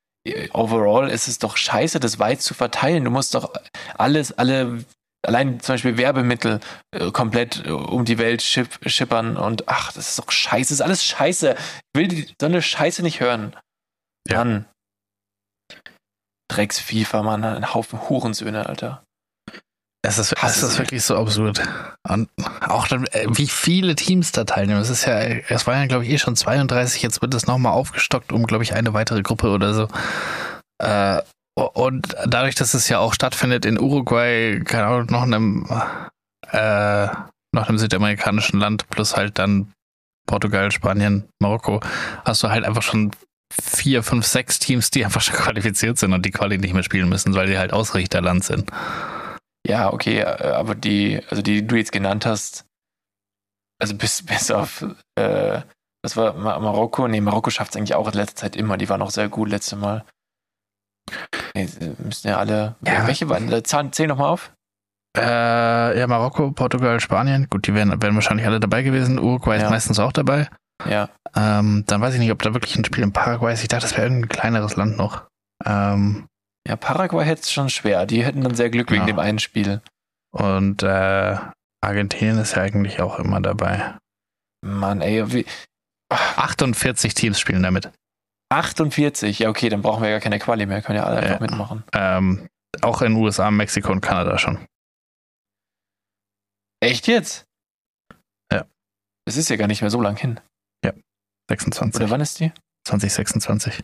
overall 0.52 1.08
ist 1.08 1.28
es 1.28 1.38
doch 1.38 1.56
scheiße, 1.56 2.00
das 2.00 2.18
weit 2.18 2.42
zu 2.42 2.54
verteilen. 2.54 3.04
Du 3.04 3.10
musst 3.10 3.34
doch 3.34 3.52
alles, 3.96 4.32
alle, 4.32 4.84
allein 5.22 5.60
zum 5.60 5.74
Beispiel 5.74 5.96
Werbemittel 5.96 6.60
äh, 6.92 7.10
komplett 7.10 7.64
äh, 7.64 7.70
um 7.70 8.04
die 8.04 8.18
Welt 8.18 8.42
schipp, 8.42 8.78
schippern 8.86 9.36
und 9.36 9.68
ach, 9.68 9.92
das 9.92 10.10
ist 10.10 10.18
doch 10.18 10.30
scheiße, 10.30 10.68
das 10.68 10.80
ist 10.80 10.82
alles 10.82 11.04
scheiße. 11.04 11.56
Ich 11.56 11.98
will 11.98 12.08
die, 12.08 12.34
so 12.40 12.46
eine 12.46 12.62
Scheiße 12.62 13.02
nicht 13.02 13.20
hören. 13.20 13.56
Ja. 14.28 14.38
Mann. 14.38 14.66
Drecks 16.48 16.78
FIFA, 16.80 17.22
Mann, 17.22 17.44
ein 17.44 17.74
Haufen 17.74 18.08
Hurensöhne, 18.08 18.66
Alter. 18.66 19.04
Es 20.02 20.18
ist, 20.18 20.34
es 20.42 20.62
ist 20.62 20.78
wirklich 20.78 21.02
so 21.04 21.16
absurd. 21.16 21.62
Und 22.08 22.30
auch 22.66 22.88
dann, 22.88 23.04
äh, 23.08 23.26
wie 23.28 23.46
viele 23.46 23.94
Teams 23.94 24.32
da 24.32 24.44
teilnehmen. 24.44 24.80
Es 24.80 24.88
ist 24.88 25.04
ja, 25.04 25.18
es 25.18 25.66
waren 25.66 25.80
ja, 25.80 25.86
glaube 25.86 26.04
ich, 26.04 26.10
eh 26.10 26.18
schon 26.18 26.36
32, 26.36 27.02
jetzt 27.02 27.20
wird 27.20 27.34
es 27.34 27.46
nochmal 27.46 27.72
aufgestockt 27.72 28.32
um, 28.32 28.46
glaube 28.46 28.64
ich, 28.64 28.74
eine 28.74 28.94
weitere 28.94 29.22
Gruppe 29.22 29.50
oder 29.50 29.74
so. 29.74 29.88
Äh, 30.78 31.20
und 31.54 32.16
dadurch, 32.26 32.54
dass 32.54 32.72
es 32.72 32.88
ja 32.88 32.98
auch 32.98 33.12
stattfindet 33.12 33.66
in 33.66 33.78
Uruguay, 33.78 34.60
keine 34.64 34.86
Ahnung, 34.86 35.06
noch 35.10 35.22
einem, 35.22 35.66
äh, 36.50 37.06
noch 37.52 37.68
einem 37.68 37.78
südamerikanischen 37.78 38.58
Land, 38.58 38.88
plus 38.88 39.16
halt 39.16 39.38
dann 39.38 39.72
Portugal, 40.26 40.70
Spanien, 40.70 41.28
Marokko, 41.40 41.80
hast 42.24 42.42
du 42.42 42.48
halt 42.48 42.64
einfach 42.64 42.82
schon 42.82 43.10
vier, 43.52 44.02
fünf, 44.02 44.24
sechs 44.24 44.58
Teams, 44.58 44.90
die 44.90 45.04
einfach 45.04 45.20
schon 45.20 45.34
qualifiziert 45.34 45.98
sind 45.98 46.14
und 46.14 46.24
die 46.24 46.30
Quali 46.30 46.56
nicht 46.56 46.72
mehr 46.72 46.84
spielen 46.84 47.08
müssen, 47.08 47.34
weil 47.34 47.48
die 47.48 47.58
halt 47.58 47.74
Ausrichterland 47.74 48.44
sind. 48.44 48.70
Ja, 49.66 49.92
okay, 49.92 50.20
äh, 50.20 50.24
aber 50.52 50.74
die, 50.74 51.20
also 51.28 51.42
die, 51.42 51.60
die 51.62 51.66
du 51.66 51.76
jetzt 51.76 51.92
genannt 51.92 52.26
hast, 52.26 52.64
also 53.80 53.94
bis, 53.96 54.22
bis 54.26 54.50
auf, 54.50 54.84
äh, 55.16 55.60
was 56.02 56.16
war 56.16 56.32
Ma 56.34 56.58
Marokko? 56.58 57.08
Nee, 57.08 57.20
Marokko 57.20 57.50
schafft 57.50 57.72
es 57.72 57.76
eigentlich 57.76 57.94
auch 57.94 58.08
in 58.08 58.14
letzter 58.14 58.36
Zeit 58.36 58.56
immer. 58.56 58.78
Die 58.78 58.88
waren 58.88 59.02
auch 59.02 59.10
sehr 59.10 59.28
gut 59.28 59.50
letzte 59.50 59.76
Mal. 59.76 60.04
Nee, 61.54 61.68
müssen 61.98 62.28
ja 62.28 62.38
alle. 62.38 62.76
Ja. 62.86 63.06
Welche 63.06 63.28
waren? 63.28 63.50
äh, 63.52 63.62
Zahn, 63.62 63.92
zähl 63.92 64.06
nochmal 64.06 64.30
auf. 64.30 64.52
Äh, 65.16 65.98
ja, 65.98 66.06
Marokko, 66.06 66.52
Portugal, 66.52 67.00
Spanien. 67.00 67.48
Gut, 67.50 67.66
die 67.66 67.74
wären, 67.74 68.00
wären 68.00 68.14
wahrscheinlich 68.14 68.46
alle 68.46 68.60
dabei 68.60 68.82
gewesen. 68.82 69.18
Uruguay 69.18 69.58
Ja. 69.58 69.64
ist 69.64 69.70
meistens 69.70 69.98
auch 69.98 70.12
dabei. 70.12 70.48
Ja. 70.88 71.10
Ähm, 71.36 71.84
dann 71.86 72.00
weiß 72.00 72.14
ich 72.14 72.20
nicht, 72.20 72.30
ob 72.30 72.40
da 72.42 72.54
wirklich 72.54 72.76
ein 72.76 72.84
Spiel 72.84 73.02
in 73.04 73.12
Paraguay 73.12 73.52
ist. 73.52 73.62
Ich 73.62 73.68
dachte, 73.68 73.82
das 73.82 73.92
wäre 73.92 74.04
irgendein 74.04 74.28
kleineres 74.28 74.76
Land 74.76 74.96
noch. 74.96 75.24
Ähm, 75.66 76.26
Ja, 76.68 76.76
Paraguay 76.76 77.24
hätte 77.24 77.42
es 77.42 77.52
schon 77.52 77.70
schwer. 77.70 78.06
Die 78.06 78.24
hätten 78.24 78.42
dann 78.42 78.54
sehr 78.54 78.70
Glück 78.70 78.90
wegen 78.90 79.02
Ja. 79.02 79.06
dem 79.06 79.18
einen 79.18 79.38
Spiel. 79.38 79.80
und 80.32 80.82
äh, 80.84 81.36
Argentinien 81.82 82.38
ist 82.38 82.54
ja 82.54 82.62
eigentlich 82.62 83.00
auch 83.00 83.18
immer 83.18 83.40
dabei. 83.40 83.96
Mann, 84.64 85.00
ey, 85.00 85.32
wie, 85.32 85.46
48 86.10 87.14
Teams 87.14 87.40
spielen 87.40 87.62
damit. 87.62 87.90
48. 88.52 89.38
Ja, 89.40 89.48
okay, 89.48 89.68
dann 89.68 89.80
brauchen 89.82 90.02
wir 90.02 90.10
ja 90.10 90.20
keine 90.20 90.38
Quali 90.38 90.66
mehr. 90.66 90.82
Können 90.82 90.98
ja 90.98 91.04
alle 91.04 91.16
einfach 91.18 91.34
Ja. 91.34 91.40
mitmachen. 91.40 91.84
Ähm, 91.94 92.48
auch 92.82 93.00
in 93.02 93.14
USA, 93.14 93.50
Mexiko 93.50 93.90
und 93.90 94.00
Kanada 94.02 94.38
schon. 94.38 94.64
Echt 96.80 97.06
jetzt? 97.06 97.44
Ja. 98.52 98.66
Es 99.26 99.36
ist 99.36 99.48
ja 99.50 99.56
gar 99.56 99.66
nicht 99.66 99.80
mehr 99.80 99.90
so 99.90 100.00
lang 100.00 100.16
hin. 100.16 100.40
26. 101.50 102.00
Oder 102.00 102.10
wann 102.10 102.20
ist 102.20 102.38
die? 102.38 102.52
2026. 102.86 103.82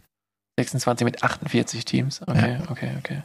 26 0.58 1.04
mit 1.04 1.22
48 1.22 1.84
Teams. 1.84 2.22
Okay, 2.26 2.58
okay, 2.70 2.94
okay. 2.98 3.22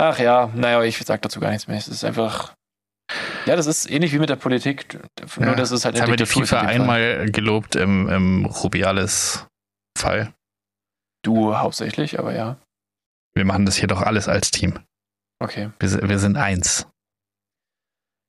Ach 0.00 0.18
ja, 0.18 0.48
naja, 0.54 0.82
ich 0.82 0.98
sag 0.98 1.22
dazu 1.22 1.40
gar 1.40 1.50
nichts 1.50 1.68
mehr. 1.68 1.78
Es 1.78 1.88
ist 1.88 2.04
einfach. 2.04 2.54
Ja, 3.46 3.54
das 3.54 3.66
ist 3.66 3.88
ähnlich 3.88 4.12
wie 4.12 4.18
mit 4.18 4.28
der 4.28 4.36
Politik. 4.36 4.98
Nur, 5.38 5.48
Ja. 5.50 5.54
dass 5.54 5.70
es 5.70 5.84
halt 5.84 5.94
Jetzt 5.94 6.02
haben 6.02 6.10
wir 6.10 6.16
die 6.16 6.24
Diktatur 6.24 6.46
FIFA 6.46 6.60
einmal 6.66 7.30
gelobt 7.30 7.76
im, 7.76 8.08
im 8.08 8.44
Rubiales-Fall. 8.46 10.34
Du 11.24 11.56
hauptsächlich, 11.56 12.18
aber 12.18 12.34
ja. 12.34 12.56
Wir 13.34 13.44
machen 13.44 13.64
das 13.66 13.76
hier 13.76 13.86
doch 13.88 14.02
alles 14.02 14.28
als 14.28 14.50
Team. 14.50 14.80
Okay. 15.42 15.70
Wir, 15.78 15.88
sind- 15.88 16.08
wir 16.08 16.18
sind 16.18 16.36
eins. 16.36 16.86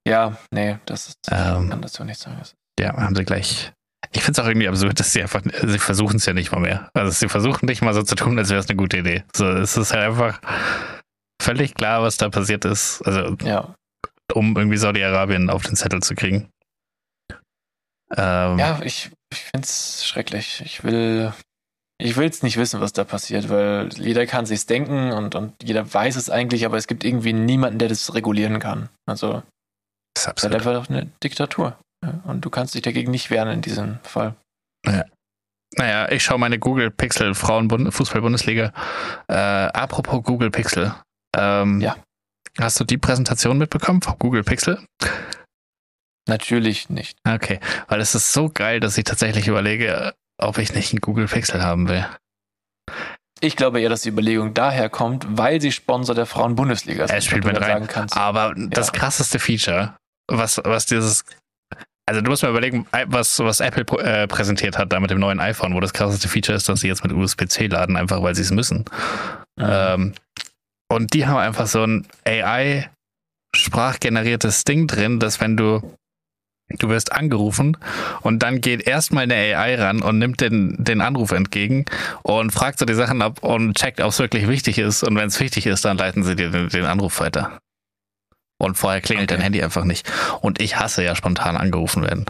Ja, 0.07 0.37
nee, 0.51 0.77
das 0.85 1.07
ist. 1.09 1.17
Ähm. 1.31 1.63
Ich 1.65 1.69
kann 1.71 1.81
dazu 1.81 2.03
nichts 2.03 2.23
sagen. 2.23 2.41
Ja, 2.79 2.95
haben 2.95 3.15
sie 3.15 3.25
gleich. 3.25 3.73
Ich 4.11 4.21
finde 4.23 4.39
es 4.39 4.45
auch 4.45 4.47
irgendwie 4.49 4.67
absurd, 4.67 4.99
dass 4.99 5.13
sie 5.13 5.21
einfach, 5.21 5.41
sie 5.63 5.79
versuchen 5.79 6.17
es 6.17 6.25
ja 6.25 6.33
nicht 6.33 6.51
mal 6.51 6.59
mehr. 6.61 6.89
Also 6.93 7.11
sie 7.11 7.27
versuchen 7.29 7.65
nicht 7.65 7.81
mal 7.81 7.93
so 7.93 8.03
zu 8.03 8.15
tun, 8.15 8.37
als 8.39 8.49
wäre 8.49 8.59
es 8.59 8.67
eine 8.69 8.77
gute 8.77 8.97
Idee. 8.97 9.23
So, 9.35 9.47
es 9.49 9.75
ist 9.77 9.93
halt 9.93 10.03
einfach 10.03 10.39
völlig 11.41 11.75
klar, 11.75 12.01
was 12.03 12.17
da 12.17 12.29
passiert 12.29 12.65
ist. 12.65 13.01
Also, 13.03 13.35
Ja. 13.43 13.75
um 14.33 14.55
irgendwie 14.57 14.77
Saudi-Arabien 14.77 15.49
auf 15.49 15.63
den 15.63 15.75
Zettel 15.75 16.01
zu 16.01 16.15
kriegen. 16.15 16.49
Ähm, 18.15 18.57
Ja, 18.59 18.79
ich, 18.83 19.11
ich 19.31 19.39
finde 19.39 19.65
es 19.65 20.05
schrecklich. 20.05 20.61
Ich 20.65 20.83
will. 20.83 21.33
Ich 21.99 22.15
will 22.15 22.29
es 22.29 22.43
nicht 22.43 22.57
wissen, 22.57 22.79
was 22.79 22.93
da 22.93 23.03
passiert, 23.03 23.49
weil 23.49 23.89
jeder 23.97 24.27
kann 24.27 24.45
sich's 24.45 24.67
denken 24.67 25.11
und, 25.13 25.33
und 25.33 25.55
jeder 25.63 25.91
weiß 25.91 26.15
es 26.15 26.29
eigentlich, 26.29 26.63
aber 26.67 26.77
es 26.77 26.85
gibt 26.85 27.03
irgendwie 27.03 27.33
niemanden, 27.33 27.79
der 27.79 27.89
das 27.89 28.13
regulieren 28.13 28.59
kann. 28.59 28.89
Also 29.07 29.41
es 30.15 30.27
ist 30.27 30.43
halt 30.43 30.53
einfach 30.53 30.89
eine 30.91 31.07
Diktatur. 31.23 31.75
Ja, 32.03 32.21
Und 32.25 32.45
du 32.45 32.49
kannst 32.49 32.75
dich 32.75 32.81
dagegen 32.81 33.11
nicht 33.11 33.29
wehren 33.29 33.49
in 33.49 33.61
diesem 33.61 33.99
Fall. 34.03 34.35
Naja, 35.75 36.09
ich 36.11 36.23
schaue 36.23 36.39
meine 36.39 36.59
Google 36.59 36.91
Pixel 36.91 37.35
Frauen-Fußball-Bundesliga. 37.35 38.71
Äh, 39.27 39.33
apropos 39.35 40.23
Google 40.23 40.49
Pixel. 40.51 40.93
Ähm, 41.35 41.81
Ja. 41.81 41.97
Hast 42.59 42.79
du 42.79 42.83
die 42.85 42.97
Präsentation 42.97 43.57
mitbekommen 43.59 44.01
von 44.01 44.17
Google 44.17 44.43
Pixel? 44.43 44.79
Natürlich 46.27 46.89
nicht. 46.89 47.17
Okay, 47.27 47.59
weil 47.87 48.01
es 48.01 48.15
ist 48.15 48.33
so 48.33 48.49
geil, 48.49 48.79
dass 48.79 48.97
ich 48.97 49.03
tatsächlich 49.03 49.47
überlege, 49.47 50.13
ob 50.39 50.57
ich 50.57 50.73
nicht 50.73 50.91
einen 50.91 51.01
Google 51.01 51.27
Pixel 51.27 51.63
haben 51.63 51.87
will. 51.87 52.05
Ich 53.39 53.55
glaube 53.55 53.79
eher, 53.79 53.89
dass 53.89 54.01
die 54.01 54.09
Überlegung 54.09 54.53
daher 54.55 54.89
kommt, 54.89 55.25
weil 55.37 55.61
sie 55.61 55.71
Sponsor 55.71 56.15
der 56.15 56.25
Frauen-Bundesliga 56.25 57.05
Er 57.05 57.21
spielt 57.21 57.45
mit 57.45 57.61
rein. 57.61 57.87
Aber 58.11 58.53
das 58.57 58.87
Ja. 58.87 58.93
krasseste 58.93 59.37
Feature, 59.39 59.95
was, 60.27 60.59
was 60.63 60.85
dieses. 60.87 61.23
Also 62.07 62.21
du 62.21 62.29
musst 62.29 62.41
mal 62.41 62.49
überlegen, 62.49 62.87
was, 63.07 63.37
was 63.39 63.59
Apple 63.59 63.83
äh, 64.01 64.27
präsentiert 64.27 64.77
hat 64.77 64.93
da 64.93 64.99
mit 64.99 65.11
dem 65.11 65.19
neuen 65.19 65.41
iPhone, 65.41 65.75
wo 65.75 65.81
das 65.81 65.91
krasseste 65.91 66.29
Feature 66.29 66.55
ist, 66.55 66.69
dass 66.69 66.79
sie 66.79 66.87
jetzt 66.87 67.03
mit 67.03 67.11
USB-C 67.11 67.67
laden, 67.67 67.97
einfach 67.97 68.23
weil 68.23 68.33
sie 68.33 68.43
es 68.43 68.51
müssen. 68.51 68.85
Mhm. 69.57 69.65
Ähm, 69.67 70.13
und 70.89 71.13
die 71.13 71.27
haben 71.27 71.37
einfach 71.37 71.67
so 71.67 71.83
ein 71.83 72.07
AI 72.25 72.89
sprachgeneriertes 73.53 74.63
Ding 74.63 74.87
drin, 74.87 75.19
dass 75.19 75.41
wenn 75.41 75.57
du 75.57 75.81
du 76.69 76.89
wirst 76.89 77.13
angerufen 77.13 77.77
und 78.21 78.43
dann 78.43 78.59
geht 78.61 78.85
erstmal 78.85 79.23
eine 79.23 79.35
AI 79.35 79.75
ran 79.75 80.01
und 80.01 80.19
nimmt 80.19 80.41
den, 80.41 80.75
den 80.77 81.01
Anruf 81.01 81.31
entgegen 81.31 81.85
und 82.23 82.51
fragt 82.51 82.79
so 82.79 82.85
die 82.85 82.93
Sachen 82.93 83.21
ab 83.21 83.41
und 83.41 83.77
checkt, 83.77 84.01
ob 84.01 84.09
es 84.09 84.19
wirklich 84.19 84.47
wichtig 84.47 84.77
ist. 84.77 85.03
Und 85.03 85.15
wenn 85.15 85.27
es 85.27 85.39
wichtig 85.39 85.65
ist, 85.65 85.85
dann 85.85 85.97
leiten 85.97 86.23
sie 86.23 86.35
dir 86.35 86.49
den, 86.49 86.67
den 86.67 86.85
Anruf 86.85 87.19
weiter. 87.19 87.59
Und 88.59 88.75
vorher 88.75 89.01
klingelt 89.01 89.29
Okay. 89.29 89.37
dein 89.37 89.43
Handy 89.43 89.63
einfach 89.63 89.83
nicht. 89.83 90.11
Und 90.41 90.59
ich 90.61 90.77
hasse 90.77 91.03
ja 91.03 91.15
spontan 91.15 91.55
angerufen 91.57 92.01
werden. 92.03 92.25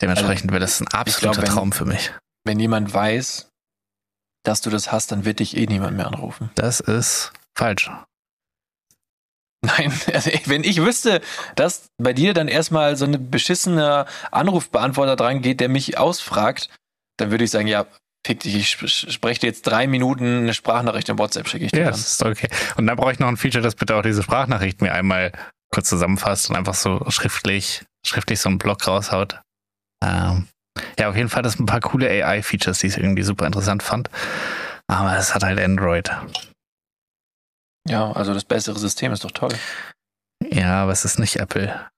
Dementsprechend 0.00 0.50
wäre 0.50 0.60
das 0.60 0.80
ein 0.80 0.88
absoluter 0.88 1.42
wenn- 1.42 1.48
Traum 1.50 1.72
für 1.72 1.84
mich. 1.84 2.12
Wenn 2.44 2.60
jemand 2.60 2.92
weiß, 2.92 3.48
dass 4.44 4.60
du 4.60 4.70
das 4.70 4.92
hast, 4.92 5.10
dann 5.12 5.24
wird 5.24 5.40
dich 5.40 5.56
eh 5.56 5.66
niemand 5.66 5.96
mehr 5.96 6.06
anrufen. 6.06 6.50
Das 6.56 6.80
ist 6.80 7.32
falsch. 7.56 7.90
Nein, 9.64 9.92
also 10.12 10.30
wenn 10.44 10.62
ich 10.62 10.82
wüsste, 10.82 11.22
dass 11.56 11.86
bei 11.96 12.12
dir 12.12 12.34
dann 12.34 12.48
erstmal 12.48 12.96
so 12.96 13.06
eine 13.06 13.18
beschissene 13.18 14.04
Anrufbeantworter 14.30 15.16
dran 15.16 15.40
geht, 15.40 15.60
der 15.60 15.70
mich 15.70 15.96
ausfragt, 15.96 16.68
dann 17.16 17.30
würde 17.30 17.44
ich 17.44 17.50
sagen, 17.50 17.66
ja, 17.66 17.86
ich 18.28 18.70
sp- 18.74 18.86
spreche 18.88 19.40
dir 19.40 19.46
jetzt 19.48 19.62
drei 19.62 19.86
Minuten 19.86 20.38
eine 20.42 20.54
Sprachnachricht 20.54 21.08
in 21.08 21.18
WhatsApp, 21.18 21.48
schicke 21.48 21.66
ich 21.66 21.72
dir 21.72 21.82
Ja, 21.82 21.90
das 21.90 22.00
ist 22.00 22.22
okay. 22.24 22.48
Und 22.76 22.86
dann 22.86 22.96
brauche 22.96 23.12
ich 23.12 23.18
noch 23.18 23.28
ein 23.28 23.36
Feature, 23.36 23.62
das 23.62 23.74
bitte 23.74 23.96
auch 23.96 24.02
diese 24.02 24.22
Sprachnachricht 24.22 24.80
mir 24.82 24.92
einmal 24.92 25.32
kurz 25.72 25.88
zusammenfasst 25.88 26.50
und 26.50 26.56
einfach 26.56 26.74
so 26.74 27.04
schriftlich, 27.10 27.84
schriftlich 28.06 28.40
so 28.40 28.48
einen 28.48 28.58
Block 28.58 28.86
raushaut. 28.86 29.40
Ähm, 30.04 30.48
ja, 30.98 31.08
auf 31.08 31.16
jeden 31.16 31.28
Fall, 31.28 31.42
das 31.42 31.54
sind 31.54 31.62
ein 31.62 31.66
paar 31.66 31.80
coole 31.80 32.08
AI-Features, 32.08 32.78
die 32.80 32.88
ich 32.88 32.96
irgendwie 32.96 33.22
super 33.22 33.46
interessant 33.46 33.82
fand. 33.82 34.08
Aber 34.86 35.16
es 35.16 35.34
hat 35.34 35.42
halt 35.42 35.58
Android. 35.60 36.10
Ja, 37.88 38.12
also 38.12 38.32
das 38.34 38.44
bessere 38.44 38.78
System 38.78 39.12
ist 39.12 39.24
doch 39.24 39.30
toll. 39.32 39.54
Ja, 40.50 40.82
aber 40.82 40.92
es 40.92 41.04
ist 41.04 41.18
nicht 41.18 41.36
Apple. 41.36 41.88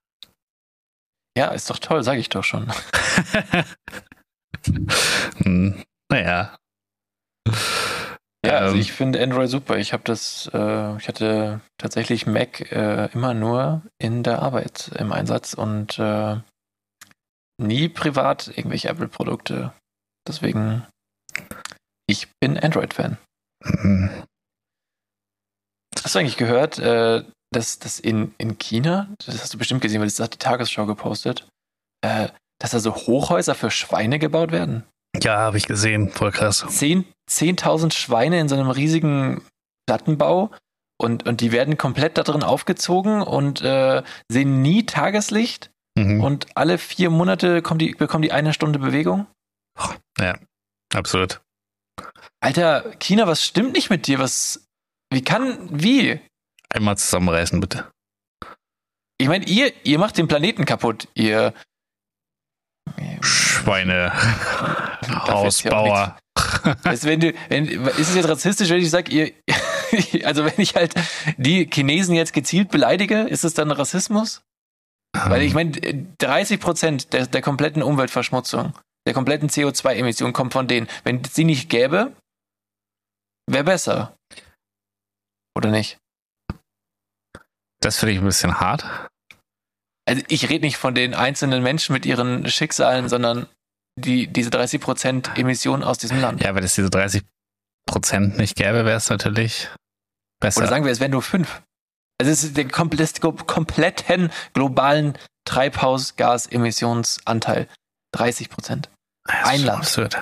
Ja, 1.37 1.47
ist 1.49 1.69
doch 1.69 1.79
toll, 1.79 2.03
sage 2.03 2.19
ich 2.19 2.29
doch 2.29 2.43
schon. 2.43 2.71
hm, 5.43 5.83
naja. 6.11 6.57
Ja, 8.45 8.59
also 8.59 8.75
Ähm. 8.75 8.81
ich 8.81 8.93
finde 8.93 9.21
Android 9.21 9.49
super. 9.49 9.77
Ich 9.77 9.93
habe 9.93 10.03
das, 10.03 10.49
äh, 10.53 10.97
ich 10.97 11.07
hatte 11.07 11.61
tatsächlich 11.77 12.27
Mac 12.27 12.71
äh, 12.71 13.09
immer 13.13 13.33
nur 13.33 13.81
in 13.97 14.23
der 14.23 14.41
Arbeit 14.41 14.91
im 14.97 15.11
Einsatz 15.11 15.53
und 15.53 15.97
äh, 15.99 16.37
nie 17.59 17.89
privat 17.89 18.47
irgendwelche 18.49 18.89
Apple-Produkte. 18.89 19.73
Deswegen, 20.27 20.85
ich 22.07 22.29
bin 22.39 22.57
Android-Fan. 22.57 23.17
Hm, 23.63 24.23
Hast 26.03 26.15
du 26.15 26.19
eigentlich 26.19 26.37
gehört, 26.37 26.79
äh, 26.79 27.23
dass 27.51 27.79
das 27.79 27.99
in, 27.99 28.33
in 28.37 28.57
China, 28.57 29.09
das 29.25 29.41
hast 29.41 29.53
du 29.53 29.57
bestimmt 29.57 29.81
gesehen, 29.81 29.99
weil 29.99 30.07
das 30.07 30.19
hat 30.19 30.33
die 30.33 30.37
Tagesschau 30.37 30.85
gepostet, 30.85 31.47
äh, 32.01 32.29
dass 32.59 32.71
da 32.71 32.79
so 32.79 32.95
Hochhäuser 32.95 33.55
für 33.55 33.71
Schweine 33.71 34.19
gebaut 34.19 34.51
werden? 34.51 34.83
Ja, 35.23 35.37
habe 35.37 35.57
ich 35.57 35.67
gesehen. 35.67 36.09
Voll 36.11 36.31
krass. 36.31 36.65
Zehn- 36.69 37.05
10.000 37.29 37.93
Schweine 37.93 38.39
in 38.39 38.47
so 38.49 38.55
einem 38.55 38.69
riesigen 38.69 39.41
Plattenbau 39.87 40.51
und, 40.99 41.27
und 41.27 41.41
die 41.41 41.51
werden 41.51 41.77
komplett 41.77 42.17
da 42.17 42.23
drin 42.23 42.43
aufgezogen 42.43 43.21
und 43.21 43.61
äh, 43.61 44.03
sehen 44.29 44.61
nie 44.61 44.85
Tageslicht 44.85 45.71
Mhm. 45.97 46.21
und 46.23 46.45
alle 46.55 46.77
vier 46.77 47.09
Monate 47.09 47.63
kommen 47.63 47.79
die, 47.79 47.91
bekommen 47.95 48.21
die 48.21 48.31
eine 48.31 48.53
Stunde 48.53 48.77
Bewegung. 48.77 49.25
Absurd. 50.93 51.41
Alter, 52.39 52.91
China, 52.99 53.25
was 53.27 53.43
stimmt 53.43 53.73
nicht 53.73 53.89
mit 53.89 54.05
dir? 54.07 54.19
Was, 54.19 54.63
wie 55.11 55.23
kann, 55.23 55.57
wie? 55.71 56.19
Einmal 56.69 56.97
zusammenreißen, 56.97 57.59
bitte. 57.59 57.91
Ich 59.17 59.27
meine, 59.27 59.45
ihr, 59.45 59.73
ihr 59.83 59.97
macht 59.97 60.17
den 60.19 60.27
Planeten 60.27 60.65
kaputt, 60.65 61.07
ihr 61.15 61.53
Schweine. 63.21 64.11
Hausbauer. 65.27 66.17
Du, 66.63 67.03
wenn 67.03 67.19
du, 67.19 67.33
wenn, 67.49 67.65
ist 67.65 68.09
es 68.09 68.15
jetzt 68.15 68.29
rassistisch, 68.29 68.69
wenn 68.69 68.81
ich 68.81 68.89
sage, 68.89 69.11
ihr, 69.11 69.33
also 70.25 70.45
wenn 70.45 70.53
ich 70.57 70.75
halt 70.75 70.93
die 71.37 71.69
Chinesen 71.71 72.15
jetzt 72.15 72.33
gezielt 72.33 72.69
beleidige, 72.69 73.21
ist 73.21 73.43
es 73.43 73.53
dann 73.53 73.71
Rassismus? 73.71 74.41
Weil 75.13 75.41
ich 75.41 75.53
meine, 75.53 75.71
30 76.19 76.59
Prozent 76.59 77.13
der, 77.13 77.27
der 77.27 77.41
kompletten 77.41 77.81
Umweltverschmutzung, 77.81 78.73
der 79.07 79.13
kompletten 79.13 79.49
CO2-Emission 79.49 80.33
kommt 80.33 80.53
von 80.53 80.67
denen. 80.67 80.87
Wenn 81.03 81.21
es 81.21 81.33
sie 81.33 81.45
nicht 81.45 81.69
gäbe, 81.69 82.13
wäre 83.49 83.63
besser. 83.63 84.15
Oder 85.55 85.71
nicht? 85.71 85.97
Das 87.79 87.97
finde 87.97 88.13
ich 88.13 88.19
ein 88.19 88.25
bisschen 88.25 88.59
hart. 88.59 88.85
Also 90.07 90.23
ich 90.29 90.49
rede 90.49 90.65
nicht 90.65 90.77
von 90.77 90.95
den 90.95 91.13
einzelnen 91.13 91.61
Menschen 91.61 91.93
mit 91.93 92.05
ihren 92.05 92.49
Schicksalen, 92.49 93.09
sondern 93.09 93.47
die, 93.99 94.27
diese 94.27 94.49
30 94.49 94.79
Prozent 94.79 95.29
Emissionen 95.37 95.83
aus 95.83 95.97
diesem 95.97 96.21
Land. 96.21 96.41
Ja, 96.41 96.55
wenn 96.55 96.63
es 96.63 96.75
diese 96.75 96.89
30 96.89 97.23
Prozent 97.85 98.37
nicht 98.37 98.55
gäbe, 98.55 98.85
wäre 98.85 98.95
es 98.97 99.09
natürlich 99.09 99.67
besser. 100.39 100.61
Oder 100.61 100.69
sagen 100.69 100.85
wir, 100.85 100.93
es 100.93 101.01
wären 101.01 101.11
nur 101.11 101.23
fünf. 101.23 101.61
Also 102.19 102.31
es 102.31 102.43
ist 102.43 102.57
der 102.57 102.67
kompletten 102.67 104.31
globalen 104.53 105.15
Treibhausgasemissionsanteil. 105.45 107.67
30 108.13 108.49
Prozent. 108.49 108.89
Ein 109.25 109.63
Land. 109.63 109.79
Absurd. 109.79 110.17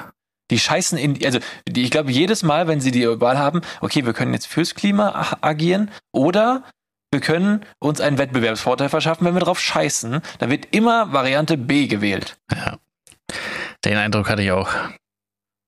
Die 0.51 0.59
scheißen 0.59 0.95
in, 0.97 1.25
also 1.25 1.39
die, 1.67 1.83
ich 1.83 1.91
glaube, 1.91 2.11
jedes 2.11 2.43
Mal, 2.43 2.67
wenn 2.67 2.81
sie 2.81 2.91
die 2.91 3.07
Wahl 3.19 3.37
haben, 3.37 3.61
okay, 3.81 4.05
wir 4.05 4.13
können 4.13 4.33
jetzt 4.33 4.47
fürs 4.47 4.75
Klima 4.75 5.37
agieren 5.41 5.91
oder 6.11 6.63
wir 7.11 7.21
können 7.21 7.65
uns 7.79 8.01
einen 8.01 8.17
Wettbewerbsvorteil 8.17 8.89
verschaffen, 8.89 9.25
wenn 9.25 9.33
wir 9.33 9.41
drauf 9.41 9.59
scheißen, 9.59 10.21
dann 10.39 10.49
wird 10.49 10.73
immer 10.75 11.13
Variante 11.13 11.57
B 11.57 11.87
gewählt. 11.87 12.37
Ja. 12.51 12.77
Den 13.83 13.97
Eindruck 13.97 14.29
hatte 14.29 14.41
ich 14.41 14.51
auch. 14.51 14.69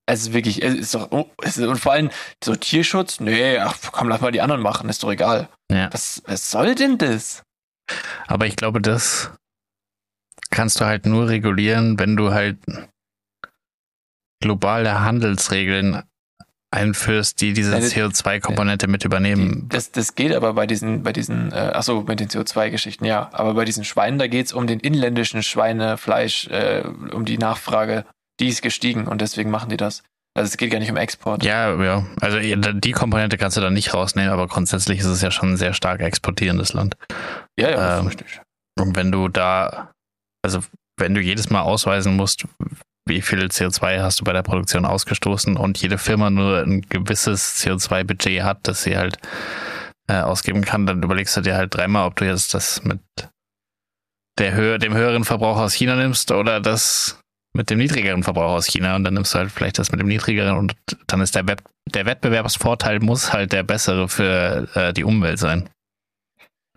Es 0.06 0.22
ist 0.22 0.32
wirklich, 0.32 0.62
es 0.62 0.74
ist 0.74 0.94
doch, 0.94 1.10
oh, 1.10 1.30
es 1.42 1.58
ist, 1.58 1.66
und 1.66 1.78
vor 1.78 1.92
allem 1.92 2.10
so 2.42 2.54
Tierschutz, 2.54 3.20
nee, 3.20 3.58
ach 3.58 3.76
komm, 3.92 4.08
lass 4.08 4.20
mal 4.20 4.32
die 4.32 4.40
anderen 4.40 4.62
machen, 4.62 4.88
ist 4.88 5.02
doch 5.02 5.10
egal. 5.10 5.48
Ja. 5.70 5.92
Was, 5.92 6.22
was 6.26 6.50
soll 6.50 6.74
denn 6.74 6.96
das? 6.98 7.42
Aber 8.26 8.46
ich 8.46 8.56
glaube, 8.56 8.80
das 8.80 9.30
kannst 10.50 10.80
du 10.80 10.86
halt 10.86 11.04
nur 11.04 11.28
regulieren, 11.28 11.98
wenn 11.98 12.16
du 12.16 12.32
halt 12.32 12.58
globale 14.40 15.00
Handelsregeln 15.00 16.02
einführst, 16.70 17.40
die 17.40 17.52
diese 17.54 17.70
Nein, 17.70 17.80
das- 17.82 17.94
CO2-Komponente 17.94 18.88
mit 18.88 19.04
übernehmen. 19.04 19.66
Das, 19.70 19.90
das 19.90 20.14
geht 20.14 20.34
aber 20.34 20.52
bei 20.52 20.66
diesen, 20.66 21.02
bei 21.02 21.12
diesen, 21.12 21.50
äh, 21.52 21.54
achso, 21.74 22.02
mit 22.02 22.20
den 22.20 22.28
CO2-Geschichten, 22.28 23.04
ja. 23.06 23.30
Aber 23.32 23.54
bei 23.54 23.64
diesen 23.64 23.84
Schweinen, 23.84 24.18
da 24.18 24.26
geht's 24.26 24.52
um 24.52 24.66
den 24.66 24.78
inländischen 24.80 25.42
Schweinefleisch, 25.42 26.48
äh, 26.48 26.82
um 27.12 27.24
die 27.24 27.38
Nachfrage. 27.38 28.04
Die 28.40 28.48
ist 28.48 28.62
gestiegen 28.62 29.08
und 29.08 29.20
deswegen 29.20 29.50
machen 29.50 29.70
die 29.70 29.76
das. 29.76 30.02
Also 30.36 30.48
es 30.48 30.56
geht 30.56 30.70
gar 30.70 30.78
nicht 30.78 30.90
um 30.90 30.96
Export. 30.96 31.42
Ja, 31.42 31.74
ja. 31.82 32.06
Also 32.20 32.38
die 32.38 32.92
Komponente 32.92 33.38
kannst 33.38 33.56
du 33.56 33.60
da 33.60 33.70
nicht 33.70 33.94
rausnehmen, 33.94 34.30
aber 34.30 34.46
grundsätzlich 34.46 35.00
ist 35.00 35.06
es 35.06 35.22
ja 35.22 35.30
schon 35.32 35.52
ein 35.52 35.56
sehr 35.56 35.72
stark 35.72 36.00
exportierendes 36.00 36.74
Land. 36.74 36.96
ja, 37.58 37.70
ja 37.70 37.98
Ähm, 37.98 38.06
richtig. 38.06 38.40
Und 38.78 38.94
wenn 38.94 39.10
du 39.10 39.28
da, 39.28 39.90
also 40.44 40.60
wenn 40.96 41.14
du 41.14 41.20
jedes 41.20 41.50
Mal 41.50 41.62
ausweisen 41.62 42.14
musst, 42.14 42.44
wie 43.08 43.22
viel 43.22 43.44
CO2 43.44 44.00
hast 44.00 44.20
du 44.20 44.24
bei 44.24 44.32
der 44.32 44.42
Produktion 44.42 44.84
ausgestoßen 44.84 45.56
und 45.56 45.78
jede 45.78 45.98
Firma 45.98 46.30
nur 46.30 46.62
ein 46.62 46.82
gewisses 46.82 47.62
CO2-Budget 47.62 48.42
hat, 48.42 48.60
das 48.62 48.82
sie 48.82 48.96
halt 48.96 49.18
äh, 50.08 50.20
ausgeben 50.20 50.62
kann, 50.62 50.86
dann 50.86 51.02
überlegst 51.02 51.36
du 51.36 51.40
dir 51.40 51.56
halt 51.56 51.74
dreimal, 51.74 52.06
ob 52.06 52.16
du 52.16 52.24
jetzt 52.24 52.54
das 52.54 52.82
mit 52.84 53.00
der 54.38 54.54
Höhe, 54.54 54.78
dem 54.78 54.94
höheren 54.94 55.24
Verbrauch 55.24 55.58
aus 55.58 55.74
China 55.74 55.96
nimmst 55.96 56.30
oder 56.30 56.60
das 56.60 57.20
mit 57.54 57.70
dem 57.70 57.78
niedrigeren 57.78 58.22
Verbrauch 58.22 58.52
aus 58.52 58.66
China 58.66 58.94
und 58.96 59.04
dann 59.04 59.14
nimmst 59.14 59.34
du 59.34 59.38
halt 59.38 59.50
vielleicht 59.50 59.78
das 59.78 59.90
mit 59.90 60.00
dem 60.00 60.06
niedrigeren 60.06 60.56
und 60.56 60.76
dann 61.06 61.20
ist 61.20 61.34
der, 61.34 61.48
Web 61.48 61.62
der 61.86 62.06
Wettbewerbsvorteil 62.06 63.00
muss 63.00 63.32
halt 63.32 63.52
der 63.52 63.64
bessere 63.64 64.08
für 64.08 64.68
äh, 64.74 64.92
die 64.92 65.04
Umwelt 65.04 65.38
sein. 65.38 65.68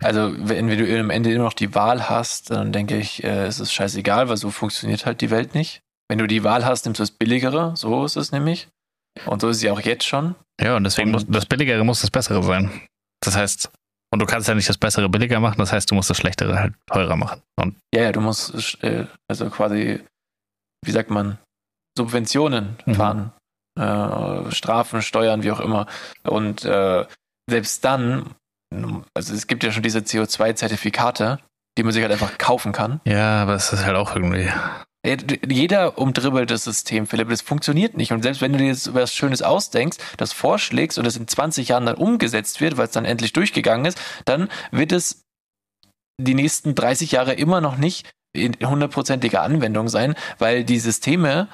Also 0.02 0.34
wenn 0.36 0.66
du 0.66 1.00
am 1.00 1.10
Ende 1.10 1.32
immer 1.32 1.44
noch 1.44 1.52
die 1.52 1.74
Wahl 1.74 2.08
hast, 2.08 2.50
dann 2.50 2.72
denke 2.72 2.96
ich, 2.96 3.22
äh, 3.22 3.46
es 3.46 3.60
ist 3.60 3.72
scheißegal, 3.72 4.28
weil 4.28 4.36
so 4.36 4.50
funktioniert 4.50 5.06
halt 5.06 5.20
die 5.20 5.30
Welt 5.30 5.54
nicht. 5.54 5.82
Wenn 6.12 6.18
du 6.18 6.26
die 6.26 6.44
Wahl 6.44 6.66
hast, 6.66 6.84
nimmst 6.84 6.98
du 6.98 7.04
das 7.04 7.10
Billigere, 7.10 7.74
so 7.74 8.04
ist 8.04 8.16
es 8.16 8.32
nämlich. 8.32 8.68
Und 9.24 9.40
so 9.40 9.48
ist 9.48 9.56
es 9.56 9.62
ja 9.62 9.72
auch 9.72 9.80
jetzt 9.80 10.04
schon. 10.04 10.34
Ja, 10.60 10.76
und 10.76 10.84
deswegen 10.84 11.10
muss 11.10 11.24
das 11.26 11.46
Billigere 11.46 11.84
muss 11.84 12.02
das 12.02 12.10
Bessere 12.10 12.42
sein. 12.42 12.70
Das 13.24 13.34
heißt, 13.34 13.70
und 14.12 14.18
du 14.20 14.26
kannst 14.26 14.46
ja 14.46 14.54
nicht 14.54 14.68
das 14.68 14.76
Bessere 14.76 15.08
billiger 15.08 15.40
machen, 15.40 15.56
das 15.56 15.72
heißt, 15.72 15.90
du 15.90 15.94
musst 15.94 16.10
das 16.10 16.18
Schlechtere 16.18 16.58
halt 16.58 16.74
teurer 16.86 17.16
machen. 17.16 17.40
Und 17.56 17.76
Ja, 17.94 18.02
ja, 18.02 18.12
du 18.12 18.20
musst 18.20 18.76
äh, 18.84 19.06
also 19.26 19.48
quasi, 19.48 20.00
wie 20.84 20.90
sagt 20.90 21.08
man, 21.08 21.38
Subventionen 21.96 22.76
Mhm. 22.84 22.94
fahren. 22.94 23.32
Äh, 23.80 24.50
Strafen, 24.52 25.00
Steuern, 25.00 25.42
wie 25.42 25.50
auch 25.50 25.60
immer. 25.60 25.86
Und 26.24 26.66
äh, 26.66 27.06
selbst 27.48 27.82
dann, 27.86 28.34
also 29.14 29.32
es 29.32 29.46
gibt 29.46 29.64
ja 29.64 29.72
schon 29.72 29.82
diese 29.82 30.00
CO2-Zertifikate, 30.00 31.38
die 31.78 31.82
man 31.84 31.94
sich 31.94 32.02
halt 32.02 32.12
einfach 32.12 32.36
kaufen 32.36 32.72
kann. 32.72 33.00
ja, 33.06 33.40
aber 33.44 33.54
es 33.54 33.72
ist 33.72 33.86
halt 33.86 33.96
auch 33.96 34.14
irgendwie. 34.14 34.50
Jeder 35.04 35.98
umdribbelt 35.98 36.50
das 36.50 36.64
System, 36.64 37.08
Philipp. 37.08 37.28
Das 37.28 37.40
funktioniert 37.40 37.96
nicht. 37.96 38.12
Und 38.12 38.22
selbst 38.22 38.40
wenn 38.40 38.52
du 38.52 38.58
dir 38.58 38.68
jetzt 38.68 38.94
was 38.94 39.12
Schönes 39.12 39.42
ausdenkst, 39.42 39.98
das 40.16 40.32
vorschlägst 40.32 40.96
und 40.98 41.06
es 41.06 41.16
in 41.16 41.26
20 41.26 41.68
Jahren 41.68 41.86
dann 41.86 41.96
umgesetzt 41.96 42.60
wird, 42.60 42.76
weil 42.76 42.86
es 42.86 42.92
dann 42.92 43.04
endlich 43.04 43.32
durchgegangen 43.32 43.84
ist, 43.84 44.00
dann 44.24 44.48
wird 44.70 44.92
es 44.92 45.24
die 46.20 46.34
nächsten 46.34 46.76
30 46.76 47.12
Jahre 47.12 47.32
immer 47.32 47.60
noch 47.60 47.76
nicht 47.76 48.10
in 48.32 48.54
hundertprozentiger 48.64 49.42
Anwendung 49.42 49.88
sein, 49.88 50.14
weil 50.38 50.64
die 50.64 50.78
Systeme 50.78 51.48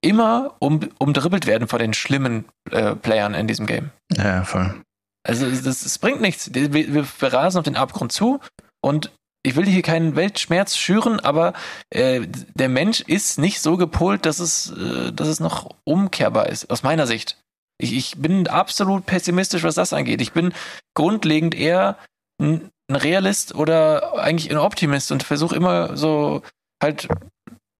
immer 0.00 0.56
um, 0.58 0.80
umdribbelt 0.98 1.46
werden 1.46 1.68
von 1.68 1.78
den 1.78 1.92
schlimmen 1.92 2.46
äh, 2.70 2.94
Playern 2.94 3.34
in 3.34 3.46
diesem 3.46 3.66
Game. 3.66 3.90
Ja, 4.16 4.44
voll. 4.44 4.82
Also 5.26 5.50
das, 5.50 5.62
das 5.62 5.98
bringt 5.98 6.20
nichts. 6.20 6.54
Wir, 6.54 6.72
wir, 6.72 6.94
wir 6.94 7.32
rasen 7.32 7.58
auf 7.58 7.64
den 7.64 7.76
Abgrund 7.76 8.12
zu 8.12 8.40
und 8.80 9.12
ich 9.42 9.56
will 9.56 9.66
hier 9.66 9.82
keinen 9.82 10.16
Weltschmerz 10.16 10.76
schüren, 10.76 11.20
aber 11.20 11.52
äh, 11.90 12.26
der 12.54 12.68
Mensch 12.68 13.00
ist 13.00 13.38
nicht 13.38 13.60
so 13.60 13.76
gepolt, 13.76 14.26
dass 14.26 14.40
es, 14.40 14.70
äh, 14.72 15.12
dass 15.12 15.28
es 15.28 15.40
noch 15.40 15.74
umkehrbar 15.84 16.48
ist, 16.48 16.70
aus 16.70 16.82
meiner 16.82 17.06
Sicht. 17.06 17.38
Ich, 17.80 17.94
ich 17.94 18.16
bin 18.18 18.48
absolut 18.48 19.06
pessimistisch, 19.06 19.62
was 19.62 19.76
das 19.76 19.92
angeht. 19.92 20.20
Ich 20.20 20.32
bin 20.32 20.52
grundlegend 20.94 21.54
eher 21.54 21.96
ein, 22.40 22.70
Realist 22.90 23.54
oder 23.54 24.18
eigentlich 24.18 24.50
ein 24.50 24.56
Optimist 24.56 25.12
und 25.12 25.22
versuche 25.22 25.54
immer 25.54 25.94
so 25.96 26.42
halt 26.82 27.06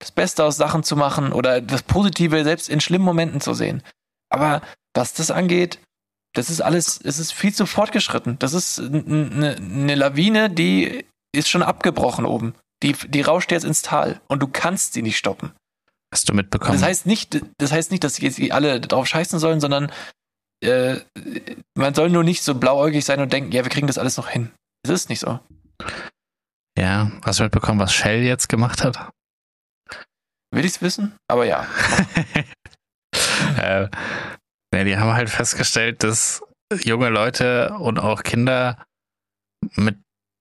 das 0.00 0.12
Beste 0.12 0.44
aus 0.44 0.56
Sachen 0.56 0.82
zu 0.82 0.96
machen 0.96 1.32
oder 1.32 1.62
das 1.62 1.82
Positive 1.82 2.44
selbst 2.44 2.68
in 2.68 2.80
schlimmen 2.80 3.06
Momenten 3.06 3.40
zu 3.40 3.54
sehen. 3.54 3.82
Aber 4.28 4.61
was 4.94 5.14
das 5.14 5.30
angeht, 5.30 5.78
das 6.34 6.50
ist 6.50 6.61
alles, 6.61 7.00
es 7.02 7.18
ist 7.18 7.32
viel 7.32 7.54
zu 7.54 7.64
fortgeschritten. 7.64 8.38
Das 8.38 8.52
ist 8.52 8.78
eine, 8.78 9.56
eine 9.56 9.94
Lawine, 9.94 10.50
die 10.50 11.06
ist 11.35 11.49
schon 11.49 11.62
abgebrochen 11.62 12.26
oben. 12.26 12.55
Die, 12.83 12.93
die 12.93 13.22
rauscht 13.22 13.51
jetzt 13.51 13.64
ins 13.64 13.83
Tal 13.83 14.20
und 14.29 14.41
du 14.41 14.47
kannst 14.47 14.95
sie 14.95 15.03
nicht 15.03 15.18
stoppen. 15.18 15.53
Hast 16.12 16.29
du 16.29 16.35
mitbekommen? 16.35 16.72
Das 16.72 16.83
heißt 16.83 17.07
nicht, 17.07 17.41
das 17.59 17.72
heißt 17.72 17.91
nicht, 17.91 18.05
dass 18.05 18.18
jetzt 18.18 18.41
alle 18.51 18.81
drauf 18.81 19.07
scheißen 19.07 19.39
sollen, 19.39 19.61
sondern 19.61 19.93
äh, 20.64 21.01
man 21.76 21.95
soll 21.95 22.11
nur 22.11 22.24
nicht 22.24 22.43
so 22.43 22.55
blauäugig 22.55 23.05
sein 23.05 23.20
und 23.20 23.33
denken, 23.33 23.53
ja, 23.53 23.64
wir 23.64 23.70
kriegen 23.70 23.87
das 23.87 23.99
alles 23.99 24.16
noch 24.16 24.29
hin. 24.29 24.51
Es 24.83 24.91
ist 24.91 25.09
nicht 25.09 25.20
so. 25.20 25.41
ja, 26.79 27.11
hast 27.24 27.41
du 27.41 27.45
mitbekommen, 27.45 27.81
was 27.81 27.93
Shell 27.93 28.22
jetzt 28.22 28.49
gemacht 28.49 28.83
hat? 28.83 29.11
Will 30.51 30.64
ich's 30.64 30.81
wissen? 30.81 31.16
Aber 31.29 31.45
ja. 31.45 31.66
äh, 33.59 33.89
ja, 34.74 34.85
die 34.85 34.97
haben 34.97 35.12
halt 35.12 35.29
festgestellt, 35.29 36.03
dass 36.03 36.43
junge 36.85 37.11
Leute 37.11 37.74
und 37.79 37.99
auch 37.99 38.22
Kinder 38.22 38.83
mit 39.74 39.99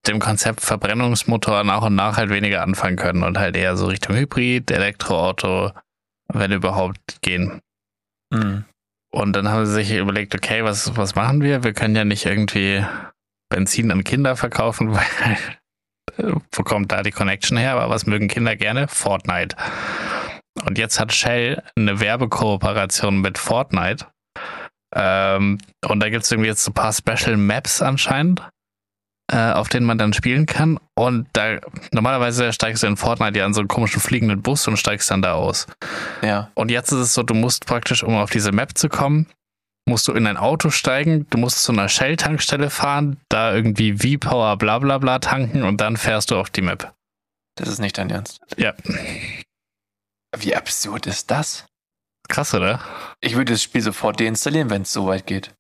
dem 0.07 0.19
Konzept 0.19 0.61
Verbrennungsmotor 0.61 1.63
nach 1.63 1.83
und 1.83 1.95
nach 1.95 2.17
halt 2.17 2.29
weniger 2.29 2.61
anfangen 2.61 2.95
können 2.95 3.23
und 3.23 3.37
halt 3.37 3.55
eher 3.55 3.77
so 3.77 3.87
Richtung 3.87 4.15
Hybrid, 4.15 4.71
Elektroauto, 4.71 5.71
wenn 6.33 6.51
überhaupt 6.51 7.21
gehen. 7.21 7.61
Mhm. 8.31 8.65
Und 9.11 9.33
dann 9.33 9.49
haben 9.49 9.65
sie 9.65 9.73
sich 9.73 9.95
überlegt, 9.95 10.35
okay, 10.35 10.63
was, 10.63 10.95
was 10.97 11.15
machen 11.15 11.41
wir? 11.41 11.63
Wir 11.63 11.73
können 11.73 11.95
ja 11.95 12.05
nicht 12.05 12.25
irgendwie 12.25 12.85
Benzin 13.49 13.91
an 13.91 14.03
Kinder 14.03 14.35
verkaufen, 14.35 14.91
weil 14.93 15.37
wo 16.51 16.63
kommt 16.63 16.91
da 16.91 17.03
die 17.03 17.11
Connection 17.11 17.57
her? 17.57 17.73
Aber 17.73 17.89
was 17.89 18.05
mögen 18.05 18.27
Kinder 18.27 18.55
gerne? 18.55 18.87
Fortnite. 18.87 19.55
Und 20.65 20.77
jetzt 20.77 20.99
hat 20.99 21.13
Shell 21.13 21.61
eine 21.75 21.99
Werbekooperation 21.99 23.21
mit 23.21 23.37
Fortnite. 23.37 24.07
Ähm, 24.95 25.59
und 25.85 25.99
da 25.99 26.09
gibt 26.09 26.23
es 26.23 26.31
irgendwie 26.31 26.49
jetzt 26.49 26.63
so 26.63 26.71
ein 26.71 26.73
paar 26.73 26.93
Special 26.93 27.37
Maps 27.37 27.81
anscheinend, 27.81 28.41
äh, 29.31 29.51
auf 29.51 29.69
denen 29.69 29.85
man 29.85 29.97
dann 29.97 30.13
spielen 30.13 30.45
kann. 30.45 30.79
Und 30.95 31.27
da 31.33 31.59
normalerweise 31.91 32.53
steigst 32.53 32.83
du 32.83 32.87
in 32.87 32.97
Fortnite 32.97 33.39
ja 33.39 33.45
an 33.45 33.53
so 33.53 33.61
einen 33.61 33.67
komischen 33.67 34.01
fliegenden 34.01 34.41
Bus 34.41 34.67
und 34.67 34.77
steigst 34.77 35.11
dann 35.11 35.21
da 35.21 35.33
aus. 35.33 35.67
Ja. 36.21 36.51
Und 36.53 36.71
jetzt 36.71 36.91
ist 36.91 36.99
es 36.99 37.13
so, 37.13 37.23
du 37.23 37.33
musst 37.33 37.65
praktisch, 37.65 38.03
um 38.03 38.15
auf 38.15 38.29
diese 38.29 38.51
Map 38.51 38.77
zu 38.77 38.89
kommen, 38.89 39.27
musst 39.85 40.07
du 40.07 40.13
in 40.13 40.27
ein 40.27 40.37
Auto 40.37 40.69
steigen, 40.69 41.27
du 41.29 41.37
musst 41.37 41.63
zu 41.63 41.71
einer 41.71 41.89
Shell-Tankstelle 41.89 42.69
fahren, 42.69 43.17
da 43.29 43.53
irgendwie 43.53 43.93
V-Power 43.93 44.57
bla 44.57 44.79
bla 44.79 44.97
bla 44.97 45.19
tanken 45.19 45.63
und 45.63 45.81
dann 45.81 45.97
fährst 45.97 46.31
du 46.31 46.37
auf 46.37 46.49
die 46.49 46.61
Map. 46.61 46.93
Das 47.55 47.69
ist 47.69 47.79
nicht 47.79 47.97
dein 47.97 48.09
Ernst. 48.09 48.41
Ja. 48.57 48.73
Wie 50.37 50.55
absurd 50.55 51.07
ist 51.07 51.31
das? 51.31 51.65
Krass, 52.27 52.53
oder? 52.53 52.81
Ich 53.21 53.35
würde 53.35 53.53
das 53.53 53.63
Spiel 53.63 53.81
sofort 53.81 54.19
deinstallieren, 54.19 54.69
wenn 54.69 54.81
es 54.81 54.93
so 54.93 55.07
weit 55.07 55.25
geht. 55.25 55.53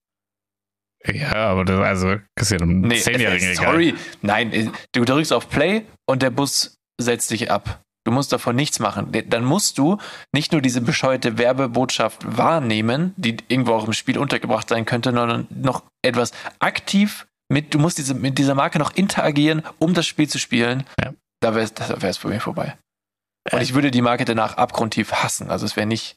Ja, 1.05 1.33
aber 1.35 1.63
das, 1.65 1.79
also, 1.79 2.15
ist 2.39 2.51
ja 2.51 2.57
einem 2.59 2.81
Nee, 2.81 2.97
Zehnjährigen 2.99 3.49
äh, 3.49 3.51
egal. 3.53 3.65
sorry. 3.65 3.95
Nein, 4.21 4.51
äh, 4.51 4.69
du 4.93 5.05
drückst 5.05 5.31
auf 5.33 5.49
Play 5.49 5.83
und 6.05 6.21
der 6.21 6.31
Bus 6.31 6.75
setzt 6.99 7.29
dich 7.31 7.51
ab. 7.51 7.81
Du 8.05 8.11
musst 8.11 8.31
davon 8.31 8.55
nichts 8.55 8.79
machen. 8.79 9.11
Dann 9.27 9.43
musst 9.43 9.77
du 9.77 9.97
nicht 10.33 10.53
nur 10.53 10.61
diese 10.61 10.79
bescheuerte 10.81 11.37
Werbebotschaft 11.37 12.37
wahrnehmen, 12.37 13.13
die 13.17 13.35
irgendwo 13.49 13.73
auch 13.73 13.85
im 13.85 13.91
Spiel 13.93 14.17
untergebracht 14.17 14.69
sein 14.69 14.85
könnte, 14.85 15.11
sondern 15.11 15.45
noch 15.49 15.83
etwas 16.01 16.31
aktiv 16.59 17.27
mit, 17.51 17.73
du 17.73 17.79
musst 17.79 17.97
diese, 17.97 18.13
mit 18.13 18.37
dieser 18.37 18.55
Marke 18.55 18.79
noch 18.79 18.93
interagieren, 18.95 19.61
um 19.79 19.93
das 19.93 20.05
Spiel 20.07 20.27
zu 20.29 20.39
spielen. 20.39 20.85
Ja. 21.01 21.13
Da 21.41 21.53
wäre 21.53 21.69
es 22.09 22.17
für 22.17 22.27
mich 22.29 22.41
vorbei. 22.41 22.77
Und 23.51 23.59
Äh. 23.59 23.63
ich 23.63 23.73
würde 23.73 23.91
die 23.91 24.01
Marke 24.01 24.25
danach 24.25 24.57
abgrundtief 24.57 25.11
hassen. 25.11 25.49
Also 25.51 25.65
es 25.65 25.75
wäre 25.75 25.85
nicht, 25.87 26.15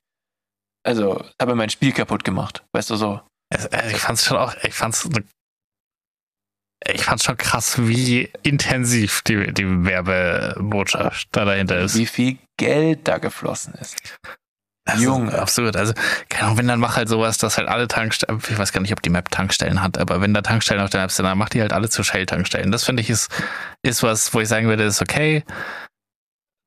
also 0.85 1.25
habe 1.41 1.55
mein 1.55 1.71
Spiel 1.71 1.93
kaputt 1.93 2.25
gemacht. 2.25 2.65
Weißt 2.73 2.89
du 2.91 2.97
so. 2.97 3.21
Äh, 3.51 3.91
Ich 3.93 3.99
fand's 3.99 4.25
schon 4.25 4.37
auch, 4.37 4.55
ich 4.63 4.75
fand's, 4.75 5.09
ich 6.87 7.05
fand's 7.05 7.25
schon 7.25 7.37
krass, 7.37 7.77
wie 7.79 8.31
intensiv 8.43 9.23
die, 9.23 9.53
die 9.53 9.85
Werbebotschaft 9.85 11.29
da 11.33 11.45
dahinter 11.45 11.79
ist. 11.79 11.97
Wie 11.97 12.07
viel 12.07 12.39
Geld 12.57 13.07
da 13.07 13.19
geflossen 13.19 13.75
ist. 13.75 13.97
Das 14.87 15.01
Junge. 15.01 15.39
Absurd. 15.39 15.77
Also, 15.77 15.93
keine 16.31 16.47
Ahnung, 16.47 16.59
wenn 16.59 16.67
dann 16.69 16.81
mach 16.81 16.97
halt 16.97 17.09
sowas, 17.09 17.37
dass 17.39 17.59
halt 17.59 17.69
alle 17.69 17.87
Tankstellen, 17.87 18.41
ich 18.49 18.59
weiß 18.59 18.73
gar 18.73 18.81
nicht, 18.81 18.93
ob 18.93 19.03
die 19.03 19.11
Map 19.11 19.31
Tankstellen 19.31 19.83
hat, 19.83 19.99
aber 19.99 20.21
wenn 20.23 20.33
da 20.33 20.41
Tankstellen 20.41 20.83
auf 20.83 20.91
der 20.91 21.03
Map 21.03 21.11
sind, 21.11 21.27
dann 21.27 21.37
macht 21.37 21.53
die 21.55 21.61
halt 21.61 21.73
alle 21.73 21.91
zu 21.91 22.03
Shell-Tankstellen. 22.03 22.73
Das 22.73 22.85
finde 22.85 23.03
ich 23.03 23.11
ist, 23.11 23.31
ist 23.83 24.03
was, 24.03 24.33
wo 24.33 24.41
ich 24.41 24.49
sagen 24.49 24.69
würde, 24.69 24.85
ist 24.85 25.03
okay. 25.03 25.45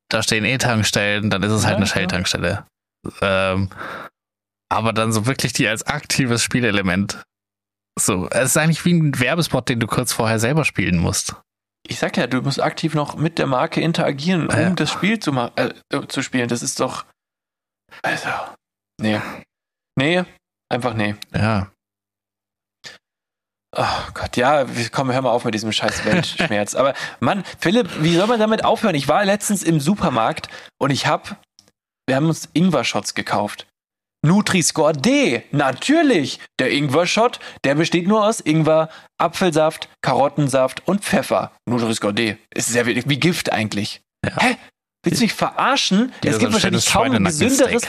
Da 0.10 0.22
stehen 0.22 0.46
eh 0.46 0.58
Tankstellen, 0.60 1.32
dann 1.32 1.42
ist 1.42 1.52
es 1.52 1.64
halt 1.66 1.72
Ja, 1.74 1.78
eine 1.78 1.86
klar. 1.86 1.98
Shell-Tankstelle. 2.02 2.66
Ähm, 3.22 3.70
aber 4.74 4.94
dann 4.94 5.12
so 5.12 5.26
wirklich 5.26 5.54
die 5.54 5.68
als 5.68 5.86
aktives 5.86 6.44
Spielelement. 6.44 7.24
So, 8.00 8.28
es 8.30 8.46
ist 8.52 8.58
eigentlich 8.58 8.84
wie 8.86 8.94
ein 8.94 9.20
Werbespot, 9.20 9.70
den 9.70 9.80
du 9.80 9.88
kurz 9.88 10.12
vorher 10.14 10.40
selber 10.40 10.66
spielen 10.66 10.98
musst. 10.98 11.36
Ich 11.88 12.00
sag 12.00 12.18
ja, 12.18 12.28
du 12.28 12.42
musst 12.42 12.62
aktiv 12.62 12.94
noch 12.96 13.16
mit 13.16 13.38
der 13.38 13.46
Marke 13.48 13.82
interagieren, 13.82 14.48
um 14.48 14.58
Ja. 14.58 14.70
das 14.72 14.90
Spiel 14.90 15.20
zu, 15.20 15.32
äh, 15.56 15.74
äh, 15.92 16.08
zu 16.08 16.22
spielen. 16.24 16.48
Das 16.48 16.64
ist 16.64 16.80
doch. 16.80 17.06
Also. 18.02 18.30
Nee. 19.00 19.20
Nee, 19.96 20.24
einfach 20.70 20.94
nee. 20.94 21.16
Ja. 21.34 21.72
Oh 23.76 24.12
Gott, 24.14 24.38
ja, 24.38 24.66
komm, 24.92 25.12
hör 25.12 25.22
mal 25.24 25.32
auf 25.32 25.46
mit 25.46 25.56
diesem 25.56 25.72
scheiß 25.72 26.06
Weltschmerz. 26.06 26.76
Aber 26.76 26.94
Mann, 27.20 27.44
Philipp, 27.60 27.90
wie 28.04 28.16
soll 28.16 28.28
man 28.28 28.40
damit 28.40 28.64
aufhören? 28.64 28.94
Ich 28.96 29.08
war 29.08 29.26
letztens 29.26 29.64
im 29.64 29.80
Supermarkt 29.80 30.48
und 30.80 30.92
ich 30.92 31.08
hab, 31.08 31.42
wir 32.08 32.16
haben 32.16 32.28
uns 32.28 32.50
Ingwer-Shots 32.54 33.16
gekauft. 33.16 33.68
Nutri-Score 34.26 34.94
D, 34.94 35.44
natürlich. 35.52 36.40
Der 36.60 36.72
Ingwer-Shot, 36.72 37.40
der 37.64 37.76
besteht 37.76 38.08
nur 38.08 38.26
aus 38.26 38.40
Ingwer, 38.40 38.90
Apfelsaft, 39.18 39.90
Karottensaft 40.02 40.88
und 40.88 41.04
Pfeffer. 41.04 41.52
Nutri-Score 41.70 42.14
D. 42.14 42.38
Ist 42.54 42.70
sehr 42.70 42.86
wie, 42.86 43.04
wie 43.06 43.20
Gift 43.20 43.52
eigentlich. 43.52 44.02
Ja. 44.26 44.42
Hä? 44.42 44.58
Willst 45.04 45.20
du 45.20 45.26
mich 45.26 45.34
verarschen? 45.34 46.14
Dieser 46.24 46.36
es 46.36 46.40
gibt 46.40 46.52
so 46.54 46.58
ein 46.58 46.74
wahrscheinlich 46.74 46.86
kaum 46.86 47.12
ein 47.12 47.24
gesünderes, 47.26 47.84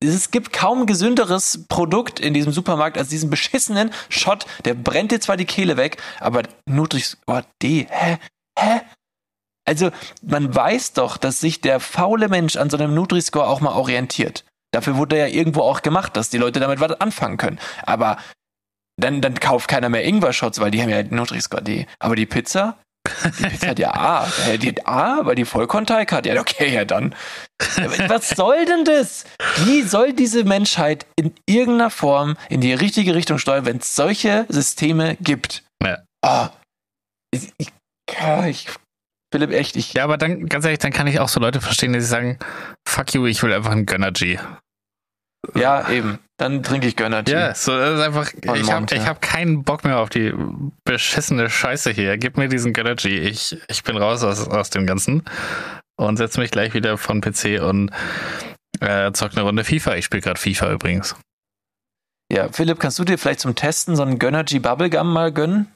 es 0.00 0.30
gibt 0.30 0.52
kaum 0.52 0.86
gesünderes 0.86 1.64
Produkt 1.68 2.20
in 2.20 2.34
diesem 2.34 2.52
Supermarkt 2.52 2.96
als 2.96 3.08
diesen 3.08 3.30
beschissenen 3.30 3.90
Shot. 4.08 4.46
Der 4.64 4.74
brennt 4.74 5.10
dir 5.10 5.20
zwar 5.20 5.36
die 5.36 5.46
Kehle 5.46 5.76
weg, 5.76 6.00
aber 6.20 6.42
Nutri-Score 6.66 7.44
D, 7.62 7.86
hä? 7.90 8.18
Hä? 8.56 8.80
Also, 9.66 9.90
man 10.22 10.54
weiß 10.54 10.92
doch, 10.92 11.16
dass 11.16 11.40
sich 11.40 11.60
der 11.60 11.80
faule 11.80 12.28
Mensch 12.28 12.56
an 12.56 12.70
so 12.70 12.76
einem 12.76 12.94
Nutri-Score 12.94 13.48
auch 13.48 13.60
mal 13.60 13.72
orientiert. 13.72 14.44
Dafür 14.74 14.96
wurde 14.96 15.18
ja 15.18 15.26
irgendwo 15.26 15.60
auch 15.60 15.82
gemacht, 15.82 16.16
dass 16.16 16.30
die 16.30 16.38
Leute 16.38 16.58
damit 16.58 16.80
was 16.80 17.00
anfangen 17.00 17.36
können. 17.36 17.60
Aber 17.84 18.18
dann, 19.00 19.20
dann 19.20 19.38
kauft 19.38 19.68
keiner 19.68 19.88
mehr 19.88 20.04
Ingwer-Shots, 20.04 20.60
weil 20.60 20.70
die 20.70 20.82
haben 20.82 20.90
ja 20.90 21.02
Nutri-Score 21.02 21.62
D. 21.62 21.86
Aber 22.00 22.16
die 22.16 22.26
Pizza? 22.26 22.76
Die 23.38 23.44
Pizza 23.44 23.68
hat 23.68 23.78
ja 23.78 23.94
A. 23.94 24.26
Die 24.56 24.68
hat 24.68 24.86
A, 24.86 25.20
aber 25.20 25.34
die 25.34 25.44
Vollkornteig 25.44 26.10
hat 26.10 26.26
ja, 26.26 26.40
okay, 26.40 26.72
ja 26.72 26.84
dann. 26.84 27.14
Was 28.08 28.30
soll 28.30 28.64
denn 28.64 28.84
das? 28.84 29.24
Wie 29.64 29.82
soll 29.82 30.12
diese 30.12 30.44
Menschheit 30.44 31.06
in 31.16 31.34
irgendeiner 31.46 31.90
Form 31.90 32.36
in 32.48 32.60
die 32.60 32.72
richtige 32.72 33.14
Richtung 33.14 33.38
steuern, 33.38 33.66
wenn 33.66 33.76
es 33.76 33.94
solche 33.94 34.46
Systeme 34.48 35.16
gibt? 35.20 35.62
Ja. 35.82 35.98
Oh, 36.26 36.48
ich, 37.30 37.52
ich, 37.58 37.68
ja, 38.10 38.46
ich, 38.46 38.68
Philipp, 39.34 39.50
echt, 39.50 39.74
ich, 39.74 39.94
Ja, 39.94 40.04
aber 40.04 40.16
dann, 40.16 40.46
ganz 40.46 40.64
ehrlich, 40.64 40.78
dann 40.78 40.92
kann 40.92 41.08
ich 41.08 41.18
auch 41.18 41.28
so 41.28 41.40
Leute 41.40 41.60
verstehen, 41.60 41.92
die 41.92 42.00
sagen, 42.00 42.38
fuck 42.86 43.14
you, 43.14 43.26
ich 43.26 43.42
will 43.42 43.52
einfach 43.52 43.72
einen 43.72 43.84
Gönnergy. 43.84 44.38
ja, 45.56 45.90
eben. 45.90 46.20
Dann 46.36 46.62
trinke 46.62 46.86
ich 46.86 46.94
Gönner 46.94 47.24
Ja, 47.26 47.52
so, 47.52 47.76
das 47.76 47.98
ist 47.98 48.00
einfach, 48.00 48.30
Von 48.30 48.60
ich 48.60 48.70
habe 48.70 48.94
ich 48.94 49.04
hab 49.08 49.20
keinen 49.20 49.64
Bock 49.64 49.82
mehr 49.82 49.98
auf 49.98 50.08
die 50.08 50.32
beschissene 50.84 51.50
Scheiße 51.50 51.90
hier. 51.90 52.16
Gib 52.16 52.36
mir 52.36 52.48
diesen 52.48 52.72
Gönnergy. 52.72 53.18
Ich, 53.18 53.58
ich 53.66 53.82
bin 53.82 53.96
raus 53.96 54.22
aus, 54.22 54.46
aus 54.46 54.70
dem 54.70 54.86
Ganzen. 54.86 55.24
und 55.96 56.16
setze 56.16 56.38
mich 56.38 56.52
gleich 56.52 56.72
wieder 56.72 56.96
von 56.96 57.20
PC 57.20 57.60
und 57.60 57.90
äh, 58.78 59.10
zock 59.10 59.32
eine 59.32 59.42
Runde 59.42 59.64
FIFA. 59.64 59.96
Ich 59.96 60.04
spiele 60.04 60.22
gerade 60.22 60.38
FIFA 60.38 60.70
übrigens. 60.70 61.16
Ja, 62.34 62.48
Philipp, 62.50 62.80
kannst 62.80 62.98
du 62.98 63.04
dir 63.04 63.16
vielleicht 63.16 63.38
zum 63.38 63.54
Testen 63.54 63.94
so 63.94 64.02
einen 64.02 64.18
Gönnergy 64.18 64.58
Bubblegum 64.58 65.12
mal 65.12 65.30
gönnen? 65.30 65.72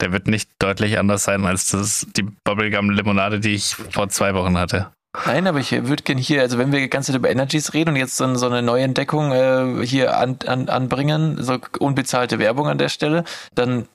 Der 0.00 0.12
wird 0.12 0.28
nicht 0.28 0.48
deutlich 0.58 0.98
anders 0.98 1.24
sein 1.24 1.44
als 1.44 1.66
das, 1.72 2.06
die 2.16 2.22
Bubblegum-Limonade, 2.22 3.38
die 3.38 3.54
ich 3.54 3.74
vor 3.74 4.08
zwei 4.08 4.32
Wochen 4.32 4.56
hatte. 4.56 4.92
Nein, 5.26 5.46
aber 5.46 5.60
ich 5.60 5.72
würde 5.72 6.02
gerne 6.02 6.22
hier, 6.22 6.40
also 6.40 6.56
wenn 6.56 6.72
wir 6.72 6.80
die 6.80 6.88
ganze 6.88 7.12
Zeit 7.12 7.18
über 7.18 7.28
Energies 7.28 7.74
reden 7.74 7.90
und 7.90 7.96
jetzt 7.96 8.16
so, 8.16 8.34
so 8.34 8.46
eine 8.46 8.62
neue 8.62 8.82
Entdeckung 8.82 9.32
äh, 9.32 9.86
hier 9.86 10.16
an, 10.16 10.38
an, 10.46 10.70
anbringen, 10.70 11.42
so 11.42 11.58
unbezahlte 11.78 12.38
Werbung 12.38 12.66
an 12.66 12.78
der 12.78 12.88
Stelle, 12.88 13.24
dann 13.54 13.86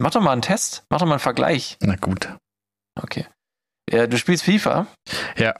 mach 0.00 0.12
doch 0.12 0.22
mal 0.22 0.32
einen 0.32 0.40
Test, 0.40 0.84
mach 0.88 0.98
doch 0.98 1.06
mal 1.06 1.12
einen 1.12 1.20
Vergleich. 1.20 1.76
Na 1.82 1.96
gut. 1.96 2.34
Okay. 2.98 3.26
Ja, 3.90 4.06
du 4.06 4.16
spielst 4.16 4.44
FIFA? 4.44 4.86
Ja. 5.36 5.54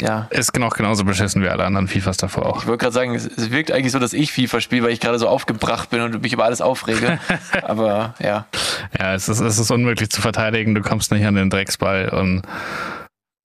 Ja. 0.00 0.28
Ist 0.30 0.54
noch 0.58 0.76
genauso 0.76 1.04
beschissen 1.04 1.42
wie 1.42 1.48
alle 1.48 1.64
anderen 1.64 1.88
FIFAs 1.88 2.18
davor 2.18 2.46
auch. 2.46 2.60
Ich 2.60 2.66
wollte 2.66 2.82
gerade 2.82 2.92
sagen, 2.92 3.14
es, 3.14 3.24
es 3.24 3.50
wirkt 3.50 3.72
eigentlich 3.72 3.92
so, 3.92 3.98
dass 3.98 4.12
ich 4.12 4.30
FIFA 4.30 4.60
spiele, 4.60 4.82
weil 4.82 4.92
ich 4.92 5.00
gerade 5.00 5.18
so 5.18 5.26
aufgebracht 5.26 5.88
bin 5.88 6.02
und 6.02 6.20
mich 6.22 6.34
über 6.34 6.44
alles 6.44 6.60
aufrege. 6.60 7.18
aber 7.62 8.14
ja. 8.18 8.46
Ja, 8.98 9.14
es 9.14 9.28
ist, 9.28 9.40
es 9.40 9.58
ist 9.58 9.70
unmöglich 9.70 10.10
zu 10.10 10.20
verteidigen. 10.20 10.74
Du 10.74 10.82
kommst 10.82 11.10
nicht 11.12 11.24
an 11.24 11.34
den 11.34 11.48
Drecksball 11.48 12.10
und 12.10 12.42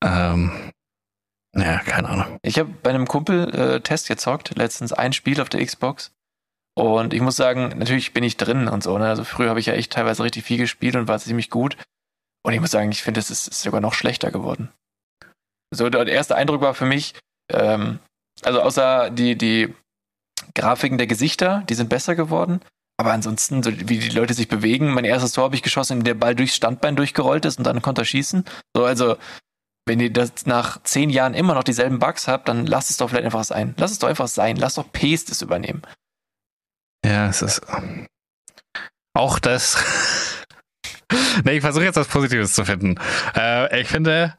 ähm, 0.04 0.52
ja, 1.56 1.80
keine 1.80 2.10
Ahnung. 2.10 2.40
Ich 2.42 2.60
habe 2.60 2.70
bei 2.84 2.90
einem 2.90 3.08
Kumpel 3.08 3.54
äh, 3.54 3.82
Test 3.82 4.08
gezockt, 4.08 4.58
letztens 4.58 4.92
ein 4.92 5.14
Spiel 5.14 5.40
auf 5.40 5.50
der 5.50 5.66
Xbox. 5.66 6.12
Und 6.76 7.14
ich 7.14 7.22
muss 7.22 7.36
sagen, 7.36 7.74
natürlich 7.78 8.14
bin 8.14 8.24
ich 8.24 8.38
drin 8.38 8.68
und 8.68 8.84
so. 8.84 8.98
Ne? 8.98 9.08
Also 9.08 9.24
früher 9.24 9.50
habe 9.50 9.60
ich 9.60 9.66
ja 9.66 9.74
echt 9.74 9.94
teilweise 9.94 10.24
richtig 10.24 10.44
viel 10.44 10.58
gespielt 10.58 10.96
und 10.96 11.08
war 11.08 11.20
ziemlich 11.20 11.50
gut. 11.50 11.78
Und 12.44 12.54
ich 12.54 12.60
muss 12.60 12.72
sagen, 12.72 12.92
ich 12.92 13.04
finde, 13.04 13.20
es 13.20 13.30
ist, 13.30 13.48
ist 13.48 13.62
sogar 13.62 13.82
noch 13.82 13.94
schlechter 13.94 14.32
geworden. 14.32 14.70
So, 15.74 15.90
der 15.90 16.08
erste 16.08 16.36
Eindruck 16.36 16.62
war 16.62 16.74
für 16.74 16.86
mich, 16.86 17.16
ähm, 17.52 18.00
also 18.44 18.62
außer 18.62 19.10
die, 19.10 19.38
die 19.38 19.74
Grafiken 20.54 20.98
der 20.98 21.08
Gesichter, 21.08 21.64
die 21.70 21.76
sind 21.76 21.90
besser 21.90 22.16
geworden. 22.16 22.62
Aber 22.98 23.14
ansonsten, 23.14 23.64
so 23.64 23.72
wie 23.72 24.00
die 24.00 24.10
Leute 24.10 24.34
sich 24.34 24.48
bewegen, 24.48 24.94
mein 24.94 25.06
erstes 25.06 25.32
Tor 25.32 25.46
habe 25.46 25.56
ich 25.56 25.64
geschossen, 25.64 25.94
indem 25.94 26.06
der 26.06 26.14
Ball 26.14 26.36
durchs 26.36 26.56
Standbein 26.56 26.96
durchgerollt 26.96 27.46
ist 27.46 27.58
und 27.58 27.64
dann 27.64 27.82
konnte 27.82 28.04
er 28.04 28.06
schießen. 28.06 28.46
So, 28.76 28.86
also, 28.86 29.18
wenn 29.88 30.00
ihr 30.00 30.14
das 30.14 30.46
nach 30.46 30.84
zehn 30.84 31.10
Jahren 31.10 31.34
immer 31.34 31.56
noch 31.56 31.64
dieselben 31.64 32.00
Bugs 32.00 32.28
habt, 32.28 32.48
dann 32.48 32.68
lasst 32.68 32.92
es 32.92 32.98
doch 32.98 33.10
vielleicht 33.10 33.26
einfach 33.26 33.44
sein. 33.44 33.74
Lass 33.78 33.92
es 33.92 34.00
doch 34.00 34.10
einfach 34.10 34.28
sein. 34.28 34.56
Lass 34.58 34.76
doch 34.76 34.92
Paste 34.92 35.32
es 35.32 35.42
übernehmen. 35.42 35.82
Ja, 37.04 37.28
es 37.28 37.42
ist 37.42 37.62
auch 39.14 39.40
das. 39.40 39.78
nee, 41.46 41.54
ich 41.54 41.62
versuche 41.62 41.84
jetzt 41.84 41.96
was 41.96 42.08
Positives 42.08 42.54
zu 42.54 42.66
finden. 42.66 42.96
Äh, 43.36 43.82
ich 43.82 43.88
finde, 43.88 44.36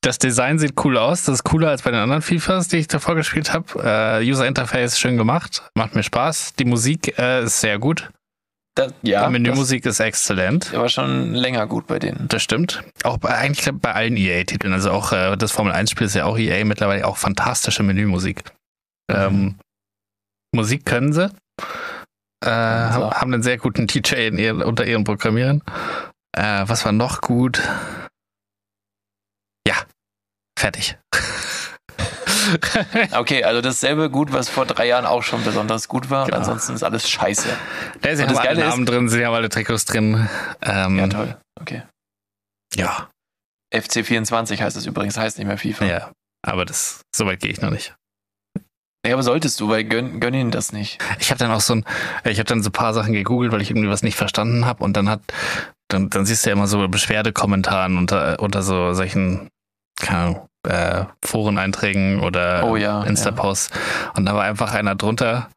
das 0.00 0.18
Design 0.18 0.58
sieht 0.58 0.74
cool 0.84 0.96
aus. 0.96 1.24
Das 1.24 1.36
ist 1.36 1.44
cooler 1.44 1.68
als 1.68 1.82
bei 1.82 1.90
den 1.90 2.00
anderen 2.00 2.22
FIFAs, 2.22 2.68
die 2.68 2.78
ich 2.78 2.88
davor 2.88 3.14
gespielt 3.14 3.52
habe. 3.52 4.20
Äh, 4.20 4.30
User 4.30 4.46
Interface 4.46 4.98
schön 4.98 5.16
gemacht. 5.16 5.62
Macht 5.74 5.94
mir 5.94 6.02
Spaß. 6.02 6.54
Die 6.54 6.64
Musik 6.64 7.18
äh, 7.18 7.44
ist 7.44 7.60
sehr 7.60 7.78
gut. 7.78 8.10
Das, 8.76 8.92
ja, 9.02 9.26
Die 9.26 9.32
Menümusik 9.32 9.84
ist 9.84 9.98
exzellent. 10.00 10.72
war 10.72 10.88
schon 10.88 11.34
länger 11.34 11.66
gut 11.66 11.86
bei 11.86 11.98
denen. 11.98 12.28
Das 12.28 12.42
stimmt. 12.42 12.82
Auch 13.02 13.18
bei, 13.18 13.30
eigentlich 13.30 13.68
bei 13.74 13.92
allen 13.92 14.16
EA-Titeln. 14.16 14.72
Also 14.72 14.92
auch 14.92 15.12
äh, 15.12 15.36
das 15.36 15.50
Formel 15.52 15.72
1-Spiel 15.72 16.06
ist 16.06 16.14
ja 16.14 16.24
auch 16.24 16.38
EA 16.38 16.64
mittlerweile 16.64 17.06
auch 17.06 17.16
fantastische 17.16 17.82
Menümusik. 17.82 18.44
Ähm, 19.10 19.56
Musik 20.54 20.84
können 20.86 21.12
sie. 21.12 21.30
Äh, 22.44 22.48
haben, 22.50 23.10
haben 23.10 23.34
einen 23.34 23.42
sehr 23.42 23.58
guten 23.58 23.86
DJ 23.86 24.26
in 24.28 24.38
ihren, 24.38 24.62
unter 24.62 24.84
ihren 24.86 25.04
Programmierern. 25.04 25.62
Äh, 26.36 26.64
was 26.66 26.84
war 26.84 26.92
noch 26.92 27.20
gut? 27.20 27.60
Ja, 29.66 29.74
fertig. 30.58 30.98
Okay, 33.12 33.44
also 33.44 33.60
dasselbe 33.60 34.10
gut, 34.10 34.32
was 34.32 34.48
vor 34.48 34.66
drei 34.66 34.86
Jahren 34.86 35.04
auch 35.06 35.22
schon 35.22 35.44
besonders 35.44 35.86
gut 35.86 36.10
war. 36.10 36.24
Genau. 36.24 36.36
Und 36.38 36.42
ansonsten 36.42 36.74
ist 36.74 36.82
alles 36.82 37.08
scheiße. 37.08 37.46
Da 38.00 38.08
haben 38.10 38.18
das 38.28 38.38
alle 38.38 38.60
ist- 38.62 38.68
Namen 38.68 38.86
drin, 38.86 39.08
sie 39.08 39.24
haben 39.24 39.34
alle 39.34 39.48
Trikots 39.50 39.84
drin. 39.84 40.28
Ähm, 40.62 40.98
Ja, 40.98 41.06
toll. 41.06 41.36
Okay. 41.60 41.82
Ja, 42.74 43.08
FC24 43.72 44.60
heißt 44.60 44.76
es 44.76 44.86
übrigens, 44.86 45.16
heißt 45.16 45.38
nicht 45.38 45.46
mehr 45.46 45.58
FIFA. 45.58 45.84
ja. 45.84 46.10
Aber 46.42 46.64
das, 46.64 47.02
so 47.14 47.26
weit 47.26 47.38
gehe 47.40 47.50
ich 47.52 47.60
noch 47.60 47.70
nicht. 47.70 47.94
Ja, 49.06 49.14
aber 49.14 49.22
solltest 49.22 49.58
du, 49.60 49.68
weil 49.68 49.84
gönn, 49.84 50.20
gönn 50.20 50.34
ihnen 50.34 50.50
das 50.50 50.72
nicht. 50.72 50.98
Ich 51.18 51.30
habe 51.30 51.38
dann 51.38 51.50
auch 51.50 51.60
so 51.60 51.74
ein, 51.74 51.84
ich 52.24 52.38
habe 52.38 52.46
dann 52.46 52.62
so 52.62 52.68
ein 52.68 52.72
paar 52.72 52.92
Sachen 52.92 53.14
gegoogelt, 53.14 53.50
weil 53.50 53.62
ich 53.62 53.70
irgendwie 53.70 53.88
was 53.88 54.02
nicht 54.02 54.16
verstanden 54.16 54.66
habe 54.66 54.84
und 54.84 54.96
dann 54.96 55.08
hat, 55.08 55.22
dann, 55.88 56.10
dann 56.10 56.26
siehst 56.26 56.44
du 56.44 56.50
ja 56.50 56.56
immer 56.56 56.66
so 56.66 56.86
Beschwerdekommentaren 56.86 57.96
unter, 57.96 58.38
unter 58.40 58.62
so 58.62 58.92
solchen, 58.92 59.48
keine 59.98 60.18
Ahnung, 60.18 60.48
äh, 60.68 61.04
Foreneinträgen 61.24 62.20
oder 62.20 62.64
Oh 62.64 62.76
ja, 62.76 63.02
Insta-Posts. 63.04 63.70
Und 64.16 64.26
da 64.26 64.34
war 64.34 64.44
einfach 64.44 64.74
einer 64.74 64.94
drunter 64.94 65.48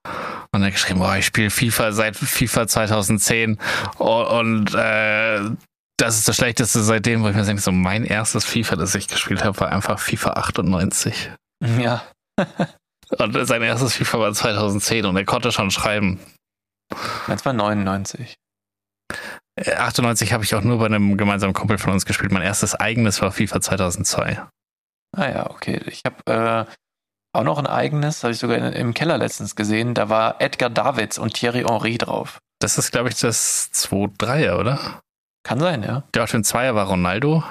und 0.54 0.62
er 0.62 0.68
hat 0.68 0.74
geschrieben, 0.74 1.00
boah, 1.00 1.18
ich 1.18 1.26
spiele 1.26 1.50
FIFA 1.50 1.91
seit 1.91 2.16
FIFA 2.16 2.68
2010 2.68 3.58
und, 3.98 4.08
und 4.08 4.74
äh, 4.74 5.41
das 5.98 6.18
ist 6.18 6.28
das 6.28 6.38
Schlechteste 6.38 6.82
seitdem, 6.82 7.24
wo 7.24 7.28
ich 7.28 7.36
mir 7.36 7.44
denke, 7.44 7.62
so 7.62 7.72
mein 7.72 8.06
erstes 8.06 8.46
FIFA, 8.46 8.78
das 8.78 8.96
ich 8.96 9.08
gespielt 9.10 9.44
habe, 9.44 9.60
war 9.60 9.72
einfach 9.72 10.00
FIFA 10.00 10.32
98. 10.32 11.32
Ja. 11.78 12.04
Und 13.18 13.45
sein 13.47 13.61
erstes 13.61 13.95
FIFA 13.95 14.20
war 14.20 14.34
2010 14.34 15.05
und 15.05 15.16
er 15.16 15.26
konnte 15.26 15.51
schon 15.51 15.72
schreiben. 15.72 16.20
Meins 17.28 17.45
war 17.45 17.53
99. 17.53 18.36
Äh, 19.55 19.76
98 19.76 20.34
habe 20.34 20.43
ich 20.43 20.55
auch 20.55 20.61
nur 20.61 20.80
bei 20.80 20.86
einem 20.86 21.18
gemeinsamen 21.18 21.53
Kumpel 21.53 21.78
von 21.78 21.93
uns 21.93 22.05
gespielt. 22.05 22.32
Mein 22.32 22.41
erstes 22.41 22.76
eigenes 22.76 23.22
war 23.22 23.32
FIFA 23.32 23.61
2002. 23.61 24.41
Ah 25.16 25.30
ja, 25.30 25.49
okay. 25.49 25.82
Ich 25.86 26.01
habe 26.05 26.68
äh, 26.68 26.72
auch 27.34 27.43
noch 27.43 27.57
ein 27.57 27.68
eigenes, 27.68 28.24
habe 28.24 28.34
ich 28.34 28.39
sogar 28.39 28.57
in, 28.57 28.66
im 28.74 28.93
Keller 28.93 29.18
letztens 29.18 29.55
gesehen. 29.55 29.93
Da 29.93 30.09
war 30.09 30.41
Edgar 30.41 30.70
Davids 30.70 31.18
und 31.18 31.34
Thierry 31.34 31.64
Henry 31.68 31.97
drauf. 31.97 32.39
Das 32.59 32.78
ist, 32.78 32.91
glaube 32.91 33.09
ich, 33.09 33.20
das 33.20 33.70
2-3er, 33.74 34.57
oder? 34.57 35.01
Kann 35.43 35.59
sein, 35.59 35.84
ja. 35.84 36.03
Der 36.14 36.24
auf 36.24 36.32
dem 36.32 36.43
Zweier 36.43 36.76
war 36.76 36.88
Ronaldo. 36.88 37.43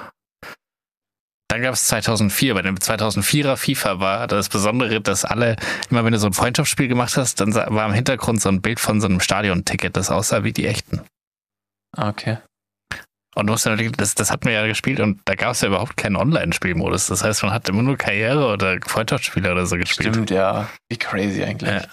Dann 1.49 1.61
gab 1.61 1.73
es 1.73 1.85
2004. 1.85 2.53
Bei 2.53 2.61
dem 2.61 2.75
2004er 2.75 3.57
FIFA 3.57 3.99
war 3.99 4.27
das 4.27 4.49
Besondere, 4.49 5.01
dass 5.01 5.25
alle, 5.25 5.55
immer 5.89 6.03
wenn 6.03 6.13
du 6.13 6.19
so 6.19 6.27
ein 6.27 6.33
Freundschaftsspiel 6.33 6.87
gemacht 6.87 7.17
hast, 7.17 7.39
dann 7.39 7.53
war 7.53 7.85
im 7.85 7.93
Hintergrund 7.93 8.41
so 8.41 8.49
ein 8.49 8.61
Bild 8.61 8.79
von 8.79 9.01
so 9.01 9.07
einem 9.07 9.19
Stadionticket, 9.19 9.95
das 9.95 10.09
aussah 10.09 10.43
wie 10.43 10.53
die 10.53 10.67
echten. 10.67 11.01
Okay. 11.95 12.37
Und 13.35 13.47
du 13.47 13.53
musst 13.53 13.65
ja 13.65 13.71
natürlich, 13.71 13.93
das, 13.93 14.15
das 14.15 14.31
hatten 14.31 14.45
wir 14.45 14.53
ja 14.53 14.67
gespielt 14.67 14.99
und 14.99 15.21
da 15.25 15.35
gab 15.35 15.53
es 15.53 15.61
ja 15.61 15.67
überhaupt 15.67 15.97
keinen 15.97 16.15
Online-Spielmodus. 16.15 17.07
Das 17.07 17.23
heißt, 17.23 17.43
man 17.43 17.51
hat 17.51 17.67
immer 17.67 17.81
nur 17.81 17.97
Karriere 17.97 18.47
oder 18.47 18.77
Freundschaftsspiele 18.85 19.51
oder 19.51 19.65
so 19.65 19.75
gespielt. 19.77 20.13
Stimmt, 20.13 20.29
ja. 20.29 20.69
Wie 20.89 20.97
crazy 20.97 21.43
eigentlich. 21.43 21.71
Ja. 21.71 21.83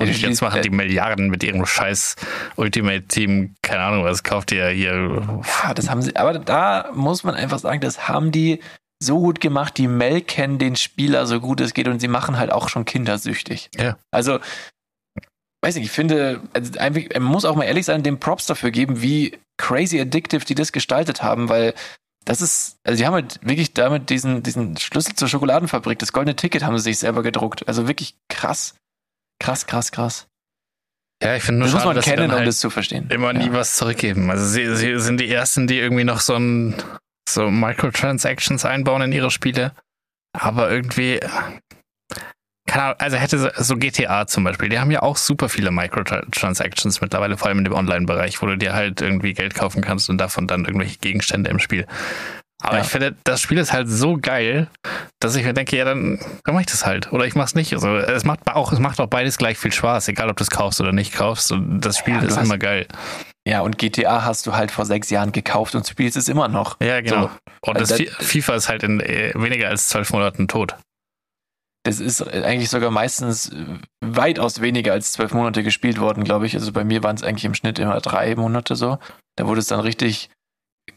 Und 0.00 0.20
jetzt 0.20 0.40
machen 0.40 0.62
die 0.62 0.70
Milliarden 0.70 1.28
mit 1.28 1.42
ihrem 1.42 1.64
scheiß 1.66 2.16
Ultimate-Team, 2.56 3.54
keine 3.62 3.82
Ahnung, 3.82 4.04
was 4.04 4.22
kauft 4.22 4.50
ihr 4.52 4.68
hier? 4.68 5.42
Ja, 5.64 5.74
das 5.74 5.90
haben 5.90 6.02
sie, 6.02 6.16
aber 6.16 6.38
da 6.38 6.90
muss 6.94 7.22
man 7.22 7.34
einfach 7.34 7.58
sagen, 7.58 7.80
das 7.80 8.08
haben 8.08 8.32
die 8.32 8.60
so 9.02 9.18
gut 9.18 9.40
gemacht, 9.40 9.78
die 9.78 9.88
melken 9.88 10.58
den 10.58 10.76
Spieler 10.76 11.26
so 11.26 11.40
gut 11.40 11.60
es 11.60 11.74
geht 11.74 11.88
und 11.88 12.00
sie 12.00 12.08
machen 12.08 12.38
halt 12.38 12.52
auch 12.52 12.68
schon 12.68 12.84
kindersüchtig. 12.84 13.70
Ja. 13.78 13.96
Also, 14.10 14.40
weiß 15.62 15.74
nicht, 15.76 15.86
ich 15.86 15.90
finde, 15.90 16.40
also 16.52 16.72
man 16.78 17.22
muss 17.22 17.44
auch 17.44 17.56
mal 17.56 17.64
ehrlich 17.64 17.86
sein, 17.86 18.02
dem 18.02 18.18
Props 18.18 18.46
dafür 18.46 18.70
geben, 18.70 19.02
wie 19.02 19.38
crazy 19.58 20.00
addictive 20.00 20.44
die 20.44 20.54
das 20.54 20.72
gestaltet 20.72 21.22
haben, 21.22 21.48
weil 21.48 21.74
das 22.24 22.42
ist, 22.42 22.76
also 22.84 22.98
sie 22.98 23.06
haben 23.06 23.14
halt 23.14 23.40
wirklich 23.42 23.72
damit 23.72 24.10
diesen, 24.10 24.42
diesen 24.42 24.76
Schlüssel 24.76 25.14
zur 25.14 25.28
Schokoladenfabrik, 25.28 25.98
das 25.98 26.12
goldene 26.12 26.36
Ticket 26.36 26.64
haben 26.64 26.76
sie 26.78 26.84
sich 26.84 26.98
selber 26.98 27.22
gedruckt. 27.22 27.66
Also 27.66 27.88
wirklich 27.88 28.14
krass. 28.28 28.74
Krass, 29.40 29.66
krass, 29.66 29.90
krass. 29.90 30.26
Ja, 31.22 31.36
ich 31.36 31.42
finde 31.42 31.60
nur 31.60 31.66
Das 31.66 31.74
muss 31.74 31.82
schade, 31.82 31.88
man 31.88 31.96
dass 31.96 32.04
sie 32.04 32.10
kennen, 32.12 32.22
dann 32.22 32.30
um 32.30 32.36
halt 32.38 32.48
das 32.48 32.58
zu 32.58 32.70
verstehen. 32.70 33.08
immer 33.10 33.32
nie 33.32 33.46
ja. 33.46 33.52
was 33.52 33.76
zurückgeben. 33.76 34.30
Also 34.30 34.46
sie, 34.46 34.74
sie 34.76 34.98
sind 35.00 35.20
die 35.20 35.30
Ersten, 35.30 35.66
die 35.66 35.78
irgendwie 35.78 36.04
noch 36.04 36.20
so 36.20 36.34
ein 36.34 36.74
so 37.28 37.50
Microtransactions 37.50 38.64
einbauen 38.64 39.02
in 39.02 39.12
ihre 39.12 39.30
Spiele. 39.30 39.72
Aber 40.32 40.70
irgendwie, 40.70 41.20
keine 42.66 42.84
Ahnung, 42.84 42.96
also 43.00 43.16
hätte 43.16 43.52
so 43.56 43.76
GTA 43.76 44.26
zum 44.26 44.44
Beispiel, 44.44 44.68
die 44.68 44.78
haben 44.78 44.90
ja 44.90 45.02
auch 45.02 45.16
super 45.16 45.48
viele 45.48 45.70
Microtransactions 45.70 47.00
mittlerweile, 47.00 47.36
vor 47.36 47.48
allem 47.48 47.58
in 47.58 47.64
dem 47.64 47.74
Online-Bereich, 47.74 48.40
wo 48.40 48.46
du 48.46 48.56
dir 48.56 48.72
halt 48.72 49.00
irgendwie 49.00 49.34
Geld 49.34 49.54
kaufen 49.54 49.82
kannst 49.82 50.08
und 50.08 50.18
davon 50.18 50.46
dann 50.46 50.64
irgendwelche 50.64 50.98
Gegenstände 50.98 51.50
im 51.50 51.58
Spiel. 51.58 51.86
Aber 52.60 52.76
Ja. 52.76 52.82
ich 52.82 52.88
finde, 52.88 53.16
das 53.24 53.40
Spiel 53.40 53.58
ist 53.58 53.72
halt 53.72 53.88
so 53.88 54.18
geil, 54.20 54.68
dass 55.18 55.34
ich 55.34 55.44
mir 55.44 55.54
denke, 55.54 55.76
ja, 55.76 55.84
dann, 55.84 56.18
dann 56.44 56.54
mach 56.54 56.60
ich 56.60 56.66
das 56.66 56.84
halt. 56.86 57.12
Oder 57.12 57.24
ich 57.26 57.34
mach's 57.34 57.54
nicht. 57.54 57.72
Also 57.72 57.96
es 57.96 58.24
macht 58.24 58.40
auch, 58.46 58.72
es 58.72 58.78
macht 58.78 59.00
auch 59.00 59.06
beides 59.06 59.38
gleich 59.38 59.56
viel 59.58 59.72
Spaß, 59.72 60.08
egal 60.08 60.28
ob 60.30 60.36
du 60.36 60.42
es 60.44 60.50
kaufst 60.50 60.80
oder 60.80 60.92
nicht 60.92 61.14
kaufst. 61.14 61.52
Und 61.52 61.80
das 61.80 61.96
Spiel 61.98 62.14
Ja, 62.14 62.20
ist 62.20 62.36
hast- 62.36 62.44
immer 62.44 62.58
geil. 62.58 62.86
Ja, 63.48 63.62
und 63.62 63.78
GTA 63.78 64.24
hast 64.24 64.46
du 64.46 64.54
halt 64.54 64.70
vor 64.70 64.84
sechs 64.84 65.08
Jahren 65.08 65.32
gekauft 65.32 65.74
und 65.74 65.86
spielst 65.88 66.16
es 66.16 66.28
immer 66.28 66.48
noch. 66.48 66.76
Ja, 66.82 67.00
genau. 67.00 67.22
So. 67.64 67.70
Und 67.70 67.80
das 67.80 67.92
Also 67.92 68.04
Fi- 68.04 68.10
FIFA 68.24 68.54
ist 68.54 68.68
halt 68.68 68.82
in 68.82 69.00
äh, 69.00 69.32
weniger 69.34 69.68
als 69.68 69.88
zwölf 69.88 70.12
Monaten 70.12 70.46
tot. 70.46 70.76
Das 71.84 71.98
ist 71.98 72.20
eigentlich 72.28 72.68
sogar 72.68 72.90
meistens 72.90 73.50
weitaus 74.04 74.60
weniger 74.60 74.92
als 74.92 75.12
zwölf 75.12 75.32
Monate 75.32 75.62
gespielt 75.62 75.98
worden, 75.98 76.24
glaube 76.24 76.44
ich. 76.44 76.54
Also 76.54 76.72
bei 76.72 76.84
mir 76.84 77.02
waren 77.02 77.16
es 77.16 77.22
eigentlich 77.22 77.46
im 77.46 77.54
Schnitt 77.54 77.78
immer 77.78 77.98
drei 78.02 78.36
Monate 78.36 78.76
so. 78.76 78.98
Da 79.36 79.46
wurde 79.46 79.60
es 79.60 79.66
dann 79.68 79.80
richtig 79.80 80.28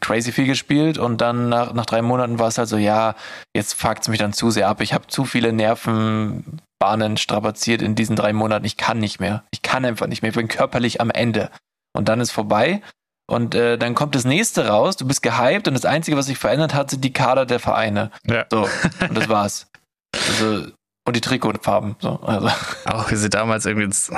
crazy 0.00 0.32
viel 0.32 0.46
gespielt 0.46 0.98
und 0.98 1.20
dann 1.20 1.48
nach, 1.48 1.72
nach 1.72 1.86
drei 1.86 2.02
Monaten 2.02 2.38
war 2.38 2.48
es 2.48 2.58
halt 2.58 2.68
so, 2.68 2.76
ja, 2.76 3.14
jetzt 3.54 3.74
fuckt's 3.74 4.08
mich 4.08 4.18
dann 4.18 4.32
zu 4.32 4.50
sehr 4.50 4.68
ab. 4.68 4.80
Ich 4.80 4.92
habe 4.94 5.06
zu 5.06 5.24
viele 5.24 5.52
Nervenbahnen 5.52 7.16
strapaziert 7.16 7.82
in 7.82 7.94
diesen 7.94 8.16
drei 8.16 8.32
Monaten. 8.32 8.64
Ich 8.64 8.76
kann 8.76 8.98
nicht 8.98 9.20
mehr. 9.20 9.44
Ich 9.52 9.62
kann 9.62 9.84
einfach 9.84 10.06
nicht 10.06 10.22
mehr. 10.22 10.30
Ich 10.30 10.36
bin 10.36 10.48
körperlich 10.48 11.00
am 11.00 11.10
Ende. 11.10 11.50
Und 11.96 12.08
dann 12.08 12.20
ist 12.20 12.32
vorbei. 12.32 12.82
Und 13.26 13.54
äh, 13.54 13.78
dann 13.78 13.94
kommt 13.94 14.14
das 14.14 14.24
nächste 14.24 14.68
raus, 14.68 14.96
du 14.96 15.06
bist 15.06 15.22
gehypt 15.22 15.66
und 15.66 15.74
das 15.74 15.86
Einzige, 15.86 16.16
was 16.16 16.26
sich 16.26 16.36
verändert 16.36 16.74
hat, 16.74 16.90
sind 16.90 17.02
die 17.02 17.12
Kader 17.12 17.46
der 17.46 17.58
Vereine. 17.58 18.10
Ja. 18.26 18.44
So, 18.50 18.68
und 19.08 19.16
das 19.16 19.28
war's. 19.28 19.66
Also, 20.14 20.72
und 21.06 21.16
die 21.16 21.20
Trikotfarben. 21.20 21.96
So, 21.98 22.20
also. 22.20 22.48
Auch 22.86 23.10
wie 23.10 23.16
sie 23.16 23.28
damals 23.28 23.66
irgendwie 23.66 23.84
ins 23.84 24.10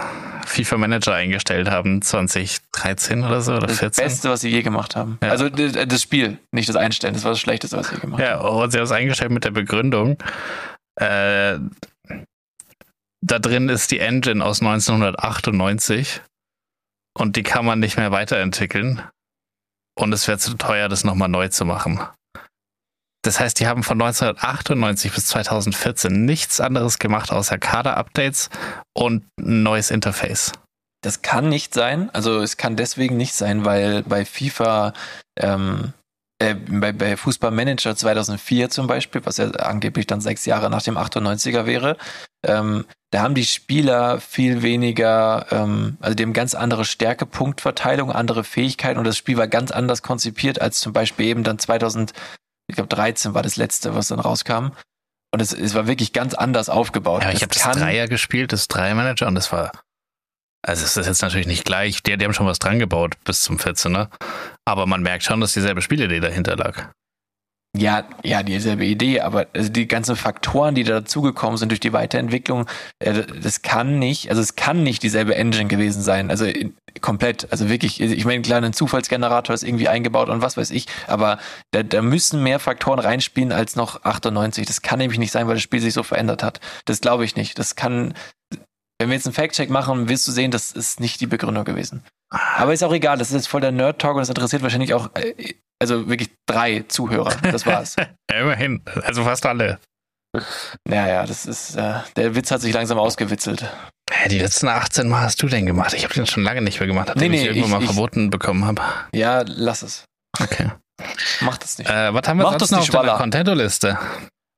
FIFA 0.46 0.78
Manager 0.78 1.14
eingestellt 1.14 1.68
haben, 1.70 2.00
2013 2.00 3.24
oder 3.24 3.40
so 3.40 3.54
oder 3.54 3.66
Das 3.66 3.78
14. 3.78 4.04
Beste, 4.04 4.30
was 4.30 4.40
sie 4.40 4.48
je 4.48 4.62
gemacht 4.62 4.94
haben. 4.96 5.18
Ja. 5.22 5.30
Also 5.30 5.48
das 5.48 6.02
Spiel, 6.02 6.38
nicht 6.52 6.68
das 6.68 6.76
Einstellen. 6.76 7.14
Das 7.14 7.24
war 7.24 7.32
das 7.32 7.40
Schlechteste, 7.40 7.76
was 7.76 7.88
sie 7.88 7.96
gemacht 7.96 8.22
haben. 8.22 8.28
Ja, 8.28 8.38
und 8.40 8.70
sie 8.70 8.78
haben 8.78 8.84
es 8.84 8.92
eingestellt 8.92 9.32
mit 9.32 9.44
der 9.44 9.50
Begründung, 9.50 10.16
äh, 10.96 11.58
da 13.20 13.38
drin 13.38 13.68
ist 13.68 13.90
die 13.90 13.98
Engine 13.98 14.44
aus 14.44 14.60
1998 14.60 16.22
und 17.18 17.36
die 17.36 17.42
kann 17.42 17.64
man 17.64 17.80
nicht 17.80 17.96
mehr 17.96 18.12
weiterentwickeln 18.12 19.02
und 19.98 20.12
es 20.12 20.28
wäre 20.28 20.38
zu 20.38 20.54
teuer, 20.54 20.88
das 20.88 21.04
nochmal 21.04 21.28
neu 21.28 21.48
zu 21.48 21.64
machen. 21.64 22.00
Das 23.26 23.40
heißt, 23.40 23.58
die 23.58 23.66
haben 23.66 23.82
von 23.82 24.00
1998 24.00 25.12
bis 25.12 25.26
2014 25.26 26.24
nichts 26.24 26.60
anderes 26.60 27.00
gemacht 27.00 27.32
außer 27.32 27.58
Kader-Updates 27.58 28.50
und 28.94 29.24
ein 29.40 29.64
neues 29.64 29.90
Interface. 29.90 30.52
Das 31.02 31.22
kann 31.22 31.48
nicht 31.48 31.74
sein. 31.74 32.08
Also 32.12 32.40
es 32.40 32.56
kann 32.56 32.76
deswegen 32.76 33.16
nicht 33.16 33.34
sein, 33.34 33.64
weil 33.64 34.04
bei 34.04 34.24
FIFA, 34.24 34.92
ähm, 35.40 35.92
äh, 36.38 36.54
bei, 36.54 36.92
bei 36.92 37.16
Fußballmanager 37.16 37.96
2004 37.96 38.70
zum 38.70 38.86
Beispiel, 38.86 39.26
was 39.26 39.38
ja 39.38 39.50
angeblich 39.50 40.06
dann 40.06 40.20
sechs 40.20 40.46
Jahre 40.46 40.70
nach 40.70 40.82
dem 40.82 40.96
98er 40.96 41.66
wäre, 41.66 41.96
ähm, 42.46 42.84
da 43.10 43.22
haben 43.22 43.34
die 43.34 43.44
Spieler 43.44 44.20
viel 44.20 44.62
weniger, 44.62 45.46
ähm, 45.50 45.96
also 46.00 46.16
haben 46.22 46.32
ganz 46.32 46.54
andere 46.54 46.84
Stärkepunktverteilung, 46.84 48.12
andere 48.12 48.44
Fähigkeiten 48.44 48.98
und 48.98 49.04
das 49.04 49.16
Spiel 49.16 49.36
war 49.36 49.48
ganz 49.48 49.72
anders 49.72 50.02
konzipiert 50.02 50.60
als 50.60 50.78
zum 50.78 50.92
Beispiel 50.92 51.26
eben 51.26 51.42
dann 51.42 51.58
2000, 51.58 52.12
ich 52.68 52.76
glaube 52.76 52.88
13 52.88 53.34
war 53.34 53.42
das 53.42 53.56
letzte, 53.56 53.94
was 53.94 54.08
dann 54.08 54.20
rauskam. 54.20 54.70
Und 55.32 55.40
es, 55.40 55.52
es 55.52 55.74
war 55.74 55.86
wirklich 55.86 56.12
ganz 56.12 56.34
anders 56.34 56.68
aufgebaut. 56.68 57.22
Ja, 57.22 57.30
ich 57.30 57.42
habe 57.42 57.52
das 57.52 57.62
Dreier 57.62 58.08
gespielt, 58.08 58.52
das 58.52 58.68
Dreier-Manager, 58.68 59.26
und 59.26 59.34
das 59.34 59.52
war. 59.52 59.72
Also, 60.62 60.84
es 60.84 60.96
ist 60.96 61.06
jetzt 61.06 61.22
natürlich 61.22 61.46
nicht 61.46 61.64
gleich. 61.64 62.02
Die, 62.02 62.16
die 62.16 62.24
haben 62.24 62.32
schon 62.32 62.46
was 62.46 62.58
dran 62.58 62.78
gebaut 62.78 63.14
bis 63.24 63.42
zum 63.42 63.56
14er. 63.56 64.08
Aber 64.64 64.86
man 64.86 65.02
merkt 65.02 65.24
schon, 65.24 65.40
dass 65.40 65.52
dieselbe 65.52 65.82
Spielidee 65.82 66.20
dahinter 66.20 66.56
lag. 66.56 66.90
Ja, 67.76 68.04
ja, 68.22 68.42
dieselbe 68.42 68.84
Idee, 68.84 69.20
aber 69.20 69.46
also 69.52 69.68
die 69.68 69.88
ganzen 69.88 70.16
Faktoren, 70.16 70.74
die 70.74 70.84
da 70.84 70.94
dazugekommen 70.94 71.58
sind 71.58 71.70
durch 71.70 71.80
die 71.80 71.92
Weiterentwicklung, 71.92 72.66
äh, 73.00 73.24
das 73.42 73.62
kann 73.62 73.98
nicht, 73.98 74.30
also 74.30 74.40
es 74.40 74.56
kann 74.56 74.82
nicht 74.82 75.02
dieselbe 75.02 75.34
Engine 75.34 75.66
gewesen 75.66 76.00
sein, 76.02 76.30
also 76.30 76.44
in, 76.44 76.74
komplett, 77.00 77.50
also 77.50 77.68
wirklich, 77.68 78.00
ich 78.00 78.24
meine, 78.24 78.42
klar, 78.42 78.62
ein 78.62 78.72
Zufallsgenerator 78.72 79.54
ist 79.54 79.62
irgendwie 79.62 79.88
eingebaut 79.88 80.28
und 80.28 80.42
was 80.42 80.56
weiß 80.56 80.70
ich, 80.70 80.86
aber 81.06 81.38
da, 81.72 81.82
da 81.82 82.02
müssen 82.02 82.42
mehr 82.42 82.58
Faktoren 82.58 82.98
reinspielen 82.98 83.52
als 83.52 83.76
noch 83.76 84.04
98. 84.04 84.66
Das 84.66 84.82
kann 84.82 84.98
nämlich 84.98 85.18
nicht 85.18 85.32
sein, 85.32 85.46
weil 85.46 85.54
das 85.54 85.62
Spiel 85.62 85.80
sich 85.80 85.94
so 85.94 86.02
verändert 86.02 86.42
hat. 86.42 86.60
Das 86.84 87.00
glaube 87.00 87.24
ich 87.24 87.36
nicht. 87.36 87.58
Das 87.58 87.76
kann, 87.76 88.14
wenn 88.98 89.08
wir 89.10 89.14
jetzt 89.16 89.26
einen 89.26 89.34
Fact-Check 89.34 89.70
machen, 89.70 90.08
wirst 90.08 90.26
du 90.26 90.32
sehen, 90.32 90.50
das 90.50 90.72
ist 90.72 91.00
nicht 91.00 91.20
die 91.20 91.26
Begründung 91.26 91.64
gewesen. 91.64 92.02
Aber 92.30 92.72
ist 92.72 92.82
auch 92.82 92.92
egal, 92.92 93.18
das 93.18 93.28
ist 93.28 93.34
jetzt 93.34 93.48
voll 93.48 93.60
der 93.60 93.72
Nerd-Talk 93.72 94.14
und 94.16 94.20
das 94.20 94.28
interessiert 94.28 94.62
wahrscheinlich 94.62 94.94
auch, 94.94 95.10
äh, 95.14 95.54
also 95.80 96.08
wirklich 96.08 96.30
drei 96.48 96.84
Zuhörer. 96.88 97.34
Das 97.42 97.66
war's. 97.66 97.96
Ja, 98.30 98.40
immerhin. 98.40 98.82
Also 99.04 99.22
fast 99.24 99.46
alle. 99.46 99.78
Naja, 100.88 101.24
das 101.24 101.46
ist, 101.46 101.76
äh, 101.76 102.00
der 102.16 102.34
Witz 102.34 102.50
hat 102.50 102.60
sich 102.60 102.74
langsam 102.74 102.98
ausgewitzelt. 102.98 103.64
Hä, 104.10 104.28
die 104.28 104.38
letzten 104.38 104.68
18 104.68 105.08
Mal 105.08 105.22
hast 105.22 105.42
du 105.42 105.46
den 105.48 105.64
gemacht. 105.66 105.94
Ich 105.94 106.04
habe 106.04 106.12
den 106.12 106.26
schon 106.26 106.42
lange 106.42 106.60
nicht 106.60 106.78
mehr 106.80 106.86
gemacht, 106.86 107.08
nachdem 107.08 107.30
Nee, 107.30 107.36
ich 107.38 107.42
nee, 107.44 107.48
irgendwann 107.48 107.66
ich- 107.68 107.72
mal 107.72 107.80
ich- 107.82 107.86
verboten 107.86 108.30
bekommen 108.30 108.64
habe. 108.64 108.82
Ja, 109.12 109.42
lass 109.46 109.82
es. 109.82 110.04
Okay. 110.40 110.70
Mach 111.40 111.56
das 111.58 111.78
nicht. 111.78 111.88
Äh, 111.90 112.12
was 112.12 112.26
haben 112.28 112.38
wir 112.38 112.44
Mach 112.44 112.50
sonst 112.52 112.62
das 112.62 112.70
noch 112.72 112.80
nicht, 112.80 112.94
auf 112.94 112.94
Schwaller. 113.04 113.16
Contento-Liste? 113.18 113.98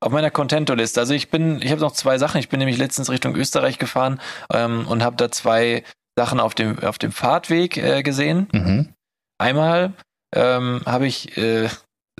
Auf 0.01 0.11
meiner 0.11 0.31
Contento-Liste. 0.31 0.99
Also 0.99 1.13
ich 1.13 1.29
bin, 1.29 1.61
ich 1.61 1.71
habe 1.71 1.81
noch 1.81 1.91
zwei 1.91 2.17
Sachen. 2.17 2.39
Ich 2.39 2.47
bin 2.49 2.59
nämlich 2.59 2.77
letztens 2.77 3.09
Richtung 3.09 3.35
Österreich 3.35 3.77
gefahren 3.79 4.21
ähm, 4.53 4.87
und 4.87 5.03
habe 5.03 5.17
da 5.17 5.29
zwei 5.31 5.83
Sachen 6.17 6.39
auf 6.39 6.55
dem, 6.55 6.79
auf 6.79 6.97
dem 6.97 7.11
Fahrtweg 7.11 7.77
äh, 7.77 8.01
gesehen. 8.03 8.47
Mhm. 8.53 8.93
Einmal 9.41 9.93
ähm, 10.35 10.81
habe 10.85 11.07
ich, 11.07 11.37
äh, 11.37 11.69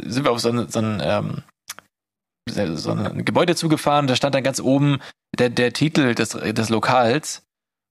sind 0.02 0.24
wir 0.26 0.32
auf 0.32 0.40
so, 0.40 0.50
ein- 0.50 0.68
so, 0.70 0.80
ein, 0.80 1.02
ähm, 1.04 1.44
so 2.50 2.92
ein 2.92 3.24
Gebäude 3.26 3.56
zugefahren, 3.56 4.08
da 4.08 4.16
stand 4.16 4.36
dann 4.36 4.44
ganz 4.44 4.60
oben 4.60 5.00
der, 5.38 5.50
der 5.50 5.72
Titel 5.74 6.16
des, 6.16 6.30
des 6.30 6.70
Lokals 6.70 7.44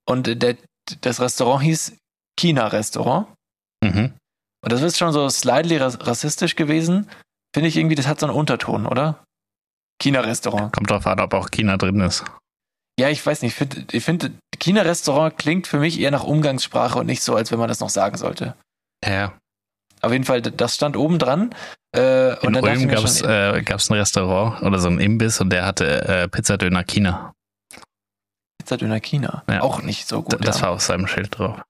und 0.09 0.43
der, 0.43 0.57
das 1.03 1.21
Restaurant 1.21 1.63
hieß 1.63 1.97
China-Restaurant. 2.39 3.29
Mhm. 3.85 4.13
Und 4.65 4.73
das 4.73 4.83
ist 4.83 4.99
schon 4.99 5.13
so 5.13 5.29
slightly 5.29 5.77
ras- 5.77 6.05
rassistisch 6.07 6.57
gewesen. 6.57 7.09
Finde 7.55 7.69
ich 7.69 7.77
irgendwie, 7.77 7.95
das 7.95 8.07
hat 8.09 8.19
so 8.21 8.27
einen 8.27 8.35
Unterton, 8.35 8.87
oder? 8.87 9.23
China-Restaurant. 10.01 10.73
Kommt 10.73 10.91
drauf 10.91 11.07
an, 11.07 11.21
ob 11.21 11.35
auch 11.35 11.51
China 11.51 11.77
drin 11.77 12.01
ist. 12.01 12.25
Ja, 12.99 13.09
ich 13.09 13.25
weiß 13.25 13.43
nicht. 13.43 13.53
Ich 13.53 13.57
finde, 13.59 13.85
ich 13.93 14.05
find, 14.05 14.31
China-Restaurant 14.59 15.37
klingt 15.39 15.67
für 15.67 15.79
mich 15.79 16.01
eher 16.01 16.11
nach 16.11 16.25
Umgangssprache 16.25 16.99
und 16.99 17.07
nicht 17.07 17.23
so, 17.23 17.37
als 17.37 17.51
wenn 17.53 17.59
man 17.59 17.69
das 17.69 17.81
noch 17.81 17.91
sagen 17.91 18.17
sollte. 18.17 18.55
Ja. 19.05 19.33
Auf 20.01 20.13
jeden 20.13 20.25
Fall, 20.25 20.43
das 20.43 20.75
stand 20.75 20.97
oben 20.97 21.19
dran. 21.19 21.55
Äh, 21.97 22.35
In 22.45 22.55
Ulm 22.57 22.89
gab 22.89 23.05
es 23.05 23.23
äh, 23.23 23.53
ein 23.55 23.95
Restaurant 23.99 24.63
oder 24.63 24.79
so 24.79 24.89
ein 24.89 25.01
Imbiss 25.01 25.41
und 25.41 25.51
der 25.51 25.65
hatte 25.65 26.07
äh, 26.07 26.29
Pizzadöner 26.29 26.85
China. 26.85 27.33
Pizzadöner 28.59 29.01
China. 29.01 29.43
Ja. 29.49 29.63
Auch 29.63 29.83
nicht 29.83 30.07
so 30.07 30.23
D- 30.23 30.37
gut. 30.37 30.47
das 30.47 30.59
ja. 30.59 30.65
war 30.67 30.71
auf 30.73 30.83
seinem 30.83 31.07
Schild 31.07 31.39
drauf. 31.39 31.61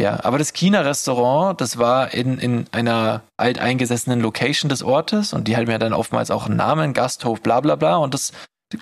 Ja, 0.00 0.22
aber 0.24 0.38
das 0.38 0.52
China-Restaurant, 0.52 1.60
das 1.60 1.78
war 1.78 2.12
in, 2.12 2.38
in 2.38 2.66
einer 2.72 3.22
alteingesessenen 3.38 4.20
Location 4.20 4.68
des 4.68 4.82
Ortes 4.82 5.32
und 5.32 5.48
die 5.48 5.56
hatten 5.56 5.70
ja 5.70 5.78
dann 5.78 5.92
oftmals 5.94 6.30
auch 6.30 6.46
einen 6.46 6.56
Namen, 6.56 6.92
Gasthof, 6.92 7.40
bla 7.40 7.60
bla 7.60 7.76
bla. 7.76 7.96
Und 7.96 8.12
das 8.14 8.32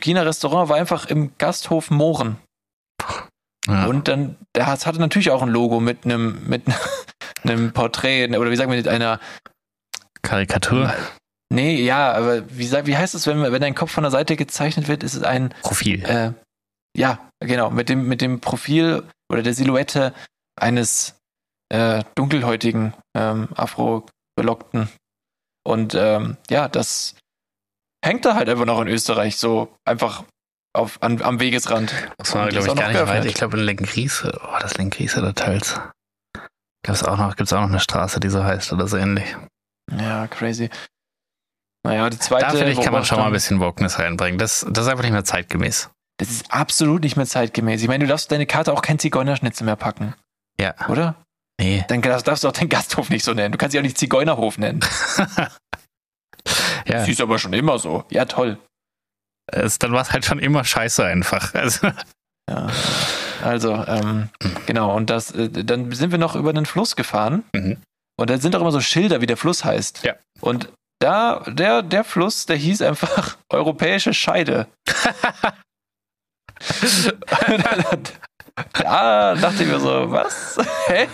China-Restaurant 0.01 0.69
war 0.69 0.77
einfach 0.77 1.07
im 1.07 1.33
Gasthof 1.39 1.91
Mohren. 1.91 2.37
Ja. 3.67 3.87
Und 3.87 4.09
dann, 4.09 4.37
hat- 4.59 4.87
hatte 4.87 4.99
natürlich 4.99 5.31
auch 5.31 5.43
ein 5.43 5.49
Logo 5.49 5.81
mit 5.81 6.05
einem, 6.05 6.39
mit 6.49 6.63
einem 7.45 7.73
Porträt, 7.73 8.29
oder 8.37 8.51
wie 8.51 8.57
sagen 8.57 8.71
wir, 8.71 8.77
mit 8.77 8.89
einer, 8.89 9.21
Karikatur, 10.23 10.93
nee, 11.53 11.83
ja, 11.83 12.13
aber 12.13 12.43
wie, 12.51 12.71
wie 12.87 12.97
heißt 12.97 13.15
es, 13.15 13.27
wenn, 13.27 13.41
wenn 13.43 13.61
dein 13.61 13.75
Kopf 13.75 13.91
von 13.93 14.03
der 14.05 14.11
Seite 14.11 14.37
gezeichnet 14.37 14.89
wird, 14.89 15.03
ist 15.03 15.15
es 15.15 15.23
ein, 15.23 15.55
Profil. 15.63 16.03
äh, 16.05 16.33
ja, 16.97 17.19
genau, 17.41 17.71
mit 17.71 17.89
dem, 17.89 18.07
mit 18.09 18.21
dem 18.21 18.41
Profil 18.41 19.03
oder 19.31 19.43
der 19.43 19.55
Silhouette 19.55 20.13
eines 20.57 21.17
äh, 21.71 22.05
dunkelhäutigen, 22.15 22.95
ähm, 23.17 23.49
afro-belockten. 23.55 24.89
Und 25.67 25.95
ähm, 25.95 26.37
ja, 26.51 26.69
das 26.69 27.17
hängt 28.05 28.25
da 28.25 28.35
halt 28.35 28.49
einfach 28.49 28.67
noch 28.67 28.81
in 28.81 28.89
Österreich 28.89 29.37
so 29.37 29.75
einfach 29.85 30.25
auf, 30.75 31.03
an, 31.03 31.23
am 31.23 31.41
Wegesrand. 31.41 31.95
Das 32.19 32.35
war, 32.35 32.49
glaube 32.49 32.69
ich, 32.69 32.75
gar 32.75 32.89
nicht 32.89 32.99
weit. 32.99 33.07
geöffnet. 33.07 33.25
Ich 33.27 33.35
glaube, 33.35 33.57
in 33.59 33.65
Lenkriese. 33.65 34.39
Oh, 34.43 34.59
das 34.61 34.77
Lenkriese 34.77 35.21
der 35.21 35.35
teils. 35.35 35.81
Gibt's 36.85 37.03
auch 37.03 37.17
noch, 37.17 37.37
gibt's 37.37 37.53
auch 37.53 37.61
noch 37.61 37.69
eine 37.69 37.81
Straße, 37.81 38.21
die 38.21 38.29
so 38.29 38.45
heißt 38.45 38.73
oder 38.73 38.87
so 38.87 38.97
ähnlich. 38.97 39.35
Ja, 39.91 40.27
crazy. 40.27 40.69
Naja, 41.87 42.11
die 42.11 42.19
zweite. 42.19 42.47
Da 42.47 42.51
finde 42.51 42.73
ich, 42.73 42.81
kann 42.81 42.93
man 42.93 43.05
schon 43.05 43.19
mal 43.19 43.27
ein 43.27 43.33
bisschen 43.33 43.61
Wokeness 43.61 43.99
reinbringen. 43.99 44.39
Das, 44.39 44.67
das 44.69 44.85
ist 44.85 44.91
einfach 44.91 45.05
nicht 45.05 45.13
mehr 45.13 45.25
zeitgemäß. 45.25 45.91
Das 46.19 46.31
ist 46.31 46.53
absolut 46.53 47.03
nicht 47.03 47.17
mehr 47.17 47.27
zeitgemäß. 47.27 47.83
Ich 47.83 47.89
meine, 47.89 48.05
du 48.05 48.09
darfst 48.09 48.31
deine 48.31 48.47
Karte 48.47 48.73
auch 48.73 48.83
kein 48.83 48.99
Zigeunerschnitzel 48.99 49.65
mehr 49.65 49.77
packen, 49.77 50.15
Ja. 50.61 50.75
oder? 50.89 51.17
Nee. 51.61 51.85
Dann 51.89 52.03
darfst 52.03 52.45
du 52.45 52.49
auch 52.49 52.53
den 52.53 52.69
Gasthof 52.69 53.11
nicht 53.11 53.25
so 53.25 53.33
nennen. 53.33 53.53
Du 53.53 53.59
kannst 53.59 53.73
sie 53.73 53.79
auch 53.79 53.83
nicht 53.83 53.99
Zigeunerhof 53.99 54.59
nennen. 54.59 54.81
ja. 56.87 57.05
Sie 57.05 57.13
ist 57.13 57.21
aber 57.21 57.39
schon 57.39 57.53
immer 57.53 57.79
so. 57.79 58.05
Ja, 58.11 58.25
toll. 58.25 58.59
Es, 59.47 59.79
dann 59.79 59.93
war 59.93 60.03
es 60.03 60.13
halt 60.13 60.25
schon 60.25 60.39
immer 60.39 60.65
scheiße 60.65 61.05
einfach. 61.05 61.55
Also, 61.65 61.89
Ja. 62.49 62.71
Also, 63.43 63.73
ähm, 63.87 64.29
genau. 64.67 64.95
Und 64.95 65.11
das, 65.11 65.31
äh, 65.33 65.49
dann 65.49 65.93
sind 65.93 66.11
wir 66.11 66.19
noch 66.19 66.35
über 66.35 66.53
den 66.53 66.67
Fluss 66.67 66.97
gefahren. 66.97 67.45
Mhm. 67.55 67.79
Und 68.17 68.31
da 68.31 68.39
sind 68.39 68.55
doch 68.55 68.61
immer 68.61 68.73
so 68.73 68.81
Schilder, 68.81 69.21
wie 69.21 69.27
der 69.27 69.37
Fluss 69.37 69.65
heißt. 69.65 70.05
Ja. 70.05 70.15
Und 70.41 70.69
da, 71.01 71.41
der, 71.47 71.83
der 71.83 72.05
Fluss, 72.05 72.47
der 72.47 72.57
hieß 72.57 72.83
einfach 72.83 73.37
Europäische 73.51 74.15
Scheide. 74.15 74.67
Da 78.73 79.35
dachte 79.35 79.63
ich 79.63 79.69
mir 79.69 79.81
so, 79.81 80.11
was? 80.11 80.59
Hä? 80.87 81.09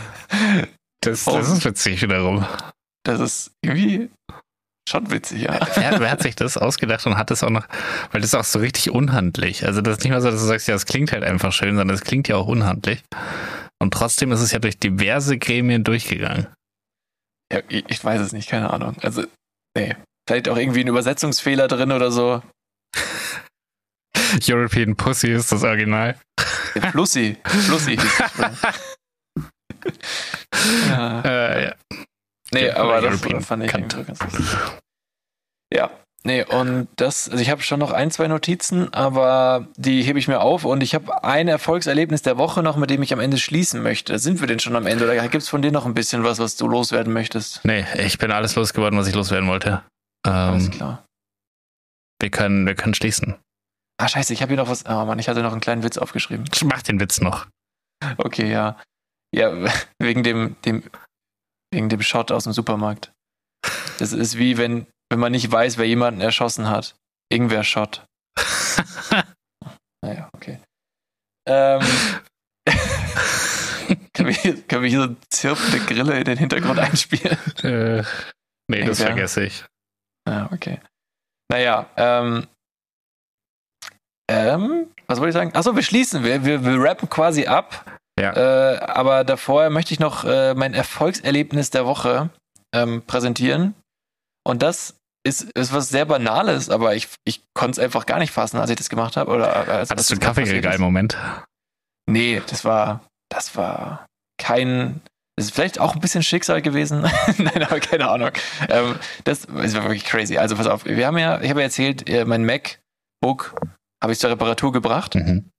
das, 1.01 1.25
das 1.25 1.51
ist 1.51 1.65
witzig 1.65 2.03
wiederum. 2.03 2.47
Das 3.05 3.21
ist 3.21 3.53
irgendwie 3.63 4.11
schon 4.89 5.11
witzig, 5.11 5.43
ja. 5.43 5.59
Wer, 5.75 6.01
wer 6.01 6.11
hat 6.11 6.23
sich 6.23 6.37
das 6.37 6.57
ausgedacht 6.57 7.07
und 7.07 7.17
hat 7.17 7.31
das 7.31 7.43
auch 7.43 7.51
noch, 7.51 7.67
weil 8.11 8.21
das 8.21 8.31
ist 8.31 8.35
auch 8.35 8.45
so 8.45 8.59
richtig 8.59 8.91
unhandlich. 8.91 9.65
Also 9.65 9.81
das 9.81 9.99
ist 9.99 10.05
nicht 10.05 10.13
mal 10.13 10.21
so, 10.21 10.31
dass 10.31 10.41
du 10.41 10.47
sagst, 10.47 10.69
ja, 10.69 10.75
es 10.75 10.87
klingt 10.87 11.13
halt 11.13 11.25
einfach 11.25 11.53
schön, 11.53 11.77
sondern 11.77 11.95
es 11.95 12.03
klingt 12.03 12.29
ja 12.29 12.37
auch 12.37 12.47
unhandlich. 12.47 13.03
Und 13.79 13.95
trotzdem 13.95 14.33
ist 14.33 14.41
es 14.41 14.53
ja 14.53 14.59
durch 14.59 14.79
diverse 14.79 15.39
Gremien 15.39 15.85
durchgegangen. 15.85 16.49
Ja, 17.53 17.61
ich, 17.69 17.85
ich 17.89 18.05
weiß 18.05 18.21
es 18.21 18.33
nicht, 18.33 18.49
keine 18.49 18.71
Ahnung. 18.71 18.97
Also, 19.03 19.25
nee. 19.77 19.97
Vielleicht 20.29 20.49
auch 20.49 20.57
irgendwie 20.57 20.81
ein 20.81 20.89
Übersetzungsfehler 20.89 21.67
drin 21.67 21.93
oder 21.93 22.13
so. 22.13 22.43
European 24.47 24.95
Pussy 24.97 25.33
ist 25.33 25.51
das 25.51 25.65
Original. 25.65 26.17
Flussi. 26.91 27.37
Flussi 27.45 27.97
hieß 27.97 28.19
ja. 30.89 31.21
Äh, 31.23 31.65
ja. 31.65 31.75
Nee, 32.53 32.67
Ja, 32.67 32.77
aber 32.77 33.01
das 33.01 33.23
European 33.23 33.41
fand 33.43 33.65
ich 33.65 33.73
ganz. 33.73 33.95
Ja, 35.73 35.91
nee, 36.25 36.45
und 36.45 36.89
das, 36.97 37.29
also 37.29 37.41
ich 37.41 37.49
habe 37.51 37.63
schon 37.63 37.79
noch 37.79 37.93
ein, 37.93 38.11
zwei 38.11 38.27
Notizen, 38.27 38.93
aber 38.93 39.69
die 39.77 40.03
hebe 40.03 40.19
ich 40.19 40.27
mir 40.27 40.41
auf 40.41 40.65
und 40.65 40.83
ich 40.83 40.95
habe 40.95 41.23
ein 41.23 41.47
Erfolgserlebnis 41.49 42.23
der 42.23 42.39
Woche 42.39 42.63
noch, 42.63 42.77
mit 42.77 42.91
dem 42.91 43.03
ich 43.03 43.13
am 43.13 43.21
Ende 43.21 43.39
schließen 43.39 43.83
möchte. 43.83 44.19
Sind 44.19 44.41
wir 44.41 44.49
denn 44.49 44.59
schon 44.59 44.75
am 44.77 44.87
Ende 44.87 45.05
oder 45.05 45.17
gibt 45.29 45.43
es 45.43 45.49
von 45.49 45.63
dir 45.63 45.71
noch 45.71 45.87
ein 45.87 45.95
bisschen 45.95 46.25
was, 46.25 46.41
was 46.41 46.57
du 46.57 46.67
loswerden 46.67 47.13
möchtest? 47.13 47.65
Nee, 47.65 47.85
ich 48.05 48.19
bin 48.19 48.33
alles 48.33 48.57
losgeworden, 48.57 48.99
was 48.99 49.07
ich 49.07 49.15
loswerden 49.15 49.49
wollte. 49.49 49.83
Alles 50.25 50.65
Ähm, 50.67 50.71
klar. 50.73 51.05
wir, 52.21 52.31
können, 52.31 52.67
wir 52.67 52.75
können 52.75 52.95
schließen. 52.95 53.37
Ah, 54.03 54.09
scheiße, 54.09 54.33
ich 54.33 54.41
habe 54.41 54.51
hier 54.55 54.57
noch 54.63 54.71
was. 54.71 54.87
Oh 54.87 55.05
Mann, 55.05 55.19
ich 55.19 55.29
hatte 55.29 55.43
noch 55.43 55.53
einen 55.53 55.61
kleinen 55.61 55.83
Witz 55.83 55.99
aufgeschrieben. 55.99 56.47
Ich 56.55 56.65
mach 56.65 56.81
den 56.83 56.99
Witz 57.01 57.21
noch. 57.21 57.47
Okay, 58.17 58.51
ja. 58.51 58.81
Ja, 59.35 59.53
wegen 59.99 60.23
dem, 60.23 60.57
dem, 60.63 60.83
wegen 61.71 61.91
dem 61.91 62.01
Shot 62.01 62.33
aus 62.33 62.45
dem 62.45 62.55
Supermarkt. 62.55 63.13
Das 63.99 64.13
ist 64.13 64.39
wie 64.39 64.57
wenn, 64.57 64.87
wenn 65.11 65.19
man 65.21 65.33
nicht 65.33 65.53
weiß, 65.53 65.77
wer 65.77 65.87
jemanden 65.87 66.23
erschossen 66.23 66.69
hat. 66.71 66.97
Ingwer-Shot. 67.33 68.05
Naja, 70.03 70.31
okay. 70.35 70.59
Ähm, 71.47 71.83
können, 74.15 74.29
wir, 74.29 74.35
hier- 74.35 74.63
können 74.63 74.83
wir 74.83 74.89
hier 74.89 75.01
so 75.01 75.07
eine 75.09 75.17
zirpende 75.29 75.79
Grille 75.81 76.19
in 76.19 76.25
den 76.25 76.39
Hintergrund 76.39 76.79
einspielen? 76.79 77.37
äh, 77.63 78.03
nee, 78.71 78.83
das 78.85 78.99
Ja. 79.01 79.07
vergesse 79.09 79.45
ich. 79.45 79.63
Ja, 80.27 80.49
okay. 80.53 80.81
Naja, 81.51 81.87
ähm, 81.99 82.47
ähm, 84.31 84.87
was 85.07 85.19
wollte 85.19 85.31
ich 85.31 85.35
sagen? 85.35 85.51
Achso, 85.55 85.75
wir 85.75 85.83
schließen. 85.83 86.23
Wir, 86.23 86.45
wir, 86.45 86.65
wir 86.65 86.81
rappen 86.81 87.09
quasi 87.11 87.47
ab. 87.47 87.85
Ja. 88.19 88.33
Äh, 88.33 88.79
aber 88.79 89.25
davor 89.25 89.71
möchte 89.71 89.93
ich 89.93 89.99
noch 89.99 90.25
äh, 90.25 90.55
mein 90.55 90.73
Erfolgserlebnis 90.73 91.71
der 91.71 91.85
Woche 91.85 92.31
ähm, 92.73 93.03
präsentieren. 93.07 93.75
Und 94.45 94.63
das 94.63 94.95
ist, 95.27 95.51
ist 95.51 95.73
was 95.73 95.89
sehr 95.89 96.05
Banales, 96.05 96.71
aber 96.71 96.95
ich, 96.95 97.09
ich 97.25 97.43
konnte 97.55 97.73
es 97.73 97.79
einfach 97.85 98.07
gar 98.07 98.19
nicht 98.19 98.33
fassen, 98.33 98.59
als 98.59 98.71
ich 98.71 98.77
das 98.77 98.89
gemacht 98.89 99.17
habe. 99.17 99.33
Oder 99.33 99.55
als, 99.57 99.69
als 99.69 99.91
Hattest 99.91 100.11
du 100.11 100.15
einen 100.15 100.21
passiert 100.21 100.47
ist. 100.47 100.53
Kaffeeregal-Moment? 100.53 101.19
Nee, 102.09 102.41
das 102.47 102.65
war, 102.65 103.01
das 103.31 103.57
war 103.57 104.07
kein, 104.41 105.01
das 105.37 105.47
ist 105.47 105.55
vielleicht 105.55 105.81
auch 105.81 105.95
ein 105.95 106.01
bisschen 106.01 106.23
Schicksal 106.23 106.63
gewesen. 106.63 107.01
Nein, 107.39 107.63
aber 107.65 107.81
keine 107.81 108.09
Ahnung. 108.09 108.31
Ähm, 108.69 108.97
das, 109.25 109.47
das 109.47 109.75
war 109.75 109.83
wirklich 109.85 110.05
crazy. 110.05 110.39
Also 110.39 110.55
pass 110.57 110.69
auf, 110.69 110.85
wir 110.85 111.07
haben 111.07 111.19
ja, 111.19 111.41
ich 111.41 111.51
habe 111.51 111.61
ja 111.61 111.65
erzählt, 111.65 112.09
äh, 112.09 112.25
mein 112.25 112.45
MacBook 112.45 113.55
habe 114.03 114.13
ich 114.13 114.19
zur 114.19 114.31
Reparatur 114.31 114.73
gebracht 114.73 115.15
Mhm. 115.15 115.51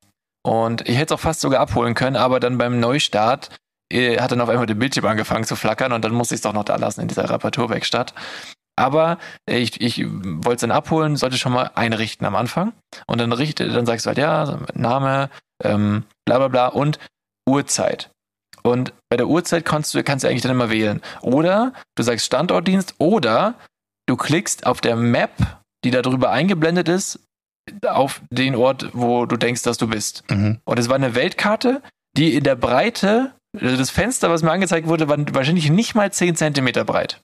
und 0.45 0.87
ich 0.87 0.97
hätte 0.97 1.13
es 1.13 1.19
auch 1.19 1.23
fast 1.23 1.41
sogar 1.41 1.59
abholen 1.59 1.93
können, 1.93 2.15
aber 2.15 2.39
dann 2.39 2.57
beim 2.57 2.79
Neustart 2.79 3.49
äh, 3.91 4.19
hat 4.19 4.31
dann 4.31 4.41
auf 4.41 4.49
einmal 4.49 4.65
der 4.65 4.75
Bildschirm 4.75 5.05
angefangen 5.05 5.43
zu 5.43 5.55
flackern 5.55 5.91
und 5.91 6.03
dann 6.05 6.13
musste 6.13 6.33
ich 6.35 6.39
es 6.39 6.43
doch 6.43 6.53
noch 6.53 6.63
da 6.63 6.77
lassen 6.77 7.01
in 7.01 7.07
dieser 7.07 7.29
Reparaturwerkstatt. 7.29 8.13
Aber 8.77 9.17
äh, 9.49 9.57
ich, 9.57 9.81
ich 9.81 10.05
wollte 10.07 10.53
es 10.55 10.61
dann 10.61 10.71
abholen, 10.71 11.17
sollte 11.17 11.37
schon 11.37 11.51
mal 11.51 11.71
einrichten 11.75 12.25
am 12.25 12.35
Anfang. 12.35 12.71
Und 13.05 13.19
dann 13.19 13.33
richte, 13.33 13.67
dann 13.67 13.85
sagst 13.85 14.05
du 14.05 14.07
halt, 14.07 14.17
ja, 14.17 14.59
Name, 14.73 15.29
ähm, 15.61 16.05
bla 16.25 16.37
bla 16.37 16.47
bla 16.47 16.67
und 16.67 16.97
Uhrzeit. 17.47 18.09
Und 18.63 18.93
bei 19.09 19.17
der 19.17 19.27
Uhrzeit 19.27 19.65
kannst 19.65 19.93
du, 19.93 20.03
kannst 20.03 20.23
du 20.23 20.29
eigentlich 20.29 20.41
dann 20.43 20.51
immer 20.51 20.69
wählen. 20.69 21.01
Oder 21.21 21.73
du 21.95 22.03
sagst 22.03 22.25
Standortdienst 22.25 22.95
oder 22.97 23.55
du 24.07 24.15
klickst 24.15 24.65
auf 24.65 24.81
der 24.81 24.95
Map, 24.95 25.31
die 25.83 25.91
da 25.91 26.01
drüber 26.01 26.31
eingeblendet 26.31 26.87
ist, 26.87 27.19
auf 27.87 28.21
den 28.29 28.55
Ort, 28.55 28.89
wo 28.93 29.25
du 29.25 29.37
denkst, 29.37 29.63
dass 29.63 29.77
du 29.77 29.87
bist. 29.87 30.23
Mhm. 30.29 30.59
Und 30.63 30.79
es 30.79 30.89
war 30.89 30.95
eine 30.95 31.15
Weltkarte, 31.15 31.81
die 32.17 32.35
in 32.35 32.43
der 32.43 32.55
Breite, 32.55 33.33
also 33.59 33.77
das 33.77 33.89
Fenster, 33.89 34.29
was 34.29 34.43
mir 34.43 34.51
angezeigt 34.51 34.87
wurde, 34.87 35.07
war 35.09 35.17
wahrscheinlich 35.33 35.69
nicht 35.69 35.95
mal 35.95 36.11
10 36.11 36.35
Zentimeter 36.35 36.83
breit. 36.85 37.21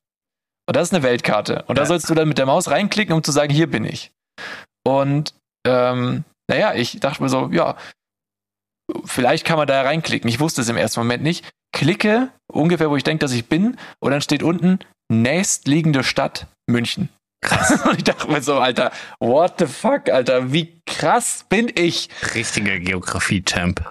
Und 0.67 0.75
das 0.75 0.89
ist 0.89 0.93
eine 0.93 1.03
Weltkarte. 1.03 1.63
Und 1.67 1.77
da 1.77 1.83
Ja. 1.83 1.85
sollst 1.87 2.09
du 2.09 2.13
dann 2.15 2.27
mit 2.27 2.37
der 2.37 2.45
Maus 2.45 2.69
reinklicken, 2.69 3.15
um 3.15 3.23
zu 3.23 3.31
sagen, 3.31 3.53
hier 3.53 3.69
bin 3.69 3.85
ich. 3.85 4.11
Und 4.85 5.33
ähm, 5.65 6.23
naja, 6.49 6.73
ich 6.73 6.99
dachte 6.99 7.21
mir 7.23 7.29
so, 7.29 7.49
ja, 7.51 7.75
vielleicht 9.05 9.45
kann 9.45 9.57
man 9.57 9.67
da 9.67 9.81
reinklicken. 9.81 10.29
Ich 10.29 10.39
wusste 10.39 10.61
es 10.61 10.69
im 10.69 10.77
ersten 10.77 10.99
Moment 10.99 11.23
nicht. 11.23 11.49
Klicke 11.73 12.29
ungefähr, 12.51 12.89
wo 12.89 12.95
ich 12.95 13.03
denke, 13.03 13.19
dass 13.23 13.33
ich 13.33 13.47
bin, 13.47 13.77
und 13.99 14.11
dann 14.11 14.21
steht 14.21 14.43
unten 14.43 14.79
nächstliegende 15.11 16.03
Stadt 16.03 16.47
München. 16.69 17.09
Und 17.85 17.97
ich 17.97 18.03
dachte 18.03 18.29
mir 18.29 18.41
so, 18.41 18.55
Alter, 18.55 18.91
what 19.19 19.55
the 19.59 19.67
fuck, 19.67 20.09
Alter, 20.09 20.51
wie 20.51 20.81
krass 20.85 21.45
bin 21.47 21.71
ich? 21.75 22.09
Richtiger 22.33 22.79
Geografie-Champ. 22.79 23.83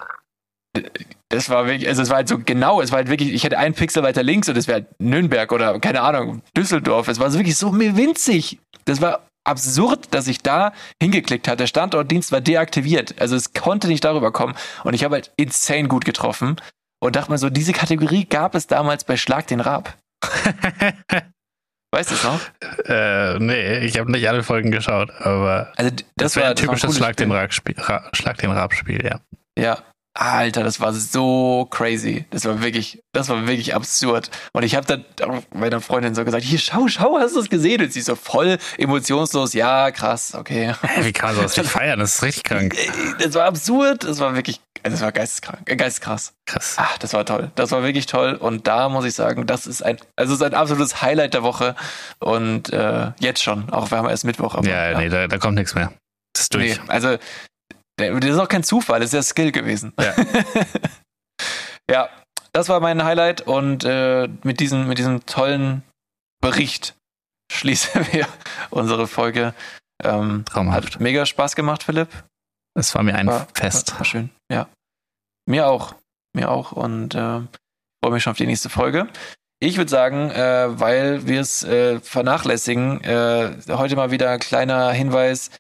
Das 1.29 1.49
war 1.49 1.67
wirklich, 1.67 1.89
also 1.89 2.03
es 2.03 2.11
war 2.11 2.17
halt 2.17 2.29
so 2.29 2.39
genau, 2.39 2.81
es 2.81 2.91
war 2.93 2.99
halt 2.99 3.09
wirklich, 3.09 3.33
ich 3.33 3.45
hätte 3.45 3.59
einen 3.59 3.75
Pixel 3.75 4.03
weiter 4.03 4.23
links 4.23 4.49
und 4.49 4.57
es 4.57 4.69
wäre 4.69 4.81
halt 4.81 5.01
Nürnberg 5.01 5.51
oder 5.53 5.79
keine 5.81 6.03
Ahnung, 6.03 6.43
Düsseldorf. 6.57 7.09
Es 7.09 7.19
war 7.19 7.31
so 7.31 7.39
wirklich 7.39 7.57
so 7.57 7.73
winzig. 7.79 8.59
Das 8.85 9.01
war 9.01 9.27
absurd, 9.45 10.09
dass 10.13 10.29
ich 10.29 10.41
da 10.41 10.73
hingeklickt 11.01 11.49
hatte. 11.49 11.59
Der 11.59 11.67
Standortdienst 11.67 12.33
war 12.33 12.41
deaktiviert. 12.41 13.15
Also 13.21 13.37
es 13.37 13.55
konnte 13.55 13.89
nicht 13.89 14.05
darüber 14.05 14.33
kommen. 14.33 14.55
Und 14.85 14.95
ich 14.95 15.05
habe 15.05 15.15
halt 15.15 15.33
insane 15.37 15.89
gut 15.89 16.05
getroffen 16.05 16.57
und 17.01 17.17
dachte 17.17 17.31
mir 17.31 17.39
so, 17.39 17.49
diese 17.49 17.73
Kategorie 17.73 18.25
gab 18.25 18.55
es 18.55 18.67
damals 18.67 19.05
bei 19.05 19.17
Schlag 19.17 19.47
den 19.47 19.61
Rab. 19.61 19.97
weißt 21.97 22.11
du 22.11 22.15
es 22.15 22.25
noch? 22.25 22.41
Äh, 22.89 23.39
nee, 23.39 23.79
ich 23.79 23.99
habe 23.99 24.11
nicht 24.11 24.29
alle 24.29 24.43
Folgen 24.43 24.71
geschaut, 24.71 25.11
aber 25.19 25.73
Also 25.77 25.91
das, 25.91 26.35
das, 26.35 26.37
war 26.37 26.45
ein 26.45 26.55
das 26.55 26.67
war 26.67 26.75
typisches 26.75 26.97
Schlag 26.97 27.17
den, 27.17 27.33
Ra 27.33 27.49
Schlag 28.13 28.39
den 28.39 28.51
Rab-Spiel, 28.51 29.05
ja. 29.05 29.21
Ja. 29.59 29.79
Alter, 30.19 30.65
das 30.65 30.81
war 30.81 30.95
so 30.95 31.67
crazy. 31.71 32.25
Das 32.31 32.47
war 32.47 32.63
wirklich, 32.63 33.01
das 33.13 33.29
war 33.29 33.47
wirklich 33.47 33.75
absurd. 33.75 34.31
Und 34.55 34.63
ich 34.63 34.75
habe 34.75 34.87
dann 34.87 35.05
meiner 35.55 35.83
Freundin 35.83 36.15
so 36.15 36.25
gesagt, 36.25 36.43
hier, 36.43 36.59
schau, 36.59 36.89
schau, 36.89 37.19
hast 37.19 37.37
du 37.37 37.41
es 37.41 37.51
gesehen? 37.51 37.83
Und 37.83 37.93
sie 37.93 38.01
so 38.01 38.15
voll 38.15 38.57
emotionslos, 38.79 39.53
ja, 39.53 39.91
krass, 39.91 40.35
okay. 40.35 40.75
Hä, 40.81 41.05
Wie 41.05 41.13
kann 41.13 41.31
man 41.31 41.37
sowas 41.37 41.57
nicht 41.57 41.71
feiern? 41.71 41.99
Das 41.99 42.15
ist 42.15 42.23
richtig 42.23 42.45
krank. 42.45 42.75
Das 43.19 43.35
war 43.35 43.45
absurd, 43.45 44.05
das 44.05 44.19
war 44.19 44.35
wirklich, 44.35 44.61
das 44.91 45.01
war 45.01 45.13
geisteskrank, 45.13 45.69
äh, 45.71 45.77
geisteskrass. 45.77 46.35
Krass. 46.47 46.75
Ach, 46.79 46.99
das 46.99 47.13
war 47.13 47.25
toll. 47.25 47.51
Das 47.55 47.71
war 47.71 47.83
wirklich 47.83 48.07
toll. 48.07 48.35
Und 48.35 48.67
da 48.67 48.89
muss 48.89 49.05
ich 49.05 49.15
sagen, 49.15 49.47
das 49.47 49.67
ist 49.67 49.83
ein, 49.83 49.99
also 50.17 50.35
es 50.35 50.41
ist 50.41 50.47
ein 50.47 50.55
absolutes 50.55 51.03
Highlight 51.03 51.35
der 51.35 51.43
Woche. 51.43 51.75
Und 52.19 52.73
äh, 52.73 53.13
jetzt 53.19 53.43
schon, 53.43 53.71
auch 53.71 53.91
wir 53.91 53.99
haben 53.99 54.09
erst 54.09 54.25
Mittwoch. 54.25 54.55
Aber, 54.55 54.67
Ja, 54.69 54.99
nee, 54.99 55.09
da, 55.09 55.29
da 55.29 55.39
kommt 55.39 55.57
nichts 55.57 55.75
mehr. 55.75 55.93
Das 56.33 56.43
ist 56.45 56.55
durch. 56.55 56.79
Nee, 56.79 56.89
also 56.89 57.17
das 57.97 58.25
ist 58.25 58.39
auch 58.39 58.49
kein 58.49 58.63
Zufall, 58.63 59.01
das 59.01 59.09
ist 59.09 59.15
ja 59.15 59.23
Skill 59.23 59.53
gewesen. 59.53 59.93
Ja. 59.99 60.15
ja, 61.91 62.09
das 62.53 62.69
war 62.69 62.81
mein 62.81 63.05
Highlight 63.05 63.43
und 63.43 63.85
äh, 63.85 64.29
mit, 64.43 64.61
diesem, 64.61 64.87
mit 64.89 64.99
diesem 64.99 65.25
tollen 65.27 65.83
Bericht 66.41 66.95
schließen 67.51 68.07
wir 68.13 68.27
unsere 68.71 69.07
Folge. 69.07 69.55
Ähm, 70.05 70.45
Traumhaft. 70.45 70.95
hat 70.97 71.01
mega 71.01 71.25
Spaß 71.25 71.57
gemacht, 71.57 71.83
Philipp. 71.83 72.09
Es 72.75 72.95
war 72.95 73.03
mir 73.03 73.15
ein 73.15 73.27
War, 73.29 73.49
Fest. 73.55 73.93
War, 73.93 74.01
war 74.01 74.05
schön, 74.05 74.31
ja. 74.53 74.69
Mir 75.47 75.67
auch. 75.67 75.95
Mir 76.35 76.51
auch 76.51 76.73
und 76.73 77.15
äh, 77.15 77.41
freue 78.03 78.13
mich 78.13 78.23
schon 78.23 78.33
auf 78.33 78.37
die 78.37 78.47
nächste 78.47 78.69
Folge. 78.69 79.09
Ich 79.59 79.79
würde 79.79 79.91
sagen, 79.91 80.31
äh, 80.31 80.79
weil 80.79 81.27
wir 81.27 81.41
es 81.41 81.65
äh, 81.65 81.99
vernachlässigen, 82.01 83.03
äh, 83.03 83.53
heute 83.69 83.97
mal 83.97 84.11
wieder 84.11 84.31
ein 84.31 84.39
kleiner 84.41 84.91
Hinweis. 84.93 85.51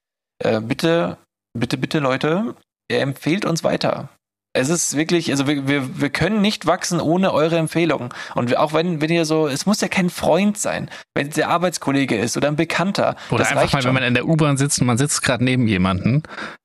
Äh, 0.44 0.60
bitte, 0.60 1.16
bitte, 1.58 1.78
bitte, 1.78 1.98
Leute, 1.98 2.54
empfehlt 2.92 3.46
uns 3.46 3.64
weiter. 3.64 4.10
Es 4.52 4.68
ist 4.68 4.96
wirklich, 4.96 5.30
also 5.30 5.46
wir, 5.46 5.66
wir, 5.68 6.00
wir 6.00 6.10
können 6.10 6.40
nicht 6.40 6.66
wachsen 6.66 7.00
ohne 7.00 7.32
eure 7.32 7.56
Empfehlungen. 7.58 8.10
Und 8.34 8.56
auch 8.56 8.72
wenn, 8.72 9.00
wenn 9.00 9.10
ihr 9.10 9.24
so, 9.24 9.48
es 9.48 9.66
muss 9.66 9.80
ja 9.80 9.88
kein 9.88 10.08
Freund 10.10 10.58
sein, 10.58 10.90
wenn 11.14 11.28
es 11.28 11.34
der 11.34 11.48
Arbeitskollege 11.48 12.16
ist 12.16 12.36
oder 12.36 12.48
ein 12.48 12.56
Bekannter. 12.56 13.16
Oder 13.30 13.40
das 13.40 13.52
einfach 13.52 13.72
mal, 13.72 13.82
schon. 13.82 13.88
wenn 13.88 13.94
man 13.94 14.02
in 14.02 14.14
der 14.14 14.26
U-Bahn 14.26 14.56
sitzt 14.56 14.80
und 14.80 14.86
man 14.86 14.98
sitzt 14.98 15.22
gerade 15.22 15.44
neben 15.44 15.66
jemanden, 15.66 16.22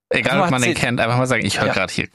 egal 0.10 0.42
ob 0.42 0.52
man 0.52 0.62
den 0.62 0.74
kennt, 0.74 1.00
einfach 1.00 1.18
mal 1.18 1.28
sagen, 1.28 1.46
ich 1.46 1.60
höre 1.60 1.68
Ja. 1.68 1.74
gerade 1.74 1.94
hier. 1.94 2.08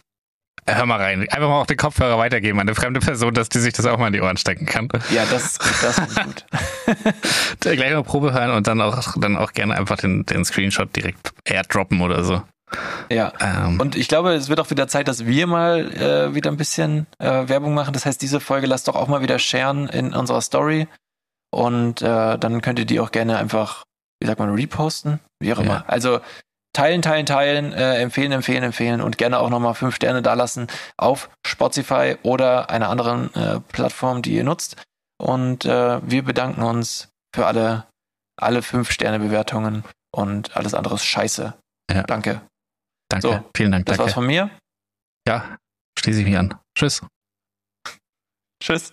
Hör 0.68 0.86
mal 0.86 1.00
rein. 1.00 1.20
Einfach 1.28 1.48
mal 1.48 1.60
auch 1.60 1.66
den 1.66 1.76
Kopfhörer 1.76 2.18
weitergeben 2.18 2.58
an 2.58 2.66
eine 2.68 2.74
fremde 2.74 2.98
Person, 3.00 3.34
dass 3.34 3.48
die 3.48 3.60
sich 3.60 3.72
das 3.72 3.86
auch 3.86 3.98
mal 3.98 4.08
in 4.08 4.12
die 4.12 4.20
Ohren 4.20 4.36
stecken 4.36 4.66
kann. 4.66 4.88
Ja, 5.10 5.24
das, 5.30 5.58
das 5.58 5.98
ist 5.98 6.22
gut. 6.22 6.44
Gleich 7.60 7.92
mal 7.92 8.02
Probe 8.02 8.32
hören 8.32 8.50
und 8.50 8.66
dann 8.66 8.80
auch, 8.80 9.14
dann 9.16 9.36
auch 9.36 9.52
gerne 9.52 9.76
einfach 9.76 9.96
den, 9.96 10.26
den 10.26 10.44
Screenshot 10.44 10.94
direkt 10.96 11.32
airdroppen 11.44 12.00
oder 12.00 12.24
so. 12.24 12.42
Ja. 13.10 13.32
Ähm, 13.40 13.78
Und 13.78 13.94
ich 13.94 14.08
glaube, 14.08 14.32
es 14.34 14.48
wird 14.48 14.58
auch 14.58 14.70
wieder 14.70 14.88
Zeit, 14.88 15.06
dass 15.06 15.24
wir 15.24 15.46
mal 15.46 15.92
äh, 15.92 16.34
wieder 16.34 16.50
ein 16.50 16.56
bisschen 16.56 17.06
äh, 17.18 17.48
Werbung 17.48 17.74
machen. 17.74 17.92
Das 17.92 18.04
heißt, 18.04 18.20
diese 18.20 18.40
Folge 18.40 18.66
lasst 18.66 18.88
doch 18.88 18.96
auch 18.96 19.06
mal 19.06 19.22
wieder 19.22 19.38
sharen 19.38 19.88
in 19.88 20.12
unserer 20.14 20.40
Story. 20.40 20.88
Und 21.52 22.02
äh, 22.02 22.38
dann 22.38 22.60
könnt 22.60 22.80
ihr 22.80 22.84
die 22.84 22.98
auch 22.98 23.12
gerne 23.12 23.38
einfach, 23.38 23.84
wie 24.20 24.26
sagt 24.26 24.40
man, 24.40 24.52
reposten? 24.52 25.20
Wie 25.38 25.52
auch 25.52 25.58
Ja. 25.58 25.64
immer. 25.64 25.84
Also 25.86 26.18
teilen, 26.76 27.00
teilen, 27.00 27.24
teilen, 27.24 27.72
äh, 27.72 28.00
empfehlen, 28.00 28.32
empfehlen, 28.32 28.62
empfehlen 28.62 29.00
und 29.00 29.16
gerne 29.16 29.38
auch 29.38 29.48
nochmal 29.48 29.74
fünf 29.74 29.96
Sterne 29.96 30.20
dalassen 30.20 30.66
auf 30.98 31.30
Spotify 31.44 32.16
oder 32.22 32.68
einer 32.68 32.90
anderen 32.90 33.34
äh, 33.34 33.60
Plattform, 33.60 34.20
die 34.20 34.34
ihr 34.34 34.44
nutzt. 34.44 34.76
Und 35.18 35.64
äh, 35.64 36.00
wir 36.08 36.22
bedanken 36.22 36.62
uns 36.62 37.08
für 37.34 37.46
alle, 37.46 37.86
alle 38.38 38.60
5-Sterne-Bewertungen 38.60 39.84
und 40.14 40.54
alles 40.54 40.74
andere 40.74 40.96
ist 40.96 41.06
scheiße. 41.06 41.54
Ja. 41.90 42.02
Danke. 42.02 42.42
Danke. 43.08 43.26
So, 43.26 43.50
Vielen 43.56 43.72
Dank. 43.72 43.86
Das 43.86 43.96
war's 43.98 44.08
Danke. 44.08 44.14
von 44.14 44.26
mir. 44.26 44.50
Ja, 45.26 45.56
schließe 45.98 46.20
ich 46.20 46.26
mich 46.26 46.36
an. 46.36 46.54
Tschüss. 46.76 47.00
Tschüss. 48.62 48.92